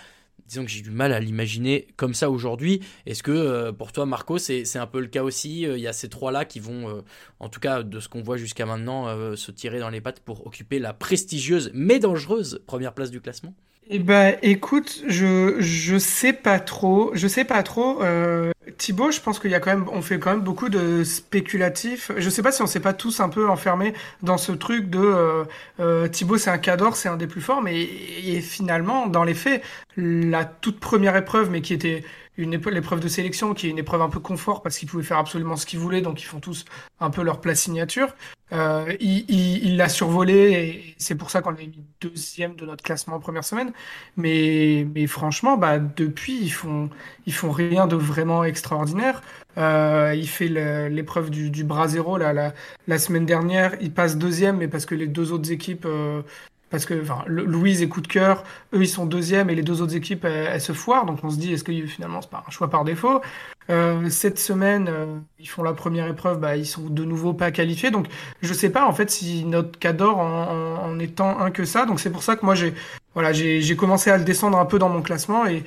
Disons 0.46 0.64
que 0.64 0.70
j'ai 0.70 0.82
du 0.82 0.92
mal 0.92 1.12
à 1.12 1.20
l'imaginer 1.20 1.88
comme 1.96 2.14
ça 2.14 2.30
aujourd'hui. 2.30 2.80
Est-ce 3.06 3.22
que 3.22 3.70
pour 3.72 3.92
toi, 3.92 4.06
Marco, 4.06 4.38
c'est 4.38 4.76
un 4.76 4.86
peu 4.86 5.00
le 5.00 5.08
cas 5.08 5.22
aussi 5.22 5.62
Il 5.62 5.80
y 5.80 5.88
a 5.88 5.92
ces 5.92 6.08
trois-là 6.08 6.44
qui 6.44 6.60
vont, 6.60 7.02
en 7.40 7.48
tout 7.48 7.60
cas 7.60 7.82
de 7.82 8.00
ce 8.00 8.08
qu'on 8.08 8.22
voit 8.22 8.36
jusqu'à 8.36 8.64
maintenant, 8.64 9.08
se 9.36 9.50
tirer 9.50 9.80
dans 9.80 9.90
les 9.90 10.00
pattes 10.00 10.20
pour 10.20 10.46
occuper 10.46 10.78
la 10.78 10.94
prestigieuse 10.94 11.70
mais 11.74 11.98
dangereuse 11.98 12.62
première 12.66 12.94
place 12.94 13.10
du 13.10 13.20
classement? 13.20 13.52
Eh 13.90 14.00
ben, 14.00 14.36
écoute, 14.42 15.02
je 15.06 15.56
je 15.60 15.96
sais 15.96 16.34
pas 16.34 16.60
trop, 16.60 17.10
je 17.14 17.26
sais 17.26 17.44
pas 17.44 17.62
trop. 17.62 18.02
Euh, 18.02 18.52
Thibaut, 18.76 19.10
je 19.10 19.20
pense 19.20 19.38
qu'il 19.38 19.50
y 19.50 19.54
a 19.54 19.60
quand 19.60 19.70
même, 19.70 19.88
on 19.90 20.02
fait 20.02 20.18
quand 20.18 20.30
même 20.30 20.42
beaucoup 20.42 20.68
de 20.68 21.04
spéculatifs. 21.04 22.12
Je 22.18 22.28
sais 22.28 22.42
pas 22.42 22.52
si 22.52 22.60
on 22.60 22.66
s'est 22.66 22.80
pas 22.80 22.92
tous 22.92 23.20
un 23.20 23.30
peu 23.30 23.48
enfermés 23.48 23.94
dans 24.22 24.36
ce 24.36 24.52
truc 24.52 24.90
de 24.90 24.98
euh, 24.98 25.44
euh, 25.80 26.06
Thibaut, 26.06 26.36
c'est 26.36 26.50
un 26.50 26.58
cador, 26.58 26.96
c'est 26.96 27.08
un 27.08 27.16
des 27.16 27.26
plus 27.26 27.40
forts, 27.40 27.62
mais 27.62 27.82
et 27.82 28.42
finalement, 28.42 29.06
dans 29.06 29.24
les 29.24 29.32
faits, 29.34 29.62
la 29.96 30.44
toute 30.44 30.80
première 30.80 31.16
épreuve, 31.16 31.50
mais 31.50 31.62
qui 31.62 31.72
était 31.72 32.04
une 32.38 32.54
épreuve, 32.54 32.72
l'épreuve 32.72 33.00
de 33.00 33.08
sélection, 33.08 33.52
qui 33.52 33.66
est 33.66 33.70
une 33.70 33.78
épreuve 33.78 34.00
un 34.00 34.08
peu 34.08 34.20
confort 34.20 34.62
parce 34.62 34.78
qu'ils 34.78 34.88
pouvaient 34.88 35.02
faire 35.02 35.18
absolument 35.18 35.56
ce 35.56 35.66
qu'ils 35.66 35.80
voulaient, 35.80 36.00
donc 36.00 36.22
ils 36.22 36.24
font 36.24 36.40
tous 36.40 36.64
un 37.00 37.10
peu 37.10 37.22
leur 37.22 37.40
plat 37.40 37.54
signature. 37.54 38.14
Euh, 38.52 38.96
il 39.00 39.76
l'a 39.76 39.90
survolé 39.90 40.52
et 40.52 40.94
c'est 40.96 41.16
pour 41.16 41.30
ça 41.30 41.42
qu'on 41.42 41.50
l'a 41.50 41.58
mis 41.58 41.84
deuxième 42.00 42.54
de 42.54 42.64
notre 42.64 42.82
classement 42.82 43.16
en 43.16 43.20
première 43.20 43.44
semaine. 43.44 43.72
Mais, 44.16 44.86
mais 44.94 45.06
franchement, 45.06 45.58
bah, 45.58 45.78
depuis, 45.78 46.38
ils 46.40 46.50
font, 46.50 46.88
ils 47.26 47.34
font 47.34 47.50
rien 47.50 47.86
de 47.86 47.96
vraiment 47.96 48.44
extraordinaire. 48.44 49.20
Euh, 49.58 50.14
il 50.16 50.28
fait 50.28 50.48
l'épreuve 50.88 51.30
du, 51.30 51.50
du 51.50 51.64
bras 51.64 51.88
zéro 51.88 52.16
là, 52.16 52.32
la, 52.32 52.54
la 52.86 52.98
semaine 52.98 53.26
dernière. 53.26 53.76
Il 53.80 53.92
passe 53.92 54.16
deuxième, 54.16 54.58
mais 54.58 54.68
parce 54.68 54.86
que 54.86 54.94
les 54.94 55.08
deux 55.08 55.32
autres 55.32 55.50
équipes, 55.50 55.84
euh, 55.86 56.22
parce 56.70 56.86
que 56.86 57.00
enfin, 57.00 57.24
Louise 57.26 57.82
et 57.82 57.88
Coup 57.88 58.00
de 58.00 58.08
cœur, 58.08 58.44
eux, 58.74 58.82
ils 58.82 58.88
sont 58.88 59.06
deuxième 59.06 59.50
et 59.50 59.54
les 59.54 59.62
deux 59.62 59.82
autres 59.82 59.96
équipes, 59.96 60.24
elles, 60.24 60.60
se 60.60 60.72
foirent. 60.72 61.06
Donc 61.06 61.20
on 61.22 61.30
se 61.30 61.38
dit, 61.38 61.52
est-ce 61.52 61.64
que 61.64 61.72
finalement, 61.86 62.20
c'est 62.20 62.30
pas 62.30 62.44
un 62.46 62.50
choix 62.50 62.68
par 62.68 62.84
défaut? 62.84 63.20
Euh, 63.70 64.08
cette 64.08 64.38
semaine, 64.38 64.88
euh, 64.88 65.18
ils 65.38 65.48
font 65.48 65.62
la 65.62 65.74
première 65.74 66.06
épreuve, 66.08 66.40
bah, 66.40 66.56
ils 66.56 66.66
sont 66.66 66.88
de 66.88 67.04
nouveau 67.04 67.34
pas 67.34 67.50
qualifiés. 67.50 67.90
Donc, 67.90 68.06
je 68.42 68.52
sais 68.54 68.70
pas 68.70 68.86
en 68.86 68.92
fait 68.92 69.10
si 69.10 69.44
notre 69.44 69.78
cador 69.78 70.18
en, 70.18 70.42
en, 70.50 70.90
en 70.90 70.98
étant 70.98 71.38
un 71.38 71.50
que 71.50 71.64
ça. 71.64 71.86
Donc, 71.86 72.00
c'est 72.00 72.10
pour 72.10 72.22
ça 72.22 72.36
que 72.36 72.44
moi 72.44 72.54
j'ai, 72.54 72.74
voilà, 73.14 73.32
j'ai, 73.32 73.76
commencé 73.76 74.10
à 74.10 74.16
le 74.16 74.24
descendre 74.24 74.58
un 74.58 74.64
peu 74.64 74.78
dans 74.78 74.88
mon 74.88 75.02
classement 75.02 75.46
et 75.46 75.64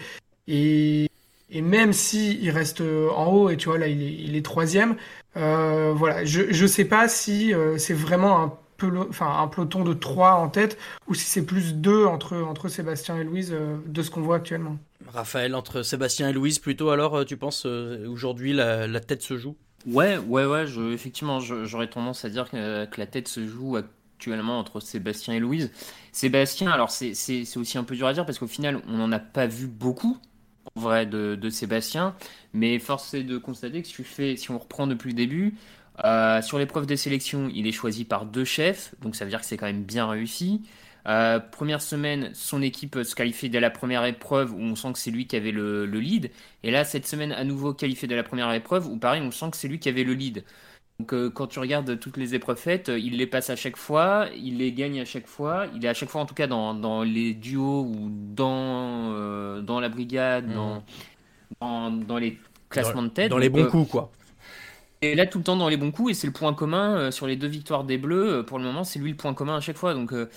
et, 0.47 1.09
et 1.49 1.61
même 1.61 1.93
si 1.93 2.49
reste 2.49 2.81
euh, 2.81 3.09
en 3.11 3.27
haut 3.27 3.49
et 3.49 3.57
tu 3.57 3.69
vois 3.69 3.77
là 3.77 3.87
il 3.87 4.01
est, 4.01 4.13
il 4.13 4.35
est 4.35 4.43
troisième, 4.43 4.95
euh, 5.37 5.93
voilà, 5.95 6.25
je 6.25 6.51
je 6.51 6.65
sais 6.65 6.85
pas 6.85 7.07
si 7.07 7.53
euh, 7.53 7.77
c'est 7.77 7.93
vraiment 7.93 8.41
un 8.41 8.53
pelo- 8.81 9.07
enfin 9.09 9.39
un 9.41 9.47
peloton 9.47 9.83
de 9.83 9.93
trois 9.93 10.33
en 10.33 10.49
tête 10.49 10.77
ou 11.07 11.13
si 11.13 11.25
c'est 11.25 11.45
plus 11.45 11.75
deux 11.75 12.05
entre 12.05 12.37
entre 12.41 12.67
Sébastien 12.69 13.17
et 13.17 13.23
Louise 13.23 13.51
euh, 13.53 13.77
de 13.85 14.01
ce 14.01 14.09
qu'on 14.11 14.21
voit 14.21 14.37
actuellement. 14.37 14.77
Raphaël, 15.05 15.53
entre 15.53 15.83
Sébastien 15.83 16.29
et 16.29 16.33
Louise, 16.33 16.57
plutôt 16.59 16.89
alors, 16.89 17.15
euh, 17.15 17.23
tu 17.25 17.37
penses, 17.37 17.65
euh, 17.67 18.07
aujourd'hui, 18.07 18.51
la, 18.53 18.87
la 18.87 18.99
tête 18.99 19.21
se 19.21 19.37
joue? 19.37 19.55
Ouais, 19.87 20.17
ouais, 20.19 20.45
ouais, 20.45 20.67
je, 20.67 20.93
effectivement, 20.93 21.39
j'aurais 21.39 21.89
tendance 21.89 22.23
à 22.23 22.29
dire 22.29 22.49
que, 22.51 22.85
que 22.85 22.99
la 22.99 23.07
tête 23.07 23.27
se 23.27 23.47
joue 23.47 23.77
actuellement 23.77 24.59
entre 24.59 24.79
Sébastien 24.79 25.33
et 25.33 25.39
Louise. 25.39 25.71
Sébastien, 26.11 26.69
alors 26.71 26.91
c'est 26.91 27.15
c'est- 27.15 27.45
c'est 27.45 27.57
aussi 27.59 27.77
un 27.79 27.83
peu 27.83 27.95
dur 27.95 28.05
à 28.07 28.13
dire 28.13 28.25
parce 28.25 28.37
qu'au 28.37 28.47
final, 28.47 28.79
on 28.87 28.97
n'en 28.97 29.11
a 29.11 29.17
pas 29.19 29.47
vu 29.47 29.65
beaucoup, 29.67 30.19
en 30.75 30.81
vrai, 30.81 31.05
de, 31.07 31.35
de 31.35 31.49
Sébastien, 31.49 32.15
mais 32.53 32.79
force 32.79 33.13
est 33.15 33.23
de 33.23 33.37
constater 33.39 33.81
que 33.81 33.87
si, 33.87 33.93
tu 33.95 34.03
fais, 34.03 34.35
si 34.37 34.51
on 34.51 34.59
reprend 34.59 34.87
depuis 34.87 35.09
le 35.11 35.15
début, 35.15 35.55
euh, 36.03 36.41
sur 36.41 36.57
l'épreuve 36.57 36.85
des 36.85 36.97
sélections, 36.97 37.49
il 37.53 37.67
est 37.67 37.71
choisi 37.71 38.05
par 38.05 38.25
deux 38.25 38.45
chefs, 38.45 38.95
donc 39.01 39.15
ça 39.15 39.25
veut 39.25 39.29
dire 39.29 39.39
que 39.41 39.45
c'est 39.45 39.57
quand 39.57 39.65
même 39.67 39.83
bien 39.83 40.07
réussi. 40.07 40.61
Euh, 41.07 41.39
première 41.39 41.81
semaine, 41.81 42.31
son 42.33 42.61
équipe 42.61 42.99
se 43.03 43.15
qualifie 43.15 43.49
dès 43.49 43.59
la 43.59 43.71
première 43.71 44.05
épreuve 44.05 44.53
où 44.53 44.59
on 44.59 44.75
sent 44.75 44.93
que 44.93 44.99
c'est 44.99 45.11
lui 45.11 45.27
qui 45.27 45.35
avait 45.35 45.51
le, 45.51 45.85
le 45.85 45.99
lead. 45.99 46.31
Et 46.63 46.71
là, 46.71 46.85
cette 46.85 47.07
semaine, 47.07 47.31
à 47.31 47.43
nouveau 47.43 47.73
qualifié 47.73 48.07
dès 48.07 48.15
la 48.15 48.23
première 48.23 48.51
épreuve 48.53 48.87
où 48.87 48.97
pareil, 48.97 49.21
on 49.21 49.31
sent 49.31 49.51
que 49.51 49.57
c'est 49.57 49.67
lui 49.67 49.79
qui 49.79 49.89
avait 49.89 50.03
le 50.03 50.13
lead. 50.13 50.43
Donc 50.99 51.13
euh, 51.13 51.29
quand 51.31 51.47
tu 51.47 51.59
regardes 51.59 51.99
toutes 51.99 52.17
les 52.17 52.35
épreuves 52.35 52.57
faites, 52.59 52.89
il 52.89 53.17
les 53.17 53.27
passe 53.27 53.49
à 53.49 53.55
chaque 53.55 53.77
fois, 53.77 54.27
il 54.35 54.57
les 54.57 54.71
gagne 54.73 54.99
à 55.01 55.05
chaque 55.05 55.27
fois, 55.27 55.67
il 55.75 55.83
est 55.85 55.87
à 55.89 55.93
chaque 55.95 56.09
fois 56.09 56.21
en 56.21 56.25
tout 56.27 56.35
cas 56.35 56.47
dans, 56.47 56.73
dans 56.75 57.03
les 57.03 57.33
duos 57.33 57.81
ou 57.83 58.09
dans, 58.11 59.61
dans 59.61 59.79
la 59.79 59.89
brigade, 59.89 60.47
Mhm. 60.47 60.53
dans, 60.53 60.83
dans, 61.61 61.91
dans 61.91 62.17
les 62.17 62.39
classements 62.69 63.03
de 63.03 63.09
tête. 63.09 63.29
Dans 63.31 63.37
les 63.37 63.49
bons 63.49 63.65
coups, 63.65 63.89
quoi. 63.89 64.11
Et 65.01 65.15
là, 65.15 65.25
tout 65.25 65.39
le 65.39 65.43
temps 65.43 65.55
dans 65.55 65.69
les 65.69 65.77
bons 65.77 65.91
coups, 65.91 66.11
et 66.11 66.13
c'est 66.13 66.27
le 66.27 66.33
point 66.33 66.53
commun 66.53 66.95
euh, 66.97 67.11
sur 67.11 67.27
les 67.27 67.35
deux 67.35 67.47
victoires 67.47 67.83
des 67.83 67.97
Bleus. 67.97 68.39
euh, 68.39 68.43
pour 68.43 68.59
le 68.59 68.63
moment, 68.65 68.83
c'est 68.83 68.99
lui 68.99 69.11
le 69.11 69.17
point 69.17 69.33
commun 69.33 69.57
à 69.57 69.61
chaque 69.61 69.77
fois. 69.77 69.93
Donc, 69.93 70.13
euh, 70.13 70.29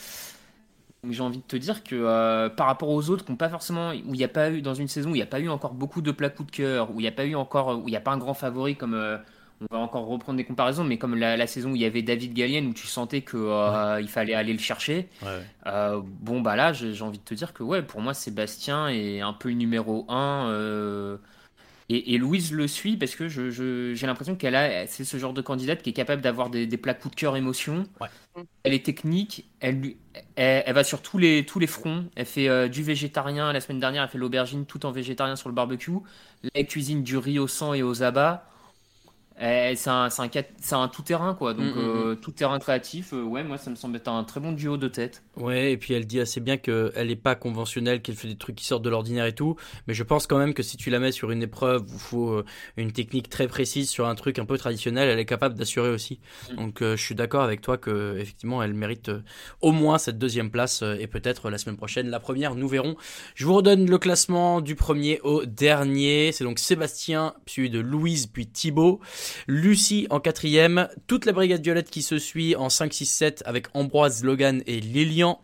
j'ai 1.10 1.22
envie 1.22 1.38
de 1.38 1.42
te 1.42 1.56
dire 1.56 1.84
que 1.84 1.94
euh, 1.94 2.48
par 2.48 2.66
rapport 2.66 2.88
aux 2.88 3.10
autres 3.10 3.24
qui 3.24 3.30
n'ont 3.32 3.36
pas 3.36 3.50
forcément, 3.50 3.90
où 3.90 4.14
il 4.14 4.18
n'y 4.18 4.24
a 4.24 4.28
pas 4.28 4.50
eu 4.50 4.62
dans 4.62 4.74
une 4.74 4.88
saison 4.88 5.10
où 5.10 5.14
il 5.14 5.18
n'y 5.18 5.22
a 5.22 5.26
pas 5.26 5.40
eu 5.40 5.48
encore 5.50 5.74
beaucoup 5.74 6.00
de 6.00 6.10
plats 6.12 6.30
coup 6.30 6.44
de 6.44 6.50
cœur, 6.50 6.90
où 6.92 7.00
il 7.00 7.02
n'y 7.02 7.08
a 7.08 7.12
pas 7.12 7.26
eu 7.26 7.34
encore, 7.34 7.78
où 7.84 7.88
il 7.88 7.90
n'y 7.90 7.96
a 7.96 8.00
pas 8.00 8.12
un 8.12 8.18
grand 8.18 8.32
favori 8.34 8.76
comme 8.76 8.94
euh, 8.94 9.18
on 9.60 9.66
va 9.76 9.78
encore 9.82 10.06
reprendre 10.06 10.38
des 10.38 10.44
comparaisons, 10.44 10.82
mais 10.84 10.96
comme 10.98 11.14
la, 11.14 11.36
la 11.36 11.46
saison 11.46 11.72
où 11.72 11.76
il 11.76 11.82
y 11.82 11.84
avait 11.84 12.02
David 12.02 12.32
Gallienne 12.34 12.66
où 12.66 12.72
tu 12.74 12.86
sentais 12.86 13.20
que 13.22 13.36
euh, 13.36 14.00
il 14.00 14.08
fallait 14.08 14.34
aller 14.34 14.52
le 14.52 14.58
chercher. 14.58 15.08
Bon 16.02 16.40
bah 16.40 16.56
là, 16.56 16.72
j'ai 16.72 16.92
j'ai 16.94 17.04
envie 17.04 17.18
de 17.18 17.24
te 17.24 17.34
dire 17.34 17.52
que 17.52 17.62
ouais, 17.62 17.82
pour 17.82 18.00
moi 18.00 18.14
Sébastien 18.14 18.88
est 18.88 19.20
un 19.20 19.32
peu 19.32 19.48
le 19.50 19.54
numéro 19.56 20.06
1 20.10 21.18
et, 21.88 22.14
et 22.14 22.18
Louise 22.18 22.52
le 22.52 22.66
suit 22.68 22.96
parce 22.96 23.14
que 23.14 23.28
je- 23.28 23.50
je- 23.50 23.94
j'ai 23.94 24.06
l'impression 24.06 24.36
qu'elle 24.36 24.54
a, 24.54 24.86
c'est 24.86 25.04
ce 25.04 25.16
genre 25.18 25.32
de 25.32 25.42
candidate 25.42 25.82
qui 25.82 25.90
est 25.90 25.94
capable 25.94 26.22
d'avoir 26.22 26.50
des, 26.50 26.66
des 26.66 26.76
plats 26.78 26.94
coup 26.94 27.10
de 27.10 27.14
cœur 27.14 27.36
émotion. 27.36 27.86
Elle 28.64 28.74
est 28.74 28.84
technique, 28.84 29.44
elle, 29.60 29.80
lui- 29.80 29.96
elle, 30.36 30.62
elle 30.66 30.74
va 30.74 30.84
sur 30.84 31.02
tous 31.02 31.18
les, 31.18 31.44
tous 31.46 31.58
les 31.58 31.66
fronts. 31.66 32.06
Elle 32.16 32.26
fait 32.26 32.48
euh, 32.48 32.68
du 32.68 32.82
végétarien. 32.82 33.52
La 33.52 33.60
semaine 33.60 33.80
dernière, 33.80 34.02
elle 34.02 34.08
fait 34.08 34.18
l'aubergine 34.18 34.66
tout 34.66 34.86
en 34.86 34.92
végétarien 34.92 35.36
sur 35.36 35.48
le 35.48 35.54
barbecue. 35.54 35.92
Elle 36.54 36.66
cuisine 36.66 37.02
du 37.02 37.16
riz 37.16 37.38
au 37.38 37.46
sang 37.48 37.74
et 37.74 37.82
aux 37.82 38.02
abats. 38.02 38.46
Eh, 39.40 39.74
c'est 39.76 39.90
un, 39.90 40.88
tout-terrain, 40.88 41.34
quoi. 41.34 41.54
Donc, 41.54 41.64
Mm, 41.64 41.78
mm, 41.78 41.78
euh, 41.78 42.14
tout-terrain 42.14 42.58
créatif, 42.58 43.12
euh, 43.12 43.22
ouais, 43.22 43.42
moi, 43.42 43.58
ça 43.58 43.70
me 43.70 43.74
semble 43.74 43.96
être 43.96 44.08
un 44.08 44.22
très 44.22 44.40
bon 44.40 44.52
duo 44.52 44.76
de 44.76 44.88
tête. 44.88 45.22
Ouais, 45.36 45.72
et 45.72 45.76
puis 45.76 45.94
elle 45.94 46.06
dit 46.06 46.20
assez 46.20 46.40
bien 46.40 46.56
qu'elle 46.56 47.08
n'est 47.08 47.16
pas 47.16 47.34
conventionnelle, 47.34 48.00
qu'elle 48.00 48.14
fait 48.14 48.28
des 48.28 48.36
trucs 48.36 48.54
qui 48.54 48.64
sortent 48.64 48.84
de 48.84 48.90
l'ordinaire 48.90 49.26
et 49.26 49.34
tout. 49.34 49.56
Mais 49.88 49.94
je 49.94 50.02
pense 50.04 50.26
quand 50.28 50.38
même 50.38 50.54
que 50.54 50.62
si 50.62 50.76
tu 50.76 50.90
la 50.90 51.00
mets 51.00 51.10
sur 51.10 51.32
une 51.32 51.42
épreuve 51.42 51.82
où 51.82 51.94
il 51.94 51.98
faut 51.98 52.30
euh, 52.30 52.44
une 52.76 52.92
technique 52.92 53.28
très 53.28 53.48
précise 53.48 53.90
sur 53.90 54.06
un 54.06 54.14
truc 54.14 54.38
un 54.38 54.44
peu 54.44 54.56
traditionnel, 54.56 55.08
elle 55.08 55.18
est 55.18 55.24
capable 55.24 55.56
d'assurer 55.56 55.90
aussi. 55.90 56.20
Mm. 56.52 56.56
Donc 56.56 56.82
euh, 56.82 56.96
je 56.96 57.02
suis 57.02 57.16
d'accord 57.16 57.42
avec 57.42 57.60
toi 57.60 57.76
que 57.76 58.16
effectivement 58.18 58.62
elle 58.62 58.74
mérite 58.74 59.08
euh, 59.08 59.22
au 59.60 59.72
moins 59.72 59.98
cette 59.98 60.18
deuxième 60.18 60.50
place 60.50 60.82
euh, 60.82 60.96
et 61.00 61.08
peut-être 61.08 61.50
la 61.50 61.58
semaine 61.58 61.76
prochaine 61.76 62.08
la 62.08 62.20
première, 62.20 62.54
nous 62.54 62.68
verrons. 62.68 62.96
Je 63.34 63.44
vous 63.46 63.54
redonne 63.54 63.90
le 63.90 63.98
classement 63.98 64.60
du 64.60 64.76
premier 64.76 65.20
au 65.22 65.44
dernier. 65.44 66.30
C'est 66.32 66.44
donc 66.44 66.60
Sébastien, 66.60 67.34
suivi 67.46 67.70
de 67.70 67.80
Louise, 67.80 68.26
puis 68.26 68.46
Thibaut. 68.46 69.00
Lucie 69.46 70.06
en 70.10 70.20
quatrième. 70.20 70.88
Toute 71.06 71.26
la 71.26 71.32
brigade 71.32 71.62
violette 71.62 71.90
qui 71.90 72.02
se 72.02 72.18
suit 72.18 72.56
en 72.56 72.68
5, 72.68 72.92
6, 72.92 73.06
7 73.06 73.42
avec 73.46 73.66
Ambroise, 73.74 74.24
Logan 74.24 74.62
et 74.66 74.80
Lilian. 74.80 75.40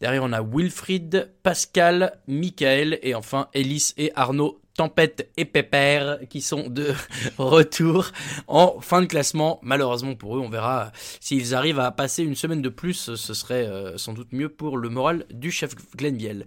Derrière, 0.00 0.24
on 0.24 0.32
a 0.32 0.42
Wilfried, 0.42 1.30
Pascal, 1.42 2.18
Michael 2.26 2.98
et 3.02 3.14
enfin 3.14 3.48
Ellis 3.54 3.94
et 3.96 4.10
Arnaud. 4.16 4.58
Tempête 4.74 5.30
et 5.36 5.44
Pépère 5.44 6.18
qui 6.30 6.40
sont 6.40 6.68
de 6.68 6.94
retour 7.38 8.10
en 8.48 8.80
fin 8.80 9.02
de 9.02 9.06
classement. 9.06 9.60
Malheureusement 9.62 10.14
pour 10.14 10.36
eux, 10.36 10.40
on 10.40 10.48
verra 10.48 10.92
s'ils 11.20 11.54
arrivent 11.54 11.78
à 11.78 11.90
passer 11.90 12.22
une 12.22 12.34
semaine 12.34 12.62
de 12.62 12.68
plus. 12.68 13.14
Ce 13.16 13.34
serait 13.34 13.66
euh, 13.66 13.98
sans 13.98 14.14
doute 14.14 14.32
mieux 14.32 14.48
pour 14.48 14.78
le 14.78 14.88
moral 14.88 15.26
du 15.30 15.50
chef 15.50 15.74
Glenviel. 15.94 16.46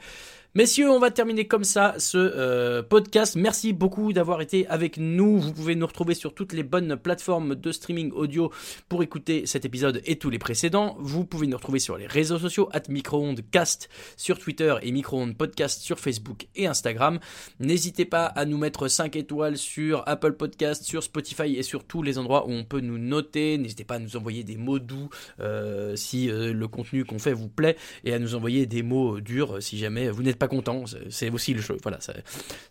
Messieurs, 0.58 0.90
on 0.90 1.00
va 1.00 1.12
terminer 1.12 1.48
comme 1.48 1.66
ça 1.66 1.96
ce 1.98 2.18
euh, 2.18 2.82
podcast. 2.82 3.36
Merci 3.36 3.74
beaucoup 3.74 4.14
d'avoir 4.14 4.40
été 4.40 4.66
avec 4.68 4.96
nous. 4.96 5.38
Vous 5.38 5.52
pouvez 5.52 5.76
nous 5.76 5.86
retrouver 5.86 6.14
sur 6.14 6.34
toutes 6.34 6.54
les 6.54 6.64
bonnes 6.64 6.96
plateformes 6.96 7.56
de 7.56 7.74
streaming 7.74 8.14
audio 8.14 8.50
pour 8.88 9.04
écouter 9.04 9.46
cet 9.48 9.66
épisode 9.66 10.02
et 10.06 10.16
tous 10.16 10.30
les 10.30 10.40
précédents. 10.40 10.96
Vous 10.98 11.26
pouvez 11.26 11.48
nous 11.48 11.58
retrouver 11.58 11.80
sur 11.80 11.98
les 11.98 12.08
réseaux 12.08 12.40
sociaux, 12.40 12.70
at 12.72 12.84
microondcast 12.88 13.90
sur 14.16 14.40
Twitter 14.40 14.74
et 14.82 14.94
microonde 14.94 15.36
podcast 15.36 15.82
sur 15.82 16.00
Facebook 16.00 16.48
et 16.56 16.68
Instagram. 16.68 17.20
N'hésitez 17.60 18.06
pas 18.06 18.24
à 18.26 18.46
nous 18.46 18.58
mettre 18.58 18.88
5 18.88 19.18
étoiles 19.18 19.58
sur 19.58 20.04
Apple 20.06 20.38
Podcast, 20.38 20.86
sur 20.86 21.04
Spotify 21.04 21.58
et 21.58 21.64
sur 21.64 21.84
tous 21.84 22.02
les 22.02 22.18
endroits 22.18 22.48
où 22.48 22.52
on 22.52 22.64
peut 22.64 22.80
nous 22.80 22.98
noter. 22.98 23.58
N'hésitez 23.58 23.84
pas 23.84 23.96
à 23.96 24.00
nous 24.00 24.16
envoyer 24.16 24.46
des 24.46 24.56
mots 24.56 24.80
doux 24.80 25.10
euh, 25.42 25.98
si 25.98 26.30
euh, 26.30 26.54
le 26.54 26.68
contenu 26.70 27.04
qu'on 27.04 27.20
fait 27.20 27.34
vous 27.34 27.50
plaît 27.50 27.76
et 28.06 28.14
à 28.14 28.20
nous 28.20 28.36
envoyer 28.36 28.66
des 28.66 28.84
mots 28.84 29.20
durs 29.20 29.62
si 29.62 29.78
jamais 29.78 30.10
vous 30.10 30.24
n'êtes 30.24 30.38
pas 30.38 30.45
content. 30.48 30.84
C'est- 31.10 31.30
aussi 31.30 31.54
le 31.54 31.62
jeu. 31.62 31.78
Voilà, 31.84 32.00
ça, 32.00 32.14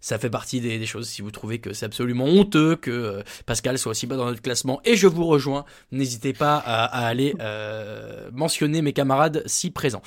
ça 0.01 0.19
fait 0.19 0.31
partie 0.31 0.61
des, 0.61 0.79
des 0.79 0.87
choses. 0.87 1.09
Si 1.09 1.21
vous 1.23 1.31
trouvez 1.31 1.59
que 1.59 1.73
c'est 1.73 1.87
absolument 1.87 2.25
honteux 2.27 2.77
que 2.77 2.91
euh, 2.91 3.23
Pascal 3.47 3.79
soit 3.79 3.91
aussi 3.91 4.07
bas 4.07 4.17
dans 4.17 4.27
notre 4.27 4.41
classement 4.43 4.81
et 4.85 4.97
je 4.97 5.07
vous 5.07 5.27
rejoins, 5.27 5.65
n'hésitez 5.93 6.33
pas 6.33 6.57
à, 6.57 6.85
à 6.85 7.07
aller 7.07 7.35
euh, 7.41 8.31
mentionner 8.33 8.81
mes 8.83 8.93
camarades 8.93 9.43
si 9.47 9.71
présents. 9.71 10.03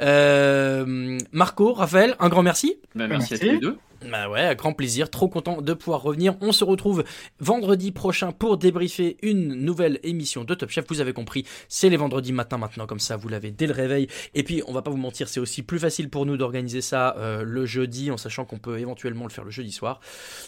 Euh, 0.00 1.18
Marco, 1.32 1.72
Raphaël, 1.72 2.16
un 2.18 2.28
grand 2.28 2.42
merci. 2.42 2.76
Bah, 2.94 3.06
merci 3.06 3.34
à 3.34 3.38
tous 3.38 3.44
les 3.44 3.58
deux. 3.58 3.76
Bah 4.08 4.30
ouais, 4.30 4.56
grand 4.56 4.72
plaisir, 4.72 5.10
trop 5.10 5.28
content 5.28 5.60
de 5.60 5.74
pouvoir 5.74 6.02
revenir. 6.02 6.34
On 6.40 6.52
se 6.52 6.64
retrouve 6.64 7.04
vendredi 7.38 7.92
prochain 7.92 8.32
pour 8.32 8.56
débriefer 8.56 9.18
une 9.20 9.54
nouvelle 9.54 10.00
émission 10.02 10.42
de 10.42 10.54
Top 10.54 10.70
Chef. 10.70 10.86
Vous 10.88 11.02
avez 11.02 11.12
compris, 11.12 11.44
c'est 11.68 11.90
les 11.90 11.98
vendredis 11.98 12.32
matin 12.32 12.56
maintenant, 12.56 12.86
comme 12.86 12.98
ça 12.98 13.16
vous 13.16 13.28
l'avez 13.28 13.50
dès 13.50 13.66
le 13.66 13.74
réveil. 13.74 14.08
Et 14.34 14.42
puis, 14.42 14.62
on 14.66 14.72
va 14.72 14.80
pas 14.80 14.90
vous 14.90 14.96
mentir, 14.96 15.28
c'est 15.28 15.40
aussi 15.40 15.62
plus 15.62 15.78
facile 15.78 16.08
pour 16.08 16.24
nous 16.24 16.38
d'organiser 16.38 16.80
ça 16.80 17.14
euh, 17.18 17.42
le 17.42 17.66
jeudi, 17.66 18.10
en 18.10 18.16
sachant 18.16 18.46
qu'on 18.46 18.58
peut 18.58 18.78
éventuellement 18.78 19.24
le 19.24 19.30
faire 19.30 19.44
le 19.44 19.50
jeudi 19.50 19.72
soir. 19.72 20.00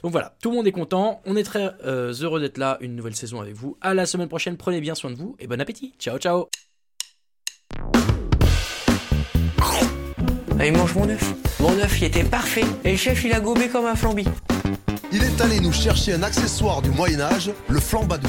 Donc 0.03 0.13
voilà, 0.13 0.35
tout 0.41 0.51
le 0.51 0.57
monde 0.57 0.67
est 0.67 0.73
content. 0.73 1.21
On 1.27 1.37
est 1.37 1.45
très 1.45 1.73
euh, 1.85 2.15
heureux 2.23 2.41
d'être 2.41 2.59
là, 2.59 2.79
une 2.81 2.97
nouvelle 2.97 3.15
saison 3.15 3.41
avec 3.43 3.55
vous. 3.55 3.77
À 3.83 3.93
la 3.93 4.07
semaine 4.07 4.29
prochaine, 4.29 4.57
prenez 4.57 4.81
bien 4.81 4.95
soin 4.95 5.11
de 5.11 5.17
vous 5.17 5.37
et 5.39 5.47
bon 5.47 5.61
appétit. 5.61 5.93
Ciao, 5.99 6.17
ciao. 6.19 6.49
Allez, 10.59 10.71
mange 10.71 10.95
mon 10.95 11.09
œuf. 11.09 11.35
Mon 11.61 11.73
œuf, 11.79 12.01
il 12.01 12.05
était 12.05 12.25
parfait. 12.25 12.65
Et 12.85 12.93
le 12.93 12.97
chef, 12.97 13.25
il 13.25 13.33
a 13.33 13.41
gobé 13.41 13.69
comme 13.69 13.87
un 13.87 13.95
flambi. 13.95 14.25
Il 15.13 15.23
est 15.23 15.41
allé 15.41 15.61
nous 15.61 15.73
chercher 15.73 16.15
un 16.15 16.23
accessoire 16.23 16.83
du 16.83 16.91
Moyen-Âge, 16.91 17.51
le 17.69 17.81
flambadou. 17.81 18.29